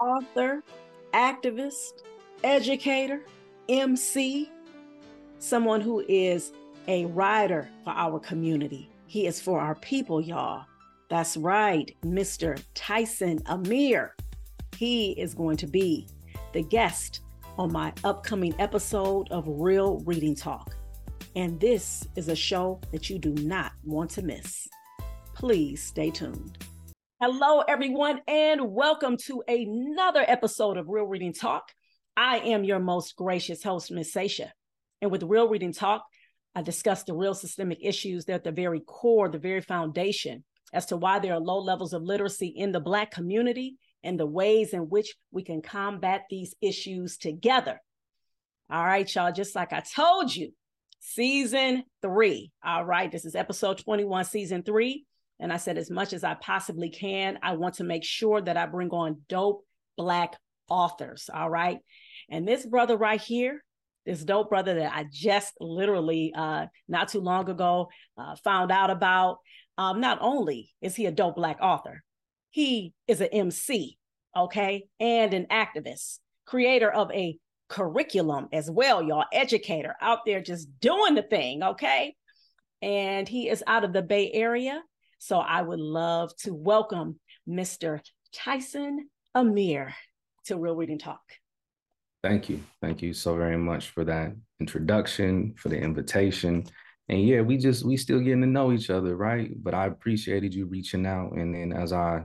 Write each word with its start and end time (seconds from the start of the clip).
author, 0.00 0.62
activist, 1.12 2.02
educator, 2.42 3.22
MC, 3.68 4.50
someone 5.38 5.80
who 5.80 6.04
is 6.08 6.52
a 6.88 7.06
writer 7.06 7.68
for 7.84 7.90
our 7.90 8.18
community. 8.18 8.88
He 9.06 9.26
is 9.26 9.40
for 9.40 9.60
our 9.60 9.74
people, 9.76 10.20
y'all. 10.20 10.64
That's 11.08 11.36
right, 11.36 11.94
Mr. 12.02 12.62
Tyson 12.74 13.40
Amir. 13.46 14.14
He 14.76 15.12
is 15.12 15.34
going 15.34 15.56
to 15.58 15.66
be 15.66 16.06
the 16.52 16.62
guest 16.62 17.20
on 17.58 17.72
my 17.72 17.92
upcoming 18.04 18.54
episode 18.58 19.28
of 19.30 19.44
Real 19.46 19.98
Reading 20.00 20.34
Talk. 20.34 20.74
And 21.36 21.60
this 21.60 22.06
is 22.16 22.28
a 22.28 22.36
show 22.36 22.80
that 22.92 23.10
you 23.10 23.18
do 23.18 23.32
not 23.34 23.72
want 23.84 24.10
to 24.12 24.22
miss. 24.22 24.68
Please 25.34 25.82
stay 25.82 26.10
tuned. 26.10 26.58
Hello, 27.22 27.60
everyone, 27.60 28.22
and 28.26 28.72
welcome 28.72 29.18
to 29.26 29.42
another 29.46 30.24
episode 30.26 30.78
of 30.78 30.88
Real 30.88 31.04
Reading 31.04 31.34
Talk. 31.34 31.70
I 32.16 32.38
am 32.38 32.64
your 32.64 32.78
most 32.78 33.14
gracious 33.14 33.62
host, 33.62 33.90
Ms. 33.90 34.10
Sasha. 34.10 34.50
And 35.02 35.10
with 35.10 35.24
Real 35.24 35.46
Reading 35.46 35.74
Talk, 35.74 36.02
I 36.54 36.62
discuss 36.62 37.02
the 37.02 37.12
real 37.12 37.34
systemic 37.34 37.76
issues 37.82 38.24
that 38.24 38.32
are 38.32 38.36
at 38.36 38.44
the 38.44 38.52
very 38.52 38.80
core, 38.80 39.28
the 39.28 39.36
very 39.36 39.60
foundation 39.60 40.44
as 40.72 40.86
to 40.86 40.96
why 40.96 41.18
there 41.18 41.34
are 41.34 41.40
low 41.40 41.58
levels 41.58 41.92
of 41.92 42.02
literacy 42.02 42.54
in 42.56 42.72
the 42.72 42.80
Black 42.80 43.10
community 43.10 43.76
and 44.02 44.18
the 44.18 44.24
ways 44.24 44.72
in 44.72 44.88
which 44.88 45.14
we 45.30 45.42
can 45.42 45.60
combat 45.60 46.22
these 46.30 46.54
issues 46.62 47.18
together. 47.18 47.82
All 48.70 48.82
right, 48.82 49.14
y'all, 49.14 49.30
just 49.30 49.54
like 49.54 49.74
I 49.74 49.80
told 49.80 50.34
you, 50.34 50.54
season 51.00 51.84
three. 52.00 52.50
All 52.64 52.86
right, 52.86 53.12
this 53.12 53.26
is 53.26 53.34
episode 53.34 53.76
21, 53.76 54.24
season 54.24 54.62
three. 54.62 55.04
And 55.40 55.52
I 55.52 55.56
said, 55.56 55.78
as 55.78 55.90
much 55.90 56.12
as 56.12 56.22
I 56.22 56.34
possibly 56.34 56.90
can, 56.90 57.38
I 57.42 57.54
want 57.54 57.76
to 57.76 57.84
make 57.84 58.04
sure 58.04 58.40
that 58.40 58.56
I 58.56 58.66
bring 58.66 58.90
on 58.90 59.22
dope 59.28 59.64
Black 59.96 60.36
authors. 60.68 61.28
All 61.32 61.50
right. 61.50 61.78
And 62.30 62.46
this 62.46 62.64
brother 62.64 62.96
right 62.96 63.20
here, 63.20 63.64
this 64.06 64.22
dope 64.24 64.50
brother 64.50 64.74
that 64.74 64.92
I 64.94 65.06
just 65.10 65.54
literally 65.60 66.32
uh, 66.36 66.66
not 66.88 67.08
too 67.08 67.20
long 67.20 67.48
ago 67.48 67.88
uh, 68.16 68.36
found 68.44 68.70
out 68.70 68.90
about. 68.90 69.38
Um, 69.78 70.00
not 70.00 70.18
only 70.20 70.70
is 70.82 70.94
he 70.94 71.06
a 71.06 71.10
dope 71.10 71.36
Black 71.36 71.58
author, 71.60 72.02
he 72.50 72.92
is 73.08 73.20
an 73.20 73.28
MC, 73.32 73.96
okay, 74.36 74.84
and 74.98 75.32
an 75.32 75.46
activist, 75.50 76.18
creator 76.44 76.90
of 76.90 77.10
a 77.12 77.38
curriculum 77.68 78.48
as 78.52 78.70
well, 78.70 79.02
y'all, 79.02 79.24
educator 79.32 79.94
out 80.02 80.20
there 80.26 80.42
just 80.42 80.68
doing 80.80 81.14
the 81.14 81.22
thing, 81.22 81.62
okay? 81.62 82.14
And 82.82 83.28
he 83.28 83.48
is 83.48 83.62
out 83.66 83.84
of 83.84 83.92
the 83.92 84.02
Bay 84.02 84.30
Area. 84.32 84.82
So 85.20 85.38
I 85.38 85.60
would 85.60 85.78
love 85.78 86.34
to 86.38 86.54
welcome 86.54 87.20
Mr. 87.46 88.00
Tyson 88.34 89.10
Amir 89.34 89.94
to 90.46 90.56
Real 90.56 90.74
Reading 90.74 90.98
Talk. 90.98 91.20
Thank 92.22 92.48
you. 92.48 92.62
Thank 92.80 93.02
you 93.02 93.12
so 93.12 93.36
very 93.36 93.58
much 93.58 93.90
for 93.90 94.02
that 94.06 94.32
introduction, 94.60 95.54
for 95.58 95.68
the 95.68 95.78
invitation. 95.78 96.64
And 97.10 97.22
yeah, 97.22 97.42
we 97.42 97.58
just 97.58 97.84
we 97.84 97.98
still 97.98 98.20
getting 98.20 98.40
to 98.40 98.46
know 98.46 98.72
each 98.72 98.88
other, 98.88 99.14
right? 99.14 99.50
But 99.62 99.74
I 99.74 99.86
appreciated 99.86 100.54
you 100.54 100.64
reaching 100.64 101.04
out. 101.04 101.32
And 101.32 101.54
then 101.54 101.74
as 101.74 101.92
I 101.92 102.24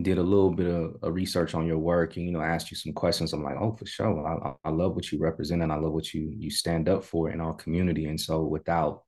did 0.00 0.16
a 0.16 0.22
little 0.22 0.50
bit 0.50 0.68
of, 0.68 0.96
of 1.02 1.14
research 1.14 1.54
on 1.54 1.66
your 1.66 1.78
work 1.78 2.16
and 2.16 2.24
you 2.24 2.32
know 2.32 2.40
asked 2.40 2.70
you 2.70 2.78
some 2.78 2.94
questions, 2.94 3.34
I'm 3.34 3.44
like, 3.44 3.56
oh, 3.60 3.72
for 3.72 3.84
sure. 3.84 4.26
I, 4.64 4.68
I 4.68 4.70
love 4.70 4.94
what 4.94 5.12
you 5.12 5.18
represent 5.18 5.60
and 5.60 5.70
I 5.70 5.76
love 5.76 5.92
what 5.92 6.14
you 6.14 6.32
you 6.34 6.50
stand 6.50 6.88
up 6.88 7.04
for 7.04 7.28
in 7.28 7.42
our 7.42 7.52
community. 7.52 8.06
And 8.06 8.18
so 8.18 8.42
without 8.42 9.02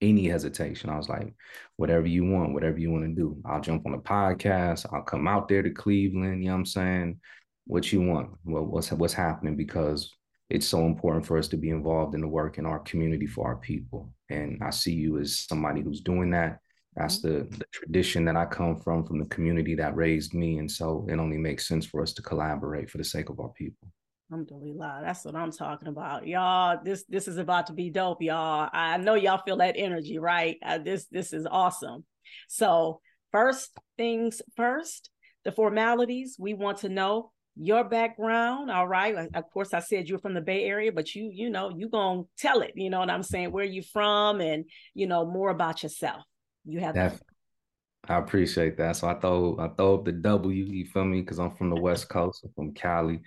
any 0.00 0.28
hesitation. 0.28 0.90
I 0.90 0.96
was 0.96 1.08
like, 1.08 1.34
whatever 1.76 2.06
you 2.06 2.24
want, 2.24 2.54
whatever 2.54 2.78
you 2.78 2.90
want 2.90 3.04
to 3.04 3.14
do. 3.14 3.40
I'll 3.44 3.60
jump 3.60 3.86
on 3.86 3.94
a 3.94 3.98
podcast. 3.98 4.86
I'll 4.92 5.02
come 5.02 5.26
out 5.26 5.48
there 5.48 5.62
to 5.62 5.70
Cleveland. 5.70 6.42
You 6.42 6.48
know 6.48 6.54
what 6.54 6.58
I'm 6.60 6.66
saying? 6.66 7.20
what 7.68 7.92
you 7.92 8.00
want, 8.00 8.30
well, 8.44 8.64
what's 8.64 8.90
what's 8.90 9.12
happening 9.12 9.54
because 9.54 10.10
it's 10.48 10.66
so 10.66 10.86
important 10.86 11.24
for 11.26 11.36
us 11.36 11.48
to 11.48 11.58
be 11.58 11.68
involved 11.68 12.14
in 12.14 12.22
the 12.22 12.26
work 12.26 12.56
in 12.56 12.64
our 12.64 12.78
community 12.80 13.26
for 13.26 13.46
our 13.46 13.56
people. 13.56 14.10
And 14.30 14.58
I 14.62 14.70
see 14.70 14.94
you 14.94 15.18
as 15.18 15.40
somebody 15.40 15.82
who's 15.82 16.00
doing 16.00 16.30
that. 16.30 16.60
That's 16.96 17.18
mm-hmm. 17.18 17.50
the, 17.50 17.58
the 17.58 17.66
tradition 17.70 18.24
that 18.24 18.36
I 18.36 18.46
come 18.46 18.76
from, 18.76 19.04
from 19.04 19.18
the 19.18 19.26
community 19.26 19.74
that 19.74 19.94
raised 19.94 20.32
me. 20.32 20.56
And 20.58 20.70
so 20.70 21.06
it 21.10 21.18
only 21.18 21.36
makes 21.36 21.68
sense 21.68 21.84
for 21.84 22.02
us 22.02 22.14
to 22.14 22.22
collaborate 22.22 22.88
for 22.88 22.96
the 22.96 23.04
sake 23.04 23.28
of 23.28 23.38
our 23.38 23.50
people. 23.50 23.88
Alhamdulillah. 24.30 25.00
That's 25.04 25.24
what 25.24 25.34
I'm 25.34 25.52
talking 25.52 25.88
about. 25.88 26.26
Y'all, 26.26 26.78
this 26.84 27.04
this 27.08 27.28
is 27.28 27.38
about 27.38 27.68
to 27.68 27.72
be 27.72 27.90
dope, 27.90 28.22
y'all. 28.22 28.68
I 28.72 28.98
know 28.98 29.14
y'all 29.14 29.42
feel 29.44 29.56
that 29.58 29.76
energy, 29.78 30.18
right? 30.18 30.56
Uh, 30.62 30.78
this 30.78 31.06
this 31.10 31.32
is 31.32 31.46
awesome. 31.50 32.04
So, 32.46 33.00
first 33.32 33.70
things 33.96 34.42
first, 34.54 35.10
the 35.44 35.52
formalities 35.52 36.36
we 36.38 36.52
want 36.52 36.78
to 36.78 36.88
know 36.88 37.30
your 37.60 37.82
background 37.82 38.70
all 38.70 38.86
right 38.86 39.16
of 39.34 39.50
course 39.50 39.74
i 39.74 39.80
said 39.80 40.08
you're 40.08 40.20
from 40.20 40.32
the 40.32 40.40
bay 40.40 40.62
area 40.62 40.92
but 40.92 41.12
you 41.16 41.28
you 41.32 41.50
know 41.50 41.72
you 41.76 41.88
gonna 41.88 42.22
tell 42.38 42.60
it 42.60 42.72
you 42.76 42.88
know 42.88 43.00
what 43.00 43.10
i'm 43.10 43.22
saying 43.22 43.50
where 43.50 43.64
you 43.64 43.82
from 43.82 44.40
and 44.40 44.64
you 44.94 45.08
know 45.08 45.26
more 45.26 45.50
about 45.50 45.82
yourself 45.82 46.22
you 46.64 46.78
have 46.78 46.94
that 46.94 47.20
i 48.06 48.16
appreciate 48.16 48.76
that 48.76 48.94
so 48.94 49.08
i 49.08 49.14
throw 49.14 49.56
i 49.58 49.66
throw 49.76 49.96
up 49.96 50.04
the 50.04 50.12
w 50.12 50.64
you 50.64 50.84
feel 50.84 51.04
me 51.04 51.20
because 51.20 51.40
i'm 51.40 51.50
from 51.56 51.68
the 51.68 51.80
west 51.80 52.08
coast 52.08 52.44
I'm 52.44 52.52
from 52.54 52.74
cali 52.74 53.20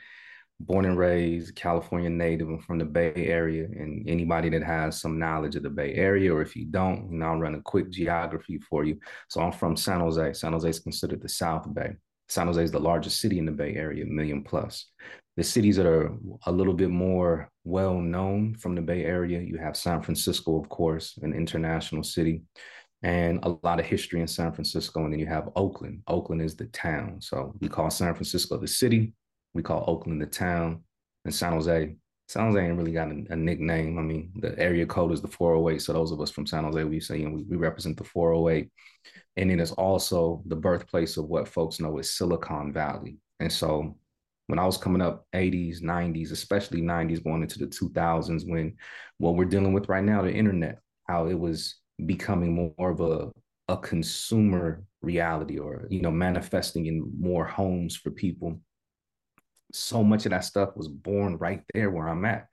born 0.66 0.86
and 0.86 0.98
raised 0.98 1.56
california 1.56 2.10
native 2.10 2.48
i'm 2.48 2.60
from 2.60 2.78
the 2.78 2.86
bay 2.86 3.14
area 3.16 3.66
and 3.66 4.08
anybody 4.10 4.50
that 4.50 4.64
has 4.64 5.00
some 5.00 5.20
knowledge 5.20 5.56
of 5.56 5.64
the 5.64 5.70
bay 5.70 5.94
area 5.94 6.34
or 6.34 6.42
if 6.42 6.56
you 6.56 6.66
don't 6.66 7.12
you 7.12 7.18
know 7.18 7.28
i'll 7.28 7.40
run 7.40 7.56
a 7.56 7.62
quick 7.62 7.90
geography 7.90 8.58
for 8.70 8.84
you 8.84 8.98
so 9.28 9.42
i'm 9.42 9.52
from 9.52 9.76
san 9.76 10.00
jose 10.00 10.34
san 10.34 10.54
jose 10.54 10.70
is 10.70 10.80
considered 10.80 11.22
the 11.22 11.30
south 11.30 11.72
bay 11.74 11.94
San 12.32 12.48
Jose 12.48 12.64
is 12.64 12.72
the 12.72 12.80
largest 12.80 13.20
city 13.20 13.40
in 13.40 13.46
the 13.46 13.52
Bay 13.52 13.76
Area, 13.76 14.06
million 14.06 14.42
plus. 14.42 14.86
The 15.36 15.44
cities 15.44 15.76
that 15.76 15.86
are 15.86 16.18
a 16.46 16.52
little 16.52 16.74
bit 16.74 16.90
more 16.90 17.50
well 17.66 18.00
known 18.00 18.56
from 18.56 18.74
the 18.74 18.82
Bay 18.82 19.04
Area, 19.04 19.42
you 19.42 19.58
have 19.58 19.76
San 19.76 20.02
Francisco, 20.02 20.58
of 20.58 20.70
course, 20.70 21.20
an 21.24 21.34
international 21.34 22.04
city, 22.04 22.44
and 23.04 23.40
a 23.44 23.58
lot 23.64 23.82
of 23.82 23.86
history 23.86 24.22
in 24.22 24.28
San 24.28 24.54
Francisco. 24.54 25.04
And 25.04 25.12
then 25.12 25.20
you 25.20 25.26
have 25.26 25.50
Oakland. 25.58 26.04
Oakland 26.08 26.42
is 26.42 26.56
the 26.56 26.68
town. 26.68 27.18
So 27.20 27.54
we 27.60 27.68
call 27.68 27.90
San 27.90 28.14
Francisco 28.14 28.58
the 28.58 28.68
city, 28.68 29.12
we 29.54 29.64
call 29.64 29.84
Oakland 29.88 30.22
the 30.22 30.28
town, 30.28 30.84
and 31.26 31.34
San 31.34 31.54
Jose. 31.54 31.96
San 32.28 32.46
Jose 32.46 32.66
ain't 32.66 32.78
really 32.78 32.94
got 32.94 33.12
a, 33.12 33.26
a 33.32 33.36
nickname. 33.36 34.00
I 34.00 34.02
mean, 34.02 34.32
the 34.38 34.58
area 34.58 34.86
code 34.86 35.12
is 35.12 35.22
the 35.22 35.28
408. 35.28 35.82
So 35.82 35.92
those 35.92 36.14
of 36.14 36.22
us 36.22 36.32
from 36.32 36.48
San 36.48 36.64
Jose, 36.64 36.82
we 36.86 37.02
say 37.02 37.18
you 37.18 37.28
know, 37.28 37.36
we, 37.36 37.44
we 37.44 37.58
represent 37.58 37.98
the 37.98 38.06
408 38.06 38.72
and 39.38 39.50
then 39.50 39.60
it's 39.60 39.72
also 39.72 40.44
the 40.46 40.56
birthplace 40.56 41.18
of 41.18 41.26
what 41.26 41.48
folks 41.48 41.80
know 41.80 41.98
as 42.00 42.12
Silicon 42.12 42.74
Valley. 42.74 43.18
And 43.40 43.52
so 43.52 43.96
when 44.48 44.60
I 44.60 44.66
was 44.66 44.78
coming 44.78 45.02
up 45.02 45.26
80s, 45.34 45.82
90s, 45.82 46.32
especially 46.32 46.82
90s 46.82 47.24
going 47.24 47.42
into 47.42 47.60
the 47.60 47.68
2000s, 47.68 48.50
when 48.50 48.76
what 49.18 49.36
we're 49.36 49.46
dealing 49.46 49.74
with 49.74 49.88
right 49.88 50.04
now, 50.04 50.22
the 50.22 50.34
internet, 50.34 50.80
how 51.08 51.28
it 51.28 51.40
was 51.40 51.78
becoming 52.06 52.74
more 52.78 52.92
of 52.92 53.00
a, 53.00 53.32
a 53.70 53.78
consumer 53.78 54.84
reality 55.02 55.58
or, 55.58 55.88
you 55.90 56.02
know, 56.02 56.12
manifesting 56.12 56.88
in 56.88 57.10
more 57.18 57.46
homes 57.46 57.96
for 57.96 58.12
people. 58.12 58.60
So 59.74 60.04
much 60.04 60.26
of 60.26 60.32
that 60.32 60.46
stuff 60.46 60.76
was 60.76 60.88
born 60.88 61.38
right 61.38 61.64
there 61.74 61.90
where 61.90 62.08
I'm 62.08 62.26
at. 62.26 62.48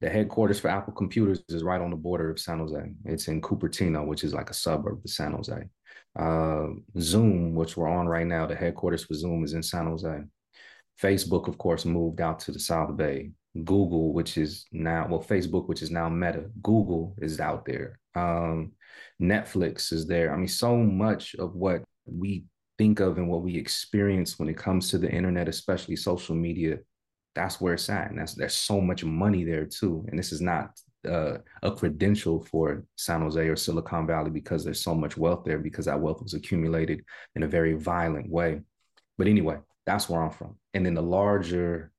The 0.00 0.08
headquarters 0.08 0.60
for 0.60 0.68
Apple 0.68 0.92
Computers 0.92 1.42
is 1.48 1.64
right 1.64 1.80
on 1.80 1.90
the 1.90 1.96
border 1.96 2.30
of 2.30 2.38
San 2.38 2.58
Jose. 2.58 2.92
It's 3.04 3.26
in 3.28 3.40
Cupertino, 3.40 4.06
which 4.06 4.22
is 4.22 4.32
like 4.32 4.50
a 4.50 4.54
suburb 4.54 5.00
of 5.04 5.10
San 5.10 5.32
Jose. 5.32 5.68
Uh, 6.16 6.68
Zoom, 7.00 7.54
which 7.54 7.76
we're 7.76 7.88
on 7.88 8.06
right 8.06 8.26
now, 8.26 8.46
the 8.46 8.54
headquarters 8.54 9.04
for 9.04 9.14
Zoom 9.14 9.44
is 9.44 9.54
in 9.54 9.62
San 9.62 9.86
Jose. 9.86 10.22
Facebook, 11.02 11.48
of 11.48 11.58
course, 11.58 11.84
moved 11.84 12.20
out 12.20 12.38
to 12.40 12.52
the 12.52 12.60
South 12.60 12.96
Bay. 12.96 13.32
Google, 13.64 14.12
which 14.12 14.38
is 14.38 14.66
now, 14.72 15.06
well, 15.08 15.22
Facebook, 15.22 15.68
which 15.68 15.82
is 15.82 15.90
now 15.90 16.08
Meta. 16.08 16.44
Google 16.62 17.14
is 17.18 17.40
out 17.40 17.64
there. 17.64 17.98
Um, 18.14 18.72
Netflix 19.20 19.92
is 19.92 20.06
there. 20.06 20.32
I 20.32 20.36
mean, 20.36 20.48
so 20.48 20.76
much 20.76 21.34
of 21.34 21.54
what 21.54 21.82
we 22.06 22.44
think 22.78 23.00
of 23.00 23.18
and 23.18 23.28
what 23.28 23.42
we 23.42 23.56
experience 23.56 24.38
when 24.38 24.48
it 24.48 24.56
comes 24.56 24.88
to 24.90 24.98
the 24.98 25.10
internet, 25.10 25.48
especially 25.48 25.96
social 25.96 26.34
media, 26.34 26.78
that's 27.34 27.60
where 27.60 27.74
it's 27.74 27.90
at. 27.90 28.10
And 28.10 28.18
that's 28.18 28.34
there's 28.34 28.54
so 28.54 28.80
much 28.80 29.04
money 29.04 29.44
there 29.44 29.66
too. 29.66 30.04
And 30.08 30.18
this 30.18 30.32
is 30.32 30.40
not 30.40 30.70
uh, 31.08 31.38
a 31.62 31.72
credential 31.72 32.42
for 32.42 32.84
San 32.96 33.20
Jose 33.22 33.40
or 33.40 33.56
Silicon 33.56 34.06
Valley 34.06 34.30
because 34.30 34.64
there's 34.64 34.82
so 34.82 34.94
much 34.94 35.16
wealth 35.16 35.44
there 35.44 35.58
because 35.58 35.84
that 35.86 36.00
wealth 36.00 36.22
was 36.22 36.34
accumulated 36.34 37.04
in 37.34 37.42
a 37.42 37.48
very 37.48 37.74
violent 37.74 38.30
way. 38.30 38.60
But 39.16 39.26
anyway, 39.26 39.58
that's 39.86 40.08
where 40.08 40.22
I'm 40.22 40.30
from. 40.30 40.56
And 40.74 40.86
in 40.86 40.94
the 40.94 41.02
larger 41.02 41.92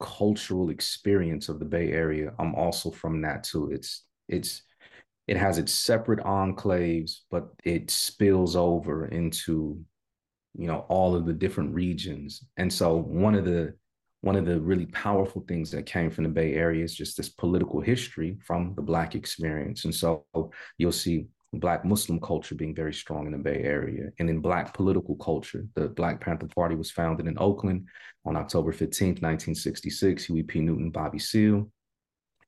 cultural 0.00 0.70
experience 0.70 1.48
of 1.48 1.58
the 1.58 1.64
Bay 1.64 1.92
Area, 1.92 2.32
I'm 2.38 2.54
also 2.54 2.90
from 2.90 3.22
that 3.22 3.44
too. 3.44 3.70
It's 3.72 4.04
it's 4.28 4.62
it 5.26 5.36
has 5.36 5.58
its 5.58 5.72
separate 5.72 6.20
enclaves, 6.20 7.18
but 7.30 7.50
it 7.64 7.90
spills 7.90 8.56
over 8.56 9.06
into 9.06 9.84
you 10.56 10.66
know 10.66 10.84
all 10.88 11.14
of 11.14 11.26
the 11.26 11.32
different 11.32 11.74
regions. 11.74 12.44
And 12.56 12.72
so 12.72 12.96
one 12.96 13.34
of 13.34 13.44
the 13.44 13.74
one 14.22 14.36
of 14.36 14.44
the 14.44 14.60
really 14.60 14.86
powerful 14.86 15.44
things 15.48 15.70
that 15.70 15.86
came 15.86 16.10
from 16.10 16.24
the 16.24 16.30
Bay 16.30 16.54
Area 16.54 16.84
is 16.84 16.94
just 16.94 17.16
this 17.16 17.30
political 17.30 17.80
history 17.80 18.36
from 18.44 18.74
the 18.76 18.82
Black 18.82 19.14
experience. 19.14 19.84
And 19.84 19.94
so 19.94 20.26
you'll 20.76 20.92
see 20.92 21.26
Black 21.54 21.84
Muslim 21.84 22.20
culture 22.20 22.54
being 22.54 22.74
very 22.74 22.92
strong 22.92 23.26
in 23.26 23.32
the 23.32 23.38
Bay 23.38 23.62
Area. 23.62 24.10
And 24.18 24.28
in 24.28 24.40
Black 24.40 24.74
political 24.74 25.16
culture, 25.16 25.66
the 25.74 25.88
Black 25.88 26.20
Panther 26.20 26.48
Party 26.48 26.76
was 26.76 26.90
founded 26.90 27.26
in 27.26 27.38
Oakland 27.38 27.86
on 28.24 28.36
October 28.36 28.72
15th, 28.72 29.22
1966. 29.22 30.26
Huey 30.26 30.42
P. 30.42 30.60
Newton, 30.60 30.90
Bobby 30.90 31.18
Seale. 31.18 31.70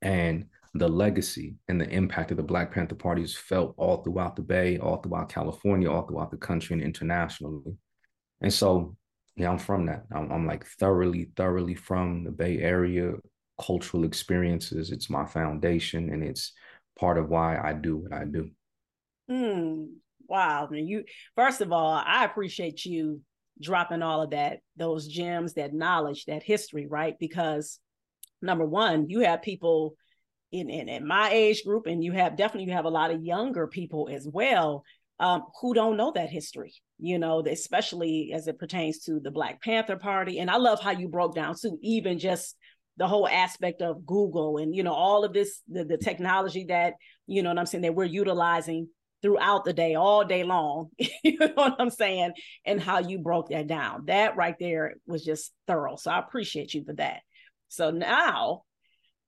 And 0.03 0.47
the 0.75 0.89
legacy 0.89 1.57
and 1.69 1.81
the 1.81 1.89
impact 1.89 2.31
of 2.31 2.37
the 2.37 2.43
Black 2.43 2.73
Panther 2.73 2.95
Party 2.95 3.23
is 3.23 3.37
felt 3.37 3.75
all 3.77 4.03
throughout 4.03 4.37
the 4.37 4.43
Bay, 4.43 4.79
all 4.79 4.97
throughout 4.97 5.29
California, 5.29 5.91
all 5.91 6.07
throughout 6.07 6.31
the 6.31 6.37
country 6.37 6.75
and 6.75 6.83
internationally. 6.83 7.77
And 8.43 8.53
so, 8.53 8.97
yeah, 9.37 9.51
I'm 9.51 9.59
from 9.59 9.87
that. 9.87 10.05
I'm, 10.15 10.31
I'm 10.31 10.47
like 10.47 10.67
thoroughly, 10.67 11.31
thoroughly 11.37 11.75
from 11.75 12.25
the 12.25 12.31
Bay 12.31 12.59
Area, 12.59 13.15
cultural 13.61 14.05
experiences. 14.05 14.91
It's 14.91 15.09
my 15.09 15.25
foundation 15.25 16.11
and 16.13 16.23
it's 16.23 16.53
part 16.99 17.19
of 17.19 17.29
why 17.29 17.59
I 17.59 17.73
do 17.73 17.97
what 17.97 18.13
I 18.13 18.25
do. 18.25 18.51
Mm, 19.31 19.89
wow. 20.29 20.69
And 20.71 20.89
you 20.89 21.05
first 21.37 21.61
of 21.61 21.73
all, 21.73 21.93
I 21.93 22.25
appreciate 22.25 22.85
you 22.85 23.23
dropping 23.61 24.03
all 24.03 24.23
of 24.23 24.31
that, 24.31 24.59
those 24.77 25.07
gems, 25.07 25.55
that 25.55 25.73
knowledge, 25.73 26.25
that 26.27 26.43
history, 26.43 26.87
right? 26.87 27.17
Because 27.19 27.79
number 28.41 28.67
one, 28.67 29.09
you 29.09 29.21
have 29.21 29.43
people 29.43 29.95
in, 30.51 30.69
in, 30.69 30.89
in 30.89 31.07
my 31.07 31.31
age 31.31 31.65
group, 31.65 31.87
and 31.87 32.05
you 32.05 32.13
have 32.13 32.37
definitely 32.37 32.67
you 32.67 32.77
have 32.77 32.85
a 32.85 32.91
lot 32.91 33.11
of 33.11 33.23
younger 33.23 33.67
people 33.67 34.11
as 34.13 34.29
well 34.31 34.85
um, 35.19 35.45
who 35.61 35.73
don't 35.73 35.97
know 35.97 36.13
that 36.13 36.31
history, 36.31 36.75
you 37.03 37.19
know, 37.19 37.41
especially 37.41 38.31
as 38.33 38.47
it 38.47 38.61
pertains 38.61 39.01
to 39.01 39.19
the 39.19 39.33
Black 39.33 39.61
Panther 39.61 39.97
Party. 39.97 40.39
And 40.39 40.49
I 40.49 40.57
love 40.57 40.81
how 40.81 40.93
you 40.93 41.09
broke 41.09 41.35
down 41.35 41.57
too, 41.61 41.77
even 41.83 42.21
just 42.21 42.57
the 42.97 43.09
whole 43.09 43.27
aspect 43.27 43.83
of 43.83 44.07
Google 44.07 44.59
and 44.59 44.77
you 44.77 44.83
know 44.83 44.93
all 44.93 45.25
of 45.25 45.33
this 45.33 45.63
the, 45.67 45.85
the 45.85 45.97
technology 45.97 46.67
that 46.69 46.95
you 47.27 47.43
know 47.43 47.49
what 47.49 47.59
I'm 47.59 47.67
saying 47.67 47.83
that 47.83 47.95
we're 47.95 48.05
utilizing 48.05 48.89
throughout 49.23 49.65
the 49.65 49.73
day 49.73 49.95
all 49.95 50.25
day 50.25 50.45
long 50.45 50.91
you 51.25 51.39
know 51.39 51.51
what 51.55 51.77
I'm 51.79 51.91
saying 51.91 52.33
and 52.67 52.81
how 52.81 53.01
you 53.01 53.19
broke 53.19 53.49
that 53.49 53.67
down. 53.67 54.05
That 54.07 54.37
right 54.37 54.57
there 54.61 54.95
was 55.07 55.25
just 55.25 55.53
thorough. 55.67 55.97
So 55.97 56.11
I 56.11 56.19
appreciate 56.19 56.75
you 56.75 56.85
for 56.85 56.93
that. 56.95 57.21
So 57.69 57.91
now 57.91 58.63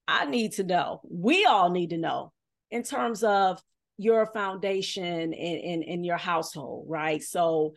I 0.06 0.26
need 0.26 0.52
to 0.52 0.64
know 0.64 1.00
we 1.10 1.44
all 1.44 1.70
need 1.70 1.90
to 1.90 1.98
know 1.98 2.32
in 2.70 2.82
terms 2.82 3.24
of 3.24 3.60
your 3.96 4.26
foundation 4.26 5.32
in 5.32 5.32
in, 5.32 5.82
in 5.82 6.04
your 6.04 6.16
household 6.16 6.86
right 6.88 7.22
so 7.22 7.74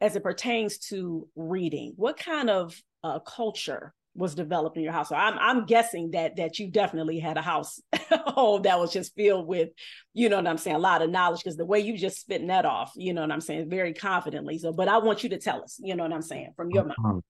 as 0.00 0.16
it 0.16 0.22
pertains 0.22 0.78
to 0.78 1.28
reading 1.36 1.92
what 1.96 2.16
kind 2.16 2.50
of 2.50 2.80
uh, 3.04 3.18
culture 3.20 3.94
was 4.14 4.34
developed 4.34 4.76
in 4.76 4.82
your 4.82 4.92
household? 4.92 5.20
I'm 5.22 5.38
I'm 5.38 5.66
guessing 5.66 6.10
that 6.10 6.36
that 6.36 6.58
you 6.58 6.70
definitely 6.70 7.18
had 7.18 7.36
a 7.36 7.42
house 7.42 7.80
home 8.10 8.62
that 8.62 8.78
was 8.78 8.92
just 8.92 9.14
filled 9.14 9.46
with, 9.46 9.70
you 10.12 10.28
know 10.28 10.36
what 10.36 10.46
I'm 10.46 10.58
saying, 10.58 10.76
a 10.76 10.80
lot 10.80 11.02
of 11.02 11.10
knowledge 11.10 11.40
because 11.40 11.56
the 11.56 11.64
way 11.64 11.80
you 11.80 11.96
just 11.96 12.20
spitting 12.20 12.48
that 12.48 12.64
off, 12.64 12.92
you 12.96 13.14
know 13.14 13.22
what 13.22 13.32
I'm 13.32 13.40
saying, 13.40 13.70
very 13.70 13.94
confidently. 13.94 14.58
So, 14.58 14.72
but 14.72 14.88
I 14.88 14.98
want 14.98 15.22
you 15.22 15.30
to 15.30 15.38
tell 15.38 15.62
us, 15.62 15.78
you 15.80 15.94
know 15.94 16.02
what 16.02 16.12
I'm 16.12 16.22
saying, 16.22 16.52
from 16.56 16.70
your 16.70 16.84
mouth. 16.84 17.22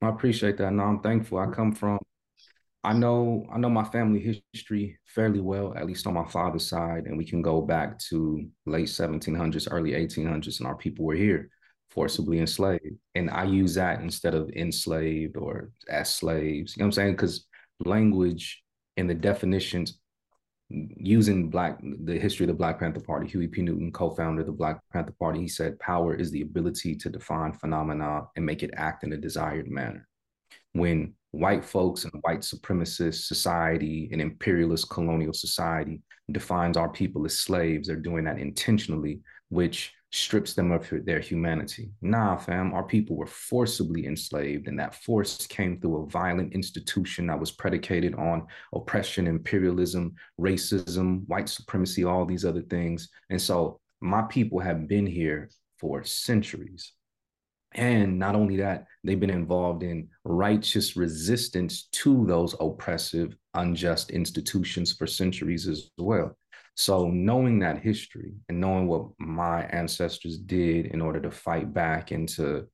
I 0.00 0.08
appreciate 0.08 0.56
that. 0.58 0.72
No, 0.72 0.84
I'm 0.84 1.00
thankful. 1.00 1.38
I 1.38 1.46
come 1.46 1.72
from 1.72 1.98
I 2.84 2.92
know 2.92 3.46
I 3.52 3.58
know 3.58 3.70
my 3.70 3.84
family 3.84 4.40
history 4.52 4.98
fairly 5.06 5.40
well, 5.40 5.72
at 5.76 5.86
least 5.86 6.06
on 6.06 6.14
my 6.14 6.26
father's 6.26 6.66
side, 6.66 7.06
and 7.06 7.16
we 7.16 7.24
can 7.24 7.40
go 7.40 7.60
back 7.60 7.98
to 8.10 8.44
late 8.66 8.88
1700s, 8.88 9.68
early 9.70 9.92
1800s, 9.92 10.58
and 10.58 10.66
our 10.66 10.76
people 10.76 11.04
were 11.04 11.14
here 11.14 11.48
forcibly 11.90 12.38
enslaved. 12.40 12.96
And 13.14 13.30
I 13.30 13.44
use 13.44 13.74
that 13.74 14.00
instead 14.00 14.34
of 14.34 14.50
enslaved 14.50 15.36
or 15.36 15.70
as 15.88 16.12
slaves. 16.12 16.76
You 16.76 16.80
know 16.80 16.86
what 16.86 16.88
I'm 16.88 16.92
saying? 16.92 17.12
Because 17.12 17.46
language 17.84 18.62
and 18.96 19.08
the 19.08 19.14
definitions 19.14 19.98
using 20.70 21.50
black 21.50 21.78
the 21.82 22.18
history 22.18 22.44
of 22.44 22.48
the 22.48 22.54
Black 22.54 22.80
Panther 22.80 23.00
Party, 23.00 23.28
Huey 23.28 23.46
P. 23.46 23.62
Newton, 23.62 23.92
co-founder 23.92 24.40
of 24.40 24.46
the 24.46 24.52
Black 24.52 24.80
Panther 24.92 25.14
Party, 25.18 25.40
he 25.40 25.48
said 25.48 25.78
power 25.78 26.14
is 26.14 26.30
the 26.30 26.42
ability 26.42 26.94
to 26.96 27.10
define 27.10 27.52
phenomena 27.52 28.22
and 28.36 28.46
make 28.46 28.62
it 28.62 28.70
act 28.76 29.04
in 29.04 29.12
a 29.12 29.16
desired 29.16 29.68
manner. 29.68 30.08
When 30.72 31.14
white 31.32 31.64
folks 31.64 32.04
and 32.04 32.12
white 32.22 32.40
supremacist 32.40 33.24
society 33.24 34.08
and 34.12 34.20
imperialist 34.20 34.88
colonial 34.90 35.32
society 35.32 36.00
defines 36.30 36.76
our 36.76 36.88
people 36.88 37.24
as 37.24 37.38
slaves, 37.38 37.88
they're 37.88 37.96
doing 37.96 38.24
that 38.24 38.38
intentionally, 38.38 39.20
which 39.48 39.92
strips 40.12 40.52
them 40.52 40.70
of 40.70 40.86
their 41.06 41.20
humanity. 41.20 41.90
Nah, 42.02 42.36
fam, 42.36 42.74
our 42.74 42.82
people 42.82 43.16
were 43.16 43.26
forcibly 43.26 44.06
enslaved, 44.06 44.68
and 44.68 44.78
that 44.78 44.94
force 44.94 45.46
came 45.46 45.80
through 45.80 46.02
a 46.02 46.06
violent 46.06 46.52
institution 46.52 47.26
that 47.26 47.40
was 47.40 47.50
predicated 47.50 48.14
on 48.16 48.46
oppression, 48.74 49.26
imperialism, 49.26 50.14
racism, 50.38 51.26
white 51.28 51.48
supremacy, 51.48 52.04
all 52.04 52.26
these 52.26 52.44
other 52.44 52.62
things. 52.62 53.08
And 53.30 53.40
so 53.40 53.80
my 54.02 54.22
people 54.22 54.58
have 54.60 54.86
been 54.86 55.06
here 55.06 55.48
for 55.78 56.04
centuries. 56.04 56.92
And 57.74 58.18
not 58.18 58.34
only 58.34 58.56
that, 58.56 58.86
they've 59.04 59.18
been 59.18 59.30
involved 59.30 59.82
in 59.82 60.08
righteous 60.24 60.96
resistance 60.96 61.88
to 61.92 62.26
those 62.26 62.54
oppressive, 62.60 63.36
unjust 63.54 64.10
institutions 64.10 64.92
for 64.92 65.06
centuries 65.06 65.68
as 65.68 65.90
well. 65.98 66.36
So 66.74 67.08
knowing 67.08 67.58
that 67.60 67.82
history 67.82 68.32
and 68.48 68.60
knowing 68.60 68.86
what 68.88 69.08
my 69.18 69.64
ancestors 69.66 70.38
did 70.38 70.86
in 70.86 71.00
order 71.00 71.20
to 71.20 71.30
fight 71.30 71.72
back 71.72 72.10
and 72.10 72.28
to 72.30 72.66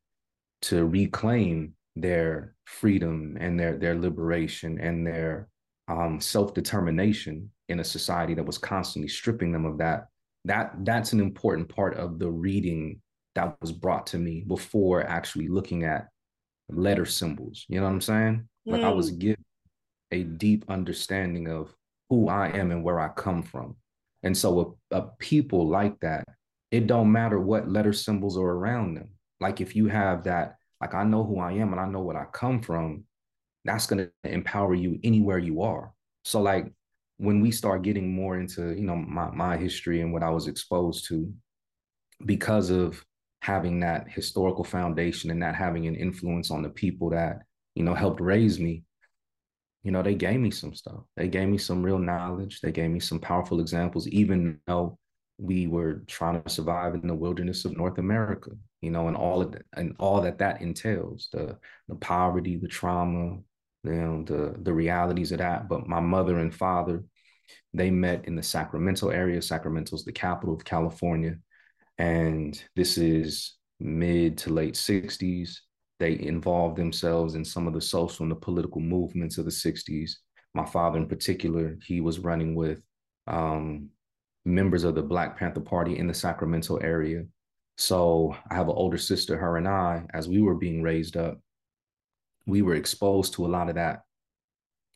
to 0.60 0.84
reclaim 0.86 1.74
their 1.94 2.54
freedom 2.64 3.36
and 3.40 3.58
their 3.58 3.76
their 3.76 3.98
liberation 3.98 4.78
and 4.80 5.06
their 5.06 5.48
um, 5.88 6.20
self-determination 6.20 7.50
in 7.68 7.80
a 7.80 7.84
society 7.84 8.34
that 8.34 8.44
was 8.44 8.58
constantly 8.58 9.08
stripping 9.08 9.52
them 9.52 9.64
of 9.64 9.78
that 9.78 10.06
that 10.44 10.72
that's 10.84 11.12
an 11.12 11.20
important 11.20 11.68
part 11.68 11.96
of 11.96 12.18
the 12.18 12.30
reading 12.30 13.00
that 13.34 13.56
was 13.60 13.72
brought 13.72 14.06
to 14.06 14.18
me 14.18 14.44
before 14.46 15.02
actually 15.04 15.48
looking 15.48 15.84
at 15.84 16.08
letter 16.70 17.06
symbols 17.06 17.64
you 17.68 17.78
know 17.78 17.84
what 17.84 17.92
i'm 17.92 18.00
saying 18.00 18.46
mm. 18.66 18.72
like 18.72 18.82
i 18.82 18.88
was 18.90 19.12
mm. 19.12 19.18
given 19.18 19.44
a 20.10 20.22
deep 20.22 20.64
understanding 20.68 21.48
of 21.48 21.74
who 22.10 22.28
i 22.28 22.48
am 22.48 22.70
and 22.70 22.82
where 22.82 23.00
i 23.00 23.08
come 23.08 23.42
from 23.42 23.76
and 24.22 24.36
so 24.36 24.76
a, 24.90 24.96
a 24.96 25.02
people 25.18 25.66
like 25.66 25.98
that, 26.00 26.24
it 26.70 26.86
don't 26.86 27.12
matter 27.12 27.40
what 27.40 27.68
letter 27.68 27.92
symbols 27.92 28.36
are 28.36 28.50
around 28.50 28.94
them. 28.94 29.10
Like 29.40 29.60
if 29.60 29.76
you 29.76 29.86
have 29.86 30.24
that, 30.24 30.56
like 30.80 30.94
I 30.94 31.04
know 31.04 31.24
who 31.24 31.38
I 31.38 31.52
am 31.52 31.72
and 31.72 31.80
I 31.80 31.86
know 31.86 32.00
what 32.00 32.16
I 32.16 32.24
come 32.32 32.60
from, 32.60 33.04
that's 33.64 33.86
gonna 33.86 34.08
empower 34.24 34.74
you 34.74 34.98
anywhere 35.04 35.38
you 35.38 35.62
are. 35.62 35.92
So 36.24 36.40
like 36.40 36.72
when 37.16 37.40
we 37.40 37.50
start 37.50 37.82
getting 37.82 38.12
more 38.12 38.38
into, 38.38 38.74
you 38.74 38.86
know, 38.86 38.96
my 38.96 39.30
my 39.30 39.56
history 39.56 40.00
and 40.00 40.12
what 40.12 40.22
I 40.22 40.30
was 40.30 40.48
exposed 40.48 41.06
to, 41.08 41.32
because 42.24 42.70
of 42.70 43.04
having 43.40 43.80
that 43.80 44.08
historical 44.08 44.64
foundation 44.64 45.30
and 45.30 45.42
that 45.42 45.54
having 45.54 45.86
an 45.86 45.94
influence 45.94 46.50
on 46.50 46.62
the 46.62 46.68
people 46.68 47.10
that, 47.10 47.42
you 47.74 47.82
know, 47.82 47.94
helped 47.94 48.20
raise 48.20 48.58
me, 48.58 48.82
you 49.84 49.92
know, 49.92 50.02
they 50.02 50.14
gave 50.14 50.40
me 50.40 50.50
some 50.50 50.74
stuff. 50.74 51.02
They 51.16 51.28
gave 51.28 51.48
me 51.48 51.58
some 51.58 51.82
real 51.82 51.98
knowledge. 51.98 52.60
They 52.60 52.72
gave 52.72 52.90
me 52.90 53.00
some 53.00 53.20
powerful 53.20 53.60
examples, 53.60 54.08
even 54.08 54.60
though 54.66 54.98
we 55.38 55.68
were 55.68 56.02
trying 56.08 56.42
to 56.42 56.50
survive 56.50 56.94
in 56.94 57.06
the 57.06 57.14
wilderness 57.14 57.64
of 57.64 57.76
North 57.76 57.98
America, 57.98 58.50
you 58.82 58.90
know, 58.90 59.06
and 59.06 59.16
all 59.16 59.40
of 59.40 59.54
and 59.74 59.94
all 59.98 60.20
that 60.22 60.38
that 60.38 60.60
entails, 60.60 61.28
the 61.32 61.56
the 61.88 61.94
poverty, 61.94 62.56
the 62.56 62.66
trauma, 62.66 63.38
you 63.84 63.92
know, 63.92 64.24
the 64.24 64.56
the 64.62 64.72
realities 64.72 65.30
of 65.30 65.38
that. 65.38 65.68
But 65.68 65.86
my 65.86 66.00
mother 66.00 66.38
and 66.38 66.52
father, 66.52 67.04
they 67.72 67.90
met 67.90 68.24
in 68.24 68.34
the 68.34 68.42
Sacramento 68.42 69.10
area. 69.10 69.40
Sacramento's 69.40 70.04
the 70.04 70.12
capital 70.12 70.54
of 70.54 70.64
California. 70.64 71.36
And 71.98 72.62
this 72.76 72.96
is 72.96 73.56
mid 73.80 74.38
to 74.38 74.50
late 74.50 74.74
60s. 74.74 75.58
They 75.98 76.18
involved 76.18 76.76
themselves 76.76 77.34
in 77.34 77.44
some 77.44 77.66
of 77.66 77.74
the 77.74 77.80
social 77.80 78.22
and 78.22 78.30
the 78.30 78.36
political 78.36 78.80
movements 78.80 79.38
of 79.38 79.44
the 79.44 79.50
60s. 79.50 80.12
My 80.54 80.64
father, 80.64 80.98
in 80.98 81.08
particular, 81.08 81.76
he 81.84 82.00
was 82.00 82.20
running 82.20 82.54
with 82.54 82.82
um, 83.26 83.90
members 84.44 84.84
of 84.84 84.94
the 84.94 85.02
Black 85.02 85.36
Panther 85.36 85.60
Party 85.60 85.98
in 85.98 86.06
the 86.06 86.14
Sacramento 86.14 86.76
area. 86.76 87.24
So 87.76 88.34
I 88.50 88.54
have 88.54 88.68
an 88.68 88.74
older 88.76 88.98
sister, 88.98 89.36
her 89.36 89.56
and 89.56 89.68
I, 89.68 90.06
as 90.14 90.28
we 90.28 90.40
were 90.40 90.54
being 90.54 90.82
raised 90.82 91.16
up, 91.16 91.38
we 92.46 92.62
were 92.62 92.74
exposed 92.74 93.34
to 93.34 93.46
a 93.46 93.48
lot 93.48 93.68
of 93.68 93.74
that 93.74 94.02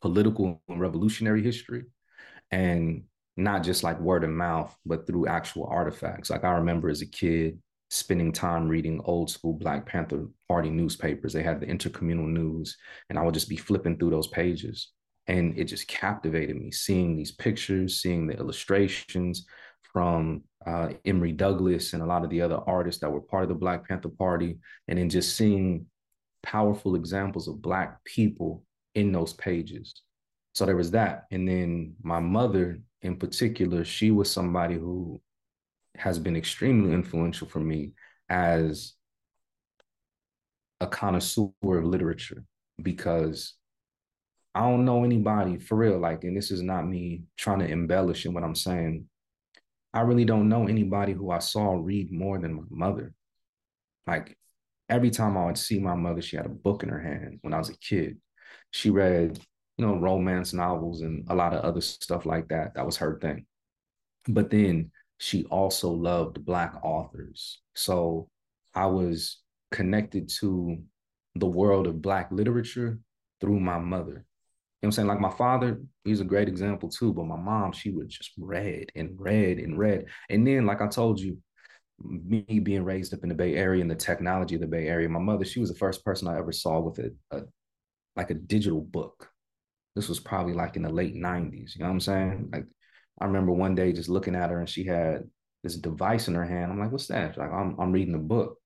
political 0.01 0.61
and 0.67 0.79
revolutionary 0.79 1.43
history. 1.43 1.83
And 2.51 3.03
not 3.35 3.63
just 3.63 3.83
like 3.83 3.99
word 3.99 4.23
of 4.23 4.29
mouth, 4.29 4.75
but 4.85 5.07
through 5.07 5.27
actual 5.27 5.65
artifacts. 5.65 6.29
Like 6.29 6.43
I 6.43 6.51
remember 6.51 6.89
as 6.89 7.01
a 7.01 7.07
kid, 7.07 7.59
spending 7.89 8.31
time 8.31 8.67
reading 8.67 9.01
old 9.05 9.29
school 9.29 9.53
Black 9.53 9.85
Panther 9.85 10.27
Party 10.47 10.69
newspapers. 10.69 11.33
They 11.33 11.43
had 11.43 11.59
the 11.59 11.67
intercommunal 11.67 12.27
news, 12.27 12.77
and 13.09 13.19
I 13.19 13.23
would 13.23 13.33
just 13.33 13.49
be 13.49 13.55
flipping 13.57 13.97
through 13.97 14.09
those 14.09 14.27
pages. 14.27 14.91
And 15.27 15.57
it 15.57 15.65
just 15.65 15.87
captivated 15.87 16.57
me 16.57 16.71
seeing 16.71 17.15
these 17.15 17.31
pictures, 17.31 18.01
seeing 18.01 18.27
the 18.27 18.37
illustrations 18.37 19.45
from 19.93 20.43
uh, 20.65 20.89
Emory 21.05 21.31
Douglas 21.31 21.93
and 21.93 22.01
a 22.01 22.05
lot 22.05 22.23
of 22.23 22.29
the 22.29 22.41
other 22.41 22.59
artists 22.67 22.99
that 23.01 23.11
were 23.11 23.21
part 23.21 23.43
of 23.43 23.49
the 23.49 23.55
Black 23.55 23.87
Panther 23.87 24.09
Party, 24.09 24.57
and 24.87 24.97
then 24.97 25.09
just 25.09 25.37
seeing 25.37 25.85
powerful 26.41 26.95
examples 26.95 27.47
of 27.47 27.61
Black 27.61 28.03
people 28.03 28.63
in 28.95 29.11
those 29.11 29.33
pages. 29.33 30.01
So 30.53 30.65
there 30.65 30.75
was 30.75 30.91
that. 30.91 31.25
And 31.31 31.47
then 31.47 31.95
my 32.01 32.19
mother, 32.19 32.79
in 33.03 33.17
particular, 33.17 33.83
she 33.83 34.11
was 34.11 34.31
somebody 34.31 34.75
who 34.75 35.21
has 35.95 36.17
been 36.17 36.35
extremely 36.35 36.93
influential 36.93 37.47
for 37.47 37.59
me 37.59 37.91
as 38.29 38.93
a 40.81 40.87
connoisseur 40.87 41.51
of 41.63 41.85
literature 41.85 42.43
because 42.81 43.53
I 44.55 44.61
don't 44.61 44.85
know 44.85 45.03
anybody 45.03 45.57
for 45.57 45.75
real. 45.75 45.99
Like, 45.99 46.23
and 46.23 46.35
this 46.35 46.49
is 46.49 46.61
not 46.61 46.87
me 46.87 47.23
trying 47.37 47.59
to 47.59 47.69
embellish 47.69 48.25
in 48.25 48.33
what 48.33 48.43
I'm 48.43 48.55
saying. 48.55 49.07
I 49.93 50.01
really 50.01 50.25
don't 50.25 50.49
know 50.49 50.67
anybody 50.67 51.13
who 51.13 51.29
I 51.29 51.39
saw 51.39 51.73
read 51.73 52.11
more 52.11 52.39
than 52.39 52.55
my 52.55 52.63
mother. 52.69 53.13
Like, 54.07 54.37
every 54.89 55.11
time 55.11 55.37
I 55.37 55.45
would 55.45 55.57
see 55.57 55.79
my 55.79 55.95
mother, 55.95 56.21
she 56.21 56.37
had 56.37 56.45
a 56.45 56.49
book 56.49 56.83
in 56.83 56.89
her 56.89 56.99
hand 56.99 57.39
when 57.41 57.53
I 57.53 57.57
was 57.57 57.69
a 57.69 57.77
kid. 57.77 58.17
She 58.71 58.89
read, 58.89 59.39
you 59.77 59.85
know, 59.85 59.95
romance 59.95 60.53
novels 60.53 61.01
and 61.01 61.25
a 61.29 61.35
lot 61.35 61.53
of 61.53 61.63
other 61.63 61.81
stuff 61.81 62.25
like 62.25 62.47
that. 62.49 62.75
That 62.75 62.85
was 62.85 62.97
her 62.97 63.17
thing. 63.19 63.45
But 64.27 64.49
then 64.49 64.91
she 65.17 65.45
also 65.45 65.91
loved 65.91 66.45
Black 66.45 66.75
authors. 66.83 67.61
So 67.75 68.29
I 68.75 68.85
was 68.85 69.39
connected 69.71 70.29
to 70.39 70.77
the 71.35 71.47
world 71.47 71.87
of 71.87 72.01
Black 72.01 72.31
literature 72.31 72.99
through 73.41 73.59
my 73.59 73.79
mother. 73.79 74.25
You 74.81 74.87
know 74.87 74.87
I'm 74.87 74.91
saying? 74.91 75.07
Like 75.07 75.19
my 75.19 75.31
father, 75.31 75.81
he's 76.03 76.19
a 76.19 76.25
great 76.25 76.47
example 76.49 76.89
too, 76.89 77.13
but 77.13 77.25
my 77.25 77.37
mom, 77.37 77.71
she 77.71 77.89
would 77.91 78.09
just 78.09 78.31
read 78.37 78.91
and 78.95 79.15
read 79.17 79.59
and 79.59 79.77
read. 79.79 80.05
And 80.29 80.45
then, 80.45 80.65
like 80.65 80.81
I 80.81 80.87
told 80.87 81.19
you, 81.19 81.37
me 81.99 82.43
being 82.61 82.83
raised 82.83 83.13
up 83.13 83.23
in 83.23 83.29
the 83.29 83.35
Bay 83.35 83.55
Area 83.55 83.81
and 83.81 83.89
the 83.89 83.95
technology 83.95 84.55
of 84.55 84.61
the 84.61 84.67
Bay 84.67 84.87
Area, 84.87 85.07
my 85.07 85.19
mother, 85.19 85.45
she 85.45 85.59
was 85.59 85.69
the 85.69 85.77
first 85.77 86.03
person 86.03 86.27
I 86.27 86.37
ever 86.37 86.51
saw 86.51 86.79
with 86.79 86.99
a, 86.99 87.13
a 87.31 87.41
like 88.15 88.29
a 88.29 88.35
digital 88.35 88.81
book. 88.81 89.29
This 89.95 90.09
was 90.09 90.19
probably 90.19 90.53
like 90.53 90.75
in 90.75 90.83
the 90.83 90.89
late 90.89 91.15
90s. 91.15 91.75
You 91.75 91.81
know 91.81 91.87
what 91.87 91.93
I'm 91.93 91.99
saying? 91.99 92.49
Like 92.51 92.65
I 93.19 93.25
remember 93.25 93.51
one 93.51 93.75
day 93.75 93.93
just 93.93 94.09
looking 94.09 94.35
at 94.35 94.49
her 94.49 94.59
and 94.59 94.69
she 94.69 94.83
had 94.83 95.23
this 95.63 95.77
device 95.77 96.27
in 96.27 96.35
her 96.35 96.45
hand. 96.45 96.71
I'm 96.71 96.79
like, 96.79 96.91
what's 96.91 97.07
that? 97.07 97.31
She's 97.31 97.37
like, 97.37 97.51
I'm 97.51 97.79
I'm 97.79 97.91
reading 97.91 98.15
a 98.15 98.19
book. 98.19 98.57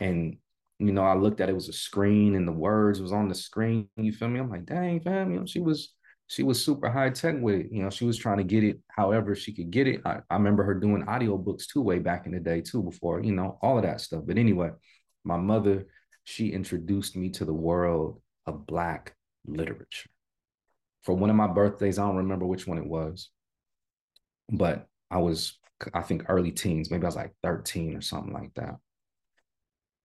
And 0.00 0.36
you 0.78 0.92
know, 0.92 1.04
I 1.04 1.14
looked 1.14 1.40
at 1.40 1.48
it 1.48 1.54
was 1.54 1.68
a 1.68 1.72
screen 1.72 2.34
and 2.34 2.46
the 2.46 2.52
words 2.52 3.00
was 3.00 3.12
on 3.12 3.28
the 3.28 3.34
screen. 3.34 3.88
You 3.96 4.12
feel 4.12 4.28
me? 4.28 4.40
I'm 4.40 4.50
like, 4.50 4.66
dang, 4.66 5.00
fam, 5.00 5.32
you 5.32 5.40
know, 5.40 5.46
she 5.46 5.60
was 5.60 5.94
she 6.26 6.42
was 6.42 6.64
super 6.64 6.90
high 6.90 7.10
tech 7.10 7.36
with 7.40 7.56
it. 7.56 7.68
You 7.70 7.82
know, 7.82 7.90
she 7.90 8.04
was 8.04 8.16
trying 8.16 8.38
to 8.38 8.44
get 8.44 8.64
it 8.64 8.80
however 8.88 9.34
she 9.34 9.52
could 9.52 9.70
get 9.70 9.86
it. 9.86 10.00
I, 10.04 10.20
I 10.30 10.34
remember 10.34 10.64
her 10.64 10.74
doing 10.74 11.04
audiobooks 11.04 11.66
too, 11.66 11.82
way 11.82 11.98
back 11.98 12.26
in 12.26 12.32
the 12.32 12.40
day, 12.40 12.60
too, 12.60 12.82
before, 12.82 13.20
you 13.20 13.32
know, 13.32 13.58
all 13.62 13.76
of 13.76 13.84
that 13.84 14.00
stuff. 14.00 14.22
But 14.26 14.38
anyway, 14.38 14.70
my 15.22 15.36
mother, 15.36 15.86
she 16.24 16.50
introduced 16.52 17.16
me 17.16 17.30
to 17.30 17.44
the 17.44 17.54
world 17.54 18.20
of 18.46 18.66
Black 18.66 19.14
literature. 19.46 20.10
For 21.04 21.14
one 21.14 21.30
of 21.30 21.36
my 21.36 21.46
birthdays, 21.46 21.98
I 21.98 22.06
don't 22.06 22.16
remember 22.16 22.46
which 22.46 22.66
one 22.66 22.78
it 22.78 22.86
was, 22.86 23.30
but 24.50 24.86
I 25.10 25.18
was, 25.18 25.58
I 25.92 26.02
think, 26.02 26.24
early 26.28 26.50
teens. 26.50 26.90
Maybe 26.90 27.04
I 27.04 27.06
was 27.06 27.16
like 27.16 27.34
13 27.42 27.94
or 27.96 28.00
something 28.00 28.32
like 28.32 28.54
that. 28.54 28.76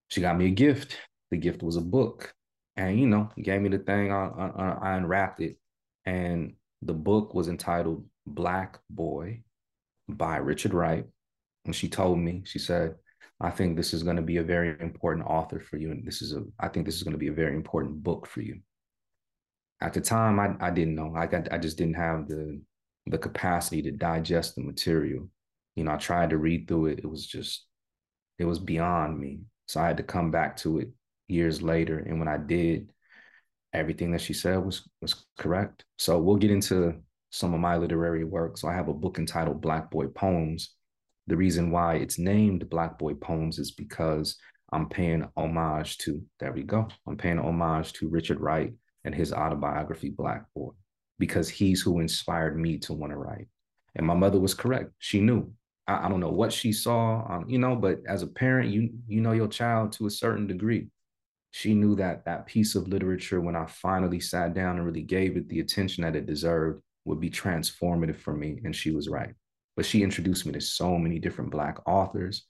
She 0.10 0.22
got 0.22 0.38
me 0.38 0.48
a 0.48 0.52
gift. 0.52 0.98
The 1.32 1.38
gift 1.38 1.64
was 1.64 1.78
a 1.78 1.82
book. 1.82 2.34
And, 2.76 3.00
you 3.00 3.08
know, 3.08 3.30
gave 3.42 3.62
me 3.62 3.70
the 3.70 3.80
thing. 3.80 4.12
I, 4.12 4.28
I, 4.28 4.78
I 4.82 4.96
unwrapped 4.96 5.42
it 5.42 5.58
and 6.06 6.54
the 6.82 6.94
book 6.94 7.34
was 7.34 7.48
entitled 7.48 8.06
Black 8.26 8.80
Boy 8.90 9.42
by 10.08 10.38
Richard 10.38 10.74
Wright. 10.74 11.06
And 11.66 11.76
she 11.76 11.90
told 11.90 12.20
me, 12.20 12.44
she 12.46 12.60
said, 12.60 12.96
I 13.42 13.52
think 13.52 13.76
this 13.76 13.94
is 13.94 14.04
going 14.04 14.16
to 14.16 14.22
be 14.22 14.38
a 14.38 14.44
very 14.44 14.76
important 14.80 15.28
author 15.28 15.60
for 15.60 15.78
you. 15.78 15.92
And 15.92 16.06
this 16.06 16.22
is 16.22 16.34
a, 16.34 16.44
I 16.60 16.68
think 16.68 16.86
this 16.86 16.96
is 16.96 17.04
going 17.04 17.14
to 17.14 17.20
be 17.20 17.28
a 17.28 17.34
very 17.34 17.56
important 17.56 18.02
book 18.02 18.28
for 18.28 18.42
you. 18.42 18.60
At 19.82 19.94
the 19.94 20.02
time, 20.02 20.40
I, 20.40 20.56
I 20.60 20.72
didn't 20.72 20.96
know. 20.96 21.14
I 21.16 21.26
got, 21.26 21.52
I 21.52 21.58
just 21.58 21.78
didn't 21.78 21.96
have 21.96 22.28
the, 22.28 22.62
the 23.06 23.18
capacity 23.18 23.82
to 23.84 23.92
digest 23.92 24.56
the 24.56 24.64
material. 24.64 25.30
You 25.76 25.86
know, 25.86 25.92
I 25.92 25.98
tried 25.98 26.32
to 26.32 26.38
read 26.38 26.68
through 26.68 26.88
it. 26.88 27.00
It 27.00 27.10
was 27.10 27.26
just, 27.26 27.66
it 28.38 28.46
was 28.46 28.60
beyond 28.60 29.20
me. 29.20 29.40
So 29.68 29.80
I 29.80 29.88
had 29.88 29.98
to 29.98 30.04
come 30.04 30.32
back 30.32 30.58
to 30.58 30.80
it 30.80 30.90
years 31.28 31.62
later. 31.62 32.00
And 32.00 32.20
when 32.20 32.28
I 32.28 32.38
did, 32.38 32.92
everything 33.74 34.12
that 34.12 34.22
she 34.22 34.34
said 34.34 34.58
was 34.58 34.88
was 35.02 35.26
correct. 35.38 35.86
So 35.98 36.20
we'll 36.20 36.38
get 36.38 36.52
into 36.52 36.96
some 37.30 37.54
of 37.54 37.60
my 37.60 37.78
literary 37.78 38.24
work. 38.24 38.58
So 38.58 38.68
I 38.68 38.74
have 38.74 38.88
a 38.88 38.94
book 38.94 39.20
entitled 39.20 39.62
Black 39.62 39.92
Boy 39.92 40.08
Poems. 40.08 40.74
The 41.28 41.38
reason 41.38 41.70
why 41.70 41.96
it's 41.96 42.18
named 42.18 42.70
Black 42.70 42.98
Boy 42.98 43.14
Poems 43.14 43.60
is 43.60 43.72
because 43.72 44.36
I'm 44.74 44.90
paying 44.90 45.28
homage 45.38 46.00
to, 46.00 46.22
there 46.40 46.52
we 46.52 46.64
go. 46.64 46.88
I'm 47.08 47.18
paying 47.18 47.38
homage 47.38 47.94
to 47.94 48.10
Richard 48.10 48.40
Wright 48.40 48.74
and 49.04 49.16
his 49.16 49.34
autobiography, 49.34 50.10
Black 50.10 50.46
Boy, 50.56 50.72
because 51.18 51.50
he's 51.50 51.82
who 51.82 52.00
inspired 52.00 52.58
me 52.58 52.78
to 52.80 52.94
want 52.94 53.12
to 53.12 53.18
write. 53.18 53.48
And 53.96 54.06
my 54.06 54.14
mother 54.14 54.40
was 54.40 54.54
correct. 54.54 54.92
She 55.00 55.20
knew. 55.20 55.52
I, 55.88 56.06
I 56.06 56.10
don't 56.10 56.20
know 56.20 56.32
what 56.32 56.54
she 56.54 56.72
saw, 56.72 57.26
um, 57.30 57.46
you 57.50 57.58
know, 57.58 57.76
but 57.76 58.00
as 58.08 58.22
a 58.22 58.28
parent, 58.28 58.70
you 58.70 58.92
you 59.08 59.22
know 59.22 59.32
your 59.32 59.48
child 59.48 59.94
to 59.94 60.08
a 60.08 60.12
certain 60.12 60.48
degree 60.48 60.90
she 61.52 61.74
knew 61.74 61.96
that 61.96 62.26
that 62.26 62.46
piece 62.46 62.76
of 62.76 62.88
literature, 62.88 63.42
when 63.42 63.56
I 63.56 63.66
finally 63.66 64.20
sat 64.20 64.54
down 64.54 64.78
and 64.78 64.86
really 64.86 65.02
gave 65.02 65.36
it 65.36 65.50
the 65.50 65.60
attention 65.60 66.04
that 66.04 66.16
it 66.16 66.26
deserved, 66.26 66.82
would 67.06 67.20
be 67.20 67.30
transformative 67.30 68.18
for 68.18 68.34
me. 68.34 68.60
And 68.64 68.76
she 68.76 68.92
was 68.92 69.10
right. 69.10 69.34
But 69.76 69.86
she 69.86 70.04
introduced 70.04 70.46
me 70.46 70.52
to 70.54 70.62
so 70.62 70.98
many 70.98 71.18
different 71.18 71.52
Black 71.52 71.80
authors. 71.88 72.46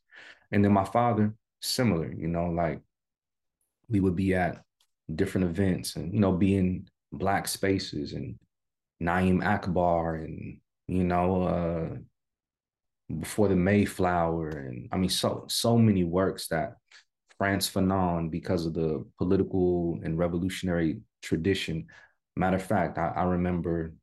And 0.51 0.65
then 0.65 0.73
my 0.73 0.83
father, 0.83 1.33
similar, 1.61 2.11
you 2.11 2.27
know, 2.27 2.47
like 2.47 2.81
we 3.87 3.99
would 3.99 4.15
be 4.15 4.33
at 4.33 4.61
different 5.15 5.47
events 5.47 5.95
and, 5.95 6.13
you 6.13 6.19
know, 6.19 6.31
be 6.31 6.55
in 6.55 6.87
Black 7.11 7.47
spaces 7.47 8.13
and 8.13 8.35
Na'im 9.01 9.43
Akbar 9.43 10.15
and, 10.15 10.59
you 10.87 11.03
know, 11.03 11.43
uh, 11.43 11.97
before 13.19 13.47
the 13.47 13.55
Mayflower. 13.55 14.49
And 14.49 14.89
I 14.91 14.97
mean, 14.97 15.09
so, 15.09 15.45
so 15.49 15.77
many 15.77 16.03
works 16.03 16.47
that 16.49 16.75
Frantz 17.37 17.69
Fanon 17.69 18.29
because 18.29 18.65
of 18.65 18.73
the 18.73 19.05
political 19.17 19.99
and 20.03 20.17
revolutionary 20.17 20.99
tradition. 21.21 21.87
Matter 22.35 22.57
of 22.57 22.63
fact, 22.63 22.97
I, 22.97 23.13
I 23.15 23.23
remember 23.23 23.93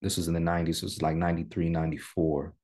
this 0.00 0.16
was 0.16 0.28
in 0.28 0.34
the 0.34 0.40
90s, 0.40 0.78
it 0.78 0.82
was 0.84 1.02
like 1.02 1.16
93, 1.16 1.68
94. 1.68 2.54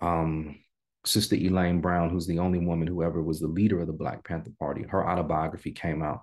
Um, 0.00 0.58
Sister 1.04 1.34
Elaine 1.34 1.80
Brown, 1.80 2.10
who's 2.10 2.26
the 2.26 2.38
only 2.38 2.60
woman 2.60 2.86
who 2.86 3.02
ever 3.02 3.22
was 3.22 3.40
the 3.40 3.48
leader 3.48 3.80
of 3.80 3.88
the 3.88 3.92
Black 3.92 4.24
Panther 4.24 4.52
Party, 4.58 4.84
her 4.84 5.08
autobiography 5.08 5.72
came 5.72 6.02
out. 6.02 6.22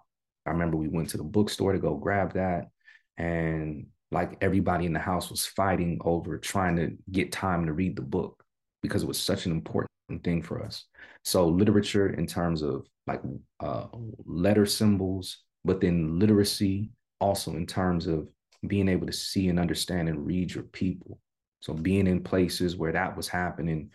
I 0.50 0.52
remember 0.52 0.78
we 0.78 0.88
went 0.88 1.10
to 1.12 1.18
the 1.18 1.24
bookstore 1.24 1.74
to 1.74 1.80
go 1.80 1.96
grab 1.96 2.34
that. 2.34 2.70
And 3.18 3.88
like 4.12 4.38
everybody 4.42 4.86
in 4.86 4.94
the 4.94 5.00
house 5.00 5.30
was 5.30 5.46
fighting 5.46 6.00
over 6.04 6.40
trying 6.40 6.76
to 6.78 6.98
get 7.12 7.32
time 7.32 7.68
to 7.68 7.74
read 7.74 7.96
the 7.96 8.02
book 8.02 8.44
because 8.82 9.04
it 9.04 9.08
was 9.08 9.22
such 9.22 9.46
an 9.46 9.52
important 9.52 9.90
thing 10.24 10.42
for 10.42 10.64
us. 10.64 10.86
So 11.24 11.48
literature 11.48 12.10
in 12.10 12.26
terms 12.26 12.64
of 12.64 12.88
like 13.06 13.22
uh, 13.60 13.86
letter 14.26 14.66
symbols, 14.66 15.44
but 15.64 15.82
then 15.82 16.18
literacy 16.18 16.90
also 17.20 17.52
in 17.52 17.68
terms 17.68 18.08
of 18.08 18.28
being 18.66 18.90
able 18.90 19.06
to 19.06 19.14
see 19.14 19.50
and 19.50 19.60
understand 19.60 20.10
and 20.10 20.26
read 20.26 20.52
your 20.52 20.64
people. 20.64 21.20
So 21.60 21.74
being 21.74 22.08
in 22.08 22.24
places 22.24 22.76
where 22.76 22.94
that 22.94 23.16
was 23.16 23.28
happening, 23.28 23.92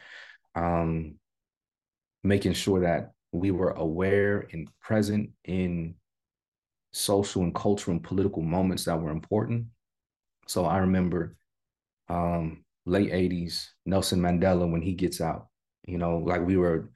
um, 0.54 1.16
making 2.22 2.52
sure 2.52 2.80
that 2.80 3.12
we 3.32 3.50
were 3.50 3.70
aware 3.70 4.46
and 4.52 4.68
present 4.80 5.30
in 5.44 5.96
social 6.94 7.42
and 7.42 7.54
cultural 7.54 7.96
and 7.96 8.04
political 8.04 8.40
moments 8.40 8.84
that 8.84 9.00
were 9.00 9.10
important. 9.10 9.66
So 10.46 10.64
I 10.64 10.78
remember 10.78 11.36
um, 12.08 12.64
late 12.86 13.10
80s, 13.10 13.66
Nelson 13.84 14.20
Mandela, 14.20 14.70
when 14.70 14.80
he 14.80 14.94
gets 14.94 15.20
out, 15.20 15.48
you 15.86 15.98
know, 15.98 16.18
like 16.18 16.46
we 16.46 16.56
were, 16.56 16.90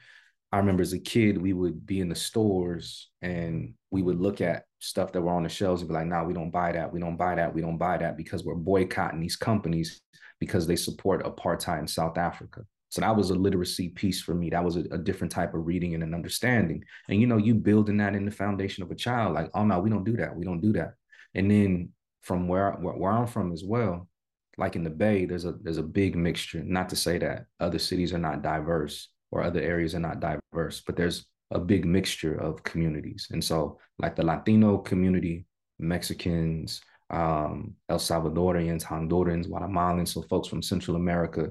I 0.53 0.59
remember 0.59 0.83
as 0.83 0.93
a 0.93 1.01
kid, 1.01 1.41
we 1.41 1.53
would 1.53 1.85
be 1.85 2.01
in 2.01 2.09
the 2.09 2.15
stores 2.15 3.11
and 3.23 3.75
we 3.91 4.03
would 4.03 4.21
look 4.21 4.41
at 4.41 4.65
stuff 4.79 5.13
that 5.13 5.21
were 5.21 5.33
on 5.33 5.43
the 5.43 5.49
shelves 5.49 5.83
and 5.83 5.89
be 5.89 5.95
like, 5.95 6.07
nah, 6.07 6.23
we 6.23 6.33
don't 6.33 6.51
buy 6.53 6.71
that. 6.73 6.93
We 6.93 7.01
don't 7.01 7.17
buy 7.17 7.35
that. 7.35 7.53
We 7.53 7.61
don't 7.61 7.77
buy 7.77 7.99
that 7.99 8.17
because 8.17 8.45
we're 8.45 8.55
boycotting 8.55 9.21
these 9.21 9.37
companies 9.37 10.01
because 10.39 10.69
they 10.69 10.77
support 10.77 11.25
apartheid 11.25 11.81
in 11.81 11.89
South 11.89 12.17
Africa. 12.17 12.63
So 12.91 13.01
that 13.03 13.17
was 13.17 13.31
a 13.31 13.35
literacy 13.35 13.91
piece 13.91 14.21
for 14.21 14.35
me. 14.35 14.51
That 14.51 14.65
was 14.65 14.77
a, 14.77 14.85
a, 14.91 14.99
different 14.99 15.31
type 15.31 15.53
of 15.55 15.67
reading 15.67 15.95
and 15.95 16.03
an 16.03 16.15
understanding. 16.15 16.85
And 17.09 17.21
you 17.21 17.27
know, 17.27 17.37
you 17.37 17.55
building 17.55 17.99
that 17.99 18.15
in 18.15 18.25
the 18.25 18.31
foundation 18.31 18.83
of 18.83 18.91
a 18.91 18.95
child, 18.95 19.35
like, 19.35 19.51
oh 19.55 19.65
no, 19.65 19.79
we 19.79 19.91
don't 19.91 20.05
do 20.05 20.17
that. 20.17 20.35
We 20.35 20.45
don't 20.45 20.61
do 20.61 20.73
that. 20.73 20.95
And 21.35 21.51
then 21.51 21.91
from 22.23 22.49
where 22.49 22.73
where, 22.73 22.95
where 22.95 23.13
I'm 23.13 23.27
from 23.27 23.53
as 23.53 23.63
well, 23.63 24.09
like 24.57 24.75
in 24.75 24.85
the 24.85 24.91
Bay, 24.91 25.27
there's 25.27 25.45
a 25.45 25.53
there's 25.63 25.79
a 25.79 25.83
big 25.83 26.17
mixture. 26.17 26.63
Not 26.65 26.89
to 26.89 26.97
say 26.97 27.19
that 27.19 27.47
other 27.61 27.79
cities 27.79 28.13
are 28.13 28.19
not 28.19 28.43
diverse 28.43 29.09
or 29.31 29.43
other 29.43 29.61
areas 29.61 29.95
are 29.95 30.01
not 30.01 30.21
diverse, 30.21 30.83
but 30.85 30.97
there's 30.97 31.27
a 31.51 31.59
big 31.59 31.85
mixture 31.85 32.35
of 32.35 32.63
communities. 32.63 33.29
And 33.31 33.43
so, 33.43 33.79
like 33.99 34.17
the 34.17 34.25
Latino 34.25 34.79
community, 34.79 35.47
Mexicans, 35.79 36.81
um, 37.11 37.75
El 37.89 37.99
Salvadorians, 37.99 38.85
Hondurans, 38.85 39.49
Guatemalans, 39.49 40.09
so 40.09 40.23
folks 40.23 40.49
from 40.49 40.63
Central 40.63 40.97
America, 40.97 41.49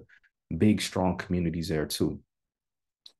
big 0.55 0.81
strong 0.81 1.17
communities 1.17 1.69
there 1.69 1.85
too. 1.85 2.19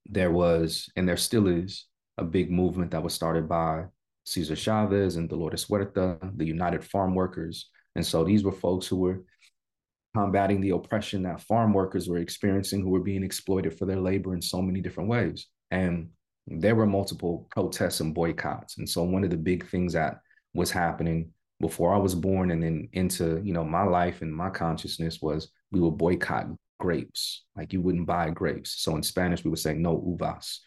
There 0.05 0.31
was, 0.31 0.89
and 0.95 1.07
there 1.07 1.17
still 1.17 1.47
is, 1.47 1.85
a 2.17 2.23
big 2.23 2.49
movement 2.49 2.91
that 2.91 3.03
was 3.03 3.13
started 3.13 3.47
by 3.47 3.85
Cesar 4.25 4.55
Chavez 4.55 5.15
and 5.15 5.29
Dolores 5.29 5.65
Huerta, 5.65 6.17
the 6.35 6.45
United 6.45 6.83
Farm 6.83 7.15
Workers. 7.15 7.69
And 7.95 8.05
so 8.05 8.23
these 8.23 8.43
were 8.43 8.51
folks 8.51 8.87
who 8.87 8.97
were 8.97 9.23
combating 10.15 10.61
the 10.61 10.71
oppression 10.71 11.23
that 11.23 11.41
farm 11.41 11.73
workers 11.73 12.09
were 12.09 12.17
experiencing 12.17 12.81
who 12.81 12.89
were 12.89 13.01
being 13.01 13.23
exploited 13.23 13.77
for 13.77 13.85
their 13.85 13.99
labor 13.99 14.33
in 14.33 14.41
so 14.41 14.61
many 14.61 14.81
different 14.81 15.09
ways. 15.09 15.47
And 15.69 16.09
there 16.47 16.75
were 16.75 16.87
multiple 16.87 17.47
protests 17.51 17.99
and 17.99 18.15
boycotts. 18.15 18.77
And 18.77 18.89
so 18.89 19.03
one 19.03 19.23
of 19.23 19.29
the 19.29 19.37
big 19.37 19.67
things 19.67 19.93
that 19.93 20.19
was 20.53 20.71
happening 20.71 21.31
before 21.59 21.93
I 21.93 21.97
was 21.97 22.15
born 22.15 22.51
and 22.51 22.63
then 22.63 22.89
into, 22.93 23.41
you 23.43 23.53
know, 23.53 23.63
my 23.63 23.83
life 23.83 24.21
and 24.21 24.33
my 24.33 24.49
consciousness 24.49 25.21
was 25.21 25.51
we 25.71 25.79
would 25.79 25.97
boycott 25.97 26.47
grapes. 26.79 27.43
Like 27.55 27.73
you 27.73 27.81
wouldn't 27.81 28.07
buy 28.07 28.29
grapes. 28.29 28.81
So 28.81 28.95
in 28.95 29.03
Spanish, 29.03 29.43
we 29.43 29.49
would 29.49 29.59
say 29.59 29.73
no 29.73 29.97
uvas, 29.97 30.59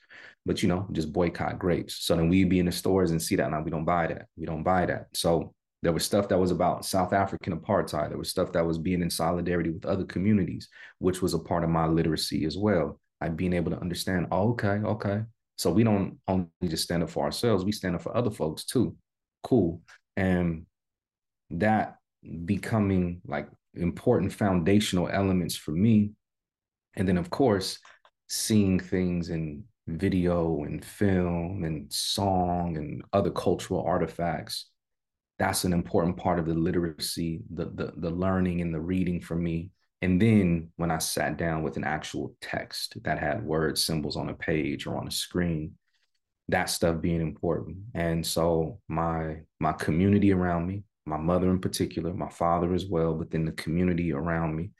but 0.44 0.62
you 0.62 0.68
know, 0.68 0.86
just 0.92 1.12
boycott 1.12 1.58
grapes. 1.58 2.04
So 2.04 2.16
then 2.16 2.28
we'd 2.28 2.48
be 2.48 2.58
in 2.58 2.66
the 2.66 2.72
stores 2.72 3.10
and 3.10 3.22
see 3.22 3.36
that. 3.36 3.50
Now 3.50 3.62
we 3.62 3.70
don't 3.70 3.84
buy 3.84 4.08
that. 4.08 4.26
We 4.36 4.46
don't 4.46 4.62
buy 4.62 4.86
that. 4.86 5.08
So 5.14 5.54
there 5.82 5.92
was 5.92 6.04
stuff 6.04 6.28
that 6.28 6.38
was 6.38 6.50
about 6.50 6.84
South 6.84 7.12
African 7.12 7.58
apartheid. 7.58 8.10
There 8.10 8.18
was 8.18 8.28
stuff 8.28 8.52
that 8.52 8.66
was 8.66 8.78
being 8.78 9.02
in 9.02 9.10
solidarity 9.10 9.70
with 9.70 9.86
other 9.86 10.04
communities, 10.04 10.68
which 10.98 11.22
was 11.22 11.34
a 11.34 11.38
part 11.38 11.64
of 11.64 11.70
my 11.70 11.86
literacy 11.86 12.44
as 12.44 12.56
well. 12.56 13.00
Like 13.20 13.36
being 13.36 13.52
able 13.52 13.70
to 13.70 13.80
understand, 13.80 14.26
oh, 14.30 14.50
okay, 14.50 14.80
okay. 14.84 15.22
So 15.56 15.70
we 15.70 15.84
don't 15.84 16.18
only 16.26 16.48
just 16.68 16.84
stand 16.84 17.02
up 17.02 17.10
for 17.10 17.24
ourselves, 17.24 17.64
we 17.64 17.72
stand 17.72 17.94
up 17.94 18.02
for 18.02 18.16
other 18.16 18.30
folks 18.30 18.64
too. 18.64 18.96
Cool. 19.42 19.82
And 20.16 20.66
that 21.50 21.96
becoming 22.44 23.20
like 23.26 23.48
important 23.74 24.32
foundational 24.32 25.08
elements 25.08 25.56
for 25.56 25.72
me. 25.72 26.12
And 26.96 27.06
then, 27.06 27.16
of 27.16 27.30
course, 27.30 27.78
seeing 28.28 28.78
things 28.78 29.30
in 29.30 29.64
video 29.86 30.62
and 30.64 30.84
film 30.84 31.64
and 31.64 31.92
song 31.92 32.76
and 32.76 33.02
other 33.12 33.30
cultural 33.30 33.82
artifacts 33.82 34.66
that's 35.38 35.64
an 35.64 35.72
important 35.72 36.18
part 36.18 36.38
of 36.38 36.46
the 36.46 36.54
literacy 36.54 37.40
the, 37.54 37.64
the 37.74 37.92
the 37.96 38.10
learning 38.10 38.60
and 38.60 38.74
the 38.74 38.80
reading 38.80 39.20
for 39.20 39.34
me 39.34 39.70
and 40.02 40.20
then 40.20 40.70
when 40.76 40.90
i 40.90 40.98
sat 40.98 41.36
down 41.36 41.62
with 41.62 41.76
an 41.76 41.84
actual 41.84 42.34
text 42.40 42.96
that 43.02 43.18
had 43.18 43.44
words 43.44 43.82
symbols 43.82 44.16
on 44.16 44.28
a 44.28 44.34
page 44.34 44.86
or 44.86 44.96
on 44.96 45.08
a 45.08 45.10
screen 45.10 45.72
that 46.48 46.68
stuff 46.68 47.00
being 47.00 47.20
important 47.20 47.76
and 47.94 48.24
so 48.24 48.78
my 48.86 49.36
my 49.58 49.72
community 49.72 50.32
around 50.32 50.66
me 50.66 50.82
my 51.10 51.18
mother 51.18 51.50
in 51.50 51.60
particular, 51.60 52.14
my 52.14 52.28
father 52.28 52.72
as 52.72 52.86
well, 52.86 53.14
but 53.14 53.30
then 53.30 53.44
the 53.44 53.52
community 53.52 54.12
around 54.12 54.54
me. 54.54 54.70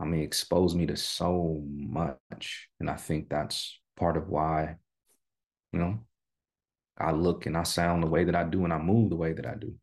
I 0.00 0.04
mean, 0.06 0.22
exposed 0.22 0.76
me 0.76 0.86
to 0.86 0.96
so 0.96 1.62
much. 1.68 2.68
And 2.80 2.90
I 2.90 2.96
think 2.96 3.28
that's 3.28 3.78
part 3.96 4.16
of 4.16 4.28
why, 4.28 4.76
you 5.72 5.78
know, 5.78 6.00
I 6.98 7.12
look 7.12 7.46
and 7.46 7.56
I 7.56 7.64
sound 7.64 8.02
the 8.02 8.08
way 8.08 8.24
that 8.24 8.34
I 8.34 8.44
do 8.44 8.64
and 8.64 8.72
I 8.72 8.78
move 8.78 9.10
the 9.10 9.16
way 9.16 9.34
that 9.34 9.46
I 9.46 9.54
do. 9.54 9.74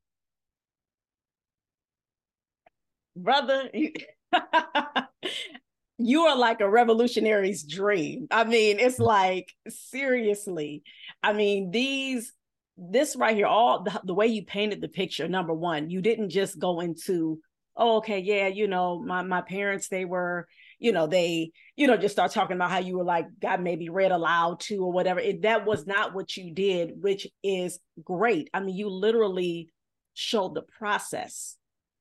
Brother, 3.15 3.69
you, 3.73 3.93
you 5.97 6.21
are 6.21 6.37
like 6.37 6.61
a 6.61 6.69
revolutionary's 6.69 7.63
dream. 7.63 8.27
I 8.31 8.43
mean, 8.43 8.79
it's 8.79 8.99
like 8.99 9.53
seriously. 9.69 10.83
I 11.21 11.33
mean, 11.33 11.71
these 11.71 12.33
this 12.77 13.15
right 13.15 13.35
here, 13.35 13.47
all 13.47 13.83
the, 13.83 14.01
the 14.03 14.13
way 14.13 14.27
you 14.27 14.45
painted 14.45 14.81
the 14.81 14.87
picture, 14.87 15.27
number 15.27 15.53
one, 15.53 15.89
you 15.89 16.01
didn't 16.01 16.29
just 16.29 16.57
go 16.57 16.79
into, 16.79 17.39
oh, 17.75 17.97
okay, 17.97 18.19
yeah, 18.19 18.47
you 18.47 18.67
know, 18.67 18.99
my 18.99 19.21
my 19.21 19.41
parents, 19.41 19.87
they 19.87 20.05
were, 20.05 20.47
you 20.79 20.91
know, 20.91 21.07
they, 21.07 21.51
you 21.75 21.87
know, 21.87 21.97
just 21.97 22.15
start 22.15 22.31
talking 22.31 22.55
about 22.55 22.71
how 22.71 22.79
you 22.79 22.97
were 22.97 23.03
like 23.03 23.27
got 23.39 23.61
maybe 23.61 23.89
read 23.89 24.11
aloud 24.11 24.59
to 24.61 24.77
or 24.77 24.91
whatever. 24.91 25.19
It, 25.19 25.43
that 25.43 25.65
was 25.65 25.85
not 25.85 26.13
what 26.13 26.35
you 26.35 26.53
did, 26.53 27.01
which 27.01 27.27
is 27.43 27.79
great. 28.03 28.49
I 28.53 28.59
mean, 28.61 28.75
you 28.75 28.89
literally 28.89 29.69
showed 30.13 30.55
the 30.55 30.63
process 30.63 31.57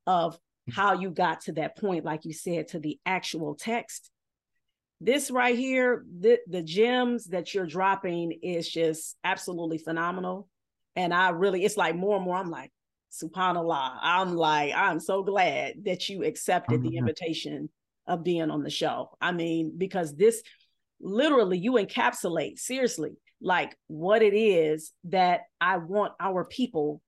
of 0.07 0.39
mm. 0.69 0.75
how 0.75 0.95
you 0.95 1.11
got 1.11 1.43
to 1.43 1.53
that 1.53 1.77
point, 1.77 2.05
like 2.05 2.25
you 2.25 2.33
said, 2.33 2.69
to 2.69 2.79
the 2.79 2.99
actual 3.05 3.55
text. 3.55 4.11
This 5.01 5.31
right 5.31 5.57
here, 5.57 6.05
the, 6.21 6.41
the 6.47 6.63
gems 6.63 7.27
that 7.29 7.55
you're 7.55 7.67
dropping 7.67 8.33
is 8.43 8.69
just 8.69 9.17
absolutely 9.25 9.79
phenomenal. 9.79 10.49
And 11.01 11.15
I 11.15 11.31
really, 11.31 11.65
it's 11.65 11.79
like 11.79 11.97
more 11.97 12.17
and 12.17 12.25
more, 12.25 12.37
I'm 12.37 12.51
like, 12.51 12.71
subhanallah. 13.11 13.99
I'm 14.03 14.37
like, 14.37 14.75
I'm 14.75 15.01
so 15.01 15.23
glad 15.23 15.85
that 15.85 16.09
you 16.09 16.25
accepted 16.25 16.83
the 16.83 16.91
mm-hmm. 16.91 16.99
invitation 16.99 17.71
of 18.07 18.23
being 18.23 18.51
on 18.51 18.63
the 18.63 18.71
show. 18.71 19.17
I 19.21 19.33
mean, 19.33 19.73
because 19.79 20.15
this 20.15 20.43
literally 21.01 21.59
you 21.59 21.73
encapsulate 21.73 22.59
seriously 22.59 23.13
like 23.41 23.75
what 23.87 24.21
it 24.21 24.35
is 24.35 24.93
that 25.05 25.43
I 25.59 25.79
want 25.79 26.13
our 26.21 26.45
people 26.45 27.01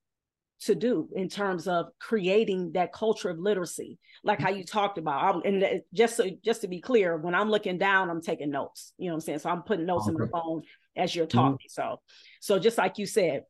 to 0.60 0.74
do 0.74 1.08
in 1.14 1.28
terms 1.28 1.66
of 1.66 1.86
creating 1.98 2.72
that 2.72 2.92
culture 2.92 3.28
of 3.28 3.38
literacy 3.38 3.98
like 4.22 4.38
how 4.38 4.48
you 4.48 4.64
talked 4.64 4.96
about 4.96 5.44
and 5.44 5.82
just 5.92 6.16
so 6.16 6.24
just 6.44 6.60
to 6.60 6.68
be 6.68 6.80
clear 6.80 7.16
when 7.16 7.34
i'm 7.34 7.50
looking 7.50 7.78
down 7.78 8.08
i'm 8.08 8.22
taking 8.22 8.48
notes 8.48 8.92
you 8.96 9.06
know 9.06 9.14
what 9.14 9.16
i'm 9.16 9.20
saying 9.22 9.38
so 9.40 9.50
i'm 9.50 9.62
putting 9.62 9.86
notes 9.86 10.06
okay. 10.06 10.14
in 10.14 10.20
my 10.20 10.26
phone 10.28 10.62
as 10.96 11.16
you're 11.16 11.26
mm-hmm. 11.26 11.36
talking 11.38 11.68
mm-hmm. 11.68 11.96
so 11.96 12.00
so 12.40 12.60
just 12.60 12.78
like 12.78 12.96
you 12.96 13.06
said 13.06 13.42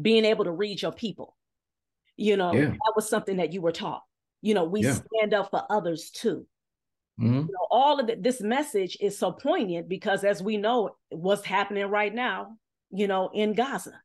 being 0.00 0.24
able 0.24 0.44
to 0.44 0.52
read 0.52 0.82
your 0.82 0.92
people. 0.92 1.36
You 2.16 2.36
know, 2.36 2.52
yeah. 2.52 2.66
that 2.66 2.92
was 2.94 3.08
something 3.08 3.38
that 3.38 3.52
you 3.52 3.60
were 3.60 3.72
taught. 3.72 4.02
You 4.40 4.54
know, 4.54 4.64
we 4.64 4.82
yeah. 4.82 4.94
stand 4.94 5.34
up 5.34 5.50
for 5.50 5.64
others 5.70 6.10
too. 6.10 6.46
Mm-hmm. 7.20 7.34
You 7.34 7.42
know, 7.42 7.66
all 7.70 8.00
of 8.00 8.06
the, 8.06 8.16
this 8.16 8.40
message 8.40 8.96
is 9.00 9.18
so 9.18 9.32
poignant 9.32 9.88
because, 9.88 10.24
as 10.24 10.42
we 10.42 10.56
know, 10.56 10.96
what's 11.10 11.44
happening 11.44 11.86
right 11.86 12.14
now, 12.14 12.56
you 12.90 13.06
know, 13.06 13.30
in 13.32 13.54
Gaza, 13.54 14.00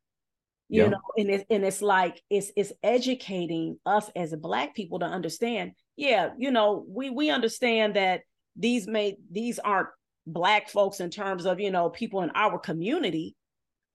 you 0.68 0.84
yeah. 0.84 0.88
know, 0.90 1.00
and 1.16 1.30
it, 1.30 1.46
and 1.50 1.64
it's 1.64 1.82
like 1.82 2.22
it's 2.30 2.52
it's 2.56 2.72
educating 2.82 3.78
us 3.84 4.08
as 4.14 4.34
Black 4.36 4.74
people 4.74 5.00
to 5.00 5.06
understand. 5.06 5.72
Yeah, 5.96 6.30
you 6.38 6.52
know, 6.52 6.84
we 6.88 7.10
we 7.10 7.30
understand 7.30 7.96
that 7.96 8.22
these 8.56 8.86
may 8.86 9.16
these 9.30 9.58
aren't 9.58 9.88
Black 10.26 10.68
folks 10.68 11.00
in 11.00 11.10
terms 11.10 11.46
of 11.46 11.58
you 11.58 11.72
know 11.72 11.90
people 11.90 12.22
in 12.22 12.30
our 12.36 12.58
community, 12.58 13.34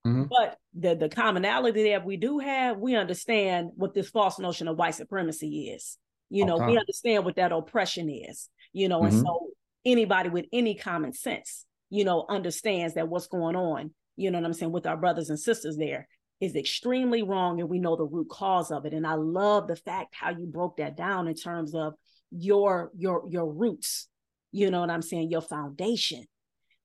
Mm-hmm. 0.06 0.24
But 0.30 0.56
the 0.74 0.94
the 0.94 1.08
commonality 1.08 1.90
that 1.90 2.04
we 2.04 2.16
do 2.16 2.38
have, 2.38 2.78
we 2.78 2.94
understand 2.94 3.70
what 3.74 3.94
this 3.94 4.08
false 4.08 4.38
notion 4.38 4.68
of 4.68 4.76
white 4.76 4.94
supremacy 4.94 5.70
is. 5.74 5.98
You 6.30 6.44
know, 6.44 6.56
okay. 6.56 6.66
we 6.66 6.78
understand 6.78 7.24
what 7.24 7.36
that 7.36 7.52
oppression 7.52 8.08
is. 8.08 8.48
You 8.72 8.88
know, 8.88 9.00
mm-hmm. 9.00 9.16
and 9.16 9.26
so 9.26 9.48
anybody 9.84 10.28
with 10.28 10.46
any 10.52 10.74
common 10.74 11.12
sense, 11.12 11.64
you 11.90 12.04
know, 12.04 12.24
understands 12.28 12.94
that 12.94 13.08
what's 13.08 13.26
going 13.26 13.56
on. 13.56 13.92
You 14.16 14.30
know 14.30 14.38
what 14.38 14.46
I'm 14.46 14.52
saying 14.52 14.72
with 14.72 14.86
our 14.86 14.96
brothers 14.96 15.28
and 15.28 15.38
sisters 15.38 15.76
there 15.76 16.08
is 16.40 16.54
extremely 16.54 17.22
wrong, 17.22 17.60
and 17.60 17.68
we 17.68 17.78
know 17.78 17.96
the 17.96 18.04
root 18.04 18.28
cause 18.28 18.70
of 18.70 18.84
it. 18.86 18.92
And 18.92 19.06
I 19.06 19.14
love 19.14 19.66
the 19.66 19.76
fact 19.76 20.14
how 20.14 20.30
you 20.30 20.46
broke 20.46 20.76
that 20.76 20.96
down 20.96 21.26
in 21.26 21.34
terms 21.34 21.74
of 21.74 21.94
your 22.30 22.90
your 22.96 23.24
your 23.28 23.52
roots. 23.52 24.08
You 24.52 24.70
know 24.70 24.80
what 24.80 24.90
I'm 24.90 25.02
saying? 25.02 25.30
Your 25.30 25.42
foundation 25.42 26.26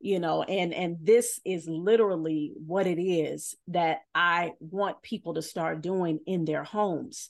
you 0.01 0.19
know 0.19 0.43
and 0.43 0.73
and 0.73 0.97
this 1.01 1.39
is 1.45 1.67
literally 1.67 2.53
what 2.65 2.87
it 2.87 3.01
is 3.01 3.55
that 3.67 3.99
i 4.15 4.51
want 4.59 5.01
people 5.01 5.35
to 5.35 5.41
start 5.41 5.81
doing 5.81 6.19
in 6.25 6.45
their 6.45 6.63
homes 6.63 7.29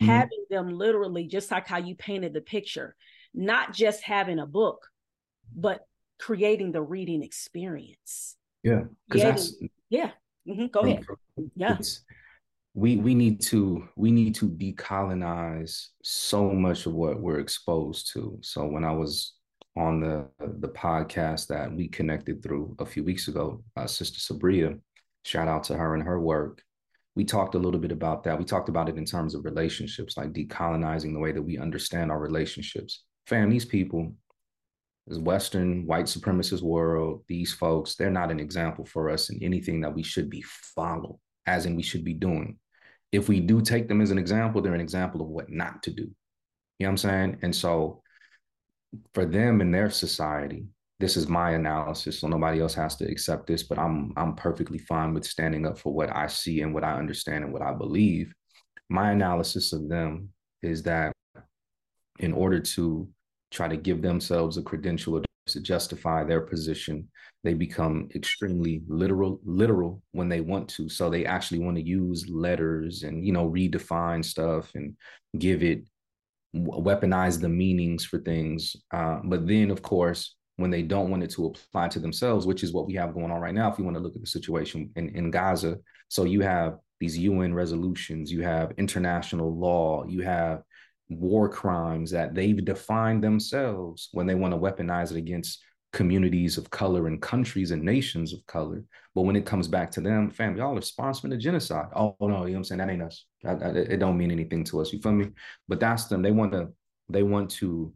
mm-hmm. 0.00 0.10
having 0.10 0.44
them 0.50 0.68
literally 0.68 1.26
just 1.26 1.50
like 1.50 1.66
how 1.66 1.78
you 1.78 1.94
painted 1.94 2.32
the 2.32 2.40
picture 2.40 2.94
not 3.34 3.72
just 3.72 4.02
having 4.02 4.38
a 4.38 4.46
book 4.46 4.88
but 5.54 5.86
creating 6.18 6.72
the 6.72 6.82
reading 6.82 7.22
experience 7.22 8.36
yeah 8.62 8.82
because 9.08 9.22
that's 9.22 9.54
yeah 9.88 10.10
mm-hmm. 10.46 10.66
go 10.66 10.80
ahead 10.80 11.04
yeah 11.54 11.78
we 12.74 12.96
we 12.96 13.14
need 13.14 13.40
to 13.40 13.88
we 13.96 14.10
need 14.10 14.34
to 14.34 14.48
decolonize 14.48 15.88
so 16.02 16.50
much 16.50 16.86
of 16.86 16.92
what 16.94 17.20
we're 17.20 17.40
exposed 17.40 18.12
to 18.12 18.38
so 18.40 18.66
when 18.66 18.84
i 18.84 18.92
was 18.92 19.37
on 19.78 20.00
the 20.00 20.26
the 20.58 20.68
podcast 20.68 21.46
that 21.46 21.72
we 21.72 21.86
connected 21.88 22.42
through 22.42 22.74
a 22.80 22.84
few 22.84 23.04
weeks 23.04 23.28
ago, 23.28 23.62
uh, 23.76 23.86
Sister 23.86 24.18
Sabria. 24.18 24.78
Shout 25.24 25.48
out 25.48 25.64
to 25.64 25.76
her 25.76 25.94
and 25.94 26.02
her 26.02 26.20
work. 26.20 26.62
We 27.14 27.24
talked 27.24 27.54
a 27.54 27.58
little 27.58 27.80
bit 27.80 27.92
about 27.92 28.24
that. 28.24 28.38
We 28.38 28.44
talked 28.44 28.68
about 28.68 28.88
it 28.88 28.98
in 28.98 29.04
terms 29.04 29.34
of 29.34 29.44
relationships, 29.44 30.16
like 30.16 30.32
decolonizing 30.32 31.12
the 31.12 31.20
way 31.20 31.32
that 31.32 31.42
we 31.42 31.58
understand 31.58 32.10
our 32.10 32.18
relationships. 32.18 33.04
Fam, 33.26 33.50
these 33.50 33.64
people, 33.64 34.12
this 35.06 35.18
Western 35.18 35.86
white 35.86 36.06
supremacist 36.06 36.62
world, 36.62 37.24
these 37.28 37.52
folks, 37.52 37.94
they're 37.94 38.10
not 38.10 38.30
an 38.30 38.40
example 38.40 38.84
for 38.84 39.10
us 39.10 39.30
in 39.30 39.42
anything 39.42 39.80
that 39.80 39.94
we 39.94 40.02
should 40.02 40.28
be 40.28 40.42
follow, 40.42 41.20
as 41.46 41.66
in 41.66 41.76
we 41.76 41.82
should 41.82 42.04
be 42.04 42.14
doing. 42.14 42.58
If 43.12 43.28
we 43.28 43.40
do 43.40 43.60
take 43.60 43.88
them 43.88 44.00
as 44.00 44.10
an 44.10 44.18
example, 44.18 44.60
they're 44.60 44.74
an 44.74 44.80
example 44.80 45.20
of 45.22 45.28
what 45.28 45.50
not 45.50 45.82
to 45.84 45.90
do. 45.90 46.02
You 46.78 46.86
know 46.86 46.86
what 46.86 46.90
I'm 46.90 46.96
saying? 46.98 47.38
And 47.42 47.54
so 47.54 48.02
for 49.14 49.24
them 49.24 49.60
in 49.60 49.70
their 49.70 49.90
society, 49.90 50.66
this 51.00 51.16
is 51.16 51.28
my 51.28 51.52
analysis, 51.52 52.20
so 52.20 52.28
nobody 52.28 52.60
else 52.60 52.74
has 52.74 52.96
to 52.96 53.08
accept 53.08 53.46
this, 53.46 53.62
but 53.62 53.78
I'm 53.78 54.12
I'm 54.16 54.34
perfectly 54.34 54.78
fine 54.78 55.14
with 55.14 55.24
standing 55.24 55.66
up 55.66 55.78
for 55.78 55.92
what 55.92 56.14
I 56.14 56.26
see 56.26 56.60
and 56.62 56.74
what 56.74 56.84
I 56.84 56.94
understand 56.94 57.44
and 57.44 57.52
what 57.52 57.62
I 57.62 57.72
believe. 57.72 58.32
My 58.88 59.12
analysis 59.12 59.72
of 59.72 59.88
them 59.88 60.30
is 60.62 60.82
that 60.84 61.12
in 62.18 62.32
order 62.32 62.58
to 62.58 63.08
try 63.50 63.68
to 63.68 63.76
give 63.76 64.02
themselves 64.02 64.58
a 64.58 64.62
credential 64.62 65.22
to 65.46 65.60
justify 65.60 66.24
their 66.24 66.40
position, 66.40 67.08
they 67.44 67.54
become 67.54 68.08
extremely 68.14 68.82
literal 68.88 69.40
literal 69.44 70.02
when 70.12 70.28
they 70.28 70.40
want 70.40 70.68
to. 70.70 70.88
So 70.88 71.08
they 71.08 71.24
actually 71.24 71.60
want 71.60 71.76
to 71.76 71.82
use 71.82 72.28
letters 72.28 73.04
and 73.04 73.24
you 73.24 73.32
know 73.32 73.48
redefine 73.48 74.24
stuff 74.24 74.72
and 74.74 74.96
give 75.38 75.62
it 75.62 75.84
weaponize 76.54 77.40
the 77.40 77.48
meanings 77.48 78.04
for 78.04 78.18
things. 78.18 78.76
Uh, 78.90 79.20
but 79.24 79.46
then, 79.46 79.70
of 79.70 79.82
course, 79.82 80.36
when 80.56 80.70
they 80.70 80.82
don't 80.82 81.10
want 81.10 81.22
it 81.22 81.30
to 81.30 81.46
apply 81.46 81.88
to 81.88 82.00
themselves, 82.00 82.46
which 82.46 82.64
is 82.64 82.72
what 82.72 82.86
we 82.86 82.94
have 82.94 83.14
going 83.14 83.30
on 83.30 83.40
right 83.40 83.54
now, 83.54 83.70
if 83.70 83.78
you 83.78 83.84
want 83.84 83.96
to 83.96 84.02
look 84.02 84.16
at 84.16 84.20
the 84.20 84.26
situation 84.26 84.90
in, 84.96 85.08
in 85.10 85.30
Gaza. 85.30 85.78
So 86.08 86.24
you 86.24 86.40
have 86.40 86.78
these 87.00 87.16
UN 87.16 87.54
resolutions, 87.54 88.32
you 88.32 88.42
have 88.42 88.72
international 88.76 89.56
law, 89.56 90.04
you 90.06 90.22
have 90.22 90.62
war 91.08 91.48
crimes 91.48 92.10
that 92.10 92.34
they've 92.34 92.64
defined 92.64 93.22
themselves 93.22 94.08
when 94.12 94.26
they 94.26 94.34
want 94.34 94.52
to 94.52 94.58
weaponize 94.58 95.10
it 95.10 95.16
against 95.16 95.62
communities 95.98 96.56
of 96.56 96.70
color 96.70 97.08
and 97.08 97.20
countries 97.20 97.72
and 97.72 97.82
nations 97.82 98.32
of 98.32 98.46
color. 98.46 98.84
But 99.16 99.22
when 99.22 99.34
it 99.34 99.44
comes 99.44 99.66
back 99.66 99.90
to 99.90 100.00
them, 100.00 100.30
fam, 100.30 100.56
y'all 100.56 100.78
are 100.78 100.80
sponsoring 100.80 101.30
the 101.30 101.36
genocide. 101.36 101.88
Oh 101.92 102.14
no, 102.20 102.26
you 102.26 102.30
know 102.30 102.38
what 102.38 102.54
I'm 102.54 102.64
saying? 102.64 102.78
That 102.78 102.90
ain't 102.90 103.02
us. 103.02 103.24
I, 103.44 103.50
I, 103.50 103.68
it 103.94 103.98
don't 103.98 104.16
mean 104.16 104.30
anything 104.30 104.62
to 104.66 104.80
us. 104.80 104.92
You 104.92 105.00
feel 105.00 105.10
me? 105.10 105.30
But 105.66 105.80
that's 105.80 106.04
them. 106.04 106.22
They 106.22 106.30
want 106.30 106.52
to 106.52 106.68
they 107.08 107.24
want 107.24 107.50
to 107.62 107.92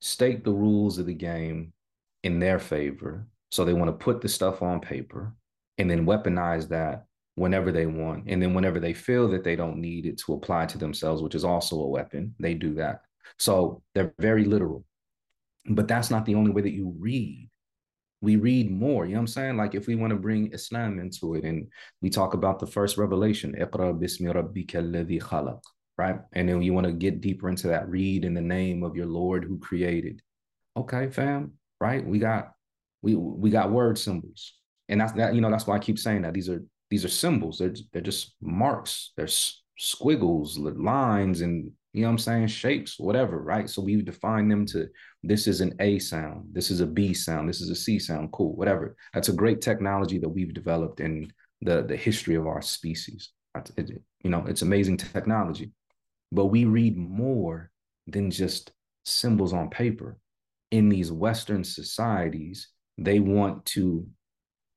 state 0.00 0.44
the 0.44 0.52
rules 0.52 0.98
of 0.98 1.06
the 1.06 1.14
game 1.14 1.72
in 2.22 2.38
their 2.38 2.60
favor. 2.60 3.26
So 3.50 3.64
they 3.64 3.72
want 3.72 3.88
to 3.88 4.04
put 4.04 4.20
the 4.20 4.28
stuff 4.28 4.62
on 4.62 4.78
paper 4.78 5.34
and 5.76 5.90
then 5.90 6.06
weaponize 6.06 6.68
that 6.68 7.06
whenever 7.34 7.72
they 7.72 7.86
want. 7.86 8.28
And 8.28 8.40
then 8.40 8.54
whenever 8.54 8.78
they 8.78 8.92
feel 8.92 9.26
that 9.30 9.42
they 9.42 9.56
don't 9.56 9.78
need 9.78 10.06
it 10.06 10.18
to 10.18 10.34
apply 10.34 10.66
to 10.66 10.78
themselves, 10.78 11.20
which 11.20 11.34
is 11.34 11.44
also 11.44 11.80
a 11.80 11.88
weapon, 11.88 12.32
they 12.38 12.54
do 12.54 12.74
that. 12.74 13.02
So 13.40 13.82
they're 13.96 14.14
very 14.20 14.44
literal. 14.44 14.84
But 15.68 15.88
that's 15.88 16.10
not 16.10 16.24
the 16.24 16.34
only 16.34 16.50
way 16.50 16.62
that 16.62 16.72
you 16.72 16.94
read. 16.98 17.48
We 18.22 18.36
read 18.36 18.70
more, 18.70 19.06
you 19.06 19.12
know 19.12 19.18
what 19.18 19.22
I'm 19.22 19.26
saying? 19.28 19.56
Like 19.56 19.74
if 19.74 19.86
we 19.86 19.94
want 19.94 20.10
to 20.10 20.16
bring 20.16 20.52
Islam 20.52 20.98
into 20.98 21.34
it 21.34 21.44
and 21.44 21.68
we 22.02 22.10
talk 22.10 22.34
about 22.34 22.58
the 22.58 22.66
first 22.66 22.98
revelation, 22.98 23.54
right? 26.00 26.16
And 26.32 26.48
then 26.48 26.62
you 26.62 26.72
want 26.72 26.86
to 26.86 26.92
get 26.92 27.20
deeper 27.20 27.48
into 27.48 27.68
that, 27.68 27.88
read 27.88 28.24
in 28.24 28.34
the 28.34 28.40
name 28.40 28.82
of 28.82 28.94
your 28.94 29.06
Lord 29.06 29.44
who 29.44 29.58
created. 29.58 30.20
Okay, 30.76 31.08
fam, 31.08 31.52
right? 31.80 32.06
We 32.06 32.18
got 32.18 32.52
we 33.02 33.14
we 33.14 33.50
got 33.50 33.70
word 33.70 33.98
symbols. 33.98 34.54
And 34.88 35.00
that's 35.00 35.12
that, 35.12 35.34
you 35.34 35.40
know, 35.40 35.50
that's 35.50 35.66
why 35.66 35.76
I 35.76 35.78
keep 35.78 35.98
saying 35.98 36.22
that. 36.22 36.34
These 36.34 36.48
are 36.48 36.62
these 36.90 37.04
are 37.04 37.08
symbols. 37.08 37.58
They're 37.58 37.74
they're 37.92 38.02
just 38.02 38.34
marks. 38.40 39.12
They're 39.16 39.28
squiggles, 39.78 40.58
lines, 40.58 41.40
and 41.40 41.72
you 41.92 42.02
know 42.02 42.08
what 42.08 42.12
I'm 42.12 42.18
saying, 42.18 42.46
shapes, 42.46 43.00
whatever, 43.00 43.42
right? 43.42 43.68
So 43.68 43.82
we 43.82 44.00
define 44.02 44.48
them 44.48 44.64
to 44.66 44.88
this 45.22 45.48
is 45.48 45.60
an 45.60 45.74
A 45.80 45.98
sound, 45.98 46.48
this 46.52 46.70
is 46.70 46.80
a 46.80 46.86
B 46.86 47.12
sound, 47.12 47.48
this 47.48 47.60
is 47.60 47.70
a 47.70 47.74
C 47.74 47.98
sound, 47.98 48.30
cool, 48.32 48.54
whatever. 48.54 48.96
That's 49.12 49.28
a 49.28 49.34
great 49.34 49.60
technology 49.60 50.18
that 50.18 50.28
we've 50.28 50.54
developed 50.54 51.00
in 51.00 51.32
the 51.62 51.82
the 51.82 51.96
history 51.96 52.36
of 52.36 52.46
our 52.46 52.62
species. 52.62 53.30
You 54.22 54.30
know, 54.30 54.44
it's 54.46 54.62
amazing 54.62 54.98
technology, 54.98 55.72
but 56.30 56.46
we 56.46 56.64
read 56.64 56.96
more 56.96 57.70
than 58.06 58.30
just 58.30 58.72
symbols 59.04 59.52
on 59.52 59.70
paper. 59.70 60.18
In 60.70 60.88
these 60.88 61.10
Western 61.10 61.64
societies, 61.64 62.68
they 62.96 63.18
want 63.18 63.64
to 63.66 64.06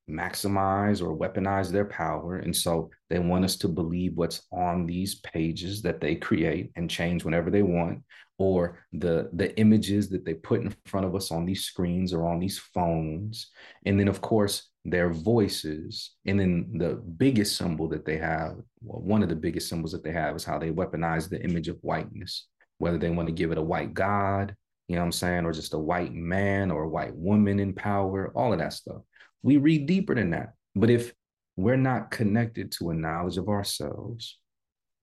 maximize 0.09 1.01
or 1.01 1.17
weaponize 1.17 1.71
their 1.71 1.85
power. 1.85 2.37
And 2.37 2.55
so 2.55 2.89
they 3.09 3.19
want 3.19 3.45
us 3.45 3.55
to 3.57 3.67
believe 3.67 4.15
what's 4.15 4.41
on 4.51 4.85
these 4.85 5.15
pages 5.15 5.81
that 5.83 6.01
they 6.01 6.15
create 6.15 6.71
and 6.75 6.89
change 6.89 7.23
whenever 7.23 7.49
they 7.49 7.63
want, 7.63 8.03
or 8.37 8.79
the, 8.91 9.29
the 9.33 9.57
images 9.57 10.09
that 10.09 10.25
they 10.25 10.33
put 10.33 10.61
in 10.61 10.75
front 10.85 11.05
of 11.05 11.15
us 11.15 11.31
on 11.31 11.45
these 11.45 11.65
screens 11.65 12.13
or 12.13 12.27
on 12.27 12.39
these 12.39 12.59
phones. 12.59 13.51
And 13.85 13.99
then, 13.99 14.07
of 14.07 14.21
course, 14.21 14.69
their 14.83 15.09
voices. 15.09 16.11
And 16.25 16.39
then 16.39 16.73
the 16.77 16.95
biggest 16.95 17.55
symbol 17.55 17.87
that 17.89 18.05
they 18.05 18.17
have, 18.17 18.57
well, 18.81 19.01
one 19.01 19.23
of 19.23 19.29
the 19.29 19.35
biggest 19.35 19.69
symbols 19.69 19.93
that 19.93 20.03
they 20.03 20.11
have 20.11 20.35
is 20.35 20.43
how 20.43 20.59
they 20.59 20.71
weaponize 20.71 21.29
the 21.29 21.41
image 21.41 21.69
of 21.69 21.77
whiteness, 21.81 22.47
whether 22.79 22.97
they 22.97 23.09
want 23.09 23.27
to 23.29 23.33
give 23.33 23.51
it 23.51 23.57
a 23.57 23.61
white 23.61 23.93
God, 23.93 24.55
you 24.89 24.95
know 24.95 25.01
what 25.01 25.05
I'm 25.05 25.11
saying, 25.13 25.45
or 25.45 25.53
just 25.53 25.73
a 25.73 25.79
white 25.79 26.13
man 26.13 26.69
or 26.69 26.83
a 26.83 26.89
white 26.89 27.15
woman 27.15 27.59
in 27.59 27.73
power, 27.73 28.33
all 28.35 28.51
of 28.51 28.59
that 28.59 28.73
stuff 28.73 29.01
we 29.43 29.57
read 29.57 29.85
deeper 29.85 30.15
than 30.15 30.31
that. 30.31 30.53
But 30.75 30.89
if 30.89 31.13
we're 31.55 31.77
not 31.77 32.09
connected 32.09 32.71
to 32.73 32.89
a 32.89 32.95
knowledge 32.95 33.37
of 33.37 33.49
ourselves, 33.49 34.39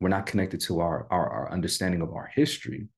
we're 0.00 0.08
not 0.08 0.26
connected 0.26 0.60
to 0.62 0.80
our, 0.80 1.06
our, 1.10 1.28
our 1.28 1.52
understanding 1.52 2.00
of 2.00 2.12
our 2.12 2.30
history, 2.34 2.88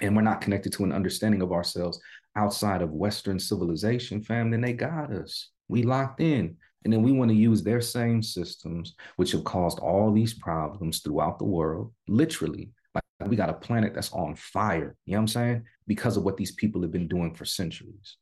and 0.00 0.16
we're 0.16 0.22
not 0.22 0.40
connected 0.40 0.72
to 0.72 0.84
an 0.84 0.92
understanding 0.92 1.42
of 1.42 1.52
ourselves 1.52 2.00
outside 2.34 2.82
of 2.82 2.90
Western 2.92 3.38
civilization, 3.38 4.22
fam, 4.22 4.50
then 4.50 4.62
they 4.62 4.72
got 4.72 5.12
us. 5.12 5.50
We 5.68 5.82
locked 5.82 6.20
in. 6.20 6.56
And 6.84 6.92
then 6.92 7.02
we 7.02 7.12
want 7.12 7.30
to 7.30 7.36
use 7.36 7.62
their 7.62 7.80
same 7.80 8.22
systems, 8.22 8.94
which 9.16 9.32
have 9.32 9.44
caused 9.44 9.78
all 9.78 10.12
these 10.12 10.34
problems 10.34 10.98
throughout 11.00 11.38
the 11.38 11.44
world, 11.44 11.92
literally. 12.08 12.70
Like 12.94 13.04
we 13.30 13.36
got 13.36 13.50
a 13.50 13.54
planet 13.54 13.94
that's 13.94 14.12
on 14.12 14.34
fire, 14.34 14.96
you 15.06 15.12
know 15.12 15.18
what 15.18 15.22
I'm 15.22 15.28
saying? 15.28 15.64
Because 15.86 16.16
of 16.16 16.24
what 16.24 16.36
these 16.36 16.52
people 16.52 16.82
have 16.82 16.90
been 16.90 17.06
doing 17.06 17.34
for 17.34 17.44
centuries. 17.44 18.16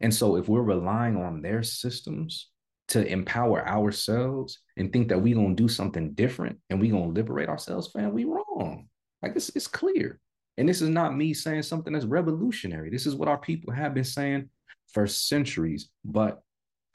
And 0.00 0.14
so 0.14 0.36
if 0.36 0.48
we're 0.48 0.62
relying 0.62 1.16
on 1.16 1.42
their 1.42 1.62
systems 1.62 2.50
to 2.88 3.06
empower 3.06 3.66
ourselves 3.66 4.58
and 4.76 4.92
think 4.92 5.08
that 5.08 5.20
we're 5.20 5.34
gonna 5.34 5.54
do 5.54 5.68
something 5.68 6.12
different 6.12 6.58
and 6.70 6.80
we're 6.80 6.92
gonna 6.92 7.08
liberate 7.08 7.48
ourselves, 7.48 7.88
fam, 7.88 8.12
we 8.12 8.24
wrong. 8.24 8.88
Like 9.22 9.32
it's, 9.36 9.50
it's 9.50 9.66
clear. 9.66 10.20
And 10.56 10.68
this 10.68 10.82
is 10.82 10.88
not 10.88 11.16
me 11.16 11.34
saying 11.34 11.62
something 11.62 11.92
that's 11.92 12.04
revolutionary. 12.04 12.90
This 12.90 13.06
is 13.06 13.14
what 13.14 13.28
our 13.28 13.38
people 13.38 13.72
have 13.72 13.94
been 13.94 14.04
saying 14.04 14.50
for 14.92 15.06
centuries. 15.06 15.88
But 16.04 16.42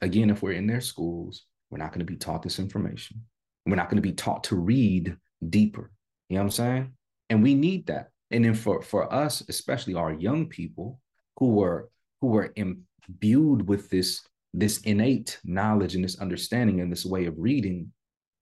again, 0.02 0.30
if 0.30 0.42
we're 0.42 0.52
in 0.52 0.66
their 0.66 0.82
schools, 0.82 1.46
we're 1.70 1.78
not 1.78 1.90
going 1.90 2.06
to 2.06 2.12
be 2.12 2.16
taught 2.16 2.42
this 2.42 2.58
information. 2.58 3.22
We're 3.64 3.76
not 3.76 3.88
going 3.88 4.02
to 4.02 4.08
be 4.08 4.12
taught 4.12 4.44
to 4.44 4.56
read 4.56 5.16
deeper. 5.48 5.90
You 6.28 6.36
know 6.36 6.42
what 6.42 6.46
I'm 6.46 6.50
saying? 6.50 6.92
And 7.30 7.42
we 7.42 7.54
need 7.54 7.86
that. 7.86 8.10
And 8.30 8.44
then 8.44 8.54
for, 8.54 8.82
for 8.82 9.12
us, 9.12 9.42
especially 9.48 9.94
our 9.94 10.12
young 10.12 10.46
people 10.46 11.00
who 11.38 11.54
were 11.54 11.88
who 12.20 12.28
were 12.28 12.52
in, 12.56 12.82
imbued 13.08 13.68
with 13.68 13.90
this 13.90 14.22
this 14.52 14.78
innate 14.82 15.40
knowledge 15.44 15.96
and 15.96 16.04
this 16.04 16.20
understanding 16.20 16.80
and 16.80 16.90
this 16.90 17.04
way 17.04 17.26
of 17.26 17.34
reading 17.36 17.90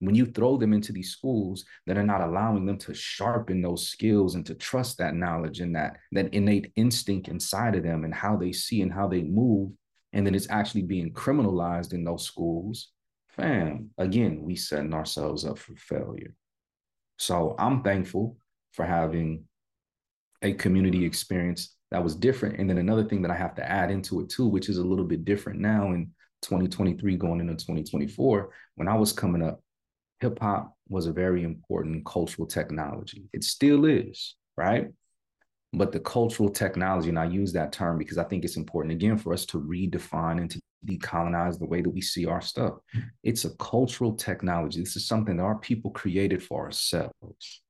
when 0.01 0.17
you 0.17 0.27
throw 0.27 0.57
them 0.57 0.73
into 0.73 0.93
these 0.93 1.11
schools 1.11 1.65
that 1.87 1.97
are 1.97 2.03
not 2.03 2.21
allowing 2.21 2.67
them 2.67 2.77
to 2.77 2.93
sharpen 2.93 3.63
those 3.63 3.87
skills 3.87 4.35
and 4.35 4.45
to 4.45 4.55
trust 4.57 4.99
that 4.99 5.15
knowledge 5.15 5.61
and 5.61 5.75
that 5.77 5.97
that 6.11 6.35
innate 6.35 6.73
instinct 6.77 7.29
inside 7.29 7.77
of 7.77 7.83
them 7.83 8.05
and 8.05 8.13
how 8.13 8.37
they 8.37 8.53
see 8.53 8.83
and 8.83 8.93
how 8.93 9.07
they 9.07 9.23
move 9.23 9.73
and 10.13 10.27
then 10.27 10.35
it's 10.35 10.51
actually 10.51 10.83
being 10.83 11.13
criminalized 11.13 11.95
in 11.95 12.05
those 12.05 12.25
schools 12.25 12.89
fam 13.29 13.89
again 13.97 14.43
we 14.43 14.55
setting 14.57 14.93
ourselves 14.93 15.45
up 15.45 15.59
for 15.59 15.75
failure. 15.77 16.35
So 17.19 17.55
i'm 17.59 17.83
thankful 17.83 18.37
for 18.73 18.85
having 18.85 19.45
a 20.43 20.53
community 20.53 21.05
experience 21.05 21.77
that 21.93 22.03
was 22.03 22.17
different. 22.17 22.59
And 22.59 22.69
then 22.69 22.79
another 22.79 23.05
thing 23.05 23.21
that 23.23 23.31
I 23.31 23.37
have 23.37 23.55
to 23.57 23.71
add 23.71 23.91
into 23.91 24.21
it 24.21 24.31
too, 24.31 24.47
which 24.47 24.71
is 24.71 24.79
a 24.79 24.85
little 24.85 25.05
bit 25.05 25.27
different 25.27 25.61
now 25.61 25.93
in 25.93 26.11
2023 26.41 27.17
going 27.17 27.41
into 27.41 27.53
2024, 27.53 28.51
when 28.77 28.89
I 28.89 28.97
was 28.97 29.13
coming 29.13 29.43
up, 29.43 29.63
hip 30.21 30.39
hop 30.41 30.75
was 30.89 31.07
a 31.07 31.13
very 31.13 31.43
important 31.43 32.05
cultural 32.07 32.49
technology. 32.49 33.29
It 33.35 33.45
still 33.45 33.85
is, 33.85 34.37
right? 34.57 34.89
But 35.75 35.93
the 35.93 36.01
cultural 36.01 36.49
technology, 36.49 37.11
and 37.11 37.19
I 37.19 37.27
use 37.27 37.53
that 37.53 37.73
term 37.73 37.99
because 37.99 38.17
I 38.17 38.25
think 38.25 38.45
it's 38.45 38.57
important 38.57 38.93
again 38.93 39.19
for 39.19 39.35
us 39.35 39.45
to 39.47 39.61
redefine 39.61 40.39
and 40.39 40.51
to 40.51 40.61
decolonize 40.87 41.59
the 41.59 41.67
way 41.67 41.83
that 41.83 41.91
we 41.91 42.01
see 42.01 42.25
our 42.25 42.41
stuff. 42.41 42.75
It's 43.23 43.45
a 43.45 43.55
cultural 43.57 44.15
technology. 44.15 44.81
This 44.81 44.97
is 44.97 45.07
something 45.07 45.37
that 45.37 45.43
our 45.43 45.59
people 45.59 45.91
created 45.91 46.43
for 46.43 46.65
ourselves 46.65 47.63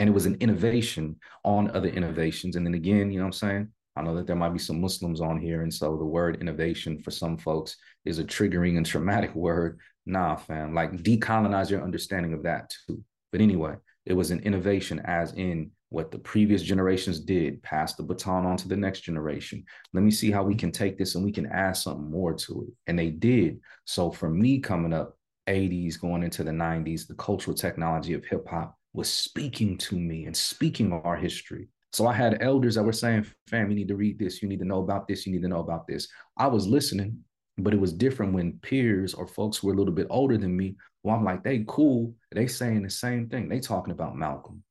and 0.00 0.08
it 0.08 0.12
was 0.12 0.24
an 0.26 0.38
innovation 0.40 1.14
on 1.44 1.70
other 1.72 1.88
innovations. 1.88 2.56
And 2.56 2.64
then 2.66 2.72
again, 2.72 3.12
you 3.12 3.18
know 3.18 3.26
what 3.26 3.42
I'm 3.42 3.48
saying? 3.48 3.68
I 3.96 4.02
know 4.02 4.16
that 4.16 4.26
there 4.26 4.34
might 4.34 4.54
be 4.54 4.58
some 4.58 4.80
Muslims 4.80 5.20
on 5.20 5.38
here. 5.38 5.60
And 5.60 5.72
so 5.72 5.98
the 5.98 6.06
word 6.06 6.40
innovation 6.40 6.98
for 6.98 7.10
some 7.10 7.36
folks 7.36 7.76
is 8.06 8.18
a 8.18 8.24
triggering 8.24 8.78
and 8.78 8.86
traumatic 8.86 9.34
word. 9.36 9.78
Nah, 10.06 10.36
fam, 10.36 10.74
like 10.74 10.92
decolonize 10.92 11.70
your 11.70 11.82
understanding 11.82 12.32
of 12.32 12.42
that 12.44 12.72
too. 12.86 13.04
But 13.30 13.42
anyway, 13.42 13.76
it 14.06 14.14
was 14.14 14.30
an 14.30 14.40
innovation 14.40 15.02
as 15.04 15.34
in 15.34 15.70
what 15.90 16.10
the 16.10 16.18
previous 16.18 16.62
generations 16.62 17.20
did, 17.20 17.62
pass 17.62 17.94
the 17.94 18.02
baton 18.02 18.46
on 18.46 18.56
to 18.56 18.68
the 18.68 18.76
next 18.76 19.00
generation. 19.00 19.64
Let 19.92 20.02
me 20.02 20.10
see 20.12 20.30
how 20.30 20.44
we 20.44 20.54
can 20.54 20.72
take 20.72 20.96
this 20.96 21.14
and 21.14 21.24
we 21.24 21.32
can 21.32 21.46
add 21.46 21.76
something 21.76 22.10
more 22.10 22.32
to 22.32 22.62
it. 22.62 22.72
And 22.86 22.98
they 22.98 23.10
did. 23.10 23.60
So 23.84 24.10
for 24.10 24.30
me 24.30 24.60
coming 24.60 24.94
up, 24.94 25.18
80s 25.46 26.00
going 26.00 26.22
into 26.22 26.42
the 26.42 26.52
90s, 26.52 27.06
the 27.06 27.14
cultural 27.14 27.56
technology 27.56 28.14
of 28.14 28.24
hip 28.24 28.48
hop 28.48 28.78
was 28.92 29.08
speaking 29.08 29.78
to 29.78 29.96
me 29.96 30.26
and 30.26 30.36
speaking 30.36 30.92
our 30.92 31.16
history. 31.16 31.68
So 31.92 32.06
I 32.06 32.12
had 32.12 32.42
elders 32.42 32.76
that 32.76 32.84
were 32.84 32.92
saying, 32.92 33.26
fam, 33.48 33.68
you 33.70 33.76
need 33.76 33.88
to 33.88 33.96
read 33.96 34.18
this, 34.18 34.42
you 34.42 34.48
need 34.48 34.60
to 34.60 34.64
know 34.64 34.80
about 34.80 35.08
this, 35.08 35.26
you 35.26 35.32
need 35.32 35.42
to 35.42 35.48
know 35.48 35.60
about 35.60 35.86
this. 35.86 36.08
I 36.36 36.46
was 36.46 36.66
listening, 36.66 37.18
but 37.58 37.74
it 37.74 37.80
was 37.80 37.92
different 37.92 38.32
when 38.32 38.58
peers 38.62 39.12
or 39.14 39.26
folks 39.26 39.62
were 39.62 39.72
a 39.72 39.76
little 39.76 39.92
bit 39.92 40.06
older 40.10 40.36
than 40.38 40.56
me, 40.56 40.76
well, 41.02 41.16
I'm 41.16 41.24
like, 41.24 41.42
they 41.42 41.64
cool. 41.66 42.14
They 42.30 42.46
saying 42.46 42.82
the 42.82 42.90
same 42.90 43.28
thing. 43.28 43.48
They 43.48 43.58
talking 43.58 43.92
about 43.92 44.16
Malcolm. 44.16 44.62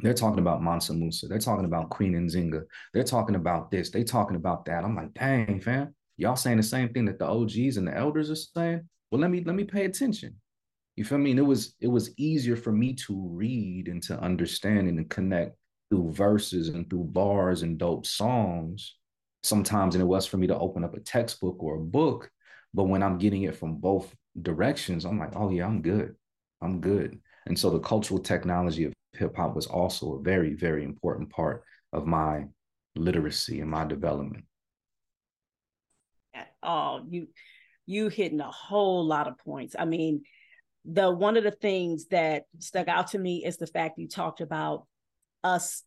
They're 0.00 0.14
talking 0.14 0.40
about 0.40 0.62
Mansa 0.62 0.92
Musa. 0.92 1.28
They're 1.28 1.38
talking 1.38 1.64
about 1.64 1.90
Queen 1.90 2.12
Nzinga. 2.14 2.62
They're 2.92 3.04
talking 3.04 3.36
about 3.36 3.70
this. 3.70 3.90
They 3.90 4.04
talking 4.04 4.36
about 4.36 4.64
that. 4.66 4.84
I'm 4.84 4.96
like, 4.96 5.14
dang, 5.14 5.60
fam, 5.60 5.94
y'all 6.16 6.36
saying 6.36 6.56
the 6.56 6.62
same 6.62 6.92
thing 6.92 7.04
that 7.06 7.18
the 7.18 7.26
OGs 7.26 7.76
and 7.76 7.86
the 7.86 7.96
elders 7.96 8.30
are 8.30 8.36
saying. 8.36 8.88
Well, 9.10 9.20
let 9.20 9.30
me 9.30 9.42
let 9.44 9.54
me 9.54 9.64
pay 9.64 9.84
attention. 9.84 10.36
You 10.96 11.04
feel 11.04 11.18
me? 11.18 11.30
And 11.30 11.38
it 11.40 11.44
was 11.44 11.74
it 11.80 11.88
was 11.88 12.12
easier 12.18 12.56
for 12.56 12.72
me 12.72 12.94
to 13.06 13.28
read 13.30 13.88
and 13.88 14.02
to 14.04 14.18
understand 14.20 14.88
and 14.88 14.98
to 14.98 15.04
connect 15.04 15.56
through 15.90 16.12
verses 16.12 16.68
and 16.68 16.88
through 16.88 17.04
bars 17.04 17.62
and 17.62 17.78
dope 17.78 18.06
songs 18.06 18.96
sometimes 19.42 19.94
than 19.94 20.02
it 20.02 20.06
was 20.06 20.26
for 20.26 20.36
me 20.36 20.46
to 20.46 20.58
open 20.58 20.84
up 20.84 20.94
a 20.94 21.00
textbook 21.00 21.56
or 21.62 21.76
a 21.76 21.80
book. 21.80 22.30
But 22.74 22.84
when 22.84 23.02
I'm 23.02 23.18
getting 23.18 23.42
it 23.42 23.56
from 23.56 23.76
both 23.76 24.14
directions, 24.40 25.04
I'm 25.04 25.18
like, 25.18 25.32
oh 25.34 25.50
yeah, 25.50 25.66
I'm 25.66 25.82
good. 25.82 26.14
I'm 26.62 26.80
good. 26.80 27.20
And 27.46 27.58
so 27.58 27.70
the 27.70 27.80
cultural 27.80 28.20
technology 28.20 28.84
of 28.84 28.92
hip 29.12 29.36
hop 29.36 29.54
was 29.54 29.66
also 29.66 30.14
a 30.14 30.22
very, 30.22 30.54
very 30.54 30.84
important 30.84 31.30
part 31.30 31.64
of 31.92 32.06
my 32.06 32.44
literacy 32.94 33.60
and 33.60 33.70
my 33.70 33.84
development. 33.84 34.44
Oh, 36.62 37.04
you 37.08 37.28
you 37.84 38.08
hitting 38.08 38.40
a 38.40 38.50
whole 38.50 39.04
lot 39.04 39.26
of 39.26 39.38
points. 39.38 39.74
I 39.78 39.84
mean, 39.84 40.22
the 40.84 41.10
one 41.10 41.36
of 41.36 41.44
the 41.44 41.50
things 41.50 42.06
that 42.08 42.44
stuck 42.58 42.88
out 42.88 43.08
to 43.08 43.18
me 43.18 43.44
is 43.44 43.56
the 43.56 43.66
fact 43.66 43.98
you 43.98 44.08
talked 44.08 44.40
about 44.40 44.86
us 45.44 45.82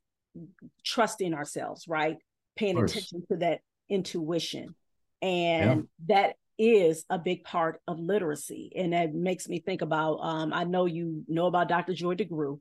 trusting 0.84 1.34
ourselves, 1.34 1.88
right? 1.88 2.18
Paying 2.56 2.78
attention 2.78 3.24
to 3.32 3.38
that 3.38 3.60
intuition. 3.90 4.76
And 5.22 5.88
yeah. 6.08 6.16
that 6.16 6.36
is 6.58 7.06
a 7.10 7.20
big 7.20 7.44
part 7.44 7.82
of 7.88 8.00
literacy. 8.00 8.72
And 8.76 8.94
that 8.94 9.14
makes 9.14 9.48
me 9.48 9.60
think 9.60 9.82
about 9.82 10.18
um, 10.22 10.54
I 10.54 10.64
know 10.64 10.86
you 10.86 11.24
know 11.28 11.48
about 11.48 11.68
Dr. 11.68 11.94
Joy 11.94 12.16
DeGruy. 12.16 12.60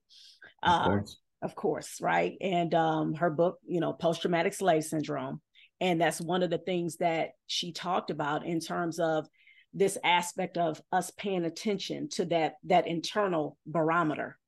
Uh, 0.62 0.66
of 0.66 0.84
course. 0.84 1.16
Of 1.42 1.54
course, 1.54 2.00
right? 2.00 2.36
And 2.40 2.74
um, 2.74 3.14
her 3.14 3.28
book, 3.28 3.58
you 3.66 3.80
know, 3.80 3.92
Post 3.92 4.22
Traumatic 4.22 4.54
Slave 4.54 4.84
Syndrome. 4.84 5.40
And 5.80 6.00
that's 6.00 6.20
one 6.20 6.42
of 6.42 6.48
the 6.48 6.58
things 6.58 6.96
that 6.96 7.32
she 7.46 7.72
talked 7.72 8.10
about 8.10 8.46
in 8.46 8.60
terms 8.60 8.98
of 8.98 9.26
this 9.74 9.98
aspect 10.04 10.56
of 10.56 10.80
us 10.92 11.10
paying 11.10 11.44
attention 11.44 12.08
to 12.08 12.24
that 12.26 12.54
that 12.64 12.86
internal 12.86 13.58
barometer, 13.66 14.38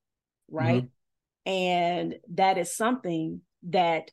right? 0.49 0.83
Mm-hmm. 0.83 1.51
And 1.51 2.15
that 2.33 2.57
is 2.57 2.75
something 2.75 3.41
that 3.69 4.11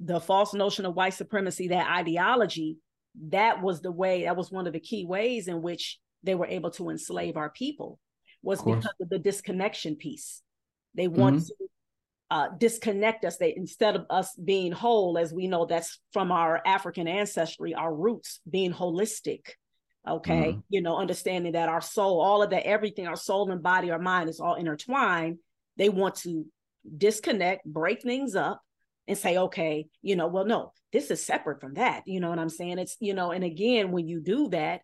the 0.00 0.20
false 0.20 0.54
notion 0.54 0.86
of 0.86 0.94
white 0.94 1.14
supremacy, 1.14 1.68
that 1.68 1.90
ideology, 1.90 2.78
that 3.28 3.62
was 3.62 3.80
the 3.80 3.92
way, 3.92 4.24
that 4.24 4.36
was 4.36 4.50
one 4.50 4.66
of 4.66 4.72
the 4.72 4.80
key 4.80 5.04
ways 5.04 5.48
in 5.48 5.62
which 5.62 5.98
they 6.22 6.34
were 6.34 6.46
able 6.46 6.70
to 6.72 6.90
enslave 6.90 7.36
our 7.36 7.50
people, 7.50 7.98
was 8.42 8.60
of 8.60 8.66
because 8.66 8.94
of 9.00 9.08
the 9.08 9.18
disconnection 9.18 9.96
piece. 9.96 10.42
They 10.94 11.08
want 11.08 11.36
mm-hmm. 11.36 11.46
to 11.46 11.70
uh, 12.30 12.48
disconnect 12.58 13.24
us. 13.24 13.36
They 13.36 13.54
instead 13.56 13.96
of 13.96 14.06
us 14.10 14.34
being 14.34 14.72
whole, 14.72 15.18
as 15.18 15.32
we 15.32 15.46
know 15.46 15.66
that's 15.66 16.00
from 16.12 16.32
our 16.32 16.60
African 16.66 17.06
ancestry, 17.06 17.74
our 17.74 17.94
roots 17.94 18.40
being 18.48 18.72
holistic. 18.72 19.42
Okay, 20.06 20.48
mm-hmm. 20.52 20.60
you 20.68 20.82
know, 20.82 20.96
understanding 20.98 21.52
that 21.52 21.70
our 21.70 21.80
soul, 21.80 22.20
all 22.20 22.42
of 22.42 22.50
that, 22.50 22.66
everything, 22.66 23.06
our 23.06 23.16
soul 23.16 23.50
and 23.50 23.62
body, 23.62 23.90
our 23.90 23.98
mind 23.98 24.28
is 24.28 24.38
all 24.38 24.54
intertwined. 24.54 25.38
They 25.78 25.88
want 25.88 26.16
to 26.16 26.44
disconnect, 26.96 27.64
break 27.64 28.02
things 28.02 28.36
up, 28.36 28.60
and 29.08 29.16
say, 29.16 29.38
okay, 29.38 29.86
you 30.02 30.16
know, 30.16 30.26
well, 30.26 30.44
no, 30.44 30.72
this 30.92 31.10
is 31.10 31.24
separate 31.24 31.60
from 31.60 31.74
that. 31.74 32.02
You 32.06 32.20
know 32.20 32.28
what 32.28 32.38
I'm 32.38 32.50
saying? 32.50 32.78
It's, 32.78 32.96
you 33.00 33.14
know, 33.14 33.30
and 33.30 33.44
again, 33.44 33.92
when 33.92 34.06
you 34.06 34.20
do 34.20 34.48
that, 34.50 34.82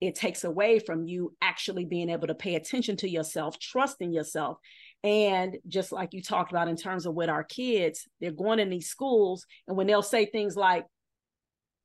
it 0.00 0.14
takes 0.14 0.44
away 0.44 0.78
from 0.78 1.06
you 1.06 1.34
actually 1.40 1.84
being 1.84 2.10
able 2.10 2.26
to 2.26 2.34
pay 2.34 2.54
attention 2.54 2.96
to 2.98 3.08
yourself, 3.08 3.58
trusting 3.58 4.12
yourself. 4.12 4.58
And 5.02 5.56
just 5.68 5.92
like 5.92 6.12
you 6.12 6.22
talked 6.22 6.50
about 6.50 6.68
in 6.68 6.76
terms 6.76 7.06
of 7.06 7.14
with 7.14 7.28
our 7.28 7.44
kids, 7.44 8.08
they're 8.20 8.30
going 8.30 8.58
in 8.58 8.70
these 8.70 8.88
schools, 8.88 9.46
and 9.68 9.76
when 9.76 9.86
they'll 9.86 10.02
say 10.02 10.26
things 10.26 10.56
like, 10.56 10.84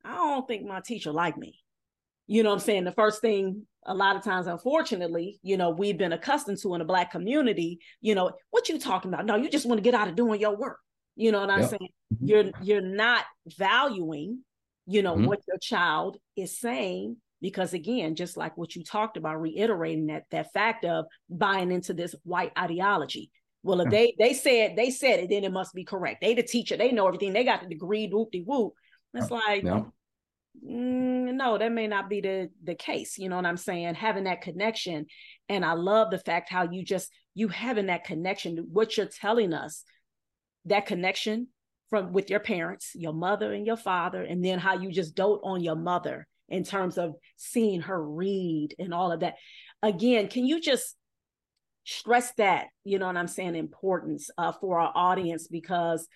I 0.04 0.14
don't 0.14 0.48
think 0.48 0.66
my 0.66 0.80
teacher 0.80 1.12
like 1.12 1.38
me. 1.38 1.58
You 2.26 2.42
know 2.42 2.50
what 2.50 2.56
I'm 2.56 2.60
saying? 2.60 2.84
The 2.84 2.92
first 2.92 3.20
thing 3.20 3.66
a 3.84 3.94
lot 3.94 4.16
of 4.16 4.22
times, 4.22 4.46
unfortunately, 4.46 5.40
you 5.42 5.56
know, 5.56 5.70
we've 5.70 5.98
been 5.98 6.12
accustomed 6.12 6.58
to 6.58 6.74
in 6.74 6.80
a 6.80 6.84
black 6.84 7.10
community, 7.10 7.80
you 8.00 8.14
know, 8.14 8.30
what 8.50 8.68
you 8.68 8.78
talking 8.78 9.12
about? 9.12 9.26
No, 9.26 9.36
you 9.36 9.50
just 9.50 9.66
want 9.66 9.78
to 9.78 9.82
get 9.82 9.94
out 9.94 10.08
of 10.08 10.14
doing 10.14 10.40
your 10.40 10.56
work. 10.56 10.78
You 11.16 11.32
know 11.32 11.40
what 11.40 11.50
I'm 11.50 11.60
yep. 11.62 11.70
saying? 11.70 11.88
Mm-hmm. 12.14 12.26
You're 12.26 12.50
you're 12.62 12.80
not 12.80 13.24
valuing, 13.58 14.40
you 14.86 15.02
know, 15.02 15.14
mm-hmm. 15.14 15.26
what 15.26 15.40
your 15.46 15.58
child 15.58 16.16
is 16.36 16.58
saying 16.58 17.16
because 17.42 17.74
again, 17.74 18.14
just 18.14 18.36
like 18.36 18.56
what 18.56 18.74
you 18.76 18.84
talked 18.84 19.16
about, 19.16 19.40
reiterating 19.40 20.06
that 20.06 20.24
that 20.30 20.52
fact 20.52 20.84
of 20.84 21.06
buying 21.28 21.70
into 21.70 21.92
this 21.92 22.14
white 22.22 22.52
ideology. 22.56 23.30
Well, 23.64 23.80
if 23.80 23.90
they 23.90 24.14
they 24.18 24.32
said 24.32 24.76
they 24.76 24.90
said 24.90 25.20
it, 25.20 25.28
then 25.28 25.44
it 25.44 25.52
must 25.52 25.74
be 25.74 25.84
correct. 25.84 26.20
They 26.22 26.34
the 26.34 26.42
teacher, 26.42 26.76
they 26.76 26.92
know 26.92 27.06
everything. 27.06 27.32
They 27.32 27.44
got 27.44 27.60
the 27.60 27.68
degree, 27.68 28.08
whoop 28.08 28.30
de 28.30 28.42
whoop. 28.42 28.72
It's 29.14 29.30
like, 29.30 29.64
yeah. 29.64 29.82
Mm, 30.56 31.34
no, 31.34 31.58
that 31.58 31.72
may 31.72 31.86
not 31.86 32.08
be 32.08 32.20
the 32.20 32.50
the 32.62 32.74
case. 32.74 33.18
You 33.18 33.28
know 33.28 33.36
what 33.36 33.46
I'm 33.46 33.56
saying? 33.56 33.94
Having 33.94 34.24
that 34.24 34.42
connection, 34.42 35.06
and 35.48 35.64
I 35.64 35.72
love 35.72 36.10
the 36.10 36.18
fact 36.18 36.50
how 36.50 36.70
you 36.70 36.84
just 36.84 37.10
you 37.34 37.48
having 37.48 37.86
that 37.86 38.04
connection. 38.04 38.68
What 38.72 38.96
you're 38.96 39.06
telling 39.06 39.52
us 39.52 39.84
that 40.66 40.86
connection 40.86 41.48
from 41.90 42.12
with 42.12 42.30
your 42.30 42.40
parents, 42.40 42.92
your 42.94 43.12
mother 43.12 43.52
and 43.52 43.66
your 43.66 43.76
father, 43.76 44.22
and 44.22 44.44
then 44.44 44.58
how 44.58 44.78
you 44.78 44.90
just 44.90 45.14
dote 45.14 45.40
on 45.44 45.62
your 45.62 45.76
mother 45.76 46.26
in 46.48 46.64
terms 46.64 46.98
of 46.98 47.14
seeing 47.36 47.80
her 47.82 48.02
read 48.02 48.74
and 48.78 48.94
all 48.94 49.12
of 49.12 49.20
that. 49.20 49.34
Again, 49.82 50.28
can 50.28 50.46
you 50.46 50.60
just 50.60 50.96
stress 51.84 52.32
that, 52.34 52.66
you 52.84 52.98
know 52.98 53.06
what 53.06 53.16
I'm 53.16 53.28
saying, 53.28 53.56
importance 53.56 54.30
uh, 54.38 54.52
for 54.52 54.78
our 54.78 54.92
audience 54.94 55.48
because 55.48 56.06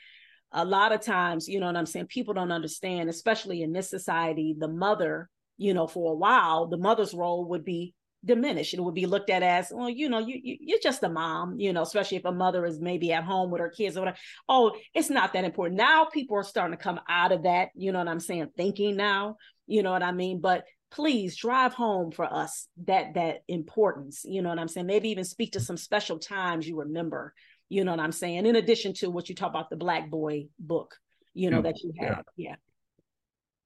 a 0.53 0.65
lot 0.65 0.93
of 0.93 1.01
times, 1.01 1.49
you 1.49 1.61
know 1.61 1.67
what 1.67 1.77
I'm 1.77 1.87
saying, 1.87 2.07
people 2.07 2.35
don't 2.35 2.53
understand, 2.53 3.09
especially 3.09 3.63
in 3.63 3.73
this 3.73 3.91
society, 3.91 4.55
the 4.59 4.69
mother, 4.69 5.29
you 5.59 5.75
know, 5.75 5.87
for 5.87 6.13
a 6.13 6.17
while, 6.17 6.67
the 6.67 6.77
mother's 6.77 7.15
role 7.15 7.47
would 7.47 7.65
be 7.65 7.95
diminished. 8.25 8.75
It 8.75 8.81
would 8.81 8.95
be 8.95 9.07
looked 9.07 9.31
at 9.31 9.43
as, 9.43 9.73
well, 9.73 9.89
you 9.89 10.09
know, 10.09 10.19
you, 10.19 10.39
you 10.43 10.57
you're 10.61 10.79
just 10.83 11.03
a 11.03 11.09
mom, 11.09 11.59
you 11.59 11.73
know, 11.73 11.83
especially 11.83 12.17
if 12.17 12.25
a 12.25 12.33
mother 12.33 12.67
is 12.67 12.81
maybe 12.81 13.13
at 13.13 13.25
home 13.25 13.51
with 13.51 13.61
her 13.61 13.71
kids 13.71 13.97
or 13.97 14.01
whatever. 14.01 14.19
Oh, 14.49 14.77
it's 14.95 15.11
not 15.11 15.33
that 15.33 15.45
important. 15.45 15.79
Now 15.79 16.07
people 16.07 16.37
are 16.37 16.43
starting 16.43 16.77
to 16.77 16.83
come 16.83 17.01
out 17.09 17.33
of 17.33 17.45
that, 17.45 17.69
you 17.75 17.93
know 17.93 17.99
what 17.99 18.09
I'm 18.09 18.21
saying, 18.21 18.49
thinking 18.57 18.97
now, 18.97 19.37
you 19.67 19.83
know 19.83 19.93
what 19.93 20.03
I 20.03 20.13
mean? 20.13 20.41
But 20.41 20.65
please 20.91 21.37
drive 21.37 21.75
home 21.75 22.11
for 22.11 22.25
us 22.25 22.69
that 22.85 23.15
that 23.15 23.43
importance, 23.49 24.23
you 24.25 24.43
know 24.43 24.49
what 24.49 24.59
I'm 24.59 24.69
saying? 24.69 24.87
Maybe 24.87 25.11
even 25.11 25.25
speak 25.25 25.53
to 25.53 25.61
some 25.61 25.77
special 25.77 26.19
times 26.19 26.67
you 26.67 26.79
remember, 26.79 27.35
you 27.69 27.85
know 27.85 27.91
what 27.91 28.01
I'm 28.01 28.13
saying? 28.13 28.47
In 28.47 28.57
addition 28.57 28.93
to 28.95 29.11
what 29.11 29.29
you 29.29 29.35
talk 29.35 29.51
about 29.51 29.71
the 29.71 29.77
Black 29.77 30.11
Boy 30.11 30.49
book, 30.59 30.95
you 31.35 31.51
know, 31.51 31.61
mm, 31.61 31.65
that 31.65 31.83
you 31.83 31.93
have. 32.01 32.25
Yeah. 32.37 32.51
yeah. 32.51 32.57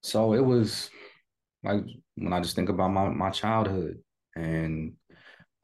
So 0.03 0.33
it 0.33 0.45
was 0.45 0.91
like 1.63 1.85
when 2.17 2.33
I 2.33 2.41
just 2.41 2.57
think 2.57 2.69
about 2.69 2.91
my 2.91 3.09
my 3.09 3.31
childhood, 3.31 3.99
and 4.35 4.95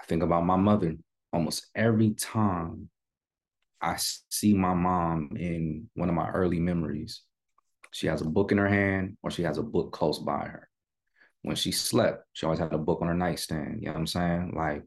I 0.01 0.05
think 0.05 0.23
about 0.23 0.45
my 0.45 0.57
mother 0.57 0.97
almost 1.33 1.67
every 1.75 2.11
time 2.11 2.89
I 3.81 3.97
see 4.31 4.55
my 4.55 4.75
mom 4.75 5.37
in 5.39 5.89
one 5.95 6.09
of 6.09 6.15
my 6.15 6.31
early 6.31 6.59
memories. 6.59 7.23
She 7.93 8.07
has 8.09 8.21
a 8.21 8.27
book 8.27 8.53
in 8.53 8.59
her 8.59 8.69
hand 8.69 9.17
or 9.23 9.31
she 9.31 9.43
has 9.43 9.59
a 9.59 9.63
book 9.63 9.93
close 9.93 10.19
by 10.19 10.47
her. 10.47 10.69
When 11.43 11.57
she 11.57 11.73
slept, 11.73 12.25
she 12.33 12.45
always 12.45 12.59
had 12.59 12.73
a 12.73 12.79
book 12.79 13.01
on 13.01 13.09
her 13.09 13.15
nightstand. 13.15 13.79
You 13.81 13.87
know 13.87 13.93
what 13.93 14.01
I'm 14.01 14.07
saying? 14.07 14.53
Like 14.57 14.83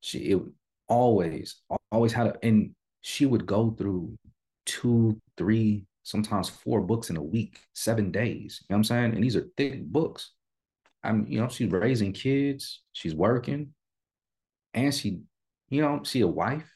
she 0.00 0.18
it 0.30 0.42
always, 0.90 1.62
always 1.90 2.12
had 2.12 2.26
a 2.26 2.34
and 2.42 2.74
she 3.00 3.24
would 3.24 3.46
go 3.46 3.70
through 3.70 4.14
two, 4.66 5.18
three, 5.38 5.86
sometimes 6.02 6.50
four 6.50 6.82
books 6.82 7.08
in 7.08 7.16
a 7.16 7.22
week, 7.22 7.60
seven 7.72 8.10
days. 8.10 8.60
You 8.62 8.74
know 8.74 8.76
what 8.76 8.78
I'm 8.78 8.84
saying? 8.84 9.14
And 9.14 9.24
these 9.24 9.36
are 9.36 9.46
thick 9.56 9.86
books. 9.86 10.32
I'm, 11.02 11.26
you 11.26 11.40
know, 11.40 11.48
she's 11.48 11.70
raising 11.70 12.12
kids, 12.12 12.82
she's 12.92 13.14
working, 13.14 13.72
and 14.74 14.94
she, 14.94 15.20
you 15.70 15.80
know, 15.80 16.02
she 16.04 16.20
a 16.20 16.26
wife 16.26 16.70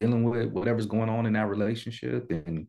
dealing 0.00 0.24
with 0.24 0.50
whatever's 0.50 0.86
going 0.86 1.08
on 1.08 1.24
in 1.24 1.32
that 1.32 1.48
relationship 1.48 2.30
and 2.30 2.66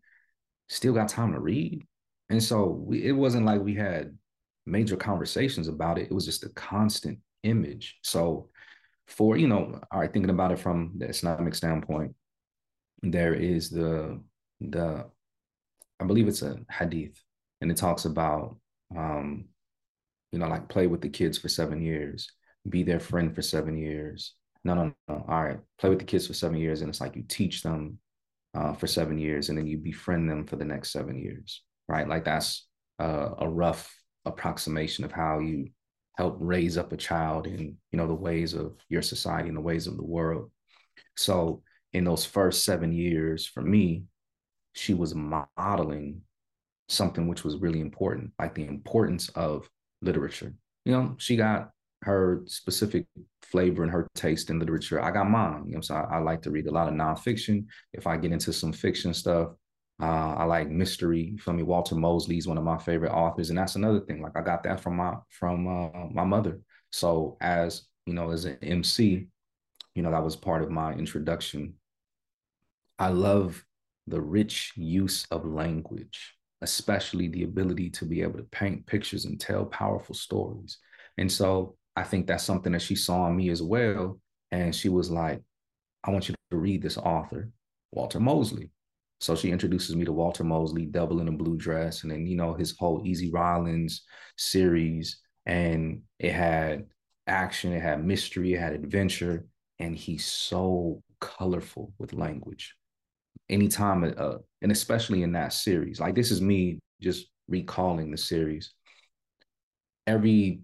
still 0.69 0.93
got 0.93 1.09
time 1.09 1.33
to 1.33 1.39
read. 1.39 1.85
And 2.29 2.41
so 2.41 2.65
we, 2.65 3.05
it 3.05 3.11
wasn't 3.11 3.45
like 3.45 3.61
we 3.61 3.75
had 3.75 4.17
major 4.65 4.95
conversations 4.95 5.67
about 5.67 5.97
it. 5.97 6.07
It 6.09 6.13
was 6.13 6.25
just 6.25 6.45
a 6.45 6.49
constant 6.49 7.19
image. 7.43 7.97
So 8.03 8.49
for, 9.07 9.37
you 9.37 9.47
know, 9.47 9.79
all 9.91 9.99
right, 9.99 10.11
thinking 10.11 10.29
about 10.29 10.51
it 10.51 10.59
from 10.59 10.93
the 10.97 11.07
Islamic 11.07 11.55
standpoint, 11.55 12.15
there 13.01 13.33
is 13.33 13.69
the 13.69 14.21
the 14.59 15.05
I 15.99 16.03
believe 16.05 16.27
it's 16.27 16.41
a 16.41 16.57
hadith 16.71 17.21
and 17.61 17.71
it 17.71 17.77
talks 17.77 18.05
about 18.05 18.57
um 18.95 19.45
you 20.31 20.39
know, 20.39 20.47
like 20.47 20.69
play 20.69 20.87
with 20.87 21.01
the 21.01 21.09
kids 21.09 21.37
for 21.37 21.49
seven 21.49 21.81
years, 21.81 22.31
be 22.67 22.83
their 22.83 22.99
friend 22.99 23.33
for 23.33 23.41
seven 23.41 23.77
years. 23.77 24.33
No, 24.63 24.73
no, 24.73 24.93
no. 25.07 25.25
All 25.27 25.43
right, 25.43 25.59
play 25.79 25.89
with 25.89 25.99
the 25.99 26.05
kids 26.05 26.27
for 26.27 26.33
seven 26.33 26.57
years, 26.57 26.81
and 26.81 26.89
it's 26.89 26.99
like 26.99 27.15
you 27.15 27.23
teach 27.27 27.63
them 27.63 27.99
uh, 28.53 28.73
for 28.73 28.87
seven 28.87 29.17
years, 29.17 29.49
and 29.49 29.57
then 29.57 29.67
you 29.67 29.77
befriend 29.77 30.29
them 30.29 30.45
for 30.45 30.57
the 30.57 30.65
next 30.65 30.91
seven 30.91 31.17
years, 31.17 31.63
right? 31.87 32.07
Like 32.07 32.25
that's 32.25 32.67
uh, 32.99 33.29
a 33.39 33.47
rough 33.47 33.95
approximation 34.25 35.05
of 35.05 35.11
how 35.11 35.39
you 35.39 35.69
help 36.17 36.37
raise 36.39 36.77
up 36.77 36.91
a 36.91 36.97
child 36.97 37.47
in 37.47 37.77
you 37.91 37.97
know 37.97 38.07
the 38.07 38.13
ways 38.13 38.53
of 38.53 38.75
your 38.89 39.01
society 39.01 39.47
and 39.47 39.57
the 39.57 39.61
ways 39.61 39.87
of 39.87 39.97
the 39.97 40.05
world. 40.05 40.51
So 41.15 41.61
in 41.93 42.03
those 42.03 42.25
first 42.25 42.65
seven 42.65 42.91
years, 42.91 43.45
for 43.45 43.61
me, 43.61 44.03
she 44.73 44.93
was 44.93 45.15
modeling 45.15 46.21
something 46.89 47.27
which 47.27 47.43
was 47.43 47.57
really 47.57 47.81
important, 47.81 48.31
like 48.39 48.55
the 48.55 48.65
importance 48.65 49.29
of 49.29 49.69
literature. 50.01 50.53
You 50.85 50.91
know, 50.93 51.15
she 51.17 51.35
got 51.35 51.71
her 52.03 52.43
specific 52.45 53.05
flavor 53.41 53.83
and 53.83 53.91
her 53.91 54.07
taste 54.15 54.49
in 54.49 54.59
literature. 54.59 55.01
I 55.01 55.11
got 55.11 55.29
mine. 55.29 55.65
You 55.67 55.75
know, 55.75 55.81
so 55.81 55.95
I, 55.95 56.15
I 56.15 56.17
like 56.19 56.41
to 56.43 56.51
read 56.51 56.67
a 56.67 56.71
lot 56.71 56.87
of 56.87 56.93
nonfiction. 56.93 57.65
If 57.93 58.07
I 58.07 58.17
get 58.17 58.31
into 58.31 58.53
some 58.53 58.71
fiction 58.71 59.13
stuff, 59.13 59.49
uh, 60.01 60.35
I 60.37 60.43
like 60.43 60.69
mystery. 60.69 61.21
You 61.21 61.37
feel 61.37 61.53
me? 61.53 61.63
Walter 61.63 61.95
Mosley 61.95 62.37
is 62.37 62.47
one 62.47 62.57
of 62.57 62.63
my 62.63 62.77
favorite 62.77 63.11
authors, 63.11 63.49
and 63.49 63.57
that's 63.57 63.75
another 63.75 63.99
thing. 63.99 64.21
Like 64.21 64.37
I 64.37 64.41
got 64.41 64.63
that 64.63 64.79
from 64.79 64.97
my 64.97 65.15
from 65.29 65.67
uh, 65.67 66.07
my 66.11 66.23
mother. 66.23 66.59
So 66.91 67.37
as 67.41 67.87
you 68.05 68.13
know, 68.13 68.31
as 68.31 68.45
an 68.45 68.57
MC, 68.61 69.27
you 69.95 70.01
know 70.03 70.11
that 70.11 70.23
was 70.23 70.35
part 70.35 70.61
of 70.61 70.69
my 70.69 70.93
introduction. 70.93 71.73
I 72.99 73.09
love 73.09 73.63
the 74.07 74.21
rich 74.21 74.73
use 74.75 75.25
of 75.31 75.45
language, 75.45 76.35
especially 76.61 77.27
the 77.27 77.43
ability 77.43 77.89
to 77.91 78.05
be 78.05 78.21
able 78.21 78.37
to 78.37 78.43
paint 78.45 78.85
pictures 78.85 79.25
and 79.25 79.39
tell 79.39 79.65
powerful 79.65 80.15
stories. 80.15 80.77
And 81.17 81.31
so 81.31 81.75
I 81.95 82.03
think 82.03 82.27
that's 82.27 82.43
something 82.43 82.71
that 82.73 82.81
she 82.81 82.95
saw 82.95 83.27
in 83.27 83.35
me 83.35 83.49
as 83.49 83.61
well. 83.61 84.19
And 84.51 84.73
she 84.73 84.89
was 84.89 85.09
like, 85.11 85.41
I 86.03 86.11
want 86.11 86.29
you 86.29 86.35
to 86.51 86.57
read 86.57 86.81
this 86.81 86.97
author, 86.97 87.49
Walter 87.91 88.19
Mosley. 88.19 88.71
So 89.19 89.35
she 89.35 89.51
introduces 89.51 89.95
me 89.95 90.05
to 90.05 90.13
Walter 90.13 90.43
Mosley, 90.43 90.85
Devil 90.85 91.21
in 91.21 91.27
a 91.27 91.31
Blue 91.31 91.57
Dress, 91.57 92.03
and 92.03 92.11
then, 92.11 92.27
you 92.27 92.35
know, 92.35 92.53
his 92.53 92.75
whole 92.77 93.01
Easy 93.05 93.31
Rawlins 93.31 94.03
series. 94.37 95.19
And 95.45 96.01
it 96.19 96.33
had 96.33 96.85
action, 97.25 97.73
it 97.73 97.81
had 97.81 98.05
mystery, 98.05 98.53
it 98.53 98.59
had 98.59 98.73
adventure. 98.73 99.45
And 99.79 99.95
he's 99.95 100.25
so 100.25 101.01
colorful 101.19 101.93
with 101.97 102.13
language. 102.13 102.75
Anytime, 103.49 104.13
uh, 104.17 104.37
and 104.61 104.71
especially 104.71 105.23
in 105.23 105.31
that 105.33 105.53
series, 105.53 105.99
like 105.99 106.15
this 106.15 106.31
is 106.31 106.41
me 106.41 106.79
just 107.01 107.27
recalling 107.47 108.11
the 108.11 108.17
series. 108.17 108.73
Every 110.05 110.61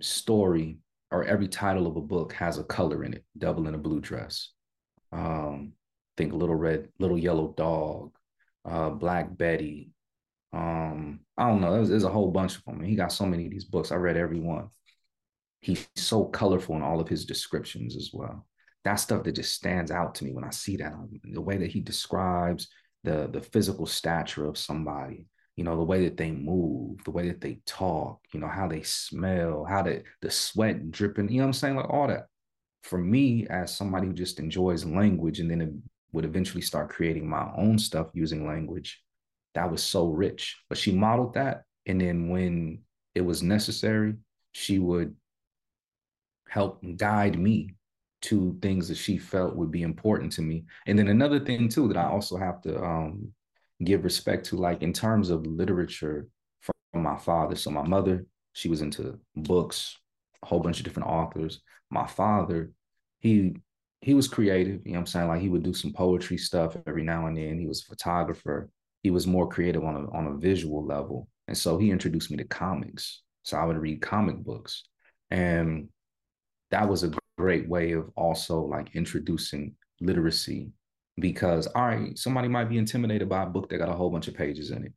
story 0.00 0.78
or 1.10 1.24
every 1.24 1.48
title 1.48 1.86
of 1.86 1.96
a 1.96 2.00
book 2.00 2.32
has 2.34 2.58
a 2.58 2.64
color 2.64 3.04
in 3.04 3.14
it. 3.14 3.24
Devil 3.38 3.66
in 3.66 3.74
a 3.74 3.78
blue 3.78 4.00
dress. 4.00 4.50
Um, 5.12 5.72
think 6.16 6.32
Little 6.32 6.54
Red, 6.54 6.88
Little 6.98 7.18
Yellow 7.18 7.54
Dog, 7.56 8.12
uh, 8.64 8.90
Black 8.90 9.36
Betty. 9.36 9.90
Um, 10.52 11.20
I 11.36 11.48
don't 11.48 11.60
know. 11.60 11.72
There's, 11.72 11.88
there's 11.88 12.04
a 12.04 12.10
whole 12.10 12.30
bunch 12.30 12.56
of 12.56 12.64
them. 12.64 12.82
He 12.82 12.96
got 12.96 13.12
so 13.12 13.26
many 13.26 13.46
of 13.46 13.50
these 13.50 13.64
books. 13.64 13.92
I 13.92 13.96
read 13.96 14.16
every 14.16 14.40
one. 14.40 14.68
He's 15.60 15.88
so 15.96 16.24
colorful 16.24 16.76
in 16.76 16.82
all 16.82 17.00
of 17.00 17.08
his 17.08 17.24
descriptions 17.24 17.96
as 17.96 18.10
well. 18.12 18.46
That 18.84 18.96
stuff 18.96 19.24
that 19.24 19.34
just 19.34 19.54
stands 19.54 19.90
out 19.90 20.14
to 20.16 20.24
me 20.24 20.32
when 20.32 20.44
I 20.44 20.50
see 20.50 20.76
that. 20.76 20.94
The 21.24 21.40
way 21.40 21.58
that 21.58 21.70
he 21.70 21.80
describes 21.80 22.68
the 23.02 23.28
the 23.32 23.40
physical 23.40 23.86
stature 23.86 24.46
of 24.46 24.58
somebody, 24.58 25.26
you 25.56 25.64
know, 25.64 25.76
the 25.76 25.84
way 25.84 26.04
that 26.04 26.16
they 26.16 26.30
move, 26.30 27.02
the 27.04 27.10
way 27.10 27.28
that 27.28 27.40
they 27.40 27.60
talk, 27.66 28.20
you 28.32 28.40
know, 28.40 28.48
how 28.48 28.68
they 28.68 28.82
smell, 28.82 29.64
how 29.64 29.82
they, 29.82 30.02
the 30.20 30.30
sweat 30.30 30.90
dripping, 30.90 31.30
you 31.30 31.40
know 31.40 31.46
I'm 31.46 31.52
saying? 31.52 31.76
Like 31.76 31.88
all 31.88 32.08
that. 32.08 32.26
For 32.82 32.98
me, 32.98 33.46
as 33.48 33.74
somebody 33.74 34.06
who 34.06 34.12
just 34.12 34.38
enjoys 34.38 34.84
language 34.84 35.40
and 35.40 35.50
then 35.50 35.82
would 36.16 36.24
eventually 36.24 36.62
start 36.62 36.88
creating 36.88 37.28
my 37.28 37.46
own 37.58 37.78
stuff 37.78 38.08
using 38.14 38.46
language, 38.46 39.02
that 39.54 39.70
was 39.70 39.82
so 39.82 40.08
rich. 40.08 40.56
But 40.70 40.78
she 40.78 40.90
modeled 40.90 41.34
that. 41.34 41.64
And 41.84 42.00
then 42.00 42.30
when 42.30 42.80
it 43.14 43.20
was 43.20 43.42
necessary, 43.42 44.14
she 44.52 44.78
would 44.78 45.14
help 46.48 46.82
guide 46.96 47.38
me 47.38 47.74
to 48.22 48.58
things 48.62 48.88
that 48.88 48.96
she 48.96 49.18
felt 49.18 49.56
would 49.56 49.70
be 49.70 49.82
important 49.82 50.32
to 50.32 50.42
me. 50.42 50.64
And 50.86 50.98
then 50.98 51.08
another 51.08 51.38
thing 51.38 51.68
too 51.68 51.86
that 51.88 51.98
I 51.98 52.08
also 52.08 52.38
have 52.38 52.62
to 52.62 52.82
um, 52.82 53.32
give 53.84 54.02
respect 54.02 54.46
to, 54.46 54.56
like 54.56 54.80
in 54.80 54.94
terms 54.94 55.28
of 55.28 55.46
literature 55.46 56.28
from 56.62 57.02
my 57.02 57.18
father. 57.18 57.56
So 57.56 57.70
my 57.70 57.86
mother, 57.86 58.24
she 58.54 58.70
was 58.70 58.80
into 58.80 59.20
books, 59.34 59.98
a 60.42 60.46
whole 60.46 60.60
bunch 60.60 60.78
of 60.78 60.84
different 60.84 61.10
authors. 61.10 61.60
My 61.90 62.06
father, 62.06 62.72
he 63.18 63.56
he 64.00 64.14
was 64.14 64.28
creative, 64.28 64.86
you 64.86 64.92
know 64.92 65.00
I'm 65.00 65.06
saying? 65.06 65.28
Like 65.28 65.40
he 65.40 65.48
would 65.48 65.62
do 65.62 65.74
some 65.74 65.92
poetry 65.92 66.38
stuff 66.38 66.76
every 66.86 67.02
now 67.02 67.26
and 67.26 67.36
then. 67.36 67.58
He 67.58 67.66
was 67.66 67.82
a 67.82 67.86
photographer. 67.86 68.70
He 69.02 69.10
was 69.10 69.26
more 69.26 69.48
creative 69.48 69.84
on 69.84 69.96
a 69.96 70.10
on 70.10 70.26
a 70.26 70.36
visual 70.36 70.84
level. 70.84 71.28
And 71.48 71.56
so 71.56 71.78
he 71.78 71.90
introduced 71.90 72.30
me 72.30 72.36
to 72.38 72.44
comics. 72.44 73.22
So 73.42 73.56
I 73.56 73.64
would 73.64 73.78
read 73.78 74.02
comic 74.02 74.36
books. 74.38 74.84
And 75.30 75.88
that 76.70 76.88
was 76.88 77.04
a 77.04 77.12
great 77.38 77.68
way 77.68 77.92
of 77.92 78.10
also 78.16 78.60
like 78.60 78.94
introducing 78.96 79.74
literacy 80.00 80.70
because 81.18 81.66
all 81.68 81.86
right, 81.86 82.18
somebody 82.18 82.48
might 82.48 82.68
be 82.68 82.78
intimidated 82.78 83.28
by 83.28 83.44
a 83.44 83.46
book 83.46 83.68
that 83.68 83.78
got 83.78 83.88
a 83.88 83.94
whole 83.94 84.10
bunch 84.10 84.28
of 84.28 84.34
pages 84.34 84.70
in 84.70 84.84
it. 84.84 84.92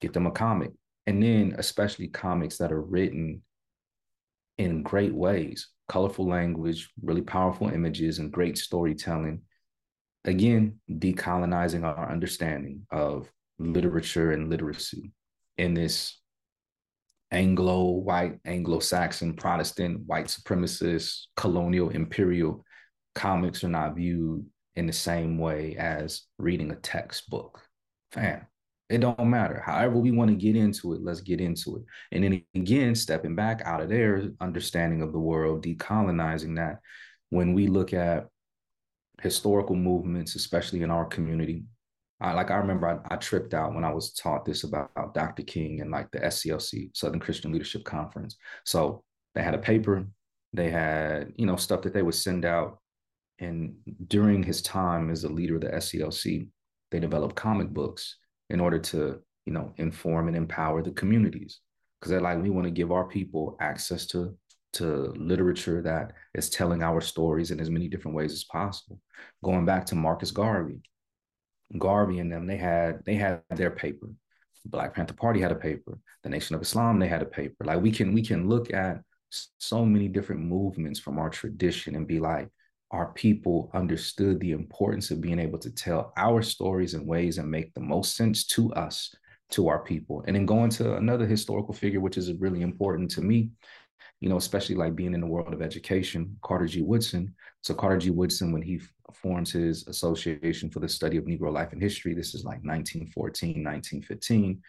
Get 0.00 0.12
them 0.12 0.26
a 0.26 0.30
comic. 0.30 0.70
And 1.06 1.22
then 1.22 1.54
especially 1.58 2.08
comics 2.08 2.58
that 2.58 2.72
are 2.72 2.80
written 2.80 3.42
in 4.58 4.82
great 4.82 5.14
ways, 5.14 5.68
colorful 5.88 6.28
language, 6.28 6.90
really 7.02 7.22
powerful 7.22 7.68
images, 7.68 8.18
and 8.18 8.32
great 8.32 8.58
storytelling. 8.58 9.42
Again, 10.24 10.80
decolonizing 10.90 11.84
our 11.84 12.10
understanding 12.10 12.86
of 12.90 13.30
literature 13.58 14.32
and 14.32 14.50
literacy 14.50 15.12
in 15.56 15.74
this 15.74 16.20
Anglo, 17.30 17.90
white, 17.90 18.38
Anglo 18.44 18.78
Saxon, 18.78 19.34
Protestant, 19.34 20.02
white 20.06 20.26
supremacist, 20.26 21.26
colonial, 21.36 21.90
imperial 21.90 22.64
comics 23.14 23.64
are 23.64 23.68
not 23.68 23.96
viewed 23.96 24.46
in 24.76 24.86
the 24.86 24.92
same 24.92 25.38
way 25.38 25.76
as 25.76 26.22
reading 26.38 26.70
a 26.70 26.76
textbook. 26.76 27.60
Fam, 28.12 28.46
it 28.88 28.98
don't 28.98 29.18
matter. 29.26 29.62
However, 29.64 29.98
we 29.98 30.12
want 30.12 30.30
to 30.30 30.36
get 30.36 30.56
into 30.56 30.94
it, 30.94 31.02
let's 31.02 31.20
get 31.20 31.40
into 31.40 31.76
it. 31.76 31.82
And 32.12 32.24
then 32.24 32.42
again, 32.54 32.94
stepping 32.94 33.34
back 33.34 33.62
out 33.64 33.80
of 33.80 33.88
their 33.88 34.30
understanding 34.40 35.02
of 35.02 35.12
the 35.12 35.18
world, 35.18 35.64
decolonizing 35.64 36.56
that. 36.56 36.80
When 37.30 37.54
we 37.54 37.66
look 37.66 37.92
at 37.92 38.28
historical 39.20 39.74
movements, 39.74 40.36
especially 40.36 40.82
in 40.82 40.90
our 40.90 41.04
community, 41.04 41.64
I, 42.20 42.32
like 42.32 42.50
I 42.50 42.56
remember 42.56 42.86
I, 42.86 43.14
I, 43.14 43.16
tripped 43.16 43.52
out 43.52 43.74
when 43.74 43.84
I 43.84 43.92
was 43.92 44.12
taught 44.12 44.44
this 44.44 44.62
about, 44.62 44.90
about 44.96 45.12
Dr. 45.12 45.42
King 45.42 45.80
and 45.80 45.90
like 45.90 46.10
the 46.12 46.20
SCLC, 46.20 46.96
Southern 46.96 47.20
Christian 47.20 47.52
Leadership 47.52 47.84
Conference. 47.84 48.36
So 48.64 49.02
they 49.34 49.42
had 49.42 49.54
a 49.54 49.58
paper, 49.58 50.06
they 50.52 50.70
had, 50.70 51.32
you 51.36 51.44
know, 51.44 51.56
stuff 51.56 51.82
that 51.82 51.92
they 51.92 52.02
would 52.02 52.14
send 52.14 52.44
out 52.44 52.78
and 53.38 53.74
during 54.06 54.42
his 54.42 54.62
time 54.62 55.10
as 55.10 55.24
a 55.24 55.28
leader 55.28 55.56
of 55.56 55.60
the 55.62 55.68
SCLC, 55.68 56.48
they 56.90 57.00
developed 57.00 57.36
comic 57.36 57.68
books 57.68 58.16
in 58.50 58.60
order 58.60 58.78
to, 58.78 59.20
you 59.44 59.52
know, 59.52 59.72
inform 59.76 60.28
and 60.28 60.36
empower 60.36 60.82
the 60.82 60.90
communities. 60.92 61.60
Because 62.00 62.10
they're 62.10 62.20
like, 62.20 62.42
we 62.42 62.50
want 62.50 62.66
to 62.66 62.70
give 62.70 62.92
our 62.92 63.06
people 63.06 63.56
access 63.60 64.06
to 64.08 64.36
to 64.74 65.14
literature 65.16 65.80
that 65.80 66.12
is 66.34 66.50
telling 66.50 66.82
our 66.82 67.00
stories 67.00 67.50
in 67.50 67.60
as 67.60 67.70
many 67.70 67.88
different 67.88 68.14
ways 68.14 68.32
as 68.32 68.44
possible. 68.44 69.00
Going 69.42 69.64
back 69.64 69.86
to 69.86 69.94
Marcus 69.94 70.30
Garvey, 70.30 70.82
Garvey 71.78 72.18
and 72.18 72.30
them, 72.30 72.46
they 72.46 72.58
had 72.58 73.04
they 73.04 73.14
had 73.14 73.42
their 73.50 73.70
paper. 73.70 74.08
Black 74.66 74.94
Panther 74.94 75.14
Party 75.14 75.40
had 75.40 75.52
a 75.52 75.56
paper. 75.56 75.98
The 76.22 76.28
Nation 76.28 76.56
of 76.56 76.62
Islam, 76.62 76.98
they 76.98 77.08
had 77.08 77.22
a 77.22 77.26
paper. 77.26 77.64
Like 77.64 77.80
we 77.80 77.90
can 77.90 78.12
we 78.12 78.22
can 78.22 78.48
look 78.48 78.72
at 78.72 79.00
so 79.58 79.84
many 79.84 80.08
different 80.08 80.42
movements 80.42 81.00
from 81.00 81.18
our 81.18 81.30
tradition 81.30 81.94
and 81.94 82.06
be 82.06 82.20
like, 82.20 82.48
our 82.90 83.12
people 83.12 83.70
understood 83.74 84.40
the 84.40 84.52
importance 84.52 85.10
of 85.10 85.20
being 85.20 85.40
able 85.40 85.58
to 85.58 85.70
tell 85.70 86.12
our 86.16 86.42
stories 86.42 86.94
in 86.94 87.06
ways 87.06 87.36
that 87.36 87.46
make 87.46 87.74
the 87.74 87.80
most 87.80 88.16
sense 88.16 88.46
to 88.46 88.72
us, 88.74 89.14
to 89.50 89.68
our 89.68 89.80
people. 89.80 90.22
And 90.26 90.36
then 90.36 90.46
going 90.46 90.70
to 90.70 90.96
another 90.96 91.26
historical 91.26 91.74
figure, 91.74 92.00
which 92.00 92.16
is 92.16 92.32
really 92.34 92.62
important 92.62 93.10
to 93.12 93.22
me, 93.22 93.50
you 94.20 94.28
know, 94.28 94.36
especially 94.36 94.76
like 94.76 94.94
being 94.94 95.14
in 95.14 95.20
the 95.20 95.26
world 95.26 95.52
of 95.52 95.62
education, 95.62 96.36
Carter 96.42 96.66
G. 96.66 96.82
Woodson. 96.82 97.34
So 97.62 97.74
Carter 97.74 97.98
G. 97.98 98.10
Woodson, 98.10 98.52
when 98.52 98.62
he 98.62 98.80
forms 99.12 99.52
his 99.52 99.86
Association 99.88 100.70
for 100.70 100.80
the 100.80 100.88
Study 100.88 101.16
of 101.16 101.24
Negro 101.24 101.52
Life 101.52 101.72
and 101.72 101.82
History, 101.82 102.14
this 102.14 102.34
is 102.34 102.44
like 102.44 102.62
1914, 102.62 103.64
1915. 103.64 104.62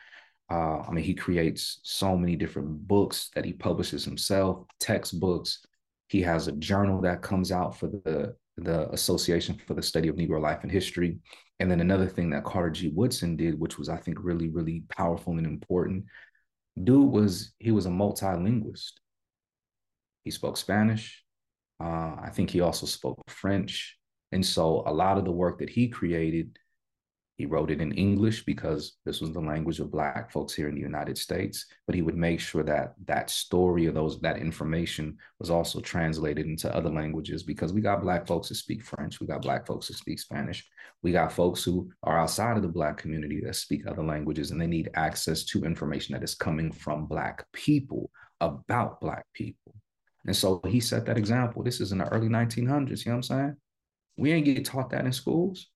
Uh, 0.50 0.80
I 0.80 0.92
mean, 0.92 1.04
he 1.04 1.14
creates 1.14 1.80
so 1.84 2.18
many 2.18 2.36
different 2.36 2.88
books 2.88 3.30
that 3.36 3.46
he 3.46 3.54
publishes 3.54 4.06
himself, 4.06 4.66
textbooks, 4.80 5.66
he 6.08 6.22
has 6.22 6.48
a 6.48 6.54
journal 6.54 7.02
that 7.02 7.22
comes 7.22 7.52
out 7.52 7.78
for 7.78 7.88
the, 7.88 8.36
the 8.58 8.90
Association 8.92 9.60
for 9.66 9.74
the 9.74 9.82
Study 9.82 10.08
of 10.08 10.16
Negro 10.16 10.42
Life 10.42 10.60
and 10.64 10.72
History. 10.72 11.18
And 11.60 11.70
then 11.70 11.82
another 11.82 12.08
thing 12.08 12.30
that 12.30 12.44
Carter 12.44 12.70
G. 12.70 12.90
Woodson 12.90 13.36
did, 13.36 13.60
which 13.60 13.78
was, 13.78 13.90
I 13.90 13.98
think, 13.98 14.18
really, 14.22 14.50
really 14.50 14.84
powerful 14.90 15.34
and 15.38 15.46
important, 15.46 16.06
dude 16.84 17.12
was 17.12 17.54
he 17.60 17.72
was 17.72 17.86
a 17.86 17.90
multilingualist. 17.90 18.94
He 20.24 20.32
spoke 20.32 20.58
Spanish. 20.58 21.24
Uh, 21.80 22.16
I 22.22 22.30
think 22.34 22.50
he 22.50 22.62
also 22.62 22.86
spoke 22.86 23.22
French. 23.28 23.98
And 24.32 24.46
so 24.46 24.84
a 24.86 24.94
lot 24.94 25.18
of 25.18 25.26
the 25.26 25.32
work 25.32 25.60
that 25.60 25.70
he 25.70 25.88
created 25.88 26.58
he 27.38 27.46
wrote 27.46 27.70
it 27.70 27.82
in 27.82 27.92
English 27.92 28.46
because 28.46 28.98
this 29.06 29.22
was 29.22 29.32
the 29.32 29.40
language 29.40 29.80
of 29.80 29.92
Black 29.92 30.32
folks 30.32 30.56
here 30.56 30.70
in 30.70 30.76
the 30.76 30.82
United 30.82 31.20
States. 31.20 31.68
But 31.86 31.94
he 31.94 32.02
would 32.02 32.18
make 32.18 32.40
sure 32.40 32.64
that 32.64 32.96
that 33.06 33.30
story 33.30 33.86
or 33.86 33.92
those 33.92 34.20
that 34.22 34.38
information 34.38 35.18
was 35.40 35.52
also 35.52 35.80
translated 35.80 36.48
into 36.48 36.76
other 36.76 36.90
languages 36.90 37.44
because 37.44 37.74
we 37.74 37.82
got 37.82 38.02
Black 38.02 38.26
folks 38.26 38.50
that 38.50 38.56
speak 38.56 38.84
French, 38.84 39.20
we 39.20 39.28
got 39.28 39.44
Black 39.44 39.68
folks 39.68 39.88
that 39.88 39.98
speak 39.98 40.18
Spanish, 40.18 40.68
we 41.04 41.12
got 41.12 41.32
folks 41.32 41.64
who 41.64 41.92
are 42.02 42.18
outside 42.18 42.58
of 42.58 42.64
the 42.64 42.70
Black 42.70 42.98
community 42.98 43.40
that 43.46 43.56
speak 43.56 43.86
other 43.86 44.04
languages, 44.04 44.50
and 44.50 44.60
they 44.60 44.66
need 44.66 44.90
access 44.96 45.44
to 45.46 45.64
information 45.64 46.14
that 46.14 46.24
is 46.24 46.34
coming 46.34 46.72
from 46.72 47.06
Black 47.06 47.46
people 47.54 48.10
about 48.42 49.00
Black 49.00 49.26
people. 49.34 49.76
And 50.26 50.36
so 50.36 50.60
he 50.68 50.80
set 50.80 51.06
that 51.06 51.20
example. 51.20 51.64
This 51.64 51.82
is 51.82 51.92
in 51.92 52.00
the 52.00 52.08
early 52.10 52.30
1900s. 52.30 53.06
You 53.06 53.12
know 53.12 53.18
what 53.18 53.18
I'm 53.18 53.24
saying? 53.24 53.56
We 54.18 54.32
ain't 54.32 54.46
get 54.46 54.66
taught 54.66 54.90
that 54.90 55.06
in 55.06 55.14
schools, 55.14 55.68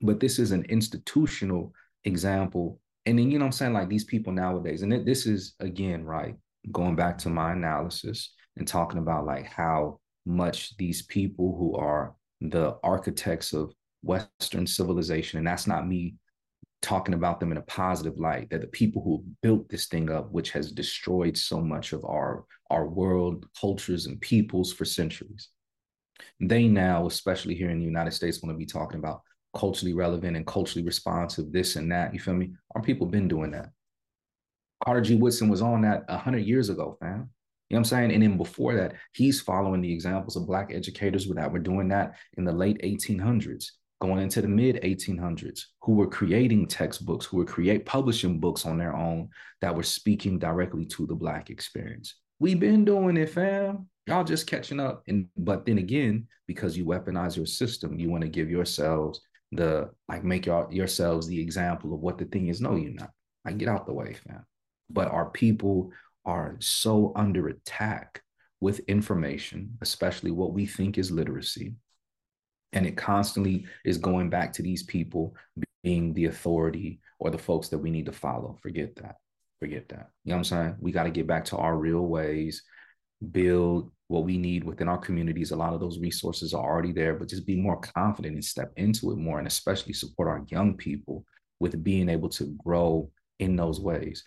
but 0.00 0.20
this 0.20 0.38
is 0.38 0.52
an 0.52 0.64
institutional 0.68 1.72
example. 2.04 2.80
And 3.06 3.18
then, 3.18 3.30
you 3.30 3.38
know 3.38 3.44
what 3.44 3.48
I'm 3.48 3.52
saying? 3.52 3.72
Like 3.72 3.88
these 3.88 4.04
people 4.04 4.32
nowadays, 4.32 4.82
and 4.82 5.06
this 5.06 5.26
is 5.26 5.54
again, 5.60 6.04
right? 6.04 6.34
Going 6.72 6.96
back 6.96 7.18
to 7.18 7.28
my 7.28 7.52
analysis 7.52 8.32
and 8.56 8.66
talking 8.66 8.98
about 8.98 9.26
like 9.26 9.46
how 9.46 10.00
much 10.24 10.76
these 10.76 11.02
people 11.02 11.56
who 11.56 11.76
are 11.76 12.14
the 12.40 12.76
architects 12.82 13.52
of 13.52 13.72
Western 14.02 14.66
civilization, 14.66 15.38
and 15.38 15.46
that's 15.46 15.66
not 15.66 15.86
me 15.86 16.16
talking 16.82 17.14
about 17.14 17.40
them 17.40 17.50
in 17.50 17.58
a 17.58 17.62
positive 17.62 18.18
light 18.18 18.50
that 18.50 18.60
the 18.60 18.66
people 18.68 19.02
who 19.02 19.24
built 19.42 19.68
this 19.68 19.86
thing 19.86 20.10
up 20.10 20.30
which 20.30 20.50
has 20.50 20.70
destroyed 20.70 21.36
so 21.36 21.60
much 21.60 21.92
of 21.92 22.04
our 22.04 22.44
our 22.70 22.86
world 22.86 23.46
cultures 23.58 24.06
and 24.06 24.20
peoples 24.20 24.72
for 24.72 24.84
centuries 24.84 25.48
they 26.38 26.68
now 26.68 27.06
especially 27.06 27.54
here 27.54 27.70
in 27.70 27.78
the 27.78 27.84
united 27.84 28.12
states 28.12 28.42
want 28.42 28.54
to 28.54 28.58
be 28.58 28.66
talking 28.66 28.98
about 28.98 29.22
culturally 29.56 29.94
relevant 29.94 30.36
and 30.36 30.46
culturally 30.46 30.84
responsive 30.84 31.50
this 31.50 31.76
and 31.76 31.90
that 31.90 32.12
you 32.14 32.20
feel 32.20 32.34
me? 32.34 32.52
Our 32.74 32.82
people 32.82 33.06
been 33.06 33.28
doing 33.28 33.50
that. 33.52 33.70
Carter 34.84 35.00
g. 35.00 35.16
Woodson 35.16 35.48
was 35.48 35.62
on 35.62 35.82
that 35.82 36.08
100 36.08 36.38
years 36.38 36.68
ago 36.68 36.96
fam. 37.00 37.30
You 37.68 37.74
know 37.74 37.78
what 37.78 37.78
I'm 37.78 37.84
saying? 37.84 38.12
And 38.12 38.22
then 38.22 38.36
before 38.36 38.74
that, 38.76 38.94
he's 39.12 39.40
following 39.40 39.80
the 39.80 39.92
examples 39.92 40.36
of 40.36 40.46
Black 40.46 40.72
educators 40.72 41.26
that 41.28 41.52
were 41.52 41.58
doing 41.58 41.88
that 41.88 42.14
in 42.36 42.44
the 42.44 42.52
late 42.52 42.80
1800s 42.82 43.70
going 44.00 44.22
into 44.22 44.42
the 44.42 44.48
mid 44.48 44.76
1800s 44.82 45.62
who 45.82 45.94
were 45.94 46.06
creating 46.06 46.66
textbooks 46.66 47.26
who 47.26 47.38
were 47.38 47.44
create 47.44 47.86
publishing 47.86 48.38
books 48.38 48.66
on 48.66 48.78
their 48.78 48.94
own 48.94 49.28
that 49.60 49.74
were 49.74 49.82
speaking 49.82 50.38
directly 50.38 50.84
to 50.84 51.06
the 51.06 51.14
black 51.14 51.50
experience. 51.50 52.16
We've 52.38 52.60
been 52.60 52.84
doing 52.84 53.16
it 53.16 53.30
fam. 53.30 53.88
Y'all 54.06 54.24
just 54.24 54.46
catching 54.46 54.80
up. 54.80 55.02
And 55.08 55.28
but 55.36 55.64
then 55.64 55.78
again 55.78 56.26
because 56.46 56.76
you 56.76 56.84
weaponize 56.84 57.36
your 57.36 57.46
system 57.46 57.98
you 57.98 58.10
want 58.10 58.22
to 58.22 58.28
give 58.28 58.50
yourselves 58.50 59.20
the 59.52 59.90
like 60.08 60.24
make 60.24 60.46
your, 60.46 60.68
yourselves 60.70 61.26
the 61.26 61.40
example 61.40 61.94
of 61.94 62.00
what 62.00 62.18
the 62.18 62.24
thing 62.24 62.48
is 62.48 62.60
no 62.60 62.74
you're 62.74 62.92
not 62.92 63.10
I 63.44 63.52
get 63.52 63.68
out 63.68 63.86
the 63.86 63.92
way 63.92 64.14
fam 64.14 64.44
but 64.90 65.08
our 65.08 65.30
people 65.30 65.92
are 66.24 66.56
so 66.58 67.12
under 67.14 67.48
attack 67.48 68.22
with 68.60 68.80
information 68.88 69.76
especially 69.82 70.30
what 70.30 70.52
we 70.52 70.66
think 70.66 70.98
is 70.98 71.10
literacy 71.10 71.74
and 72.72 72.86
it 72.86 72.96
constantly 72.96 73.66
is 73.84 73.98
going 73.98 74.28
back 74.28 74.52
to 74.54 74.62
these 74.62 74.82
people 74.82 75.34
being 75.82 76.12
the 76.12 76.26
authority 76.26 77.00
or 77.18 77.30
the 77.30 77.38
folks 77.38 77.68
that 77.68 77.78
we 77.78 77.90
need 77.90 78.06
to 78.06 78.12
follow. 78.12 78.58
Forget 78.60 78.96
that. 78.96 79.16
Forget 79.60 79.88
that. 79.88 80.10
You 80.24 80.30
know 80.30 80.36
what 80.36 80.38
I'm 80.38 80.44
saying? 80.44 80.76
We 80.80 80.92
got 80.92 81.04
to 81.04 81.10
get 81.10 81.26
back 81.26 81.46
to 81.46 81.56
our 81.56 81.76
real 81.76 82.02
ways, 82.02 82.62
build 83.30 83.90
what 84.08 84.24
we 84.24 84.38
need 84.38 84.64
within 84.64 84.88
our 84.88 84.98
communities. 84.98 85.50
A 85.50 85.56
lot 85.56 85.74
of 85.74 85.80
those 85.80 85.98
resources 85.98 86.54
are 86.54 86.64
already 86.64 86.92
there, 86.92 87.14
but 87.14 87.28
just 87.28 87.46
be 87.46 87.56
more 87.56 87.80
confident 87.80 88.34
and 88.34 88.44
step 88.44 88.72
into 88.76 89.10
it 89.10 89.16
more 89.16 89.38
and 89.38 89.46
especially 89.46 89.92
support 89.92 90.28
our 90.28 90.44
young 90.48 90.76
people 90.76 91.24
with 91.58 91.82
being 91.82 92.08
able 92.08 92.28
to 92.28 92.56
grow 92.64 93.10
in 93.38 93.56
those 93.56 93.80
ways. 93.80 94.24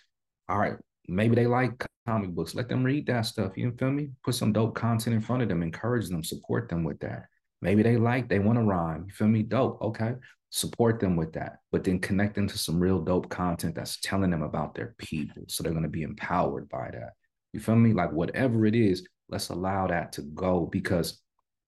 All 0.48 0.58
right, 0.58 0.74
maybe 1.08 1.34
they 1.34 1.46
like 1.46 1.86
comic 2.06 2.30
books. 2.30 2.54
Let 2.54 2.68
them 2.68 2.84
read 2.84 3.06
that 3.06 3.22
stuff. 3.26 3.56
You 3.56 3.72
feel 3.78 3.90
me? 3.90 4.10
Put 4.24 4.34
some 4.34 4.52
dope 4.52 4.74
content 4.74 5.14
in 5.14 5.22
front 5.22 5.42
of 5.42 5.48
them, 5.48 5.62
encourage 5.62 6.08
them, 6.08 6.24
support 6.24 6.68
them 6.68 6.84
with 6.84 6.98
that. 7.00 7.26
Maybe 7.62 7.82
they 7.82 7.96
like, 7.96 8.28
they 8.28 8.38
want 8.38 8.58
to 8.58 8.64
rhyme. 8.64 9.04
You 9.06 9.12
feel 9.12 9.28
me? 9.28 9.42
Dope. 9.42 9.80
Okay. 9.82 10.14
Support 10.50 10.98
them 10.98 11.14
with 11.14 11.32
that. 11.34 11.58
But 11.70 11.84
then 11.84 12.00
connect 12.00 12.34
them 12.34 12.48
to 12.48 12.58
some 12.58 12.80
real 12.80 13.00
dope 13.00 13.28
content 13.28 13.74
that's 13.74 14.00
telling 14.00 14.30
them 14.30 14.42
about 14.42 14.74
their 14.74 14.94
people. 14.98 15.44
So 15.48 15.62
they're 15.62 15.72
going 15.72 15.84
to 15.84 15.88
be 15.88 16.02
empowered 16.02 16.68
by 16.68 16.90
that. 16.92 17.12
You 17.52 17.60
feel 17.60 17.76
me? 17.76 17.92
Like 17.92 18.12
whatever 18.12 18.66
it 18.66 18.74
is, 18.74 19.06
let's 19.30 19.48
allow 19.48 19.86
that 19.86 20.12
to 20.12 20.22
go 20.22 20.68
because 20.70 21.20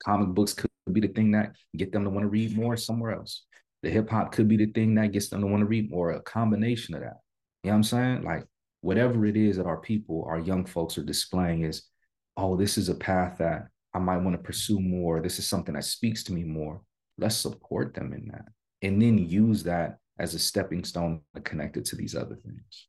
comic 0.04 0.28
books 0.28 0.52
could 0.52 0.70
be 0.92 1.00
the 1.00 1.08
thing 1.08 1.30
that 1.32 1.52
get 1.76 1.92
them 1.92 2.04
to 2.04 2.10
want 2.10 2.24
to 2.24 2.28
read 2.28 2.56
more 2.56 2.76
somewhere 2.76 3.12
else. 3.12 3.44
The 3.82 3.90
hip 3.90 4.10
hop 4.10 4.32
could 4.32 4.48
be 4.48 4.56
the 4.56 4.66
thing 4.66 4.94
that 4.96 5.12
gets 5.12 5.28
them 5.28 5.40
to 5.40 5.46
want 5.46 5.60
to 5.60 5.66
read 5.66 5.90
more, 5.90 6.12
a 6.12 6.20
combination 6.20 6.94
of 6.94 7.00
that. 7.00 7.18
You 7.62 7.70
know 7.70 7.72
what 7.72 7.76
I'm 7.76 7.82
saying? 7.84 8.22
Like 8.22 8.44
whatever 8.80 9.26
it 9.26 9.36
is 9.36 9.56
that 9.56 9.66
our 9.66 9.80
people, 9.80 10.24
our 10.28 10.38
young 10.38 10.64
folks 10.64 10.98
are 10.98 11.04
displaying 11.04 11.64
is, 11.64 11.82
oh, 12.36 12.56
this 12.56 12.78
is 12.78 12.88
a 12.88 12.94
path 12.94 13.38
that 13.38 13.68
I 13.94 13.98
might 13.98 14.18
want 14.18 14.36
to 14.36 14.42
pursue 14.42 14.80
more. 14.80 15.20
This 15.20 15.38
is 15.38 15.46
something 15.46 15.74
that 15.74 15.84
speaks 15.84 16.24
to 16.24 16.32
me 16.32 16.44
more. 16.44 16.82
Let's 17.18 17.36
support 17.36 17.94
them 17.94 18.12
in 18.12 18.28
that 18.32 18.46
and 18.82 19.00
then 19.00 19.18
use 19.18 19.62
that 19.64 19.98
as 20.18 20.34
a 20.34 20.38
stepping 20.38 20.84
stone 20.84 21.20
connected 21.44 21.84
to 21.86 21.96
these 21.96 22.14
other 22.14 22.36
things. 22.36 22.88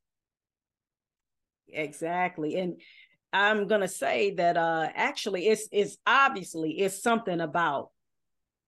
Exactly. 1.72 2.58
And 2.58 2.80
I'm 3.34 3.68
gonna 3.68 3.88
say 3.88 4.36
that 4.36 4.56
uh 4.58 4.90
actually 4.94 5.48
it's 5.48 5.68
it's 5.72 5.98
obviously 6.06 6.80
it's 6.80 7.02
something 7.02 7.42
about 7.42 7.90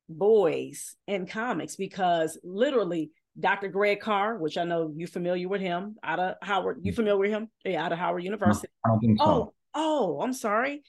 boys 0.09 0.95
in 1.07 1.27
comics 1.27 1.75
because 1.75 2.37
literally 2.43 3.11
Dr. 3.39 3.67
Greg 3.67 3.99
Carr, 3.99 4.37
which 4.37 4.57
I 4.57 4.63
know 4.63 4.93
you're 4.95 5.07
familiar 5.07 5.47
with 5.49 5.61
him 5.61 5.97
out 6.03 6.19
of 6.19 6.35
Howard, 6.41 6.79
you 6.83 6.93
mm. 6.93 6.95
familiar 6.95 7.17
with 7.17 7.31
him? 7.31 7.49
Yeah, 7.65 7.83
out 7.83 7.91
of 7.91 7.97
Howard 7.97 8.23
University. 8.23 8.69
No, 8.85 8.99
so. 9.01 9.13
Oh, 9.19 9.53
oh, 9.73 10.21
I'm 10.21 10.33
sorry. 10.33 10.83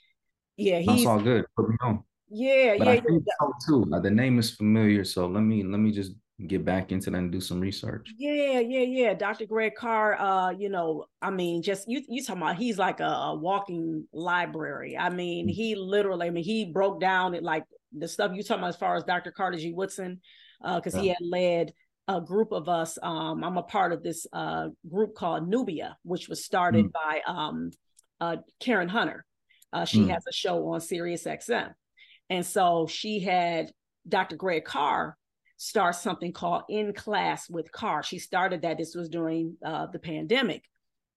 Yeah, 0.56 0.78
he's 0.78 0.86
That's 0.86 1.06
all 1.06 1.20
good. 1.20 1.44
Put 1.56 1.68
me 1.68 1.76
on. 1.82 2.04
Yeah, 2.28 2.76
but 2.78 2.86
yeah, 2.86 2.92
I 2.92 3.00
think 3.00 3.24
yeah. 3.26 3.34
so 3.66 3.84
too. 3.84 4.00
The 4.00 4.10
name 4.10 4.38
is 4.38 4.50
familiar, 4.50 5.04
so 5.04 5.26
let 5.26 5.42
me 5.42 5.62
let 5.62 5.78
me 5.78 5.92
just 5.92 6.12
get 6.46 6.64
back 6.64 6.92
into 6.92 7.10
that 7.10 7.16
and 7.16 7.32
do 7.32 7.40
some 7.40 7.60
research. 7.60 8.12
Yeah, 8.18 8.60
yeah, 8.60 8.80
yeah. 8.80 9.14
Dr. 9.14 9.46
Greg 9.46 9.74
Carr, 9.74 10.20
uh, 10.20 10.50
you 10.50 10.68
know, 10.68 11.06
I 11.22 11.30
mean, 11.30 11.62
just 11.62 11.88
you 11.88 12.02
you 12.08 12.22
talking 12.22 12.42
about 12.42 12.56
he's 12.56 12.78
like 12.78 13.00
a, 13.00 13.04
a 13.04 13.34
walking 13.34 14.06
library. 14.12 14.96
I 14.98 15.08
mean, 15.08 15.46
mm-hmm. 15.46 15.52
he 15.52 15.74
literally, 15.74 16.26
I 16.26 16.30
mean, 16.30 16.44
he 16.44 16.66
broke 16.66 17.00
down 17.00 17.34
it 17.34 17.42
like 17.42 17.64
the 17.96 18.08
stuff 18.08 18.32
you 18.34 18.42
talking 18.42 18.60
about 18.60 18.68
as 18.68 18.76
far 18.76 18.96
as 18.96 19.04
Dr. 19.04 19.30
Carter 19.30 19.58
G. 19.58 19.72
Woodson, 19.72 20.20
uh, 20.62 20.76
because 20.76 20.94
yeah. 20.94 21.00
he 21.00 21.08
had 21.08 21.16
led 21.22 21.72
a 22.08 22.20
group 22.20 22.52
of 22.52 22.68
us. 22.68 22.98
Um, 23.02 23.42
I'm 23.42 23.56
a 23.56 23.62
part 23.62 23.92
of 23.92 24.02
this 24.02 24.26
uh 24.32 24.68
group 24.88 25.14
called 25.14 25.48
Nubia, 25.48 25.96
which 26.02 26.28
was 26.28 26.44
started 26.44 26.86
mm-hmm. 26.86 26.92
by 26.92 27.20
um 27.26 27.70
uh 28.20 28.36
Karen 28.60 28.88
Hunter. 28.88 29.24
Uh, 29.72 29.84
she 29.84 30.00
mm. 30.00 30.10
has 30.10 30.24
a 30.28 30.32
show 30.32 30.68
on 30.68 30.80
Sirius 30.80 31.24
XM. 31.24 31.72
And 32.30 32.46
so 32.46 32.86
she 32.86 33.20
had 33.20 33.70
Dr. 34.08 34.36
Greg 34.36 34.64
Carr 34.64 35.16
start 35.56 35.94
something 35.94 36.32
called 36.32 36.64
In 36.68 36.92
Class 36.92 37.48
with 37.48 37.72
Carr. 37.72 38.02
She 38.02 38.18
started 38.18 38.62
that. 38.62 38.78
This 38.78 38.94
was 38.94 39.08
during 39.08 39.56
uh, 39.64 39.86
the 39.86 39.98
pandemic. 39.98 40.62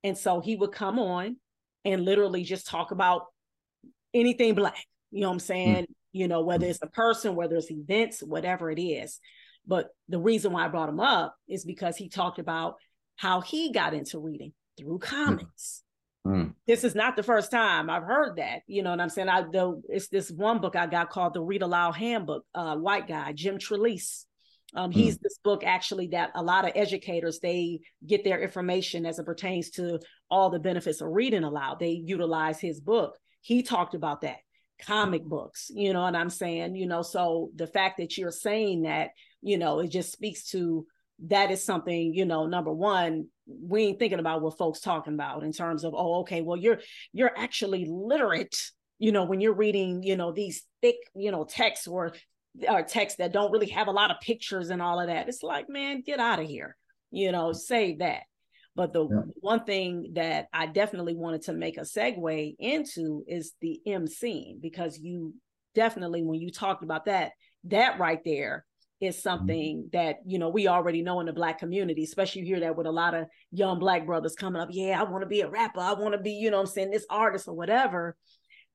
And 0.03 0.17
so 0.17 0.39
he 0.39 0.55
would 0.55 0.71
come 0.71 0.97
on 0.97 1.37
and 1.85 2.05
literally 2.05 2.43
just 2.43 2.67
talk 2.67 2.91
about 2.91 3.23
anything 4.13 4.55
Black. 4.55 4.85
You 5.11 5.21
know 5.21 5.27
what 5.27 5.33
I'm 5.33 5.39
saying? 5.39 5.83
Mm. 5.83 5.93
You 6.11 6.27
know, 6.27 6.41
whether 6.41 6.65
it's 6.65 6.81
a 6.81 6.87
person, 6.87 7.35
whether 7.35 7.55
it's 7.55 7.71
events, 7.71 8.21
whatever 8.21 8.71
it 8.71 8.81
is. 8.81 9.19
But 9.67 9.89
the 10.07 10.19
reason 10.19 10.51
why 10.53 10.65
I 10.65 10.69
brought 10.69 10.89
him 10.89 10.99
up 10.99 11.35
is 11.47 11.65
because 11.65 11.97
he 11.97 12.09
talked 12.09 12.39
about 12.39 12.75
how 13.17 13.41
he 13.41 13.71
got 13.71 13.93
into 13.93 14.19
reading 14.19 14.53
through 14.77 14.99
comics. 14.99 15.83
Mm. 16.25 16.53
This 16.67 16.83
is 16.83 16.95
not 16.95 17.15
the 17.15 17.23
first 17.23 17.51
time 17.51 17.89
I've 17.89 18.03
heard 18.03 18.37
that. 18.37 18.61
You 18.67 18.83
know 18.83 18.91
what 18.91 19.01
I'm 19.01 19.09
saying? 19.09 19.29
I 19.29 19.43
though 19.51 19.81
it's 19.89 20.07
this 20.07 20.31
one 20.31 20.59
book 20.59 20.75
I 20.75 20.85
got 20.87 21.09
called 21.09 21.33
the 21.33 21.41
Read 21.41 21.61
Aloud 21.61 21.93
Handbook. 21.93 22.45
Uh, 22.53 22.75
white 22.77 23.07
guy 23.07 23.31
Jim 23.33 23.57
Trelease. 23.57 24.25
Um, 24.75 24.91
he's 24.91 25.17
mm. 25.17 25.21
this 25.21 25.39
book 25.43 25.63
actually 25.65 26.07
that 26.07 26.31
a 26.35 26.43
lot 26.43 26.65
of 26.65 26.73
educators 26.75 27.39
they 27.39 27.79
get 28.05 28.23
their 28.23 28.39
information 28.39 29.05
as 29.05 29.17
it 29.17 29.25
pertains 29.25 29.71
to 29.71 29.99
all 30.29 30.49
the 30.49 30.59
benefits 30.59 31.01
of 31.01 31.09
reading 31.09 31.43
aloud. 31.43 31.79
They 31.79 32.01
utilize 32.05 32.59
his 32.59 32.79
book. 32.79 33.17
He 33.41 33.63
talked 33.63 33.95
about 33.95 34.21
that 34.21 34.37
comic 34.85 35.23
books. 35.23 35.71
You 35.73 35.93
know 35.93 36.05
and 36.05 36.15
I'm 36.15 36.29
saying? 36.29 36.75
You 36.75 36.87
know, 36.87 37.01
so 37.01 37.49
the 37.55 37.67
fact 37.67 37.97
that 37.97 38.17
you're 38.17 38.31
saying 38.31 38.83
that, 38.83 39.09
you 39.41 39.57
know, 39.57 39.79
it 39.79 39.89
just 39.89 40.11
speaks 40.11 40.49
to 40.51 40.85
that 41.27 41.51
is 41.51 41.63
something 41.63 42.13
you 42.13 42.25
know 42.25 42.45
number 42.45 42.71
one 42.71 43.27
we 43.45 43.83
ain't 43.83 43.99
thinking 43.99 44.19
about 44.19 44.41
what 44.41 44.57
folks 44.57 44.79
talking 44.79 45.13
about 45.13 45.43
in 45.43 45.51
terms 45.51 45.83
of 45.83 45.93
oh 45.95 46.21
okay 46.21 46.41
well 46.41 46.57
you're 46.57 46.79
you're 47.11 47.37
actually 47.37 47.85
literate 47.89 48.57
you 48.99 49.11
know 49.11 49.25
when 49.25 49.41
you're 49.41 49.53
reading 49.53 50.01
you 50.03 50.15
know 50.15 50.31
these 50.31 50.63
thick 50.81 50.95
you 51.15 51.31
know 51.31 51.43
texts 51.43 51.87
or 51.87 52.13
or 52.67 52.83
texts 52.83 53.17
that 53.17 53.31
don't 53.31 53.51
really 53.51 53.69
have 53.69 53.87
a 53.87 53.91
lot 53.91 54.11
of 54.11 54.19
pictures 54.21 54.69
and 54.69 54.81
all 54.81 54.99
of 54.99 55.07
that 55.07 55.29
it's 55.29 55.43
like 55.43 55.69
man 55.69 56.01
get 56.05 56.19
out 56.19 56.39
of 56.39 56.47
here 56.47 56.75
you 57.11 57.31
know 57.31 57.53
save 57.53 57.99
that 57.99 58.21
but 58.75 58.93
the 58.93 59.07
yeah. 59.07 59.21
one 59.39 59.63
thing 59.65 60.11
that 60.13 60.47
i 60.53 60.65
definitely 60.65 61.15
wanted 61.15 61.41
to 61.41 61.53
make 61.53 61.77
a 61.77 61.81
segue 61.81 62.55
into 62.59 63.23
is 63.27 63.53
the 63.61 63.79
emceeing 63.87 64.59
because 64.61 64.97
you 64.97 65.33
definitely 65.75 66.23
when 66.23 66.39
you 66.39 66.51
talked 66.51 66.83
about 66.83 67.05
that 67.05 67.31
that 67.65 67.99
right 67.99 68.19
there 68.25 68.65
is 68.99 69.15
mm-hmm. 69.15 69.21
something 69.21 69.77
mm-hmm. 69.77 69.87
that 69.93 70.17
you 70.25 70.39
know 70.39 70.49
we 70.49 70.67
already 70.67 71.01
know 71.01 71.19
in 71.19 71.25
the 71.25 71.33
black 71.33 71.59
community 71.59 72.03
especially 72.03 72.41
you 72.41 72.47
hear 72.47 72.59
that 72.61 72.75
with 72.75 72.87
a 72.87 72.91
lot 72.91 73.13
of 73.13 73.25
young 73.51 73.79
black 73.79 74.05
brothers 74.05 74.35
coming 74.35 74.61
up 74.61 74.69
yeah 74.71 74.99
i 74.99 75.03
want 75.03 75.21
to 75.21 75.27
be 75.27 75.41
a 75.41 75.49
rapper 75.49 75.79
i 75.79 75.93
want 75.93 76.13
to 76.13 76.19
be 76.19 76.31
you 76.31 76.51
know 76.51 76.59
i'm 76.59 76.65
saying 76.65 76.91
this 76.91 77.05
artist 77.09 77.47
or 77.47 77.55
whatever 77.55 78.15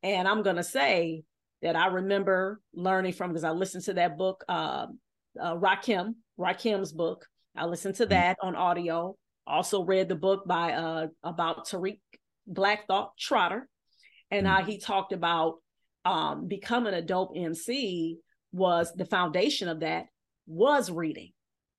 and 0.02 0.28
i'm 0.28 0.42
going 0.42 0.56
to 0.56 0.64
say 0.64 1.22
that 1.64 1.74
i 1.74 1.86
remember 1.86 2.60
learning 2.72 3.12
from 3.12 3.30
because 3.30 3.42
i 3.42 3.50
listened 3.50 3.82
to 3.82 3.94
that 3.94 4.16
book 4.16 4.44
uh, 4.48 4.86
uh 5.40 5.56
rakim 5.56 6.14
rakim's 6.38 6.92
book 6.92 7.26
i 7.56 7.64
listened 7.64 7.96
to 7.96 8.04
mm-hmm. 8.04 8.10
that 8.10 8.36
on 8.40 8.54
audio 8.54 9.16
also 9.46 9.84
read 9.84 10.08
the 10.08 10.14
book 10.14 10.46
by 10.46 10.72
uh 10.72 11.06
about 11.24 11.66
tariq 11.66 11.98
black 12.46 12.86
thought 12.86 13.10
trotter 13.18 13.68
and 14.30 14.46
mm-hmm. 14.46 14.56
how 14.56 14.62
he 14.62 14.78
talked 14.78 15.12
about 15.12 15.56
um, 16.06 16.48
becoming 16.48 16.92
a 16.92 17.00
dope 17.00 17.32
MC 17.34 18.18
was 18.52 18.92
the 18.94 19.06
foundation 19.06 19.68
of 19.68 19.80
that 19.80 20.04
was 20.46 20.90
reading 20.90 21.32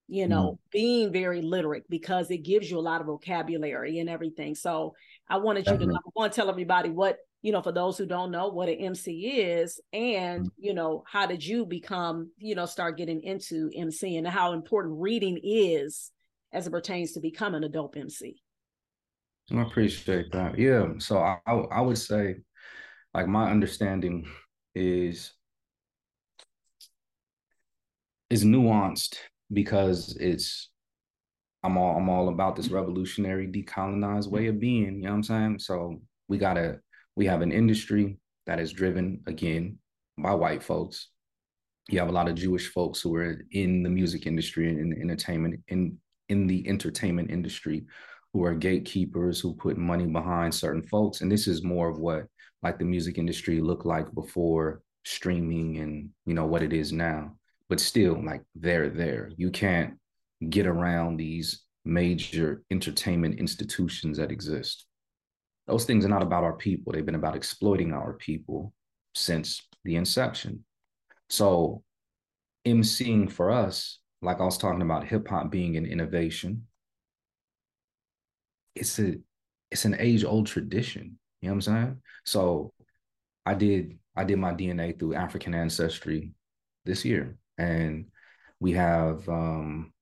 you 0.08 0.28
know 0.28 0.52
mm. 0.52 0.72
being 0.72 1.12
very 1.12 1.42
literate 1.42 1.84
because 1.90 2.30
it 2.30 2.40
gives 2.40 2.70
you 2.70 2.78
a 2.78 2.82
lot 2.82 3.02
of 3.02 3.08
vocabulary 3.08 4.00
and 4.00 4.10
everything 4.10 4.54
so 4.56 4.94
i 5.30 5.38
wanted 5.38 5.66
Definitely. 5.66 5.94
you 5.94 6.00
to 6.00 6.12
want 6.16 6.32
to 6.32 6.36
tell 6.36 6.50
everybody 6.50 6.90
what 6.90 7.18
you 7.46 7.52
know 7.52 7.62
for 7.62 7.72
those 7.72 7.96
who 7.96 8.08
don't 8.08 8.32
know 8.32 8.48
what 8.48 8.70
an 8.70 8.80
mc 8.80 9.12
is 9.12 9.80
and 9.94 10.48
mm. 10.48 10.52
you 10.58 10.74
know 10.74 11.04
how 11.06 11.28
did 11.28 11.46
you 11.46 11.64
become 11.64 12.32
you 12.38 12.56
know 12.56 12.66
start 12.66 12.98
getting 12.98 13.22
into 13.22 13.70
mc 13.76 14.18
and 14.18 14.28
how 14.28 14.54
important 14.54 15.00
reading 15.00 15.40
is 15.44 16.12
as 16.52 16.66
it 16.66 16.72
pertains 16.72 17.12
to 17.12 17.20
becoming 17.20 17.64
a 17.64 17.70
dope 17.70 17.96
mc 17.96 18.42
i 19.52 19.62
appreciate 19.62 20.32
that 20.32 20.58
yeah 20.58 20.88
so 20.98 21.20
i 21.20 21.38
i 21.46 21.80
would 21.80 22.00
say 22.00 22.36
like 23.14 23.28
my 23.28 23.52
understanding 23.52 24.26
is 24.74 25.32
is 28.32 28.44
nuanced 28.44 29.18
because 29.54 30.18
it's 30.20 30.72
I'm 31.64 31.78
all 31.78 31.98
I'm 31.98 32.10
all 32.10 32.30
about 32.30 32.56
this 32.56 32.70
revolutionary 32.70 33.48
decolonized 33.48 34.28
way 34.28 34.48
of 34.48 34.60
being, 34.60 34.98
you 34.98 35.02
know 35.02 35.10
what 35.10 35.16
I'm 35.16 35.24
saying? 35.24 35.60
So 35.60 36.00
we 36.28 36.38
gotta 36.38 36.80
we 37.16 37.26
have 37.26 37.42
an 37.42 37.52
industry 37.52 38.18
that 38.46 38.60
is 38.60 38.74
driven 38.74 39.22
again 39.28 39.78
by 40.18 40.34
white 40.34 40.64
folks. 40.64 41.10
You 41.88 42.00
have 42.00 42.10
a 42.10 42.14
lot 42.14 42.28
of 42.28 42.36
Jewish 42.36 42.72
folks 42.72 43.02
who 43.02 43.16
are 43.16 43.42
in 43.52 43.84
the 43.84 43.90
music 43.90 44.26
industry 44.26 44.70
and 44.70 44.80
in 44.80 44.90
the 44.90 45.02
entertainment 45.02 45.62
in 45.68 45.98
in 46.30 46.48
the 46.48 46.68
entertainment 46.68 47.30
industry 47.30 47.86
who 48.34 48.44
are 48.44 48.56
gatekeepers 48.56 49.40
who 49.40 49.54
put 49.54 49.78
money 49.78 50.08
behind 50.08 50.54
certain 50.54 50.82
folks. 50.82 51.22
And 51.22 51.32
this 51.32 51.48
is 51.48 51.64
more 51.64 51.88
of 51.90 52.00
what 52.00 52.26
like 52.64 52.80
the 52.80 52.86
music 52.86 53.18
industry 53.20 53.62
looked 53.62 53.86
like 53.86 54.12
before 54.16 54.82
streaming 55.06 55.78
and 55.78 56.10
you 56.26 56.34
know 56.34 56.48
what 56.48 56.64
it 56.64 56.74
is 56.74 56.92
now 56.92 57.32
but 57.70 57.80
still 57.80 58.24
like 58.26 58.42
they're 58.56 58.90
there 58.90 59.32
you 59.38 59.52
can't 59.52 59.94
get 60.50 60.66
around 60.66 61.16
these 61.16 61.62
major 61.86 62.64
entertainment 62.72 63.40
institutions 63.40 64.18
that 64.18 64.32
exist 64.32 64.88
those 65.68 65.86
things 65.86 66.06
are 66.06 66.10
not 66.10 66.22
about 66.22 66.44
our 66.44 66.54
people. 66.54 66.94
They've 66.94 67.06
been 67.06 67.16
about 67.16 67.36
exploiting 67.36 67.94
our 67.94 68.14
people 68.14 68.74
since 69.14 69.62
the 69.84 69.96
inception. 69.96 70.64
So 71.30 71.84
emceeing 72.66 73.32
for 73.32 73.52
us 73.52 74.00
like 74.24 74.40
i 74.40 74.44
was 74.44 74.58
talking 74.58 74.82
about 74.82 75.06
hip 75.06 75.28
hop 75.28 75.52
being 75.52 75.78
an 75.78 75.86
innovation 75.86 76.66
it's 78.76 79.00
a 79.00 79.16
it's 79.72 79.86
an 79.86 79.96
age 80.00 80.24
old 80.24 80.48
tradition. 80.48 81.18
You 81.42 81.50
know 81.50 81.56
what 81.56 81.68
i'm 81.68 81.74
saying? 81.74 82.02
So 82.26 82.74
i 83.46 83.54
did 83.54 83.98
i 84.16 84.24
did 84.24 84.38
my 84.38 84.54
dna 84.54 84.98
through 84.98 85.16
african 85.16 85.54
ancestry 85.54 86.32
this 86.84 87.06
year 87.06 87.38
and 87.58 88.06
we 88.60 88.74
have 88.74 89.28
um, 89.30 89.94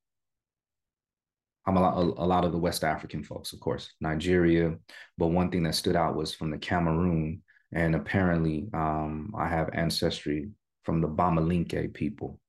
I'm 1.66 1.78
a 1.78 1.82
lot, 1.82 1.98
a 1.98 2.26
lot 2.26 2.46
of 2.46 2.52
the 2.52 2.58
West 2.58 2.84
African 2.84 3.24
folks, 3.24 3.54
of 3.54 3.60
course, 3.60 3.94
Nigeria. 4.02 4.76
But 5.18 5.28
one 5.28 5.50
thing 5.50 5.64
that 5.64 5.76
stood 5.76 5.96
out 5.96 6.16
was 6.16 6.34
from 6.34 6.52
the 6.52 6.58
Cameroon, 6.58 7.42
and 7.72 7.96
apparently 7.96 8.68
um, 8.74 9.34
I 9.38 9.48
have 9.48 9.70
ancestry 9.74 10.50
from 10.84 11.02
the 11.02 11.08
Bamileke 11.08 11.94
people. 11.94 12.40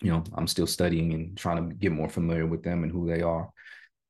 You 0.00 0.12
know, 0.12 0.24
I'm 0.34 0.46
still 0.46 0.66
studying 0.66 1.12
and 1.14 1.36
trying 1.36 1.68
to 1.68 1.74
get 1.74 1.92
more 1.92 2.08
familiar 2.08 2.46
with 2.46 2.62
them 2.62 2.82
and 2.82 2.92
who 2.92 3.08
they 3.08 3.22
are. 3.22 3.50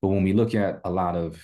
But 0.00 0.08
when 0.08 0.22
we 0.22 0.32
look 0.32 0.54
at 0.54 0.80
a 0.84 0.90
lot 0.90 1.16
of 1.16 1.42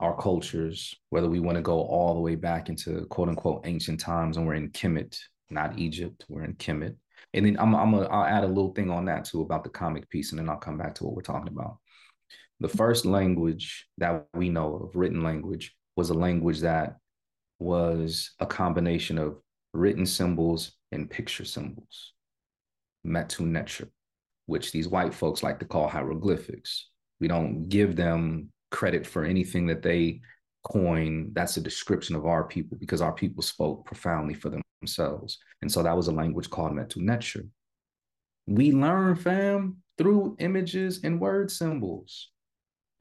our 0.00 0.16
cultures, 0.16 0.94
whether 1.10 1.28
we 1.28 1.40
want 1.40 1.56
to 1.56 1.62
go 1.62 1.80
all 1.80 2.14
the 2.14 2.20
way 2.20 2.34
back 2.34 2.68
into 2.68 3.06
quote 3.06 3.28
unquote 3.28 3.66
ancient 3.66 4.00
times, 4.00 4.36
and 4.36 4.46
we're 4.46 4.54
in 4.54 4.70
Kemet, 4.70 5.18
not 5.50 5.78
Egypt, 5.78 6.24
we're 6.28 6.44
in 6.44 6.54
Kemet. 6.54 6.96
And 7.34 7.46
then 7.46 7.56
I'm 7.58 7.74
I'm 7.74 7.94
a, 7.94 8.02
I'll 8.02 8.24
add 8.24 8.44
a 8.44 8.48
little 8.48 8.72
thing 8.74 8.90
on 8.90 9.04
that 9.06 9.24
too 9.24 9.42
about 9.42 9.64
the 9.64 9.70
comic 9.70 10.10
piece, 10.10 10.32
and 10.32 10.38
then 10.38 10.48
I'll 10.48 10.56
come 10.56 10.76
back 10.76 10.94
to 10.96 11.04
what 11.04 11.14
we're 11.14 11.22
talking 11.22 11.48
about. 11.48 11.78
The 12.62 12.68
first 12.68 13.04
language 13.04 13.88
that 13.98 14.28
we 14.34 14.48
know 14.48 14.76
of, 14.76 14.94
written 14.94 15.24
language, 15.24 15.74
was 15.96 16.10
a 16.10 16.14
language 16.14 16.60
that 16.60 16.98
was 17.58 18.30
a 18.38 18.46
combination 18.46 19.18
of 19.18 19.38
written 19.74 20.06
symbols 20.06 20.70
and 20.92 21.10
picture 21.10 21.44
symbols, 21.44 22.12
Metu 23.04 23.40
Neter, 23.40 23.88
which 24.46 24.70
these 24.70 24.86
white 24.86 25.12
folks 25.12 25.42
like 25.42 25.58
to 25.58 25.64
call 25.64 25.88
hieroglyphics. 25.88 26.88
We 27.18 27.26
don't 27.26 27.68
give 27.68 27.96
them 27.96 28.50
credit 28.70 29.08
for 29.08 29.24
anything 29.24 29.66
that 29.66 29.82
they 29.82 30.20
coin. 30.62 31.32
That's 31.32 31.56
a 31.56 31.60
description 31.60 32.14
of 32.14 32.26
our 32.26 32.44
people 32.44 32.78
because 32.78 33.02
our 33.02 33.12
people 33.12 33.42
spoke 33.42 33.86
profoundly 33.86 34.34
for 34.34 34.56
themselves. 34.80 35.36
And 35.62 35.72
so 35.72 35.82
that 35.82 35.96
was 35.96 36.06
a 36.06 36.12
language 36.12 36.48
called 36.48 36.74
Metu 36.74 36.98
Neter. 36.98 37.44
We 38.46 38.70
learn, 38.70 39.16
fam, 39.16 39.78
through 39.98 40.36
images 40.38 41.00
and 41.02 41.20
word 41.20 41.50
symbols. 41.50 42.28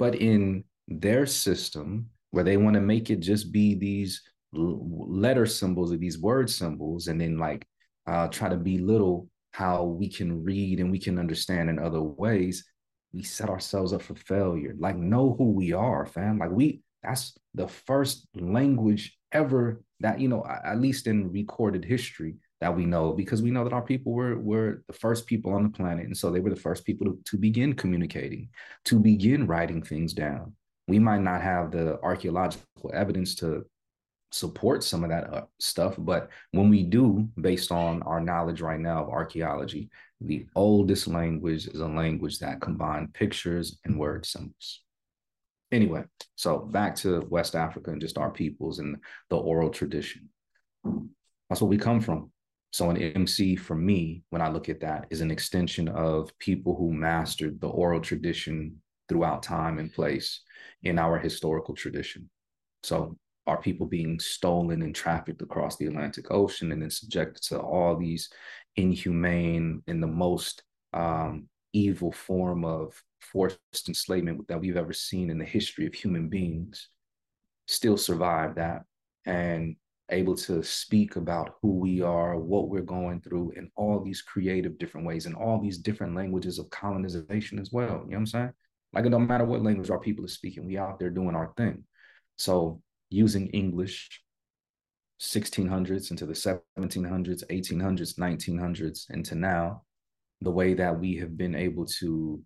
But 0.02 0.16
in 0.16 0.64
their 0.88 1.28
system, 1.28 2.10
where 2.32 2.44
they 2.44 2.58
want 2.58 2.74
to 2.74 2.82
make 2.82 3.12
it 3.12 3.20
just 3.20 3.52
be 3.52 3.76
these 3.76 4.20
letter 4.52 5.46
symbols 5.46 5.94
or 5.94 5.98
these 5.98 6.18
word 6.18 6.50
symbols, 6.50 7.08
and 7.08 7.22
then 7.22 7.38
like 7.38 7.68
uh, 8.08 8.28
try 8.30 8.50
to 8.50 8.58
belittle 8.58 9.30
how 9.52 9.84
we 9.84 10.10
can 10.10 10.44
read 10.44 10.80
and 10.80 10.90
we 10.90 10.98
can 10.98 11.20
understand 11.20 11.70
in 11.70 11.78
other 11.78 12.02
ways, 12.02 12.66
we 13.14 13.22
set 13.22 13.48
ourselves 13.48 13.94
up 13.94 14.02
for 14.02 14.16
failure. 14.16 14.74
Like, 14.80 14.98
know 14.98 15.36
who 15.38 15.52
we 15.52 15.72
are, 15.72 16.08
fam. 16.08 16.40
Like, 16.40 16.50
we 16.50 16.82
that's 17.04 17.38
the 17.54 17.68
first 17.68 18.26
language 18.34 19.16
ever 19.32 19.84
that 20.00 20.20
you 20.20 20.30
know 20.30 20.44
at 20.66 20.82
least 20.82 21.06
in 21.06 21.32
recorded 21.32 21.86
history 21.86 22.38
that 22.62 22.76
we 22.76 22.86
know 22.86 23.12
because 23.12 23.42
we 23.42 23.52
know 23.52 23.64
that 23.64 23.74
our 23.74 23.82
people 23.82 24.14
were 24.14 24.38
were 24.38 24.84
the 24.88 24.94
first 24.94 25.28
people 25.28 25.54
on 25.54 25.64
the 25.64 25.70
planet 25.70 26.06
and 26.06 26.16
so 26.16 26.32
they 26.32 26.40
were 26.40 26.50
the 26.50 26.56
first 26.56 26.86
people 26.86 27.06
to, 27.06 27.20
to 27.26 27.38
begin 27.38 27.74
communicating 27.74 28.48
to 28.86 29.00
begin 29.00 29.46
writing 29.48 29.82
things 29.82 30.14
down 30.14 30.54
we 30.88 31.00
might 31.00 31.22
not 31.22 31.42
have 31.42 31.72
the 31.72 32.00
archaeological 32.02 32.92
evidence 32.94 33.36
to 33.36 33.66
support 34.32 34.82
some 34.84 35.04
of 35.04 35.10
that 35.10 35.34
uh, 35.34 35.44
stuff 35.60 35.96
but 35.98 36.30
when 36.52 36.70
we 36.70 36.84
do 36.84 37.28
based 37.42 37.72
on 37.72 38.02
our 38.04 38.22
knowledge 38.22 38.62
right 38.62 38.80
now 38.80 39.04
of 39.04 39.10
archaeology 39.10 39.90
the 40.22 40.46
oldest 40.56 41.08
language 41.08 41.68
is 41.68 41.82
a 41.82 41.88
language 41.88 42.40
that 42.40 42.62
combined 42.62 43.14
pictures 43.14 43.80
and 43.84 44.00
word 44.00 44.26
symbols 44.26 44.82
anyway, 45.72 46.04
so 46.36 46.60
back 46.60 46.96
to 46.98 47.26
West 47.30 47.56
Africa 47.56 47.92
and 47.92 48.02
just 48.02 48.18
our 48.18 48.30
peoples 48.30 48.80
and 48.80 48.98
the 49.30 49.38
oral 49.38 49.70
tradition. 49.70 50.30
That's 50.84 51.62
what 51.62 51.70
we 51.70 51.78
come 51.78 52.02
from. 52.02 52.32
So 52.72 52.90
an 52.90 52.98
MC 52.98 53.56
for 53.56 53.76
me, 53.76 54.24
when 54.30 54.42
I 54.42 54.50
look 54.50 54.70
at 54.70 54.80
that, 54.80 55.08
is 55.10 55.22
an 55.22 55.32
extension 55.32 55.88
of 55.90 56.38
people 56.40 56.76
who 56.76 56.94
mastered 56.94 57.60
the 57.60 57.68
oral 57.68 58.00
tradition 58.00 58.82
throughout 59.10 59.44
time 59.44 59.78
and 59.78 59.94
place 59.94 60.42
in 60.84 60.98
our 60.98 61.20
historical 61.20 61.76
tradition. 61.76 62.30
So 62.84 63.18
our 63.46 63.62
people 63.62 63.88
being 63.88 64.20
stolen 64.20 64.82
and 64.82 64.96
trafficked 64.96 65.42
across 65.42 65.76
the 65.76 65.88
Atlantic 65.88 66.32
Ocean 66.32 66.72
and 66.72 66.82
then 66.82 66.90
subjected 66.90 67.44
to 67.44 67.60
all 67.60 67.98
these 67.98 68.30
inhumane 68.78 69.84
and 69.88 70.02
the 70.02 70.08
most 70.08 70.64
um, 70.94 71.50
evil 71.74 72.12
form 72.12 72.64
of 72.64 72.94
forced 73.20 73.60
enslavement 73.88 74.48
that 74.48 74.62
we've 74.62 74.78
ever 74.78 74.94
seen 74.94 75.30
in 75.30 75.38
the 75.38 75.46
history 75.46 75.86
of 75.86 75.94
human 75.94 76.30
beings 76.30 76.88
still 77.68 77.98
survive 77.98 78.56
that 78.56 78.84
and 79.26 79.76
able 80.12 80.36
to 80.36 80.62
speak 80.62 81.16
about 81.16 81.56
who 81.62 81.80
we 81.80 82.02
are, 82.02 82.38
what 82.38 82.70
we're 82.70 82.82
going 82.82 83.22
through 83.22 83.52
in 83.56 83.72
all 83.76 84.04
these 84.04 84.22
creative 84.22 84.78
different 84.78 85.08
ways 85.08 85.26
and 85.26 85.36
all 85.36 85.60
these 85.60 85.78
different 85.78 86.16
languages 86.16 86.60
of 86.60 86.70
colonization 86.70 87.60
as 87.60 87.72
well. 87.72 87.88
You 87.88 87.94
know 87.94 88.02
what 88.02 88.18
I'm 88.18 88.26
saying? 88.26 88.54
Like 88.94 89.06
it 89.06 89.10
don't 89.10 89.28
matter 89.28 89.46
what 89.46 89.64
language 89.64 89.90
our 89.90 90.00
people 90.00 90.26
are 90.26 90.30
speaking, 90.30 90.66
we 90.66 90.78
out 90.78 91.00
there 91.00 91.10
doing 91.10 91.36
our 91.36 91.54
thing. 91.56 91.86
So 92.38 92.82
using 93.10 93.48
English 93.48 94.22
1600s 95.22 96.12
into 96.12 96.26
the 96.26 96.34
1700s, 96.34 97.44
1800s, 97.50 98.18
1900s, 98.18 99.10
into 99.12 99.36
now, 99.36 99.84
the 100.42 100.52
way 100.52 100.74
that 100.74 101.00
we 101.00 101.16
have 101.18 101.38
been 101.38 101.56
able 101.56 101.86
to 101.86 102.42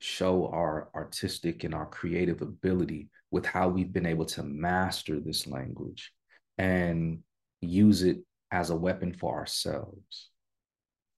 show 0.00 0.48
our 0.48 0.88
artistic 0.96 1.62
and 1.62 1.72
our 1.72 1.86
creative 1.86 2.42
ability 2.42 3.08
with 3.30 3.46
how 3.46 3.68
we've 3.68 3.92
been 3.92 4.06
able 4.06 4.26
to 4.26 4.42
master 4.42 5.20
this 5.20 5.46
language 5.46 6.12
and 6.62 7.18
use 7.60 8.04
it 8.04 8.18
as 8.52 8.70
a 8.70 8.76
weapon 8.76 9.12
for 9.12 9.36
ourselves. 9.36 10.30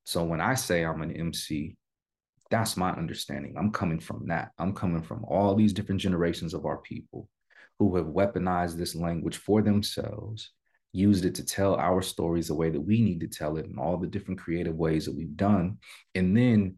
So 0.05 0.25
when 0.25 0.41
I 0.41 0.55
say 0.55 0.85
I'm 0.85 1.03
an 1.03 1.15
MC, 1.15 1.77
that's 2.51 2.79
my 2.79 2.93
understanding. 2.93 3.55
I'm 3.59 3.71
coming 3.71 4.01
from 4.01 4.29
that. 4.29 4.53
I'm 4.59 4.73
coming 4.73 5.03
from 5.03 5.23
all 5.25 5.55
these 5.55 5.75
different 5.75 6.01
generations 6.01 6.55
of 6.55 6.65
our 6.65 6.79
people 6.79 7.29
who 7.79 7.95
have 7.97 8.07
weaponized 8.07 8.79
this 8.79 8.95
language 8.95 9.37
for 9.37 9.61
themselves, 9.61 10.51
used 10.93 11.27
it 11.27 11.35
to 11.35 11.45
tell 11.45 11.75
our 11.75 12.01
stories 12.01 12.49
the 12.49 12.55
way 12.55 12.71
that 12.71 12.81
we 12.81 13.03
need 13.03 13.21
to 13.21 13.29
tell 13.29 13.59
it 13.59 13.67
in 13.67 13.79
all 13.79 13.99
the 13.99 14.07
different 14.07 14.41
creative 14.41 14.77
ways 14.77 15.05
that 15.05 15.15
we've 15.15 15.37
done, 15.37 15.77
and 16.15 16.35
then 16.35 16.77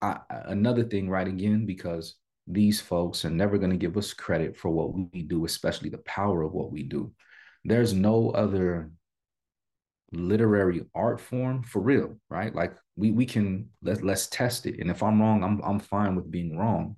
I, 0.00 0.18
another 0.28 0.84
thing, 0.84 1.08
right? 1.10 1.26
Again, 1.26 1.66
because 1.66 2.14
these 2.46 2.80
folks 2.80 3.24
are 3.24 3.30
never 3.30 3.58
going 3.58 3.72
to 3.72 3.76
give 3.76 3.96
us 3.96 4.12
credit 4.12 4.56
for 4.56 4.70
what 4.70 4.94
we 5.12 5.22
do, 5.22 5.44
especially 5.44 5.88
the 5.88 5.98
power 5.98 6.42
of 6.42 6.52
what 6.52 6.70
we 6.70 6.84
do. 6.84 7.12
There's 7.70 7.92
no 7.92 8.30
other 8.30 8.90
literary 10.12 10.86
art 10.94 11.20
form 11.20 11.62
for 11.62 11.80
real, 11.80 12.16
right? 12.30 12.54
Like 12.54 12.74
we 12.96 13.10
we 13.10 13.26
can 13.26 13.68
let 13.82 14.02
let's 14.02 14.26
test 14.26 14.66
it. 14.66 14.80
And 14.80 14.90
if 14.90 15.02
I'm 15.02 15.20
wrong, 15.20 15.44
I'm 15.44 15.60
I'm 15.62 15.78
fine 15.78 16.16
with 16.16 16.30
being 16.30 16.56
wrong. 16.56 16.96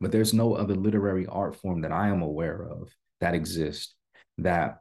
But 0.00 0.12
there's 0.12 0.34
no 0.34 0.54
other 0.54 0.74
literary 0.74 1.26
art 1.26 1.56
form 1.56 1.80
that 1.82 1.92
I 1.92 2.08
am 2.08 2.22
aware 2.22 2.62
of 2.64 2.94
that 3.20 3.34
exists 3.34 3.94
that 4.38 4.78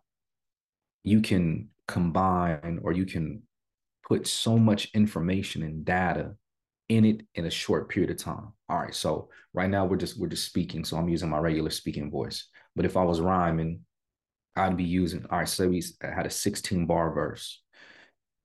you 1.04 1.22
can 1.22 1.70
combine 1.88 2.80
or 2.84 2.92
you 2.92 3.06
can 3.06 3.44
put 4.08 4.28
so 4.28 4.58
much 4.58 4.92
information 4.94 5.64
and 5.64 5.86
data 5.86 6.36
in 6.90 7.06
it 7.06 7.22
in 7.36 7.46
a 7.46 7.52
short 7.52 7.90
period 7.90 8.12
of 8.12 8.18
time. 8.18 8.52
All 8.70 8.80
right, 8.80 8.94
so 8.94 9.30
right 9.54 9.70
now 9.70 9.86
we're 9.86 9.98
just 9.98 10.20
we're 10.20 10.28
just 10.28 10.46
speaking, 10.46 10.84
so 10.84 10.98
I'm 10.98 11.10
using 11.10 11.30
my 11.30 11.40
regular 11.40 11.70
speaking 11.70 12.12
voice. 12.12 12.48
But 12.76 12.86
if 12.86 12.98
I 12.98 13.04
was 13.04 13.22
rhyming, 13.22 13.82
I'd 14.56 14.78
be 14.78 14.84
using. 14.84 15.26
All 15.30 15.40
right, 15.40 15.50
so 15.50 15.68
we 15.68 15.84
had 16.02 16.26
a 16.26 16.30
16 16.30 16.86
bar 16.86 17.14
verse. 17.14 17.62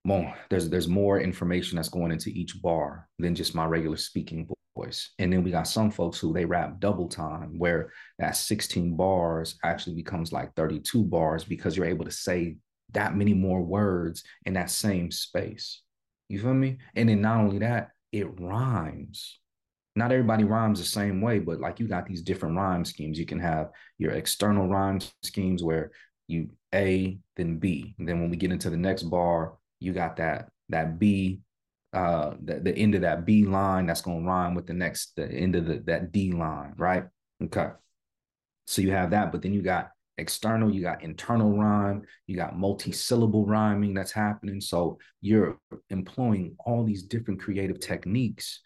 Well, 0.05 0.35
there's 0.49 0.71
there's 0.71 0.89
more 0.89 1.21
information 1.21 1.77
that's 1.77 1.89
going 1.89 2.11
into 2.11 2.31
each 2.31 2.61
bar 2.63 3.09
than 3.19 3.35
just 3.35 3.55
my 3.55 3.67
regular 3.67 3.97
speaking 3.97 4.49
voice. 4.77 5.13
And 5.19 5.33
then 5.33 5.43
we 5.43 5.51
got 5.51 5.69
some 5.69 5.91
folks 5.91 6.19
who 6.19 6.33
they 6.33 6.45
rap 6.45 6.81
double 6.81 7.09
time, 7.09 7.59
where 7.59 7.93
that 8.19 8.37
16 8.37 8.97
bars 8.97 9.59
actually 9.63 9.97
becomes 9.97 10.33
like 10.33 10.55
32 10.55 11.05
bars 11.05 11.45
because 11.45 11.77
you're 11.77 11.87
able 11.87 12.05
to 12.07 12.11
say 12.11 12.57
that 12.93 13.17
many 13.17 13.35
more 13.35 13.63
words 13.63 14.25
in 14.47 14.55
that 14.55 14.71
same 14.71 15.11
space. 15.11 15.83
You 16.29 16.41
feel 16.41 16.55
me? 16.55 16.79
And 16.95 17.09
then 17.09 17.21
not 17.21 17.41
only 17.41 17.59
that, 17.59 17.91
it 18.13 18.41
rhymes. 18.41 19.39
Not 19.97 20.13
everybody 20.13 20.45
rhymes 20.45 20.79
the 20.79 20.85
same 20.85 21.21
way, 21.21 21.41
but 21.41 21.61
like 21.61 21.81
you 21.81 21.89
got 21.89 22.07
these 22.07 22.23
different 22.23 22.57
rhyme 22.57 22.85
schemes. 22.85 23.19
You 23.19 23.27
can 23.27 23.41
have 23.41 23.71
your 23.99 24.13
external 24.13 24.69
rhyme 24.69 25.01
schemes 25.23 25.63
where 25.63 25.91
you 26.29 26.51
A, 26.75 27.19
then 27.37 27.59
B. 27.59 27.95
And 27.99 28.09
then 28.09 28.21
when 28.21 28.31
we 28.31 28.37
get 28.37 28.53
into 28.53 28.71
the 28.71 28.77
next 28.77 29.05
bar, 29.05 29.55
you 29.81 29.93
got 29.93 30.17
that 30.17 30.51
that 30.69 30.99
B, 30.99 31.41
uh, 31.93 32.35
the, 32.43 32.61
the 32.61 32.73
end 32.73 32.95
of 32.95 33.01
that 33.01 33.27
B 33.27 33.45
line 33.45 33.87
that's 33.87 34.03
gonna 34.03 34.25
rhyme 34.25 34.55
with 34.55 34.67
the 34.67 34.75
next 34.75 35.17
the 35.17 35.27
end 35.27 35.57
of 35.57 35.67
the 35.67 35.83
that 35.87 36.13
D 36.13 36.33
line, 36.33 36.75
right? 36.77 37.05
Okay. 37.43 37.71
So 38.69 38.83
you 38.83 38.93
have 38.93 39.11
that, 39.11 39.33
but 39.33 39.43
then 39.43 39.53
you 39.53 39.63
got 39.63 39.91
external, 40.19 40.71
you 40.71 40.83
got 40.83 41.03
internal 41.03 41.57
rhyme, 41.59 42.03
you 42.29 42.37
got 42.37 42.57
multi-syllable 42.57 43.47
rhyming 43.47 43.95
that's 43.95 44.13
happening. 44.13 44.61
So 44.61 44.99
you're 45.21 45.59
employing 45.89 46.55
all 46.65 46.85
these 46.85 47.03
different 47.03 47.41
creative 47.41 47.81
techniques 47.81 48.61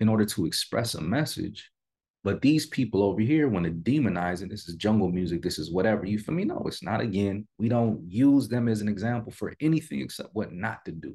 in 0.00 0.08
order 0.08 0.24
to 0.24 0.46
express 0.46 0.94
a 0.94 1.00
message. 1.00 1.70
But 2.22 2.42
these 2.42 2.66
people 2.66 3.02
over 3.02 3.20
here 3.20 3.48
want 3.48 3.64
to 3.64 3.70
demonize 3.70 4.42
it. 4.42 4.50
This 4.50 4.68
is 4.68 4.74
jungle 4.74 5.10
music. 5.10 5.42
This 5.42 5.58
is 5.58 5.72
whatever. 5.72 6.04
You 6.04 6.18
for 6.18 6.32
me? 6.32 6.44
No, 6.44 6.62
it's 6.66 6.82
not. 6.82 7.00
Again, 7.00 7.46
we 7.58 7.68
don't 7.68 8.02
use 8.06 8.48
them 8.48 8.68
as 8.68 8.82
an 8.82 8.88
example 8.88 9.32
for 9.32 9.54
anything 9.60 10.00
except 10.00 10.30
what 10.34 10.52
not 10.52 10.84
to 10.84 10.92
do. 10.92 11.14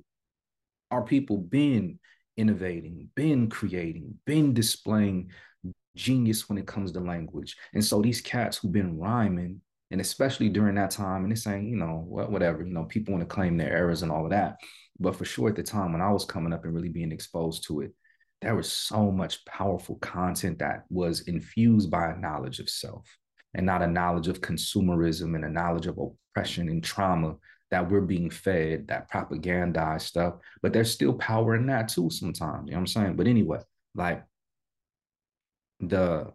Our 0.90 1.04
people 1.04 1.38
been 1.38 2.00
innovating, 2.38 3.10
been 3.16 3.50
creating, 3.50 4.20
been 4.26 4.54
displaying 4.54 5.30
genius 5.96 6.50
when 6.50 6.58
it 6.58 6.68
comes 6.68 6.92
to 6.92 7.00
language. 7.00 7.56
And 7.74 7.84
so 7.84 8.02
these 8.02 8.22
cats 8.22 8.58
who've 8.58 8.72
been 8.72 8.98
rhyming 8.98 9.62
and 9.92 10.02
especially 10.02 10.50
during 10.50 10.76
that 10.76 10.92
time, 10.92 11.24
and 11.24 11.32
it's 11.32 11.44
saying, 11.44 11.70
you 11.70 11.78
know, 11.78 12.04
whatever, 12.08 12.64
you 12.64 12.74
know, 12.74 12.86
people 12.86 13.14
want 13.14 13.22
to 13.22 13.34
claim 13.34 13.56
their 13.56 13.72
errors 13.72 14.02
and 14.02 14.12
all 14.12 14.26
of 14.26 14.32
that. 14.32 14.58
But 15.00 15.16
for 15.16 15.26
sure, 15.26 15.50
at 15.50 15.56
the 15.56 15.64
time 15.64 15.92
when 15.92 16.02
I 16.02 16.12
was 16.12 16.26
coming 16.26 16.54
up 16.54 16.66
and 16.66 16.74
really 16.74 16.90
being 16.90 17.12
exposed 17.12 17.66
to 17.68 17.82
it, 17.82 17.94
there 18.42 18.56
was 18.56 18.72
so 18.72 19.12
much 19.12 19.44
powerful 19.46 19.96
content 19.96 20.60
that 20.60 20.84
was 20.90 21.22
infused 21.22 21.90
by 21.90 22.12
a 22.12 22.18
knowledge 22.18 22.60
of 22.60 22.70
self 22.70 23.06
and 23.54 23.66
not 23.66 23.82
a 23.82 23.88
knowledge 23.88 24.28
of 24.28 24.42
consumerism 24.42 25.36
and 25.36 25.46
a 25.46 25.50
knowledge 25.50 25.88
of 25.88 25.98
oppression 25.98 26.70
and 26.70 26.84
trauma 26.84 27.36
that 27.72 27.90
we're 27.90 28.02
being 28.02 28.30
fed, 28.30 28.88
that 28.88 29.10
propagandized 29.10 30.02
stuff. 30.02 30.36
But 30.62 30.74
there's 30.74 30.92
still 30.92 31.14
power 31.14 31.56
in 31.56 31.66
that 31.68 31.90
too 31.90 32.10
sometimes. 32.10 32.68
You 32.68 32.72
know 32.72 32.78
what 32.78 32.82
I'm 32.82 32.88
saying? 32.88 33.16
But 33.16 33.28
anyway, 33.28 33.60
like 33.96 34.24
the 35.80 36.32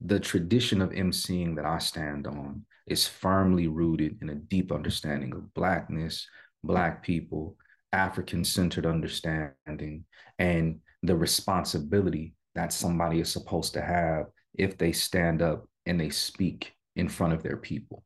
the 0.00 0.18
tradition 0.18 0.80
of 0.80 0.90
emceeing 0.90 1.56
that 1.56 1.66
I 1.66 1.78
stand 1.78 2.26
on 2.26 2.64
is 2.86 3.06
firmly 3.06 3.68
rooted 3.68 4.18
in 4.22 4.30
a 4.30 4.34
deep 4.34 4.72
understanding 4.72 5.34
of 5.34 5.52
Blackness, 5.52 6.26
Black 6.64 7.02
people, 7.02 7.56
African 7.92 8.44
centered 8.44 8.86
understanding, 8.86 10.04
and 10.38 10.80
the 11.02 11.16
responsibility 11.16 12.34
that 12.54 12.72
somebody 12.72 13.20
is 13.20 13.32
supposed 13.32 13.74
to 13.74 13.80
have 13.80 14.26
if 14.54 14.76
they 14.76 14.92
stand 14.92 15.42
up 15.42 15.66
and 15.86 16.00
they 16.00 16.10
speak 16.10 16.74
in 16.96 17.08
front 17.08 17.32
of 17.32 17.42
their 17.42 17.56
people. 17.56 18.04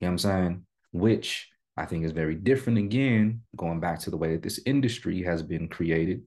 You 0.00 0.06
know 0.06 0.10
what 0.10 0.12
I'm 0.12 0.18
saying? 0.18 0.66
Which 0.92 1.48
I 1.76 1.84
think 1.86 2.04
is 2.04 2.12
very 2.12 2.34
different 2.34 2.78
again, 2.78 3.42
going 3.56 3.80
back 3.80 3.98
to 4.00 4.10
the 4.10 4.16
way 4.16 4.32
that 4.32 4.42
this 4.42 4.60
industry 4.66 5.22
has 5.22 5.42
been 5.42 5.68
created, 5.68 6.22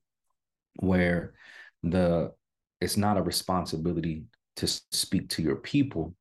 where 0.78 1.34
the 1.84 2.32
it's 2.82 2.98
not 2.98 3.18
a 3.18 3.22
responsibility 3.22 4.24
to 4.58 4.68
speak 4.92 5.30
to 5.30 5.42
your 5.42 5.58
people, 5.58 6.16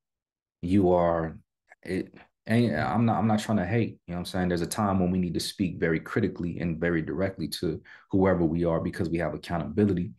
you 0.62 0.92
are 0.92 1.38
it 1.82 2.14
and 2.48 2.76
I'm 2.76 3.04
not 3.04 3.18
I'm 3.18 3.26
not 3.26 3.40
trying 3.40 3.58
to 3.58 3.66
hate, 3.66 3.98
you 4.06 4.12
know 4.12 4.14
what 4.14 4.18
I'm 4.20 4.24
saying? 4.24 4.48
There's 4.48 4.62
a 4.62 4.66
time 4.66 4.98
when 4.98 5.10
we 5.10 5.18
need 5.18 5.34
to 5.34 5.40
speak 5.40 5.78
very 5.78 6.00
critically 6.00 6.58
and 6.60 6.80
very 6.80 7.02
directly 7.02 7.48
to 7.60 7.80
whoever 8.10 8.44
we 8.44 8.64
are 8.64 8.80
because 8.80 9.08
we 9.08 9.18
have 9.18 9.34
accountability. 9.34 10.12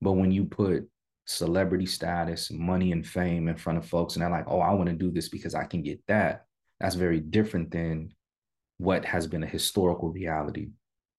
But 0.00 0.12
when 0.12 0.30
you 0.30 0.44
put 0.44 0.88
celebrity 1.26 1.86
status, 1.86 2.50
money 2.50 2.92
and 2.92 3.06
fame 3.06 3.48
in 3.48 3.56
front 3.56 3.78
of 3.78 3.86
folks 3.86 4.14
and 4.14 4.22
they're 4.22 4.30
like, 4.30 4.44
"Oh, 4.48 4.60
I 4.60 4.74
want 4.74 4.90
to 4.90 4.94
do 4.94 5.10
this 5.10 5.28
because 5.28 5.54
I 5.54 5.64
can 5.64 5.82
get 5.82 6.00
that." 6.08 6.44
That's 6.78 6.94
very 6.94 7.20
different 7.20 7.70
than 7.70 8.14
what 8.78 9.04
has 9.04 9.26
been 9.26 9.42
a 9.42 9.46
historical 9.46 10.10
reality. 10.10 10.70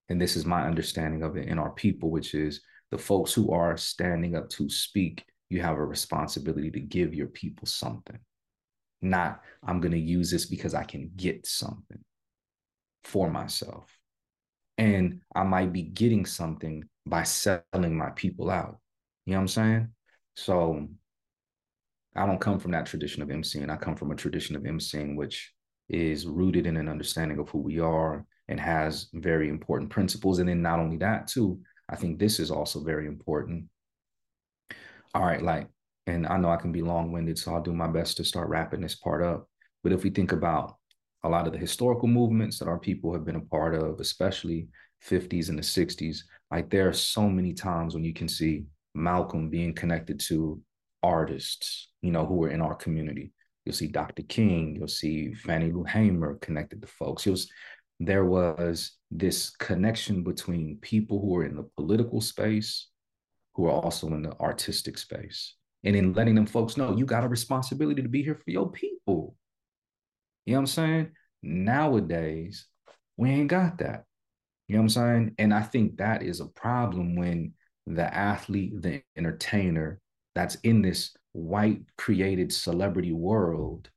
And 0.10 0.22
this 0.22 0.36
is 0.36 0.46
my 0.46 0.68
understanding 0.68 1.24
of 1.24 1.38
it 1.38 1.48
in 1.48 1.58
our 1.60 1.72
people, 1.72 2.12
which 2.12 2.36
is 2.36 2.62
the 2.92 2.98
folks 2.98 3.34
who 3.34 3.52
are 3.52 3.76
standing 3.78 4.36
up 4.36 4.50
to 4.50 4.70
speak 4.70 5.26
you 5.50 5.62
have 5.62 5.78
a 5.78 5.86
responsibility 5.86 6.72
to 6.72 6.80
give 6.80 7.14
your 7.14 7.28
people 7.28 7.68
something. 7.68 8.20
Not, 9.04 9.42
I'm 9.66 9.80
going 9.80 9.92
to 9.92 10.00
use 10.00 10.32
this 10.32 10.46
because 10.46 10.74
I 10.74 10.84
can 10.84 11.12
get 11.16 11.46
something 11.46 12.04
for 13.04 13.30
myself. 13.30 13.88
And 14.78 15.22
I 15.36 15.44
might 15.44 15.72
be 15.72 15.84
getting 15.84 16.26
something 16.26 16.84
by 17.06 17.24
selling 17.24 17.98
my 17.98 18.10
people 18.12 18.50
out. 18.50 18.80
You 19.26 19.34
know 19.34 19.40
what 19.40 19.42
I'm 19.42 19.48
saying? 19.50 19.88
So 20.36 20.88
I 22.16 22.26
don't 22.26 22.42
come 22.42 22.60
from 22.60 22.72
that 22.72 22.86
tradition 22.86 23.22
of 23.22 23.30
emceeing. 23.30 23.70
I 23.70 23.76
come 23.76 23.96
from 23.96 24.12
a 24.12 24.16
tradition 24.16 24.56
of 24.56 24.64
emceeing, 24.64 25.16
which 25.16 25.54
is 25.90 26.26
rooted 26.26 26.66
in 26.66 26.78
an 26.78 26.90
understanding 26.90 27.40
of 27.40 27.50
who 27.50 27.60
we 27.60 27.80
are 27.80 28.26
and 28.48 28.60
has 28.60 29.10
very 29.14 29.50
important 29.50 29.90
principles. 29.92 30.40
And 30.40 30.50
then 30.50 30.62
not 30.62 30.80
only 30.80 30.98
that, 30.98 31.28
too, 31.28 31.60
I 31.90 31.96
think 31.96 32.18
this 32.18 32.40
is 32.40 32.50
also 32.50 32.84
very 32.84 33.08
important 33.08 33.66
all 35.14 35.24
right, 35.24 35.42
like, 35.42 35.68
and 36.08 36.28
I 36.28 36.38
know 36.38 36.50
I 36.50 36.58
can 36.58 36.72
be 36.72 36.82
long 36.82 37.12
winded, 37.12 37.38
so 37.38 37.54
I'll 37.54 37.62
do 37.62 37.74
my 37.74 37.88
best 37.88 38.18
to 38.18 38.26
start 38.26 38.50
wrapping 38.50 38.82
this 38.82 38.96
part 38.96 39.24
up. 39.24 39.48
But 39.84 39.94
if 39.94 40.04
we 40.04 40.10
think 40.10 40.32
about 40.32 40.76
a 41.24 41.30
lot 41.30 41.48
of 41.48 41.54
the 41.54 41.60
historical 41.60 42.08
movements 42.08 42.60
that 42.60 42.68
our 42.68 42.80
people 42.80 43.14
have 43.14 43.26
been 43.26 43.38
a 43.38 43.42
part 43.42 43.76
of, 43.76 44.00
especially 44.00 44.68
50s 45.08 45.50
and 45.50 45.58
the 45.58 45.64
60s, 45.64 46.20
like 46.52 46.70
there 46.70 46.90
are 46.90 46.94
so 46.94 47.30
many 47.30 47.54
times 47.54 47.94
when 47.94 48.04
you 48.04 48.14
can 48.14 48.28
see 48.28 48.66
Malcolm 48.94 49.50
being 49.50 49.74
connected 49.74 50.20
to 50.22 50.62
artists, 51.02 51.90
you 52.02 52.12
know, 52.12 52.26
who 52.26 52.44
are 52.44 52.50
in 52.50 52.62
our 52.62 52.76
community. 52.76 53.32
You'll 53.66 53.76
see 53.76 53.88
Dr. 53.88 54.24
King, 54.24 54.76
you'll 54.76 54.88
see 54.88 55.34
Fannie 55.34 55.72
Lou 55.72 55.84
Hamer 55.84 56.36
connected 56.42 56.82
to 56.82 56.88
folks. 56.88 57.26
There 58.00 58.26
was 58.26 58.98
this 59.10 59.52
connection 59.52 60.24
between 60.24 60.80
people 60.82 61.22
who 61.22 61.38
are 61.38 61.46
in 61.46 61.56
the 61.56 61.70
political 61.78 62.20
space 62.20 62.90
who 63.56 63.68
are 63.68 63.72
also 63.72 64.08
in 64.08 64.24
the 64.24 64.38
artistic 64.40 64.98
space. 64.98 65.56
And 65.84 65.96
in 65.96 66.14
letting 66.14 66.36
them 66.36 66.46
folks 66.46 66.78
know 66.78 66.96
you 66.96 67.06
got 67.06 67.24
a 67.24 67.28
responsibility 67.28 68.02
to 68.02 68.10
be 68.10 68.24
here 68.24 68.36
for 68.36 68.52
your 68.52 68.72
people. 68.72 69.36
You 70.46 70.54
know 70.54 70.60
what 70.60 70.62
I'm 70.62 70.68
saying? 70.68 71.12
Nowadays, 71.42 72.68
we 73.18 73.30
ain't 73.30 73.50
got 73.50 73.80
that. 73.80 74.06
You 74.68 74.76
know 74.76 74.82
what 74.82 74.84
I'm 74.84 74.90
saying? 74.90 75.36
And 75.40 75.54
I 75.54 75.62
think 75.62 75.98
that 75.98 76.24
is 76.24 76.40
a 76.40 76.48
problem 76.48 77.16
when 77.16 77.54
the 77.86 78.14
athlete, 78.14 78.82
the 78.82 79.02
entertainer 79.18 80.00
that's 80.36 80.56
in 80.56 80.82
this 80.82 81.16
white 81.34 81.82
created 81.98 82.54
celebrity 82.54 83.12
world 83.12 83.90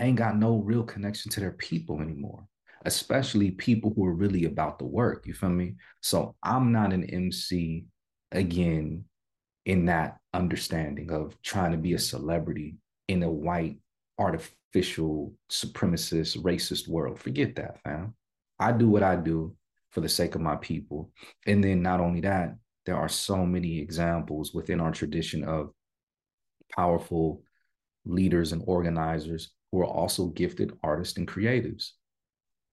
ain't 0.00 0.16
got 0.16 0.36
no 0.36 0.56
real 0.56 0.82
connection 0.82 1.30
to 1.30 1.40
their 1.40 1.52
people 1.52 2.00
anymore, 2.00 2.46
especially 2.84 3.52
people 3.52 3.92
who 3.94 4.04
are 4.04 4.14
really 4.14 4.46
about 4.46 4.78
the 4.78 4.86
work. 4.86 5.26
You 5.26 5.34
feel 5.34 5.50
me? 5.50 5.74
So 6.00 6.34
I'm 6.42 6.72
not 6.72 6.92
an 6.92 7.04
MC 7.04 7.84
again 8.32 9.04
in 9.66 9.86
that 9.86 10.18
understanding 10.32 11.10
of 11.10 11.40
trying 11.42 11.72
to 11.72 11.78
be 11.78 11.94
a 11.94 11.98
celebrity 11.98 12.76
in 13.08 13.22
a 13.22 13.30
white 13.30 13.78
artificial 14.18 15.34
supremacist 15.50 16.38
racist 16.38 16.88
world. 16.88 17.18
Forget 17.18 17.56
that 17.56 17.80
fam. 17.82 18.14
I 18.58 18.72
do 18.72 18.88
what 18.88 19.02
i 19.02 19.16
do 19.16 19.54
for 19.90 20.00
the 20.00 20.08
sake 20.08 20.34
of 20.34 20.40
my 20.40 20.56
people. 20.56 21.10
And 21.46 21.62
then 21.62 21.82
not 21.82 22.00
only 22.00 22.20
that 22.20 22.54
there 22.86 22.96
are 22.96 23.08
so 23.08 23.44
many 23.44 23.78
examples 23.78 24.54
within 24.54 24.80
our 24.80 24.92
tradition 24.92 25.44
of 25.44 25.70
powerful 26.74 27.42
leaders 28.04 28.52
and 28.52 28.62
organizers 28.66 29.50
who 29.70 29.80
are 29.80 29.86
also 29.86 30.26
gifted 30.26 30.72
artists 30.82 31.18
and 31.18 31.28
creatives. 31.28 31.90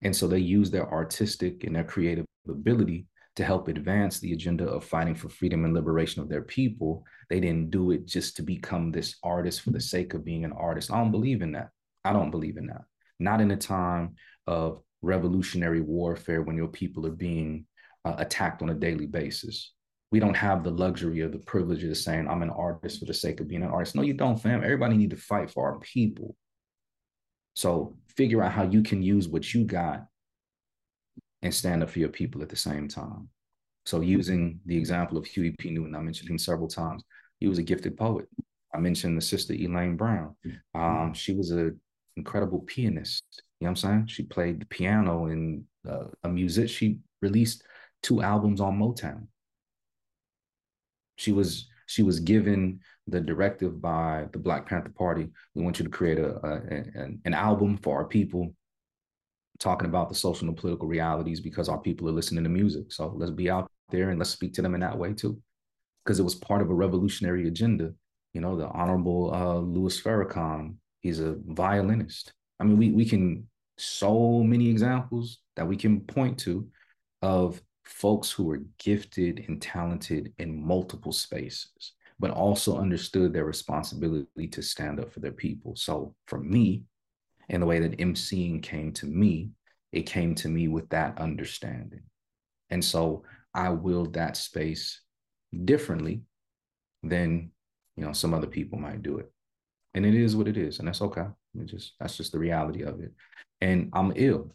And 0.04 0.16
so 0.16 0.28
they 0.28 0.40
use 0.40 0.70
their 0.70 0.90
artistic 0.92 1.64
and 1.64 1.76
their 1.76 1.84
creative 1.84 2.26
ability 2.48 3.08
to 3.38 3.46
help 3.46 3.68
advance 3.68 4.20
the 4.20 4.34
agenda 4.34 4.68
of 4.68 4.84
fighting 4.84 5.14
for 5.14 5.30
freedom 5.30 5.64
and 5.64 5.76
liberation 5.76 6.24
of 6.24 6.28
their 6.28 6.42
people. 6.42 7.04
They 7.30 7.40
didn't 7.40 7.70
do 7.70 7.92
it 7.92 8.08
just 8.08 8.36
to 8.38 8.42
become 8.42 8.92
this 8.92 9.16
artist 9.22 9.62
for 9.62 9.70
the 9.70 9.80
sake 9.80 10.16
of 10.16 10.26
being 10.26 10.44
an 10.44 10.54
artist. 10.54 10.92
I 10.92 10.98
don't 10.98 11.12
believe 11.12 11.44
in 11.44 11.52
that. 11.52 11.70
I 12.04 12.14
don't 12.14 12.32
believe 12.32 12.58
in 12.58 12.66
that. 12.68 12.82
Not 13.20 13.40
in 13.40 13.52
a 13.52 13.56
time 13.56 14.16
of 14.48 14.82
revolutionary 15.04 15.82
warfare 15.82 16.42
when 16.42 16.58
your 16.58 16.68
people 16.68 17.06
are 17.06 17.12
being 17.12 17.68
uh, 18.06 18.16
attacked 18.18 18.64
on 18.64 18.72
a 18.72 18.74
daily 18.74 19.06
basis. 19.06 19.72
We 20.12 20.20
don't 20.20 20.36
have 20.36 20.64
the 20.64 20.72
luxury 20.72 21.22
of 21.22 21.32
the 21.32 21.38
privilege 21.38 21.84
of 21.84 21.96
saying, 21.96 22.28
I'm 22.28 22.42
an 22.42 22.50
artist 22.50 23.00
for 23.00 23.06
the 23.06 23.14
sake 23.14 23.40
of 23.40 23.48
being 23.48 23.62
an 23.62 23.70
artist. 23.70 23.94
No, 23.94 24.02
you 24.02 24.16
don't, 24.16 24.42
fam. 24.42 24.64
Everybody 24.64 24.98
need 24.98 25.12
to 25.12 25.18
fight 25.18 25.52
for 25.52 25.72
our 25.72 25.80
people. 25.80 26.36
So 27.56 27.98
figure 28.16 28.42
out 28.42 28.54
how 28.54 28.64
you 28.64 28.82
can 28.82 29.04
use 29.04 29.28
what 29.28 29.54
you 29.54 29.64
got 29.64 30.08
and 31.42 31.54
stand 31.54 31.84
up 31.84 31.90
for 31.90 32.00
your 32.00 32.10
people 32.10 32.42
at 32.42 32.50
the 32.50 32.56
same 32.56 32.88
time. 32.88 33.30
So 33.86 34.02
using 34.02 34.60
the 34.66 34.78
example 34.78 35.18
of 35.18 35.26
Huey 35.26 35.56
P. 35.58 35.70
Newton, 35.70 35.96
I 35.96 36.02
mentioned 36.02 36.30
him 36.30 36.38
several 36.38 36.68
times. 36.68 37.04
He 37.40 37.48
was 37.48 37.58
a 37.58 37.64
gifted 37.64 37.96
poet. 37.96 38.28
I 38.74 38.80
mentioned 38.80 39.18
the 39.18 39.22
sister 39.22 39.54
Elaine 39.54 39.96
Brown. 39.96 40.36
Um, 40.76 41.14
she 41.14 41.34
was 41.34 41.52
an 41.52 41.80
incredible 42.18 42.60
pianist. 42.60 43.24
You 43.60 43.66
know 43.66 43.72
what 43.72 43.84
I'm 43.84 43.90
saying? 43.90 44.08
She 44.08 44.24
played 44.24 44.62
the 44.62 44.66
piano 44.66 45.28
and 45.28 45.64
uh, 45.88 46.06
a 46.24 46.30
music. 46.30 46.70
She 46.70 47.00
released 47.22 47.64
two 48.04 48.22
albums 48.22 48.60
on 48.60 48.78
Motown. 48.78 49.28
She 51.16 51.32
was 51.32 51.68
she 51.88 52.04
was 52.04 52.20
given 52.20 52.82
the 53.08 53.22
directive 53.22 53.82
by 53.82 54.26
the 54.34 54.40
Black 54.40 54.68
Panther 54.68 54.92
Party. 54.96 55.30
We 55.56 55.64
want 55.64 55.80
you 55.80 55.86
to 55.86 55.92
create 55.92 56.20
a, 56.20 56.36
a 56.46 56.56
an, 57.02 57.22
an 57.24 57.34
album 57.34 57.78
for 57.78 57.96
our 57.96 58.06
people, 58.06 58.54
talking 59.60 59.88
about 59.88 60.10
the 60.10 60.16
social 60.16 60.47
and 60.47 60.58
political 60.58 60.88
realities 60.88 61.39
because 61.39 61.70
our 61.70 61.80
people 61.80 62.08
are 62.08 62.14
listening 62.14 62.43
to 62.43 62.49
music. 62.49 62.91
So 62.91 63.14
let's 63.16 63.32
be 63.32 63.49
out 63.49 63.70
there 63.89 64.10
and 64.10 64.20
let's 64.20 64.32
speak 64.32 64.53
to 64.55 64.62
them 64.62 64.76
in 64.76 64.82
that 64.82 64.97
way 64.97 65.14
too, 65.14 65.39
because 66.03 66.20
it 66.20 66.24
was 66.24 66.36
part 66.36 66.62
of 66.62 66.70
a 66.70 66.74
revolutionary 66.74 67.47
agenda. 67.47 67.93
You 68.34 68.41
know, 68.41 68.55
the 68.55 68.68
Honorable 68.68 69.34
uh, 69.34 69.60
Louis 69.60 69.99
Farrakhan, 69.99 70.76
he's 71.01 71.20
a 71.20 71.38
violinist. 71.47 72.34
I 72.60 72.64
mean, 72.66 72.78
we 72.78 72.91
we 72.91 73.05
can 73.05 73.47
so 73.78 74.43
many 74.43 74.70
examples 74.70 75.39
that 75.55 75.68
we 75.68 75.78
can 75.78 76.01
point 76.01 76.38
to 76.39 76.68
of 77.22 77.62
folks 77.86 78.32
who 78.32 78.43
were 78.43 78.64
gifted 78.80 79.45
and 79.47 79.62
talented 79.62 80.34
in 80.39 80.66
multiple 80.66 81.12
spaces, 81.12 81.93
but 82.20 82.32
also 82.32 82.78
understood 82.78 83.32
their 83.32 83.45
responsibility 83.45 84.47
to 84.47 84.62
stand 84.62 84.99
up 84.99 85.12
for 85.12 85.20
their 85.20 85.32
people. 85.32 85.76
So 85.76 86.14
for 86.28 86.39
me, 86.39 86.84
and 87.50 87.62
the 87.62 87.66
way 87.66 87.80
that 87.80 87.98
emceeing 87.98 88.62
came 88.62 88.91
to 88.93 89.06
me, 89.06 89.52
it 89.91 90.04
came 90.04 90.36
to 90.36 90.50
me 90.50 90.68
with 90.68 90.89
that 90.89 91.18
understanding. 91.20 92.02
And 92.70 92.84
so 92.84 93.24
I 93.54 93.70
willed 93.70 94.14
that 94.14 94.38
space 94.38 95.02
differently 95.66 96.22
than 97.04 97.52
you 97.95 98.04
know 98.04 98.12
some 98.12 98.34
other 98.34 98.48
people 98.48 98.80
might 98.80 99.02
do 99.02 99.18
it. 99.18 99.32
And 99.93 100.06
it 100.06 100.14
is 100.14 100.36
what 100.36 100.48
it 100.48 100.58
is, 100.58 100.80
and 100.80 100.88
that's 100.88 101.02
okay. 101.02 101.28
It 101.56 101.66
just 101.66 101.93
that's 102.00 102.18
just 102.18 102.32
the 102.32 102.39
reality 102.39 102.84
of 102.84 103.00
it. 103.00 103.12
And 103.62 103.89
I'm 103.93 104.14
ill 104.16 104.54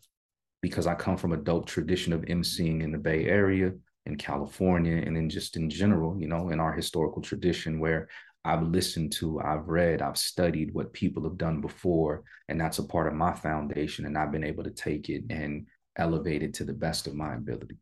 because 0.61 0.87
I 0.87 0.95
come 0.95 1.17
from 1.17 1.33
a 1.33 1.37
dope 1.37 1.67
tradition 1.67 2.13
of 2.13 2.23
emceeing 2.23 2.83
in 2.83 2.93
the 2.93 2.99
Bay 2.99 3.27
Area, 3.27 3.73
in 4.07 4.17
California, 4.17 5.03
and 5.05 5.17
then 5.17 5.29
just 5.29 5.57
in 5.57 5.69
general, 5.69 6.17
you 6.19 6.29
know, 6.29 6.51
in 6.51 6.61
our 6.61 6.73
historical 6.73 7.21
tradition 7.23 7.81
where 7.81 8.09
I've 8.45 8.63
listened 8.63 9.13
to, 9.13 9.41
I've 9.41 9.69
read, 9.69 10.03
I've 10.03 10.19
studied 10.19 10.75
what 10.75 10.93
people 10.93 11.23
have 11.25 11.39
done 11.39 11.61
before. 11.61 12.25
And 12.49 12.61
that's 12.61 12.79
a 12.79 12.85
part 12.85 13.07
of 13.07 13.15
my 13.15 13.33
foundation. 13.33 14.05
And 14.07 14.19
I've 14.19 14.33
been 14.33 14.45
able 14.45 14.65
to 14.65 14.71
take 14.71 15.09
it 15.09 15.25
and 15.31 15.67
elevate 15.97 16.43
it 16.43 16.55
to 16.55 16.65
the 16.65 16.73
best 16.73 17.07
of 17.07 17.15
my 17.15 17.35
ability. 17.35 17.77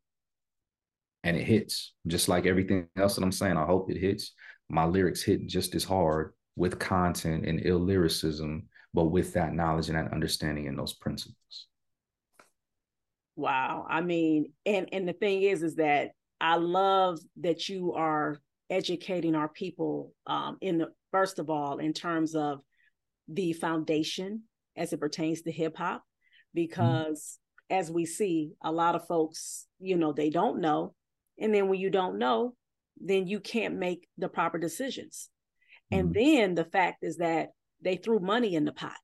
And 1.24 1.36
it 1.36 1.44
hits 1.44 1.94
just 2.06 2.28
like 2.28 2.46
everything 2.46 2.88
else 2.96 3.16
that 3.16 3.22
I'm 3.22 3.32
saying. 3.32 3.56
I 3.56 3.64
hope 3.64 3.90
it 3.90 3.98
hits. 3.98 4.32
My 4.68 4.84
lyrics 4.84 5.22
hit 5.22 5.46
just 5.46 5.74
as 5.74 5.84
hard 5.84 6.34
with 6.56 6.78
content 6.78 7.46
and 7.46 7.60
ill 7.64 7.78
lyricism, 7.78 8.68
but 8.92 9.06
with 9.06 9.32
that 9.34 9.54
knowledge 9.54 9.88
and 9.88 9.96
that 9.96 10.12
understanding 10.12 10.66
and 10.68 10.78
those 10.78 10.92
principles. 10.94 11.66
Wow. 13.36 13.86
I 13.88 14.02
mean, 14.02 14.52
and 14.66 14.88
and 14.92 15.08
the 15.08 15.14
thing 15.14 15.42
is, 15.42 15.62
is 15.62 15.76
that 15.76 16.10
I 16.40 16.56
love 16.56 17.18
that 17.40 17.68
you 17.68 17.94
are 17.94 18.38
educating 18.70 19.34
our 19.34 19.48
people 19.48 20.12
um, 20.26 20.56
in 20.60 20.78
the 20.78 20.88
first 21.10 21.38
of 21.38 21.50
all 21.50 21.78
in 21.78 21.92
terms 21.92 22.34
of 22.34 22.60
the 23.28 23.52
foundation 23.52 24.42
as 24.76 24.92
it 24.92 25.00
pertains 25.00 25.42
to 25.42 25.52
hip 25.52 25.76
hop, 25.76 26.02
because 26.54 27.38
mm-hmm. 27.70 27.80
as 27.80 27.90
we 27.90 28.06
see, 28.06 28.52
a 28.62 28.72
lot 28.72 28.94
of 28.94 29.06
folks, 29.06 29.66
you 29.80 29.96
know, 29.96 30.12
they 30.12 30.30
don't 30.30 30.60
know, 30.60 30.94
and 31.38 31.54
then 31.54 31.68
when 31.68 31.80
you 31.80 31.90
don't 31.90 32.18
know, 32.18 32.54
then 33.00 33.26
you 33.26 33.40
can't 33.40 33.76
make 33.76 34.06
the 34.18 34.28
proper 34.28 34.58
decisions. 34.58 35.28
Mm-hmm. 35.92 36.00
And 36.00 36.14
then 36.14 36.54
the 36.54 36.64
fact 36.64 37.02
is 37.02 37.16
that 37.16 37.48
they 37.82 37.96
threw 37.96 38.20
money 38.20 38.54
in 38.54 38.64
the 38.64 38.72
pot. 38.72 38.96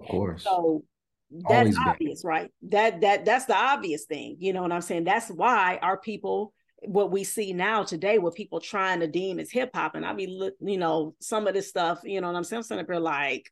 Of 0.00 0.08
course. 0.08 0.44
So 0.44 0.84
that's 1.30 1.76
Always 1.76 1.78
obvious, 1.78 2.22
been. 2.22 2.28
right? 2.28 2.50
That 2.68 3.00
that 3.02 3.24
that's 3.24 3.46
the 3.46 3.56
obvious 3.56 4.04
thing. 4.06 4.36
You 4.38 4.52
know 4.52 4.62
what 4.62 4.72
I'm 4.72 4.82
saying? 4.82 5.04
That's 5.04 5.28
why 5.28 5.78
our 5.80 5.98
people 5.98 6.52
what 6.86 7.10
we 7.10 7.24
see 7.24 7.52
now 7.52 7.82
today 7.82 8.18
with 8.18 8.34
people 8.34 8.60
trying 8.60 9.00
to 9.00 9.06
deem 9.06 9.38
as 9.38 9.50
hip 9.50 9.70
hop. 9.74 9.94
And 9.94 10.04
I 10.04 10.12
mean, 10.12 10.30
look, 10.30 10.54
you 10.60 10.78
know, 10.78 11.14
some 11.20 11.46
of 11.46 11.54
this 11.54 11.68
stuff, 11.68 12.00
you 12.04 12.20
know 12.20 12.28
what 12.28 12.36
I'm 12.36 12.44
saying? 12.44 12.58
I'm 12.58 12.62
sitting 12.64 12.82
up 12.82 12.90
here 12.90 12.98
like, 12.98 13.50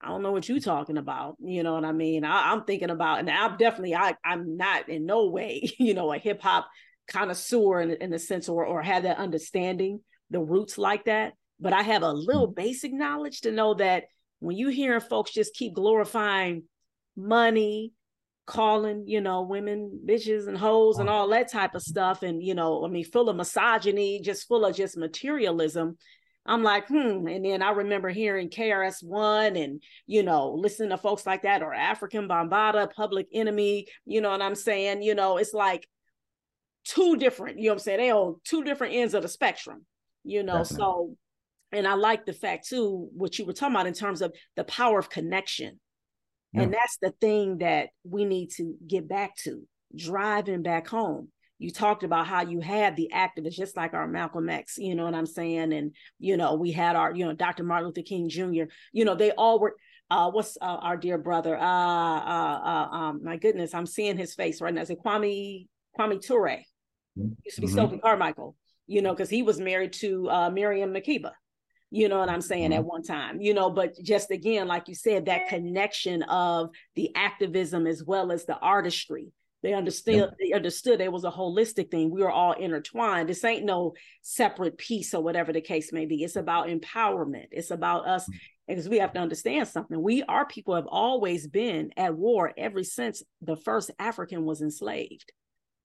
I 0.00 0.08
don't 0.08 0.22
know 0.22 0.32
what 0.32 0.48
you're 0.48 0.58
talking 0.58 0.98
about. 0.98 1.36
You 1.40 1.62
know 1.62 1.74
what 1.74 1.84
I 1.84 1.92
mean? 1.92 2.24
I, 2.24 2.52
am 2.52 2.64
thinking 2.64 2.90
about, 2.90 3.20
and 3.20 3.30
I'm 3.30 3.56
definitely, 3.56 3.94
I, 3.94 4.16
I'm 4.24 4.56
not 4.56 4.88
in 4.88 5.06
no 5.06 5.28
way, 5.28 5.70
you 5.78 5.94
know, 5.94 6.12
a 6.12 6.18
hip 6.18 6.42
hop 6.42 6.68
connoisseur 7.08 7.80
in, 7.80 7.90
in 7.90 8.10
the 8.10 8.18
sense 8.18 8.48
or, 8.48 8.64
or 8.64 8.82
have 8.82 9.04
that 9.04 9.18
understanding, 9.18 10.00
the 10.30 10.40
roots 10.40 10.78
like 10.78 11.04
that. 11.04 11.34
But 11.60 11.72
I 11.72 11.82
have 11.82 12.02
a 12.02 12.12
little 12.12 12.48
mm-hmm. 12.48 12.60
basic 12.60 12.92
knowledge 12.92 13.42
to 13.42 13.52
know 13.52 13.74
that 13.74 14.04
when 14.40 14.56
you 14.56 14.68
hearing 14.68 15.00
folks 15.00 15.32
just 15.32 15.54
keep 15.54 15.74
glorifying 15.74 16.64
money, 17.16 17.92
calling, 18.46 19.04
you 19.06 19.20
know, 19.20 19.42
women 19.42 20.00
bitches 20.06 20.48
and 20.48 20.58
hoes 20.58 20.98
and 20.98 21.08
all 21.08 21.28
that 21.28 21.50
type 21.50 21.74
of 21.74 21.82
stuff. 21.82 22.22
And, 22.22 22.42
you 22.42 22.54
know, 22.54 22.84
I 22.84 22.88
mean, 22.88 23.04
full 23.04 23.28
of 23.28 23.36
misogyny, 23.36 24.20
just 24.20 24.48
full 24.48 24.64
of 24.64 24.76
just 24.76 24.96
materialism. 24.96 25.96
I'm 26.44 26.62
like, 26.64 26.88
hmm. 26.88 27.26
And 27.28 27.44
then 27.44 27.62
I 27.62 27.70
remember 27.70 28.08
hearing 28.08 28.50
KRS-One 28.50 29.54
and, 29.56 29.82
you 30.06 30.24
know, 30.24 30.52
listening 30.52 30.90
to 30.90 30.98
folks 30.98 31.24
like 31.24 31.42
that 31.42 31.62
or 31.62 31.72
Afrika 31.72 32.26
Bambaataa, 32.26 32.92
Public 32.92 33.28
Enemy, 33.32 33.86
you 34.06 34.20
know 34.20 34.30
what 34.30 34.42
I'm 34.42 34.56
saying? 34.56 35.02
You 35.02 35.14
know, 35.14 35.36
it's 35.36 35.54
like 35.54 35.88
two 36.84 37.16
different, 37.16 37.58
you 37.58 37.66
know 37.66 37.70
what 37.70 37.74
I'm 37.74 37.78
saying? 37.84 37.98
They 37.98 38.10
on 38.10 38.40
two 38.44 38.64
different 38.64 38.94
ends 38.94 39.14
of 39.14 39.22
the 39.22 39.28
spectrum, 39.28 39.86
you 40.24 40.42
know. 40.42 40.58
Definitely. 40.58 40.76
So, 40.76 41.16
and 41.70 41.86
I 41.86 41.94
like 41.94 42.26
the 42.26 42.32
fact 42.32 42.68
too, 42.68 43.08
what 43.12 43.38
you 43.38 43.46
were 43.46 43.52
talking 43.52 43.76
about 43.76 43.86
in 43.86 43.94
terms 43.94 44.20
of 44.20 44.34
the 44.56 44.64
power 44.64 44.98
of 44.98 45.08
connection 45.08 45.78
yeah. 46.52 46.62
And 46.62 46.72
that's 46.72 46.98
the 47.00 47.10
thing 47.20 47.58
that 47.58 47.90
we 48.04 48.24
need 48.24 48.50
to 48.56 48.74
get 48.86 49.08
back 49.08 49.36
to 49.44 49.62
driving 49.94 50.62
back 50.62 50.88
home. 50.88 51.28
You 51.58 51.70
talked 51.70 52.02
about 52.02 52.26
how 52.26 52.42
you 52.42 52.60
had 52.60 52.96
the 52.96 53.10
activists, 53.14 53.54
just 53.54 53.76
like 53.76 53.94
our 53.94 54.08
Malcolm 54.08 54.48
X, 54.48 54.78
you 54.78 54.96
know 54.96 55.04
what 55.04 55.14
I'm 55.14 55.26
saying? 55.26 55.72
And, 55.72 55.94
you 56.18 56.36
know, 56.36 56.54
we 56.54 56.72
had 56.72 56.96
our, 56.96 57.14
you 57.14 57.24
know, 57.24 57.34
Dr. 57.34 57.62
Martin 57.62 57.86
Luther 57.86 58.02
King 58.02 58.28
Jr., 58.28 58.64
you 58.92 59.04
know, 59.04 59.14
they 59.14 59.30
all 59.30 59.60
were, 59.60 59.76
uh, 60.10 60.30
what's 60.30 60.58
uh, 60.60 60.64
our 60.64 60.96
dear 60.96 61.18
brother? 61.18 61.56
Uh, 61.56 61.62
uh, 61.62 62.60
uh, 62.64 62.88
um, 62.90 63.20
my 63.22 63.36
goodness, 63.36 63.74
I'm 63.74 63.86
seeing 63.86 64.18
his 64.18 64.34
face 64.34 64.60
right 64.60 64.74
now. 64.74 64.82
Is 64.82 64.90
it 64.90 64.98
Kwame, 65.02 65.68
Kwame 65.98 66.20
Ture? 66.20 66.58
Used 67.14 67.56
to 67.56 67.60
be 67.60 67.66
mm-hmm. 67.68 67.74
Stokely 67.74 67.98
Carmichael, 67.98 68.56
you 68.88 69.00
know, 69.00 69.12
because 69.12 69.30
he 69.30 69.42
was 69.42 69.60
married 69.60 69.92
to 69.94 70.28
uh, 70.28 70.50
Miriam 70.50 70.92
Makeba 70.92 71.30
you 71.92 72.08
know 72.08 72.18
what 72.18 72.30
I'm 72.30 72.40
saying, 72.40 72.70
mm-hmm. 72.70 72.78
at 72.78 72.84
one 72.84 73.02
time, 73.02 73.40
you 73.40 73.52
know, 73.52 73.68
but 73.68 73.94
just 74.02 74.30
again, 74.30 74.66
like 74.66 74.88
you 74.88 74.94
said, 74.94 75.26
that 75.26 75.48
connection 75.48 76.22
of 76.22 76.70
the 76.96 77.14
activism 77.14 77.86
as 77.86 78.02
well 78.02 78.32
as 78.32 78.46
the 78.46 78.56
artistry. 78.56 79.30
They 79.62 79.74
understood, 79.74 80.14
yep. 80.14 80.34
they 80.40 80.54
understood 80.54 81.00
it 81.00 81.12
was 81.12 81.24
a 81.24 81.30
holistic 81.30 81.90
thing. 81.90 82.10
We 82.10 82.22
were 82.22 82.30
all 82.30 82.54
intertwined. 82.54 83.28
This 83.28 83.44
ain't 83.44 83.64
no 83.64 83.92
separate 84.22 84.76
piece 84.76 85.14
or 85.14 85.22
whatever 85.22 85.52
the 85.52 85.60
case 85.60 85.92
may 85.92 86.06
be. 86.06 86.24
It's 86.24 86.34
about 86.34 86.66
empowerment. 86.66 87.48
It's 87.52 87.70
about 87.70 88.08
us 88.08 88.28
because 88.66 88.88
we 88.88 88.98
have 88.98 89.12
to 89.12 89.20
understand 89.20 89.68
something. 89.68 90.02
We, 90.02 90.24
our 90.24 90.46
people 90.46 90.74
have 90.74 90.88
always 90.88 91.46
been 91.46 91.92
at 91.96 92.16
war 92.16 92.52
ever 92.56 92.82
since 92.82 93.22
the 93.40 93.54
first 93.54 93.92
African 94.00 94.44
was 94.44 94.62
enslaved. 94.62 95.30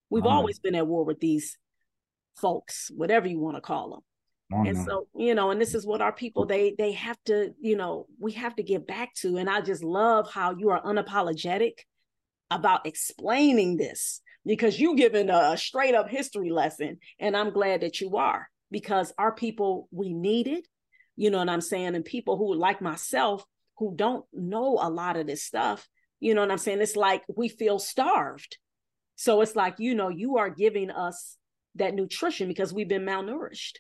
We've 0.10 0.26
always 0.26 0.58
been 0.58 0.74
at 0.74 0.88
war 0.88 1.03
with 1.03 1.20
these 1.20 1.58
folks, 2.38 2.89
whatever 2.95 3.28
you 3.28 3.39
want 3.39 3.58
to 3.58 3.62
call 3.62 3.89
them 3.91 4.01
and 4.52 4.78
so 4.86 5.08
you 5.16 5.36
know 5.36 5.52
and 5.52 5.60
this 5.60 5.76
is 5.76 5.86
what 5.86 6.02
our 6.02 6.14
people 6.14 6.45
they 6.45 6.74
they 6.78 6.93
have 6.93 7.18
to 7.26 7.54
you 7.60 7.76
know 7.76 8.06
we 8.20 8.32
have 8.32 8.56
to 8.56 8.64
get 8.64 8.88
back 8.88 9.14
to 9.14 9.38
and 9.38 9.50
i 9.50 9.60
just 9.60 9.84
love 9.84 10.32
how 10.32 10.56
you 10.58 10.70
are 10.70 10.82
unapologetic 10.84 11.80
about 12.50 12.86
explaining 12.86 13.76
this 13.76 14.22
because 14.45 14.80
you 14.80 14.95
given 14.95 15.30
a, 15.30 15.52
a 15.54 15.58
straight 15.58 15.95
up 15.95 16.10
history 16.10 16.50
lesson 16.50 16.98
and 17.20 17.36
i'm 17.36 17.50
glad 17.50 17.82
that 17.82 18.00
you 18.00 18.16
are 18.16 18.50
because 18.72 19.12
our 19.18 19.34
people 19.34 19.89
we 19.91 20.14
need 20.14 20.48
it 20.48 20.66
you 21.18 21.30
know 21.30 21.39
what 21.39 21.50
i'm 21.50 21.62
saying 21.62 21.93
and 21.93 22.06
people 22.06 22.38
who 22.38 22.56
like 22.56 22.82
myself 22.82 23.43
who 23.78 23.93
don't 23.95 24.26
know 24.34 24.80
a 24.82 24.89
lot 24.89 25.18
of 25.18 25.28
this 25.28 25.43
stuff, 25.43 25.88
you 26.20 26.34
know 26.34 26.41
what 26.41 26.52
I'm 26.52 26.58
saying? 26.58 26.82
It's 26.82 26.95
like 26.95 27.24
we 27.34 27.48
feel 27.48 27.80
starved. 27.80 28.58
So 29.16 29.41
it's 29.41 29.56
like, 29.56 29.76
you 29.80 29.95
know, 29.95 30.10
you 30.10 30.38
are 30.38 30.50
giving 30.50 30.89
us 30.89 31.38
that 31.76 31.93
nutrition 31.93 32.48
because 32.48 32.74
we've 32.74 32.89
been 32.89 33.06
malnourished. 33.06 33.78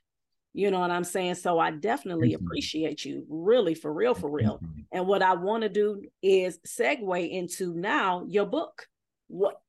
You 0.57 0.71
know 0.71 0.79
what 0.79 0.89
I'm 0.89 1.03
saying? 1.03 1.35
So 1.35 1.59
I 1.59 1.69
definitely 1.69 2.31
mm-hmm. 2.31 2.43
appreciate 2.43 3.05
you, 3.05 3.27
really, 3.29 3.75
for 3.75 3.93
real, 3.93 4.15
for 4.15 4.27
real. 4.27 4.55
Mm-hmm. 4.55 4.81
And 4.91 5.05
what 5.05 5.21
I 5.21 5.35
want 5.35 5.61
to 5.61 5.69
do 5.69 6.01
is 6.23 6.57
segue 6.65 7.29
into 7.29 7.75
now 7.75 8.25
your 8.27 8.47
book. 8.47 8.87
What 9.27 9.61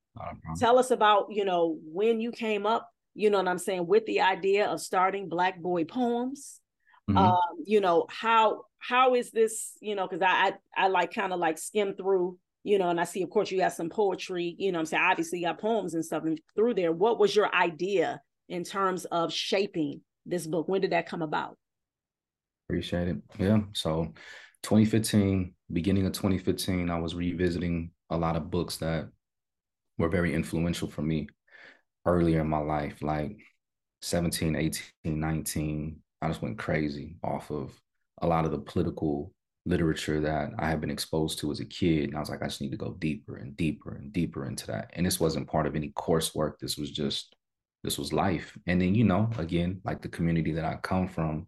tell 0.56 0.78
us 0.78 0.90
about, 0.90 1.26
you 1.28 1.44
know, 1.44 1.78
when 1.84 2.22
you 2.22 2.32
came 2.32 2.64
up, 2.64 2.88
you 3.12 3.28
know 3.28 3.36
what 3.36 3.48
I'm 3.48 3.58
saying, 3.58 3.86
with 3.86 4.06
the 4.06 4.22
idea 4.22 4.66
of 4.66 4.80
starting 4.80 5.28
Black 5.28 5.60
Boy 5.60 5.84
Poems. 5.84 6.58
Mm-hmm. 7.10 7.18
Um, 7.18 7.36
you 7.66 7.82
know, 7.82 8.06
how 8.08 8.62
how 8.78 9.14
is 9.14 9.30
this, 9.30 9.72
you 9.82 9.94
know, 9.94 10.08
because 10.08 10.22
I, 10.22 10.54
I 10.76 10.84
I 10.84 10.88
like 10.88 11.12
kind 11.12 11.34
of 11.34 11.38
like 11.38 11.58
skim 11.58 11.96
through 11.96 12.38
you 12.64 12.78
know, 12.78 12.88
and 12.88 13.00
I 13.00 13.04
see, 13.04 13.22
of 13.22 13.30
course, 13.30 13.50
you 13.50 13.58
got 13.58 13.72
some 13.72 13.88
poetry, 13.88 14.54
you 14.58 14.72
know 14.72 14.78
I'm 14.78 14.86
saying? 14.86 15.02
Obviously, 15.02 15.40
you 15.40 15.46
got 15.46 15.60
poems 15.60 15.94
and 15.94 16.04
stuff 16.04 16.24
and 16.24 16.40
through 16.56 16.74
there. 16.74 16.92
What 16.92 17.18
was 17.18 17.34
your 17.36 17.54
idea 17.54 18.20
in 18.48 18.64
terms 18.64 19.04
of 19.06 19.32
shaping 19.32 20.00
this 20.30 20.46
book? 20.46 20.68
When 20.68 20.80
did 20.80 20.92
that 20.92 21.08
come 21.08 21.22
about? 21.22 21.56
Appreciate 22.68 23.08
it. 23.08 23.16
Yeah. 23.38 23.60
So 23.72 24.12
2015, 24.62 25.54
beginning 25.72 26.06
of 26.06 26.12
2015, 26.12 26.90
I 26.90 26.98
was 26.98 27.14
revisiting 27.14 27.90
a 28.10 28.16
lot 28.16 28.36
of 28.36 28.50
books 28.50 28.76
that 28.78 29.08
were 29.98 30.08
very 30.08 30.34
influential 30.34 30.88
for 30.88 31.02
me 31.02 31.28
earlier 32.06 32.40
in 32.40 32.48
my 32.48 32.58
life, 32.58 33.02
like 33.02 33.38
17, 34.02 34.56
18, 34.56 34.82
19. 35.04 35.96
I 36.20 36.28
just 36.28 36.42
went 36.42 36.58
crazy 36.58 37.16
off 37.22 37.50
of 37.50 37.72
a 38.22 38.26
lot 38.26 38.44
of 38.44 38.50
the 38.50 38.58
political 38.58 39.32
literature 39.66 40.20
that 40.20 40.50
I 40.58 40.68
had 40.68 40.80
been 40.80 40.90
exposed 40.90 41.38
to 41.40 41.50
as 41.50 41.60
a 41.60 41.64
kid. 41.64 42.08
And 42.08 42.16
I 42.16 42.20
was 42.20 42.30
like, 42.30 42.42
I 42.42 42.46
just 42.46 42.60
need 42.60 42.70
to 42.70 42.76
go 42.76 42.94
deeper 42.98 43.36
and 43.36 43.56
deeper 43.56 43.94
and 43.94 44.12
deeper 44.12 44.46
into 44.46 44.66
that. 44.68 44.90
And 44.94 45.04
this 45.04 45.20
wasn't 45.20 45.48
part 45.48 45.66
of 45.66 45.76
any 45.76 45.90
coursework. 45.90 46.58
This 46.58 46.76
was 46.76 46.90
just 46.90 47.36
this 47.84 47.98
was 47.98 48.12
life. 48.12 48.56
And 48.66 48.80
then, 48.80 48.94
you 48.94 49.04
know, 49.04 49.30
again, 49.38 49.80
like 49.84 50.02
the 50.02 50.08
community 50.08 50.52
that 50.52 50.64
I 50.64 50.76
come 50.76 51.08
from, 51.08 51.46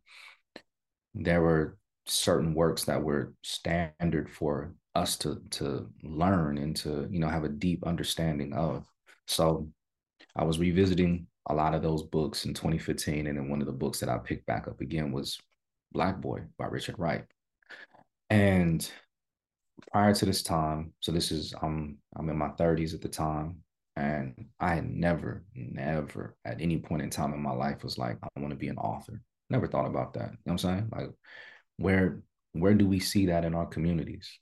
there 1.15 1.43
were 1.43 1.77
certain 2.07 2.55
works 2.55 2.85
that 2.85 3.03
were 3.03 3.35
standard 3.43 4.31
for 4.31 4.75
us 4.95 5.17
to 5.17 5.41
to 5.51 5.89
learn 6.03 6.59
and 6.59 6.75
to, 6.77 7.09
you 7.11 7.21
know, 7.21 7.29
have 7.29 7.45
a 7.45 7.49
deep 7.49 7.87
understanding 7.87 8.53
of. 8.53 8.87
So 9.27 9.69
I 10.37 10.45
was 10.45 10.59
revisiting 10.59 11.27
a 11.47 11.55
lot 11.55 11.75
of 11.75 11.83
those 11.83 12.03
books 12.03 12.45
in 12.45 12.55
2015. 12.55 13.27
And 13.27 13.39
then 13.39 13.49
one 13.49 13.61
of 13.61 13.67
the 13.67 13.73
books 13.73 14.01
that 14.01 14.09
I 14.09 14.19
picked 14.19 14.47
back 14.47 14.69
up 14.69 14.81
again 14.81 15.13
was 15.13 15.39
Black 15.93 16.21
Boy 16.21 16.43
by 16.59 16.67
Richard 16.67 16.99
Wright. 16.99 17.25
And 18.29 18.89
prior 19.91 20.15
to 20.15 20.25
this 20.25 20.43
time, 20.43 20.93
so 21.01 21.13
this 21.13 21.33
is 21.33 21.55
I'm 21.61 21.99
I'm 22.17 22.29
in 22.29 22.39
my 22.39 22.49
30s 22.51 22.95
at 22.95 23.01
the 23.01 23.09
time. 23.09 23.63
And 24.01 24.47
I 24.59 24.81
never, 24.81 25.45
never 25.55 26.35
at 26.47 26.61
any 26.61 26.79
point 26.79 27.03
in 27.03 27.11
time 27.11 27.35
in 27.35 27.43
my 27.43 27.53
life 27.53 27.85
was 27.85 27.99
like, 27.99 28.17
I 28.23 28.41
want 28.41 28.51
to 28.51 28.57
be 28.57 28.69
an 28.69 28.79
author. 28.79 29.21
Never 29.51 29.67
thought 29.67 29.87
about 29.87 30.15
that. 30.15 30.31
You 30.31 30.39
know 30.47 30.53
what 30.53 30.53
I'm 30.53 30.59
saying? 30.59 30.89
Like, 30.91 31.11
where 31.77 32.23
where 32.53 32.75
do 32.75 32.87
we 32.87 32.99
see 32.99 33.27
that 33.27 33.45
in 33.45 33.55
our 33.55 33.67
communities? 33.67 34.39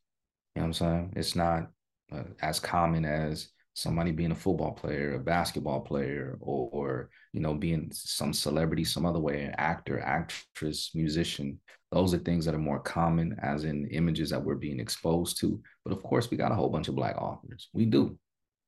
You 0.54 0.62
know 0.62 0.68
what 0.68 0.80
I'm 0.80 0.86
saying? 0.86 1.12
It's 1.16 1.34
not 1.34 1.70
uh, 2.12 2.22
as 2.40 2.60
common 2.60 3.04
as 3.04 3.48
somebody 3.74 4.12
being 4.12 4.30
a 4.30 4.34
football 4.36 4.72
player, 4.72 5.14
a 5.14 5.18
basketball 5.18 5.80
player, 5.80 6.38
or, 6.40 6.68
or, 6.72 7.10
you 7.32 7.40
know, 7.40 7.54
being 7.54 7.90
some 7.92 8.32
celebrity, 8.32 8.84
some 8.84 9.04
other 9.04 9.20
way, 9.20 9.42
an 9.42 9.54
actor, 9.58 10.00
actress, 10.00 10.92
musician. 10.94 11.60
Those 11.92 12.14
are 12.14 12.18
things 12.18 12.44
that 12.44 12.54
are 12.54 12.58
more 12.58 12.80
common 12.80 13.36
as 13.42 13.64
in 13.64 13.88
images 13.88 14.30
that 14.30 14.42
we're 14.42 14.54
being 14.54 14.80
exposed 14.80 15.38
to. 15.40 15.60
But 15.84 15.92
of 15.92 16.02
course, 16.02 16.30
we 16.30 16.36
got 16.36 16.52
a 16.52 16.54
whole 16.54 16.70
bunch 16.70 16.88
of 16.88 16.96
black 16.96 17.16
authors. 17.18 17.68
We 17.72 17.86
do. 17.86 18.18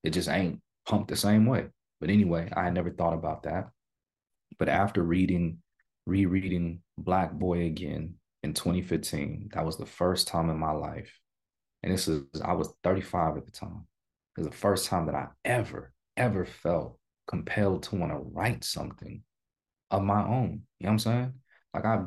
It 0.04 0.10
just 0.10 0.28
ain't 0.28 0.60
pumped 0.86 1.08
the 1.08 1.16
same 1.16 1.46
way. 1.46 1.66
But 2.00 2.10
anyway, 2.10 2.50
I 2.54 2.70
never 2.70 2.90
thought 2.90 3.14
about 3.14 3.44
that. 3.44 3.70
But 4.58 4.68
after 4.68 5.02
reading, 5.02 5.58
rereading 6.06 6.80
Black 6.98 7.32
Boy 7.32 7.66
again 7.66 8.14
in 8.42 8.54
2015, 8.54 9.50
that 9.54 9.64
was 9.64 9.76
the 9.76 9.86
first 9.86 10.28
time 10.28 10.50
in 10.50 10.58
my 10.58 10.72
life. 10.72 11.18
And 11.82 11.92
this 11.92 12.08
is, 12.08 12.24
I 12.44 12.52
was 12.52 12.72
35 12.82 13.36
at 13.36 13.44
the 13.44 13.52
time. 13.52 13.86
It 14.36 14.40
was 14.40 14.48
the 14.48 14.56
first 14.56 14.86
time 14.86 15.06
that 15.06 15.14
I 15.14 15.28
ever, 15.44 15.92
ever 16.16 16.44
felt 16.44 16.98
compelled 17.26 17.84
to 17.84 17.96
want 17.96 18.12
to 18.12 18.18
write 18.18 18.64
something 18.64 19.22
of 19.90 20.02
my 20.02 20.22
own. 20.22 20.62
You 20.78 20.86
know 20.86 20.88
what 20.88 20.92
I'm 20.92 20.98
saying? 20.98 21.34
Like 21.74 21.84
I 21.84 22.02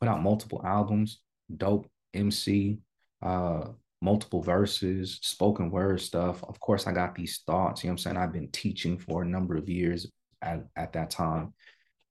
put 0.00 0.08
out 0.08 0.22
multiple 0.22 0.62
albums, 0.64 1.20
dope 1.54 1.88
MC, 2.14 2.78
uh, 3.22 3.68
multiple 4.00 4.42
verses, 4.42 5.18
spoken 5.22 5.70
word 5.70 6.00
stuff. 6.00 6.42
Of 6.44 6.60
course, 6.60 6.86
I 6.86 6.92
got 6.92 7.14
these 7.14 7.42
thoughts. 7.46 7.82
You 7.82 7.88
know 7.88 7.92
what 7.92 8.00
I'm 8.00 8.02
saying? 8.02 8.16
I've 8.16 8.32
been 8.32 8.50
teaching 8.50 8.98
for 8.98 9.22
a 9.22 9.26
number 9.26 9.56
of 9.56 9.68
years 9.68 10.06
at, 10.42 10.64
at 10.76 10.92
that 10.92 11.10
time, 11.10 11.52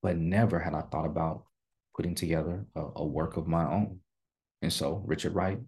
but 0.01 0.17
never 0.17 0.59
had 0.59 0.73
I 0.73 0.81
thought 0.81 1.05
about 1.05 1.45
putting 1.95 2.15
together 2.15 2.65
a, 2.75 2.83
a 2.97 3.05
work 3.05 3.37
of 3.37 3.47
my 3.47 3.65
own. 3.65 3.99
And 4.61 4.71
so 4.71 5.03
Richard 5.05 5.33
Wright 5.33 5.59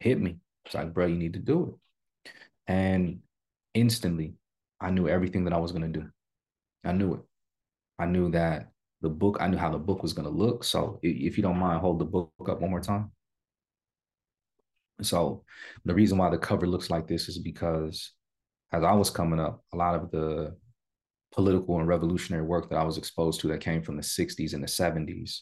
hit 0.00 0.20
me. 0.20 0.38
It's 0.64 0.74
like, 0.74 0.94
bro, 0.94 1.06
you 1.06 1.16
need 1.16 1.34
to 1.34 1.38
do 1.38 1.78
it. 2.24 2.32
And 2.66 3.20
instantly, 3.74 4.34
I 4.80 4.90
knew 4.90 5.08
everything 5.08 5.44
that 5.44 5.52
I 5.52 5.58
was 5.58 5.72
going 5.72 5.92
to 5.92 6.00
do. 6.00 6.08
I 6.84 6.92
knew 6.92 7.14
it. 7.14 7.20
I 7.98 8.06
knew 8.06 8.30
that 8.30 8.70
the 9.02 9.10
book, 9.10 9.38
I 9.40 9.48
knew 9.48 9.58
how 9.58 9.70
the 9.70 9.78
book 9.78 10.02
was 10.02 10.12
going 10.12 10.28
to 10.28 10.34
look. 10.34 10.64
So 10.64 10.98
if 11.02 11.36
you 11.36 11.42
don't 11.42 11.58
mind, 11.58 11.80
hold 11.80 11.98
the 11.98 12.04
book 12.04 12.32
up 12.48 12.60
one 12.60 12.70
more 12.70 12.80
time. 12.80 13.10
So 15.02 15.44
the 15.84 15.94
reason 15.94 16.18
why 16.18 16.30
the 16.30 16.38
cover 16.38 16.66
looks 16.66 16.90
like 16.90 17.06
this 17.06 17.28
is 17.28 17.38
because 17.38 18.12
as 18.72 18.84
I 18.84 18.92
was 18.92 19.10
coming 19.10 19.40
up, 19.40 19.64
a 19.72 19.76
lot 19.76 19.94
of 19.94 20.10
the 20.10 20.56
political 21.32 21.78
and 21.78 21.88
revolutionary 21.88 22.44
work 22.44 22.68
that 22.70 22.78
I 22.78 22.84
was 22.84 22.98
exposed 22.98 23.40
to 23.40 23.48
that 23.48 23.60
came 23.60 23.82
from 23.82 23.96
the 23.96 24.02
60s 24.02 24.52
and 24.52 24.62
the 24.62 24.68
70s, 24.68 25.40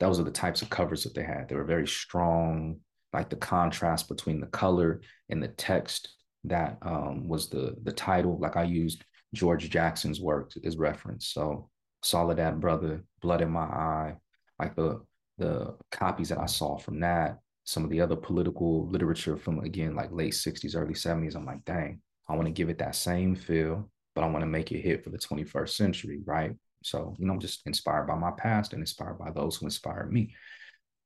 those 0.00 0.18
are 0.18 0.24
the 0.24 0.30
types 0.30 0.62
of 0.62 0.70
covers 0.70 1.04
that 1.04 1.14
they 1.14 1.22
had. 1.22 1.48
They 1.48 1.54
were 1.54 1.64
very 1.64 1.86
strong, 1.86 2.80
like 3.12 3.28
the 3.28 3.36
contrast 3.36 4.08
between 4.08 4.40
the 4.40 4.46
color 4.46 5.00
and 5.28 5.42
the 5.42 5.48
text 5.48 6.08
that 6.44 6.78
um, 6.82 7.28
was 7.28 7.48
the 7.48 7.76
the 7.84 7.92
title. 7.92 8.38
Like 8.40 8.56
I 8.56 8.64
used 8.64 9.04
George 9.32 9.70
Jackson's 9.70 10.20
work 10.20 10.52
as 10.64 10.76
reference. 10.76 11.28
So 11.28 11.70
Soledad 12.02 12.60
Brother, 12.60 13.04
Blood 13.20 13.42
in 13.42 13.50
My 13.50 13.60
Eye, 13.60 14.16
like 14.58 14.74
the 14.74 15.02
the 15.38 15.76
copies 15.90 16.30
that 16.30 16.38
I 16.38 16.46
saw 16.46 16.78
from 16.78 17.00
that 17.00 17.38
some 17.64 17.84
of 17.84 17.90
the 17.90 18.00
other 18.00 18.16
political 18.16 18.88
literature 18.88 19.36
from 19.36 19.60
again 19.60 19.94
like 19.94 20.10
late 20.12 20.32
60s 20.32 20.76
early 20.76 20.94
70s 20.94 21.36
i'm 21.36 21.46
like 21.46 21.64
dang 21.64 22.00
i 22.28 22.34
want 22.34 22.46
to 22.46 22.52
give 22.52 22.68
it 22.68 22.78
that 22.78 22.94
same 22.94 23.34
feel 23.34 23.88
but 24.14 24.24
i 24.24 24.28
want 24.28 24.40
to 24.40 24.46
make 24.46 24.72
it 24.72 24.80
hit 24.80 25.04
for 25.04 25.10
the 25.10 25.18
21st 25.18 25.70
century 25.70 26.20
right? 26.24 26.52
So 26.82 27.14
you 27.18 27.26
know 27.26 27.34
i'm 27.34 27.40
just 27.40 27.66
inspired 27.66 28.06
by 28.06 28.16
my 28.16 28.32
past 28.32 28.72
and 28.72 28.82
inspired 28.82 29.18
by 29.18 29.30
those 29.30 29.56
who 29.56 29.66
inspired 29.66 30.12
me. 30.12 30.34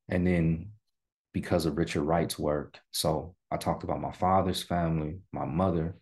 And 0.08 0.26
then 0.26 0.70
because 1.34 1.66
of 1.66 1.76
richard 1.76 2.02
wright's 2.02 2.38
work 2.38 2.78
so 2.92 3.34
i 3.50 3.56
talked 3.58 3.84
about 3.84 4.00
my 4.00 4.12
father's 4.12 4.62
family 4.62 5.18
my 5.32 5.44
mother 5.44 5.96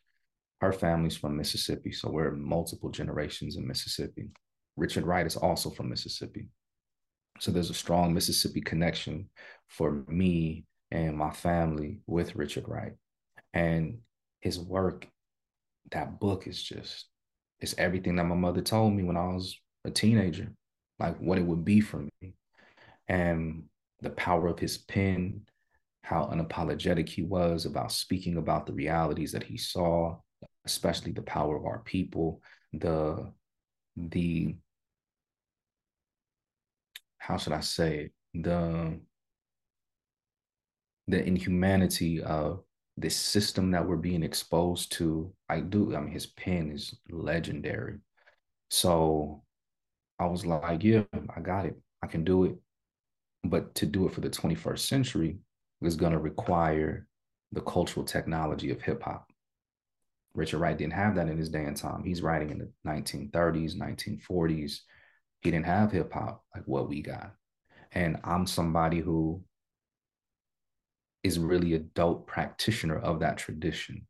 her 0.61 0.72
family's 0.72 1.16
from 1.16 1.36
mississippi 1.36 1.90
so 1.90 2.09
we're 2.09 2.30
multiple 2.30 2.90
generations 2.90 3.57
in 3.57 3.66
mississippi. 3.66 4.30
Richard 4.76 5.05
wright 5.05 5.26
is 5.26 5.36
also 5.36 5.70
from 5.70 5.88
mississippi 5.90 6.48
so 7.39 7.51
there's 7.51 7.70
a 7.70 7.74
strong 7.74 8.14
Mississippi 8.14 8.61
connection 8.61 9.28
for 9.68 10.05
me 10.09 10.64
and 10.91 11.16
my 11.16 11.30
family 11.30 12.01
with 12.07 12.37
Richard 12.37 12.68
Wright. 12.68 12.93
And 13.53 13.99
his 14.41 14.59
work, 14.59 15.09
that 15.91 16.20
book 16.20 16.47
is 16.47 16.62
just, 16.62 17.07
it's 17.61 17.74
everything 17.78 18.16
that 18.16 18.24
my 18.24 18.35
mother 18.35 18.61
told 18.61 18.93
me 18.95 19.03
when 19.03 19.16
I 19.16 19.26
was 19.26 19.59
a 19.85 19.91
teenager, 19.91 20.53
like 20.99 21.18
what 21.18 21.39
it 21.39 21.45
would 21.45 21.64
be 21.64 21.80
for 21.80 21.99
me. 21.99 22.35
And 23.09 23.64
the 24.01 24.11
power 24.11 24.47
of 24.47 24.59
his 24.59 24.78
pen, 24.78 25.43
how 26.03 26.26
unapologetic 26.32 27.09
he 27.09 27.22
was 27.22 27.64
about 27.64 27.93
speaking 27.93 28.37
about 28.37 28.66
the 28.66 28.72
realities 28.72 29.32
that 29.32 29.43
he 29.45 29.57
saw, 29.57 30.18
especially 30.64 31.12
the 31.12 31.22
power 31.22 31.57
of 31.57 31.64
our 31.64 31.80
people, 31.80 32.41
the 32.72 33.32
the 33.97 34.57
how 37.27 37.37
should 37.37 37.53
I 37.53 37.61
say 37.61 37.97
it? 37.99 38.12
the 38.35 38.99
the 41.07 41.22
inhumanity 41.22 42.22
of 42.22 42.62
this 42.97 43.16
system 43.16 43.70
that 43.72 43.87
we're 43.87 43.97
being 43.97 44.22
exposed 44.22 44.93
to. 44.93 45.33
I 45.49 45.61
do. 45.61 45.95
I 45.95 46.01
mean, 46.01 46.12
his 46.12 46.27
pen 46.27 46.70
is 46.70 46.97
legendary. 47.11 47.99
So 48.70 49.43
I 50.18 50.27
was 50.27 50.47
like, 50.47 50.83
yeah, 50.83 51.03
I 51.37 51.41
got 51.41 51.66
it. 51.66 51.77
I 52.03 52.07
can 52.07 52.25
do 52.25 52.45
it. 52.45 52.55
But 53.45 53.75
to 53.77 53.87
do 53.87 54.07
it 54.07 54.14
for 54.14 54.22
the 54.22 54.31
21st 54.31 54.79
century 54.79 55.37
is 55.83 55.97
going 55.97 56.12
to 56.12 56.18
require 56.18 57.07
the 57.53 57.61
cultural 57.61 58.07
technology 58.07 58.70
of 58.70 58.81
hip 58.81 59.03
hop. 59.03 59.29
Richard 60.35 60.59
Wright 60.59 60.77
didn't 60.77 60.95
have 60.95 61.16
that 61.16 61.29
in 61.29 61.37
his 61.37 61.51
day 61.51 61.64
and 61.64 61.77
time. 61.77 62.03
He's 62.03 62.22
writing 62.22 62.51
in 62.51 62.59
the 62.59 62.70
1930s, 62.87 63.77
1940s. 63.77 64.81
He 65.45 65.51
didn't 65.51 65.66
have 65.66 65.92
hip 65.92 66.12
hop 66.12 66.42
like 66.55 66.64
what 66.64 66.88
we 66.88 67.03
got. 67.03 67.34
And 67.92 68.18
I'm 68.24 68.47
somebody 68.47 69.01
who 69.01 69.42
is 71.22 71.38
really 71.38 71.74
a 71.74 71.78
dope 71.78 72.26
practitioner 72.26 72.99
of 72.99 73.20
that 73.20 73.36
tradition. 73.36 74.07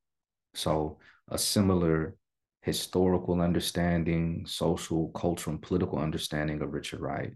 So 0.55 0.99
a 1.29 1.37
similar 1.37 2.15
historical 2.63 3.41
understanding, 3.41 4.45
social, 4.47 5.09
cultural, 5.09 5.55
and 5.55 5.63
political 5.63 5.99
understanding 5.99 6.63
of 6.63 6.73
Richard 6.73 7.01
Wright. 7.01 7.33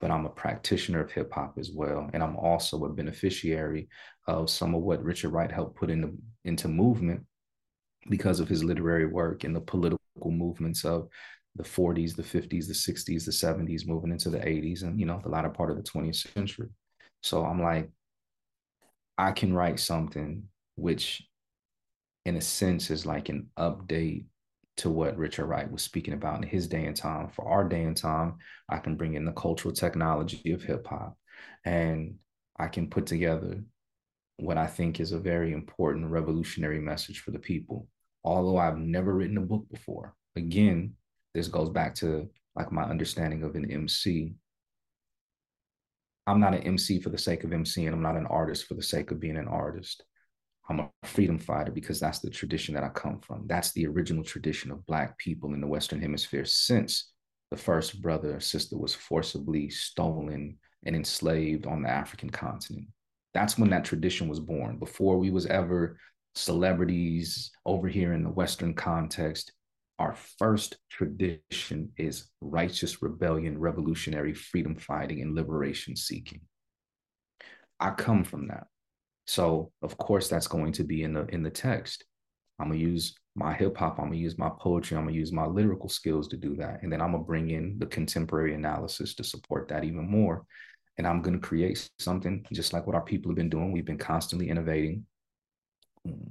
But 0.00 0.10
I'm 0.10 0.24
a 0.24 0.30
practitioner 0.30 1.00
of 1.00 1.12
hip 1.12 1.32
hop 1.32 1.56
as 1.58 1.70
well. 1.70 2.10
And 2.12 2.22
I'm 2.22 2.36
also 2.36 2.84
a 2.84 2.92
beneficiary 2.92 3.88
of 4.26 4.48
some 4.48 4.74
of 4.74 4.82
what 4.82 5.04
Richard 5.04 5.30
Wright 5.30 5.52
helped 5.52 5.76
put 5.76 5.90
into, 5.90 6.16
into 6.44 6.68
movement 6.68 7.24
because 8.08 8.40
of 8.40 8.48
his 8.48 8.64
literary 8.64 9.06
work 9.06 9.44
and 9.44 9.54
the 9.54 9.60
political 9.60 10.00
movements 10.24 10.84
of 10.84 11.08
the 11.56 11.62
40s, 11.62 12.16
the 12.16 12.22
50s, 12.22 12.66
the 12.66 12.74
60s, 12.74 13.24
the 13.24 13.30
70s, 13.30 13.86
moving 13.86 14.10
into 14.10 14.30
the 14.30 14.38
80s, 14.38 14.82
and 14.82 14.98
you 14.98 15.06
know, 15.06 15.20
the 15.22 15.28
latter 15.28 15.50
part 15.50 15.70
of 15.70 15.76
the 15.76 15.82
20th 15.82 16.32
century. 16.34 16.68
So 17.22 17.44
I'm 17.44 17.62
like, 17.62 17.90
I 19.16 19.32
can 19.32 19.54
write 19.54 19.78
something 19.78 20.44
which, 20.76 21.22
in 22.24 22.36
a 22.36 22.40
sense, 22.40 22.90
is 22.90 23.06
like 23.06 23.28
an 23.28 23.48
update 23.58 24.24
to 24.78 24.90
what 24.90 25.16
Richard 25.16 25.46
Wright 25.46 25.70
was 25.70 25.82
speaking 25.82 26.14
about 26.14 26.42
in 26.42 26.48
his 26.48 26.66
day 26.66 26.84
and 26.86 26.96
time. 26.96 27.30
For 27.30 27.46
our 27.46 27.68
day 27.68 27.84
and 27.84 27.96
time, 27.96 28.38
I 28.68 28.78
can 28.78 28.96
bring 28.96 29.14
in 29.14 29.24
the 29.24 29.32
cultural 29.32 29.72
technology 29.72 30.52
of 30.52 30.62
hip 30.62 30.86
hop 30.86 31.16
and 31.64 32.16
I 32.56 32.68
can 32.68 32.90
put 32.90 33.06
together 33.06 33.62
what 34.36 34.58
I 34.58 34.66
think 34.66 34.98
is 34.98 35.12
a 35.12 35.18
very 35.18 35.52
important 35.52 36.10
revolutionary 36.10 36.80
message 36.80 37.20
for 37.20 37.30
the 37.30 37.38
people. 37.38 37.86
Although 38.24 38.58
I've 38.58 38.78
never 38.78 39.14
written 39.14 39.38
a 39.38 39.42
book 39.42 39.66
before. 39.70 40.14
Again, 40.34 40.94
this 41.34 41.48
goes 41.48 41.70
back 41.70 41.94
to 41.96 42.28
like 42.54 42.72
my 42.72 42.84
understanding 42.84 43.42
of 43.42 43.56
an 43.56 43.70
MC. 43.70 44.34
I'm 46.26 46.40
not 46.40 46.54
an 46.54 46.62
MC 46.62 47.00
for 47.00 47.10
the 47.10 47.18
sake 47.18 47.44
of 47.44 47.52
MC, 47.52 47.86
and 47.86 47.94
I'm 47.94 48.02
not 48.02 48.16
an 48.16 48.26
artist 48.26 48.66
for 48.66 48.74
the 48.74 48.82
sake 48.82 49.10
of 49.10 49.20
being 49.20 49.36
an 49.36 49.48
artist. 49.48 50.04
I'm 50.68 50.80
a 50.80 50.90
freedom 51.02 51.38
fighter 51.38 51.72
because 51.72 52.00
that's 52.00 52.20
the 52.20 52.30
tradition 52.30 52.74
that 52.74 52.84
I 52.84 52.88
come 52.88 53.20
from. 53.20 53.46
That's 53.46 53.72
the 53.72 53.86
original 53.86 54.24
tradition 54.24 54.70
of 54.70 54.86
Black 54.86 55.18
people 55.18 55.52
in 55.52 55.60
the 55.60 55.66
Western 55.66 56.00
Hemisphere 56.00 56.46
since 56.46 57.12
the 57.50 57.56
first 57.56 58.00
brother 58.00 58.36
or 58.36 58.40
sister 58.40 58.78
was 58.78 58.94
forcibly 58.94 59.68
stolen 59.68 60.56
and 60.86 60.96
enslaved 60.96 61.66
on 61.66 61.82
the 61.82 61.90
African 61.90 62.30
continent. 62.30 62.86
That's 63.34 63.58
when 63.58 63.70
that 63.70 63.84
tradition 63.84 64.28
was 64.28 64.40
born. 64.40 64.78
Before 64.78 65.18
we 65.18 65.30
was 65.30 65.44
ever 65.46 65.98
celebrities 66.34 67.50
over 67.66 67.88
here 67.88 68.14
in 68.14 68.22
the 68.22 68.30
Western 68.30 68.72
context, 68.72 69.52
our 69.98 70.16
first 70.38 70.78
tradition 70.90 71.92
is 71.96 72.30
righteous 72.40 73.00
rebellion, 73.02 73.58
revolutionary 73.58 74.34
freedom 74.34 74.76
fighting, 74.76 75.22
and 75.22 75.34
liberation 75.34 75.94
seeking. 75.96 76.40
I 77.78 77.90
come 77.90 78.24
from 78.24 78.48
that. 78.48 78.66
So 79.26 79.72
of 79.82 79.96
course 79.96 80.28
that's 80.28 80.48
going 80.48 80.72
to 80.72 80.84
be 80.84 81.02
in 81.02 81.14
the 81.14 81.26
in 81.26 81.42
the 81.42 81.50
text. 81.50 82.04
I'm 82.58 82.68
gonna 82.68 82.80
use 82.80 83.14
my 83.36 83.52
hip 83.52 83.76
hop, 83.76 83.98
I'm 83.98 84.06
gonna 84.06 84.16
use 84.16 84.38
my 84.38 84.50
poetry, 84.60 84.96
I'm 84.96 85.04
gonna 85.04 85.16
use 85.16 85.32
my 85.32 85.46
lyrical 85.46 85.88
skills 85.88 86.28
to 86.28 86.36
do 86.36 86.56
that. 86.56 86.82
And 86.82 86.92
then 86.92 87.00
I'm 87.00 87.12
gonna 87.12 87.24
bring 87.24 87.50
in 87.50 87.78
the 87.78 87.86
contemporary 87.86 88.54
analysis 88.54 89.14
to 89.16 89.24
support 89.24 89.68
that 89.68 89.84
even 89.84 90.08
more. 90.08 90.44
And 90.98 91.06
I'm 91.06 91.22
gonna 91.22 91.38
create 91.38 91.88
something 91.98 92.46
just 92.52 92.72
like 92.72 92.86
what 92.86 92.94
our 92.94 93.02
people 93.02 93.30
have 93.30 93.36
been 93.36 93.50
doing. 93.50 93.72
We've 93.72 93.84
been 93.84 93.98
constantly 93.98 94.50
innovating. 94.50 95.06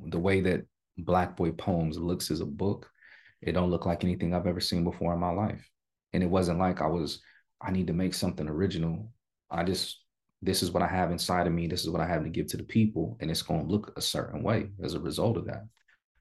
The 0.06 0.20
way 0.20 0.42
that 0.42 0.66
Black 0.98 1.36
Boy 1.36 1.52
Poems 1.52 1.98
looks 1.98 2.30
as 2.30 2.42
a 2.42 2.46
book, 2.46 2.90
it 3.48 3.54
don't 3.54 3.70
look 3.70 3.86
like 3.86 4.04
anything 4.04 4.34
I've 4.34 4.48
ever 4.48 4.60
seen 4.60 4.84
before 4.84 5.14
in 5.14 5.20
my 5.20 5.32
life. 5.32 5.70
And 6.14 6.24
it 6.24 6.30
wasn't 6.30 6.60
like 6.60 6.82
I 6.82 6.88
was, 6.88 7.22
I 7.62 7.72
need 7.72 7.88
to 7.88 7.94
make 7.94 8.14
something 8.14 8.48
original. 8.48 9.12
I 9.50 9.64
just 9.64 10.04
this 10.44 10.62
is 10.62 10.72
what 10.72 10.84
I 10.84 10.88
have 10.88 11.12
inside 11.12 11.48
of 11.48 11.54
me. 11.54 11.68
This 11.68 11.84
is 11.84 11.90
what 11.90 12.02
I 12.02 12.08
have 12.08 12.24
to 12.24 12.30
give 12.30 12.48
to 12.48 12.58
the 12.58 12.64
people. 12.64 13.18
And 13.20 13.32
it's 13.32 13.42
going 13.42 13.66
to 13.66 13.72
look 13.72 13.94
a 13.96 14.02
certain 14.02 14.44
way 14.44 14.64
mm-hmm. 14.64 14.86
as 14.86 14.94
a 14.94 15.00
result 15.00 15.38
of 15.38 15.46
that. 15.46 15.64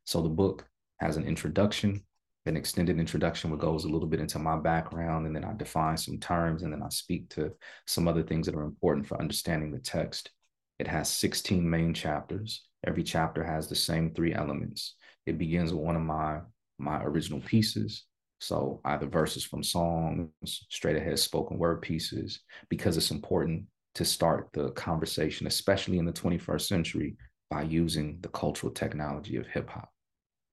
So 0.04 0.22
the 0.22 0.28
book 0.28 0.64
has 0.98 1.16
an 1.16 1.24
introduction, 1.24 2.04
an 2.46 2.56
extended 2.56 2.98
introduction, 2.98 3.50
which 3.50 3.60
goes 3.60 3.84
a 3.84 3.88
little 3.88 4.08
bit 4.08 4.20
into 4.20 4.38
my 4.38 4.56
background. 4.56 5.26
And 5.26 5.34
then 5.34 5.44
I 5.44 5.54
define 5.54 5.96
some 5.96 6.18
terms 6.18 6.62
and 6.62 6.72
then 6.72 6.82
I 6.82 6.88
speak 6.88 7.30
to 7.30 7.52
some 7.86 8.06
other 8.06 8.22
things 8.22 8.46
that 8.46 8.54
are 8.54 8.62
important 8.62 9.06
for 9.06 9.20
understanding 9.20 9.72
the 9.72 9.78
text. 9.78 10.30
It 10.78 10.86
has 10.86 11.08
16 11.08 11.68
main 11.68 11.92
chapters. 11.92 12.62
Every 12.86 13.02
chapter 13.02 13.42
has 13.42 13.68
the 13.68 13.74
same 13.74 14.14
three 14.14 14.34
elements. 14.34 14.94
It 15.26 15.38
begins 15.38 15.72
with 15.72 15.82
one 15.82 15.96
of 15.96 16.02
my 16.02 16.40
my 16.82 17.02
original 17.02 17.40
pieces. 17.40 18.04
So 18.40 18.80
either 18.84 19.06
verses 19.06 19.44
from 19.44 19.62
songs, 19.62 20.30
straight 20.44 20.96
ahead 20.96 21.18
spoken 21.18 21.58
word 21.58 21.80
pieces, 21.80 22.40
because 22.68 22.96
it's 22.96 23.12
important 23.12 23.66
to 23.94 24.04
start 24.04 24.48
the 24.52 24.70
conversation, 24.72 25.46
especially 25.46 25.98
in 25.98 26.06
the 26.06 26.12
21st 26.12 26.62
century, 26.62 27.16
by 27.50 27.62
using 27.62 28.18
the 28.20 28.28
cultural 28.28 28.72
technology 28.72 29.36
of 29.36 29.46
hip 29.46 29.70
hop, 29.70 29.90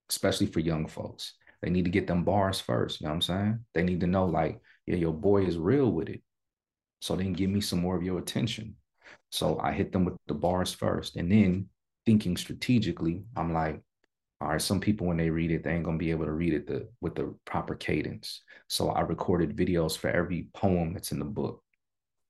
especially 0.09 0.47
for 0.47 0.59
young 0.59 0.86
folks. 0.86 1.34
They 1.61 1.69
need 1.69 1.86
to 1.86 1.91
get 1.91 2.07
them 2.07 2.23
bars 2.23 2.59
first. 2.59 3.01
You 3.01 3.05
know 3.05 3.11
what 3.11 3.15
I'm 3.15 3.21
saying? 3.21 3.59
They 3.73 3.84
need 3.84 4.01
to 4.01 4.07
know, 4.07 4.25
like, 4.25 4.61
yeah, 4.86 4.95
your 4.95 5.13
boy 5.13 5.45
is 5.45 5.57
real 5.57 5.91
with 5.91 6.09
it. 6.09 6.21
So 7.01 7.15
then 7.15 7.34
give 7.34 7.49
me 7.49 7.61
some 7.61 7.80
more 7.80 7.95
of 7.95 8.03
your 8.03 8.19
attention. 8.19 8.75
So 9.32 9.59
I 9.59 9.71
hit 9.71 9.91
them 9.91 10.05
with 10.05 10.15
the 10.27 10.34
bars 10.34 10.73
first. 10.73 11.15
And 11.15 11.32
then 11.32 11.69
thinking 12.05 12.38
strategically, 12.38 13.23
I'm 13.36 13.53
like, 13.53 13.82
all 14.41 14.49
right, 14.49 14.61
some 14.61 14.79
people 14.79 15.07
when 15.07 15.17
they 15.17 15.29
read 15.29 15.51
it, 15.51 15.63
they 15.63 15.71
ain't 15.71 15.83
gonna 15.83 15.97
be 15.97 16.11
able 16.11 16.25
to 16.25 16.31
read 16.31 16.53
it 16.53 16.67
the, 16.67 16.87
with 17.01 17.15
the 17.15 17.35
proper 17.45 17.75
cadence. 17.75 18.41
So 18.67 18.89
I 18.89 19.01
recorded 19.01 19.55
videos 19.55 19.97
for 19.97 20.09
every 20.09 20.47
poem 20.53 20.93
that's 20.93 21.11
in 21.11 21.19
the 21.19 21.25
book. 21.25 21.61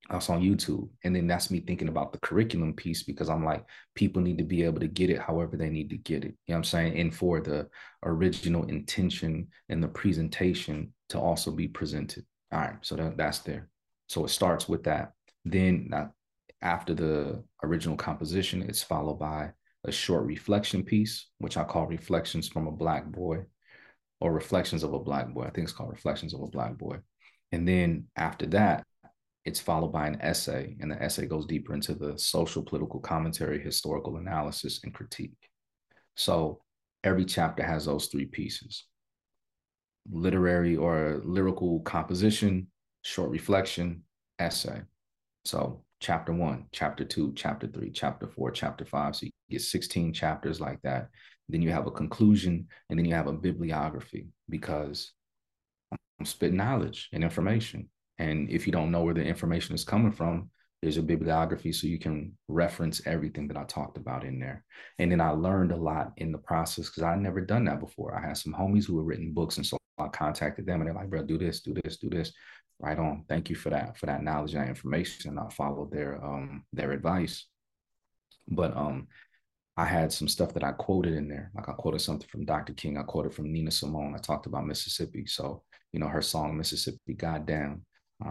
That's 0.10 0.30
on 0.32 0.42
YouTube. 0.42 0.90
And 1.04 1.16
then 1.16 1.28
that's 1.28 1.52
me 1.52 1.60
thinking 1.60 1.88
about 1.88 2.12
the 2.12 2.20
curriculum 2.20 2.74
piece 2.74 3.04
because 3.04 3.30
I'm 3.30 3.46
like, 3.46 3.64
people 3.94 4.24
need 4.24 4.40
to 4.40 4.44
be 4.44 4.64
able 4.64 4.80
to 4.80 4.88
get 4.88 5.12
it 5.12 5.20
however 5.20 5.56
they 5.56 5.70
need 5.70 5.92
to 5.92 5.98
get 5.98 6.24
it. 6.24 6.34
You 6.48 6.54
know 6.54 6.56
what 6.56 6.58
I'm 6.58 6.64
saying? 6.64 7.00
And 7.00 7.16
for 7.16 7.42
the 7.42 7.68
original 8.04 8.64
intention 8.66 9.50
and 9.70 9.84
the 9.84 9.88
presentation 9.88 10.94
to 11.10 11.20
also 11.20 11.52
be 11.52 11.68
presented. 11.68 12.26
All 12.52 12.60
right. 12.60 12.76
So 12.82 12.96
that, 12.96 13.18
that's 13.18 13.40
there. 13.40 13.70
So 14.08 14.26
it 14.26 14.30
starts 14.30 14.68
with 14.68 14.84
that. 14.86 15.12
Then 15.46 15.92
uh, 15.94 16.08
after 16.64 16.96
the 16.96 17.44
original 17.64 17.96
composition, 17.96 18.64
it's 18.64 18.82
followed 18.82 19.20
by 19.20 19.52
a 19.86 19.92
short 19.92 20.26
reflection 20.26 20.84
piece, 20.84 21.28
which 21.38 21.58
I 21.58 21.64
call 21.64 21.88
Reflections 21.88 22.48
from 22.48 22.68
a 22.68 22.72
Black 22.72 23.06
Boy 23.06 23.40
or 24.20 24.34
Reflections 24.34 24.84
of 24.84 24.94
a 24.94 25.00
Black 25.00 25.34
Boy. 25.34 25.44
I 25.44 25.50
think 25.52 25.66
it's 25.66 25.74
called 25.74 25.92
Reflections 25.92 26.34
of 26.34 26.42
a 26.42 26.48
Black 26.48 26.78
Boy. 26.78 26.98
And 27.52 27.68
then 27.68 28.08
after 28.16 28.46
that, 28.48 28.84
it's 29.46 29.60
followed 29.60 29.94
by 29.94 30.08
an 30.08 30.22
essay, 30.22 30.76
and 30.80 30.92
the 30.92 31.02
essay 31.02 31.26
goes 31.26 31.46
deeper 31.46 31.74
into 31.74 31.96
the 31.96 32.18
social, 32.20 32.62
political 32.62 33.00
commentary, 33.00 33.60
historical 33.60 34.18
analysis, 34.18 34.82
and 34.84 34.94
critique. 34.94 35.38
So 36.16 36.62
every 37.04 37.26
chapter 37.26 37.64
has 37.64 37.86
those 37.86 38.08
three 38.08 38.26
pieces 38.26 38.86
literary 40.12 40.76
or 40.76 41.22
lyrical 41.24 41.82
composition, 41.82 42.68
short 43.04 43.30
reflection, 43.30 44.04
essay. 44.40 44.82
So 45.46 45.84
chapter 46.00 46.34
one, 46.34 46.66
chapter 46.72 47.04
two, 47.04 47.34
chapter 47.36 47.68
three, 47.68 47.92
chapter 47.92 48.28
four, 48.28 48.52
chapter 48.52 48.86
five. 48.86 49.16
So 49.16 49.26
you 49.26 49.32
get 49.50 49.62
16 49.62 50.14
chapters 50.14 50.62
like 50.62 50.82
that. 50.84 51.10
Then 51.50 51.62
you 51.62 51.72
have 51.72 51.88
a 51.88 51.92
conclusion, 51.92 52.68
and 52.90 52.98
then 52.98 53.06
you 53.06 53.16
have 53.16 53.28
a 53.28 53.34
bibliography 53.34 54.28
because 54.50 55.12
I'm 55.92 56.26
spitting 56.26 56.58
knowledge 56.58 57.10
and 57.12 57.24
information. 57.24 57.90
And 58.20 58.50
if 58.50 58.66
you 58.66 58.72
don't 58.72 58.92
know 58.92 59.04
where 59.04 59.14
the 59.14 59.24
information 59.24 59.74
is 59.74 59.84
coming 59.84 60.12
from, 60.12 60.52
there's 60.82 60.98
a 60.98 61.04
bibliography 61.04 61.74
so 61.74 61.88
you 61.88 62.00
can 62.00 62.38
reference 62.48 63.06
everything 63.06 63.48
that 63.48 63.58
I 63.58 63.64
talked 63.64 63.98
about 63.98 64.24
in 64.24 64.40
there. 64.40 64.64
And 64.98 65.12
then 65.12 65.20
I 65.20 65.32
learned 65.32 65.72
a 65.72 65.78
lot 65.78 66.14
in 66.18 66.32
the 66.32 66.38
process 66.38 66.88
because 66.90 67.04
I'd 67.04 67.20
never 67.20 67.42
done 67.42 67.66
that 67.66 67.82
before. 67.82 68.16
I 68.16 68.26
had 68.26 68.38
some 68.38 68.54
homies 68.54 68.86
who 68.86 68.98
had 68.98 69.08
written 69.08 69.34
books, 69.34 69.58
and 69.58 69.66
so 69.66 69.78
I 69.98 70.08
contacted 70.08 70.66
them 70.66 70.80
and 70.80 70.88
they're 70.88 70.96
like, 70.96 71.10
bro, 71.10 71.24
do 71.24 71.38
this, 71.38 71.62
do 71.62 71.74
this, 71.84 71.98
do 71.98 72.10
this. 72.10 72.32
Right 72.80 72.98
on. 72.98 73.26
Thank 73.28 73.50
you 73.50 73.56
for 73.58 73.70
that, 73.72 73.98
for 73.98 74.06
that 74.06 74.24
knowledge 74.24 74.54
and 74.54 74.64
that 74.64 74.70
information. 74.70 75.38
I 75.38 75.50
followed 75.50 75.92
their 75.92 76.24
um 76.24 76.64
their 76.72 76.92
advice. 76.92 77.46
But 78.48 78.76
um 78.76 79.08
I 79.76 79.86
had 79.86 80.12
some 80.12 80.28
stuff 80.28 80.54
that 80.54 80.64
I 80.64 80.72
quoted 80.74 81.14
in 81.14 81.30
there. 81.30 81.52
Like 81.56 81.70
I 81.70 81.74
quoted 81.74 82.00
something 82.00 82.28
from 82.28 82.46
Dr. 82.46 82.74
King. 82.74 82.98
I 82.98 83.04
quoted 83.04 83.34
from 83.34 83.52
Nina 83.52 83.72
Simone. 83.72 84.14
I 84.14 84.20
talked 84.20 84.46
about 84.46 84.66
Mississippi. 84.66 85.26
So, 85.26 85.64
you 85.94 86.00
know, 86.00 86.08
her 86.08 86.22
song 86.22 86.58
Mississippi 86.58 87.14
Goddamn 87.16 87.86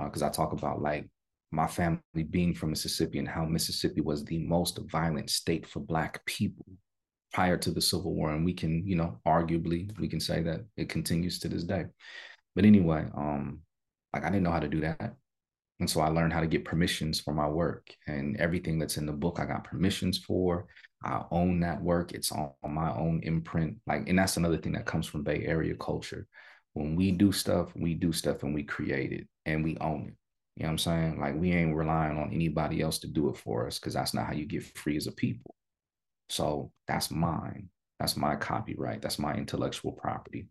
because 0.04 0.22
uh, 0.22 0.26
I 0.26 0.30
talk 0.30 0.52
about 0.52 0.82
like 0.82 1.08
my 1.50 1.66
family 1.66 2.00
being 2.28 2.54
from 2.54 2.70
Mississippi 2.70 3.18
and 3.18 3.28
how 3.28 3.46
Mississippi 3.46 4.02
was 4.02 4.24
the 4.24 4.38
most 4.38 4.78
violent 4.90 5.30
state 5.30 5.66
for 5.66 5.80
Black 5.80 6.24
people 6.26 6.66
prior 7.32 7.56
to 7.56 7.70
the 7.70 7.80
Civil 7.80 8.14
War. 8.14 8.32
And 8.32 8.44
we 8.44 8.52
can, 8.52 8.86
you 8.86 8.96
know, 8.96 9.18
arguably, 9.26 9.98
we 9.98 10.08
can 10.08 10.20
say 10.20 10.42
that 10.42 10.60
it 10.76 10.90
continues 10.90 11.38
to 11.40 11.48
this 11.48 11.64
day. 11.64 11.86
But 12.54 12.66
anyway, 12.66 13.06
um, 13.16 13.60
like 14.12 14.24
I 14.24 14.30
didn't 14.30 14.42
know 14.42 14.52
how 14.52 14.60
to 14.60 14.68
do 14.68 14.80
that. 14.80 15.14
And 15.80 15.88
so 15.88 16.00
I 16.00 16.08
learned 16.08 16.32
how 16.32 16.40
to 16.40 16.46
get 16.48 16.64
permissions 16.64 17.20
for 17.20 17.32
my 17.32 17.46
work 17.46 17.94
and 18.08 18.36
everything 18.38 18.80
that's 18.80 18.96
in 18.96 19.06
the 19.06 19.12
book, 19.12 19.38
I 19.38 19.46
got 19.46 19.62
permissions 19.62 20.18
for. 20.18 20.66
I 21.04 21.22
own 21.30 21.60
that 21.60 21.80
work. 21.80 22.12
It's 22.12 22.32
on, 22.32 22.50
my 22.68 22.92
own 22.92 23.20
imprint. 23.22 23.76
Like, 23.86 24.08
and 24.08 24.18
that's 24.18 24.36
another 24.36 24.56
thing 24.56 24.72
that 24.72 24.86
comes 24.86 25.06
from 25.06 25.22
Bay 25.22 25.44
Area 25.46 25.76
culture 25.76 26.26
when 26.78 26.94
we 26.94 27.10
do 27.10 27.32
stuff, 27.32 27.72
we 27.74 27.94
do 27.94 28.12
stuff 28.12 28.42
and 28.42 28.54
we 28.54 28.62
create 28.62 29.12
it 29.12 29.26
and 29.46 29.64
we 29.64 29.76
own 29.80 30.08
it. 30.08 30.14
You 30.56 30.62
know 30.62 30.68
what 30.68 30.72
I'm 30.72 30.78
saying? 30.78 31.20
Like 31.20 31.34
we 31.36 31.52
ain't 31.52 31.74
relying 31.74 32.18
on 32.18 32.32
anybody 32.32 32.80
else 32.80 32.98
to 33.00 33.06
do 33.06 33.28
it 33.28 33.36
for 33.36 33.66
us 33.66 33.78
because 33.78 33.94
that's 33.94 34.14
not 34.14 34.26
how 34.26 34.32
you 34.32 34.46
get 34.46 34.64
free 34.76 34.96
as 34.96 35.06
a 35.06 35.12
people. 35.12 35.54
So 36.28 36.72
that's 36.86 37.10
mine. 37.10 37.68
That's 37.98 38.16
my 38.16 38.36
copyright. 38.36 39.02
That's 39.02 39.18
my 39.18 39.34
intellectual 39.34 39.92
property. 39.92 40.48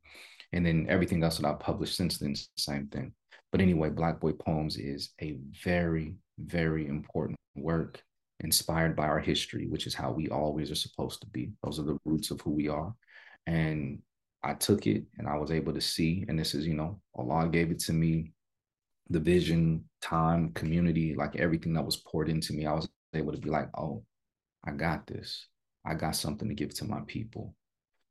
And 0.53 0.65
then 0.65 0.87
everything 0.89 1.23
else 1.23 1.37
that 1.37 1.47
I've 1.47 1.59
published 1.59 1.95
since 1.95 2.17
then, 2.17 2.35
same 2.57 2.87
thing. 2.87 3.13
But 3.51 3.59
mm-hmm. 3.59 3.69
anyway, 3.69 3.89
Black 3.89 4.19
Boy 4.19 4.33
Poems 4.33 4.77
is 4.77 5.11
a 5.21 5.37
very, 5.63 6.15
very 6.37 6.87
important 6.87 7.37
work 7.55 8.01
inspired 8.41 8.95
by 8.95 9.07
our 9.07 9.19
history, 9.19 9.67
which 9.67 9.87
is 9.87 9.95
how 9.95 10.11
we 10.11 10.29
always 10.29 10.69
are 10.71 10.75
supposed 10.75 11.21
to 11.21 11.27
be. 11.27 11.51
Those 11.63 11.79
are 11.79 11.83
the 11.83 11.97
roots 12.05 12.31
of 12.31 12.39
who 12.41 12.51
we 12.51 12.67
are. 12.67 12.93
And 13.47 13.99
I 14.43 14.53
took 14.53 14.85
it 14.85 15.05
and 15.17 15.27
I 15.27 15.37
was 15.37 15.51
able 15.51 15.73
to 15.73 15.81
see, 15.81 16.25
and 16.27 16.37
this 16.37 16.53
is, 16.53 16.67
you 16.67 16.75
know, 16.75 17.01
Allah 17.15 17.49
gave 17.49 17.71
it 17.71 17.79
to 17.79 17.93
me, 17.93 18.31
the 19.09 19.19
vision, 19.19 19.85
time, 20.01 20.51
community, 20.53 21.15
like 21.15 21.35
everything 21.37 21.73
that 21.73 21.85
was 21.85 21.97
poured 21.97 22.29
into 22.29 22.53
me. 22.53 22.65
I 22.65 22.73
was 22.73 22.87
able 23.13 23.31
to 23.31 23.39
be 23.39 23.49
like, 23.49 23.69
oh, 23.77 24.03
I 24.65 24.71
got 24.71 25.07
this. 25.07 25.47
I 25.85 25.93
got 25.93 26.15
something 26.15 26.47
to 26.49 26.53
give 26.53 26.73
to 26.75 26.85
my 26.85 26.99
people. 27.07 27.55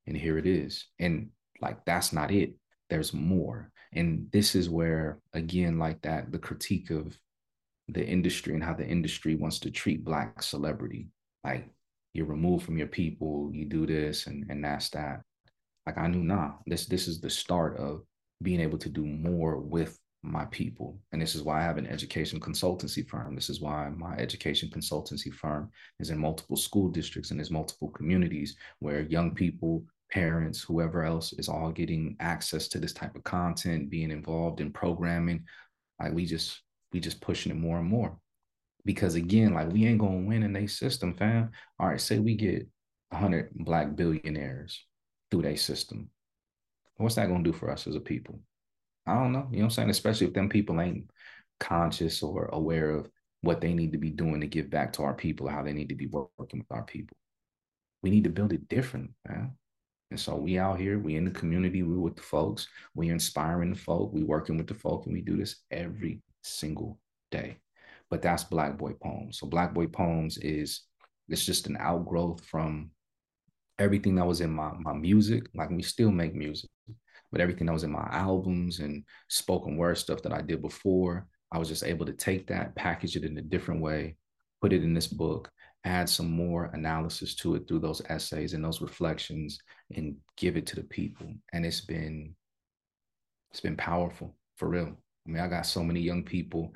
And 0.07 0.17
here 0.17 0.39
it 0.39 0.47
is. 0.47 0.87
And 0.99 1.31
like, 1.61 1.85
that's 1.85 2.13
not 2.13 2.31
it. 2.31 2.55
There's 2.89 3.13
more. 3.13 3.71
And 3.93 4.29
this 4.33 4.55
is 4.55 4.69
where, 4.69 5.19
again, 5.33 5.79
like 5.79 6.03
that, 6.03 6.33
the 6.33 6.39
critique 6.39 6.91
of 6.91 7.17
the 7.89 8.05
industry 8.05 8.55
and 8.55 8.63
how 8.63 8.75
the 8.75 8.87
industry 8.87 9.37
wants 9.37 9.59
to 9.61 9.71
treat 9.71 10.05
Black 10.05 10.43
celebrity. 10.43 11.09
Like, 11.45 11.69
you're 12.13 12.27
removed 12.27 12.65
from 12.65 12.79
your 12.79 12.89
people, 12.89 13.51
you 13.53 13.67
do 13.67 13.87
this, 13.87 14.27
and, 14.27 14.47
and 14.51 14.65
that's 14.65 14.91
that. 14.91 15.23
Like, 15.87 15.99
I 15.99 16.09
knew, 16.09 16.23
nah, 16.23 16.53
this, 16.67 16.87
this 16.87 17.07
is 17.07 17.21
the 17.21 17.31
start 17.31 17.77
of 17.77 18.03
being 18.43 18.61
able 18.61 18.79
to 18.79 18.89
do 18.89 19.05
more 19.05 19.59
with 19.59 19.99
my 20.23 20.45
people. 20.47 20.99
And 21.13 21.23
this 21.23 21.35
is 21.35 21.43
why 21.43 21.61
I 21.61 21.65
have 21.65 21.79
an 21.79 21.87
education 21.87 22.41
consultancy 22.41 23.07
firm. 23.07 23.35
This 23.35 23.49
is 23.49 23.61
why 23.61 23.89
my 23.91 24.17
education 24.17 24.69
consultancy 24.69 25.33
firm 25.33 25.71
is 26.01 26.11
in 26.11 26.19
multiple 26.19 26.57
school 26.57 26.89
districts 26.89 27.31
and 27.31 27.39
there's 27.39 27.51
multiple 27.51 27.89
communities 27.91 28.57
where 28.81 29.03
young 29.03 29.35
people, 29.35 29.85
parents, 30.13 30.63
whoever 30.63 31.05
else 31.05 31.33
is 31.35 31.49
all 31.49 31.71
getting 31.71 32.17
access 32.21 32.69
to 32.69 32.79
this 32.79 32.93
type 32.93 33.17
of 33.17 33.25
content, 33.25 33.91
being 33.91 34.11
involved 34.11 34.61
in 34.61 34.73
programming. 34.73 35.45
Like 36.01 36.13
we 36.13 36.27
just 36.27 36.63
we 36.93 37.01
just 37.01 37.21
pushing 37.21 37.53
it 37.53 37.59
more 37.59 37.79
and 37.79 37.89
more. 37.89 38.19
Because 38.85 39.15
again, 39.17 39.55
like 39.55 39.73
we 39.73 39.87
ain't 39.87 39.99
gonna 39.99 40.27
win 40.27 40.43
in 40.43 40.57
a 40.57 40.67
system, 40.67 41.15
fam. 41.15 41.51
All 41.79 41.89
right, 41.89 42.01
say 42.01 42.19
we 42.19 42.35
get 42.35 42.67
100 43.11 43.51
black 43.55 43.97
billionaires 43.97 44.85
through 45.31 45.43
their 45.43 45.57
system. 45.57 46.11
What's 46.97 47.17
that 47.17 47.29
gonna 47.29 47.45
do 47.45 47.53
for 47.53 47.71
us 47.71 47.87
as 47.87 47.97
a 47.97 48.01
people? 48.01 48.41
I 49.07 49.15
don't 49.15 49.33
know. 49.33 49.49
You 49.51 49.59
know 49.59 49.65
what 49.65 49.65
I'm 49.65 49.71
saying? 49.71 49.91
Especially 49.91 50.27
if 50.27 50.35
them 50.35 50.49
people 50.49 50.81
ain't 50.81 51.11
conscious 51.61 52.23
or 52.23 52.47
aware 52.47 52.91
of 52.91 53.09
what 53.43 53.61
they 53.61 53.75
need 53.75 53.93
to 53.93 53.99
be 53.99 54.11
doing 54.11 54.41
to 54.41 54.47
give 54.47 54.71
back 54.71 54.93
to 54.95 55.03
our 55.03 55.15
people, 55.15 55.49
how 55.49 55.63
they 55.63 55.73
need 55.73 55.89
to 55.89 55.95
be 55.95 56.07
working 56.07 56.61
with 56.61 56.71
our 56.71 56.83
people. 56.83 57.17
We 58.03 58.11
need 58.11 58.25
to 58.25 58.31
build 58.31 58.53
it 58.53 58.69
different, 58.69 59.11
man. 59.29 59.53
And 60.11 60.21
so 60.21 60.37
we 60.37 60.59
out 60.59 60.79
here, 60.79 60.99
we 60.99 61.17
in 61.17 61.25
the 61.25 61.31
community, 61.31 61.83
we 61.83 61.97
with 61.97 62.17
the 62.17 62.23
folks, 62.23 62.69
we 62.95 63.09
inspiring 63.09 63.71
the 63.71 63.79
folk, 63.79 64.13
we 64.13 64.23
working 64.23 64.57
with 64.57 64.69
the 64.69 64.75
folk, 64.75 65.07
and 65.07 65.15
we 65.15 65.21
do 65.21 65.37
this 65.37 65.57
every 65.71 66.23
single 66.43 66.99
day. 67.31 67.57
But 68.09 68.23
that's 68.23 68.45
Black 68.45 68.79
Boy 68.79 68.93
Poems. 69.03 69.39
So 69.39 69.49
Black 69.49 69.75
Boy 69.75 69.89
Poems 69.89 70.39
is 70.39 70.83
it's 71.29 71.45
just 71.45 71.67
an 71.67 71.77
outgrowth 71.81 72.45
from 72.45 72.91
everything 73.81 74.15
that 74.15 74.27
was 74.27 74.41
in 74.41 74.51
my 74.51 74.71
my 74.79 74.93
music. 74.93 75.49
Like 75.55 75.71
we 75.71 75.83
still 75.83 76.13
make 76.13 76.35
music 76.35 76.71
but 77.33 77.41
everything 77.41 77.67
that 77.67 77.73
was 77.73 77.85
in 77.85 77.91
my 77.91 78.07
albums 78.11 78.81
and 78.81 79.05
spoken 79.29 79.77
word 79.77 79.99
stuff 79.99 80.23
that 80.23 80.33
I 80.33 80.41
did 80.41 80.63
before, 80.63 81.27
I 81.53 81.59
was 81.59 81.69
just 81.69 81.85
able 81.85 82.07
to 82.07 82.13
take 82.13 82.47
that, 82.47 82.75
package 82.75 83.17
it 83.17 83.25
in 83.25 83.37
a 83.39 83.43
different 83.43 83.81
way, 83.81 84.17
put 84.61 84.73
it 84.73 84.83
in 84.83 84.95
this 84.95 85.07
book, 85.07 85.51
add 85.87 86.09
some 86.09 86.31
more 86.31 86.71
analysis 86.75 87.35
to 87.37 87.55
it 87.55 87.67
through 87.67 87.79
those 87.79 88.03
essays 88.09 88.53
and 88.53 88.65
those 88.65 88.83
reflections 88.83 89.59
and 89.95 90.17
give 90.37 90.57
it 90.57 90.67
to 90.67 90.77
the 90.77 90.83
people. 90.83 91.29
And 91.53 91.65
it's 91.65 91.81
been 91.81 92.35
it's 93.53 93.61
been 93.61 93.77
powerful 93.77 94.37
for 94.57 94.69
real. 94.69 94.97
I 95.27 95.31
mean, 95.31 95.43
I 95.43 95.47
got 95.47 95.65
so 95.65 95.83
many 95.83 96.01
young 96.01 96.25
people 96.25 96.75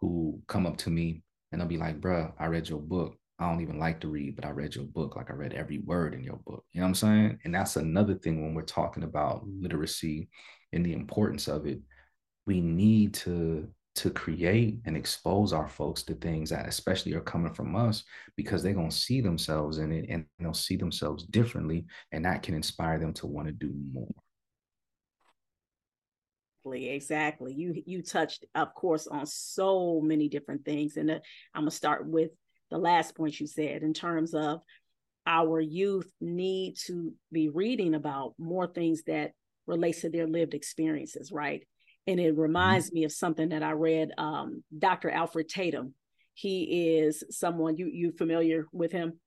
who 0.00 0.40
come 0.48 0.66
up 0.66 0.76
to 0.78 0.90
me 0.90 1.22
and 1.50 1.60
they'll 1.60 1.68
be 1.68 1.78
like, 1.78 2.00
bruh, 2.00 2.32
I 2.38 2.46
read 2.46 2.68
your 2.68 2.80
book. 2.80 3.16
I 3.38 3.48
don't 3.48 3.62
even 3.62 3.78
like 3.78 4.00
to 4.00 4.08
read, 4.08 4.36
but 4.36 4.44
I 4.44 4.50
read 4.50 4.74
your 4.74 4.84
book. 4.84 5.16
Like 5.16 5.30
I 5.30 5.34
read 5.34 5.52
every 5.52 5.78
word 5.78 6.12
in 6.14 6.22
your 6.22 6.40
book. 6.44 6.64
You 6.72 6.80
know 6.80 6.86
what 6.86 6.88
I'm 6.88 6.94
saying? 6.94 7.38
And 7.44 7.54
that's 7.54 7.76
another 7.76 8.14
thing 8.14 8.42
when 8.42 8.54
we're 8.54 8.62
talking 8.62 9.04
about 9.04 9.46
literacy 9.46 10.28
and 10.72 10.84
the 10.84 10.92
importance 10.92 11.48
of 11.48 11.66
it. 11.66 11.80
We 12.46 12.60
need 12.60 13.14
to 13.14 13.68
to 13.94 14.10
create 14.10 14.78
and 14.84 14.96
expose 14.96 15.52
our 15.52 15.68
folks 15.68 16.02
to 16.02 16.14
things 16.14 16.50
that 16.50 16.66
especially 16.66 17.12
are 17.14 17.20
coming 17.20 17.52
from 17.52 17.76
us 17.76 18.04
because 18.36 18.62
they're 18.62 18.72
going 18.72 18.90
to 18.90 18.96
see 18.96 19.20
themselves 19.20 19.78
in 19.78 19.92
it 19.92 20.06
and 20.08 20.24
they'll 20.38 20.54
see 20.54 20.76
themselves 20.76 21.24
differently 21.24 21.84
and 22.10 22.24
that 22.24 22.42
can 22.42 22.54
inspire 22.54 22.98
them 22.98 23.12
to 23.12 23.26
want 23.26 23.46
to 23.46 23.52
do 23.52 23.72
more 23.92 24.08
exactly 26.74 27.52
you 27.52 27.82
you 27.86 28.02
touched 28.02 28.46
of 28.54 28.72
course 28.72 29.08
on 29.08 29.26
so 29.26 30.00
many 30.00 30.28
different 30.28 30.64
things 30.64 30.96
and 30.96 31.10
uh, 31.10 31.18
i'm 31.54 31.62
going 31.62 31.70
to 31.70 31.76
start 31.76 32.06
with 32.06 32.30
the 32.70 32.78
last 32.78 33.16
point 33.16 33.40
you 33.40 33.48
said 33.48 33.82
in 33.82 33.92
terms 33.92 34.32
of 34.32 34.60
our 35.26 35.60
youth 35.60 36.10
need 36.20 36.76
to 36.76 37.12
be 37.30 37.48
reading 37.48 37.94
about 37.94 38.34
more 38.38 38.66
things 38.66 39.02
that 39.04 39.32
relates 39.66 40.00
to 40.00 40.10
their 40.10 40.26
lived 40.26 40.54
experiences, 40.54 41.30
right? 41.30 41.66
And 42.06 42.18
it 42.18 42.32
mm-hmm. 42.32 42.40
reminds 42.40 42.86
mm-hmm. 42.88 43.00
me 43.00 43.04
of 43.04 43.12
something 43.12 43.50
that 43.50 43.62
I 43.62 43.72
read. 43.72 44.10
Um, 44.18 44.62
Dr. 44.76 45.10
Alfred 45.10 45.48
Tatum. 45.48 45.94
He 46.34 46.98
is 46.98 47.22
someone 47.30 47.76
you 47.76 47.90
you 47.92 48.12
familiar 48.12 48.66
with 48.72 48.90
him? 48.90 49.20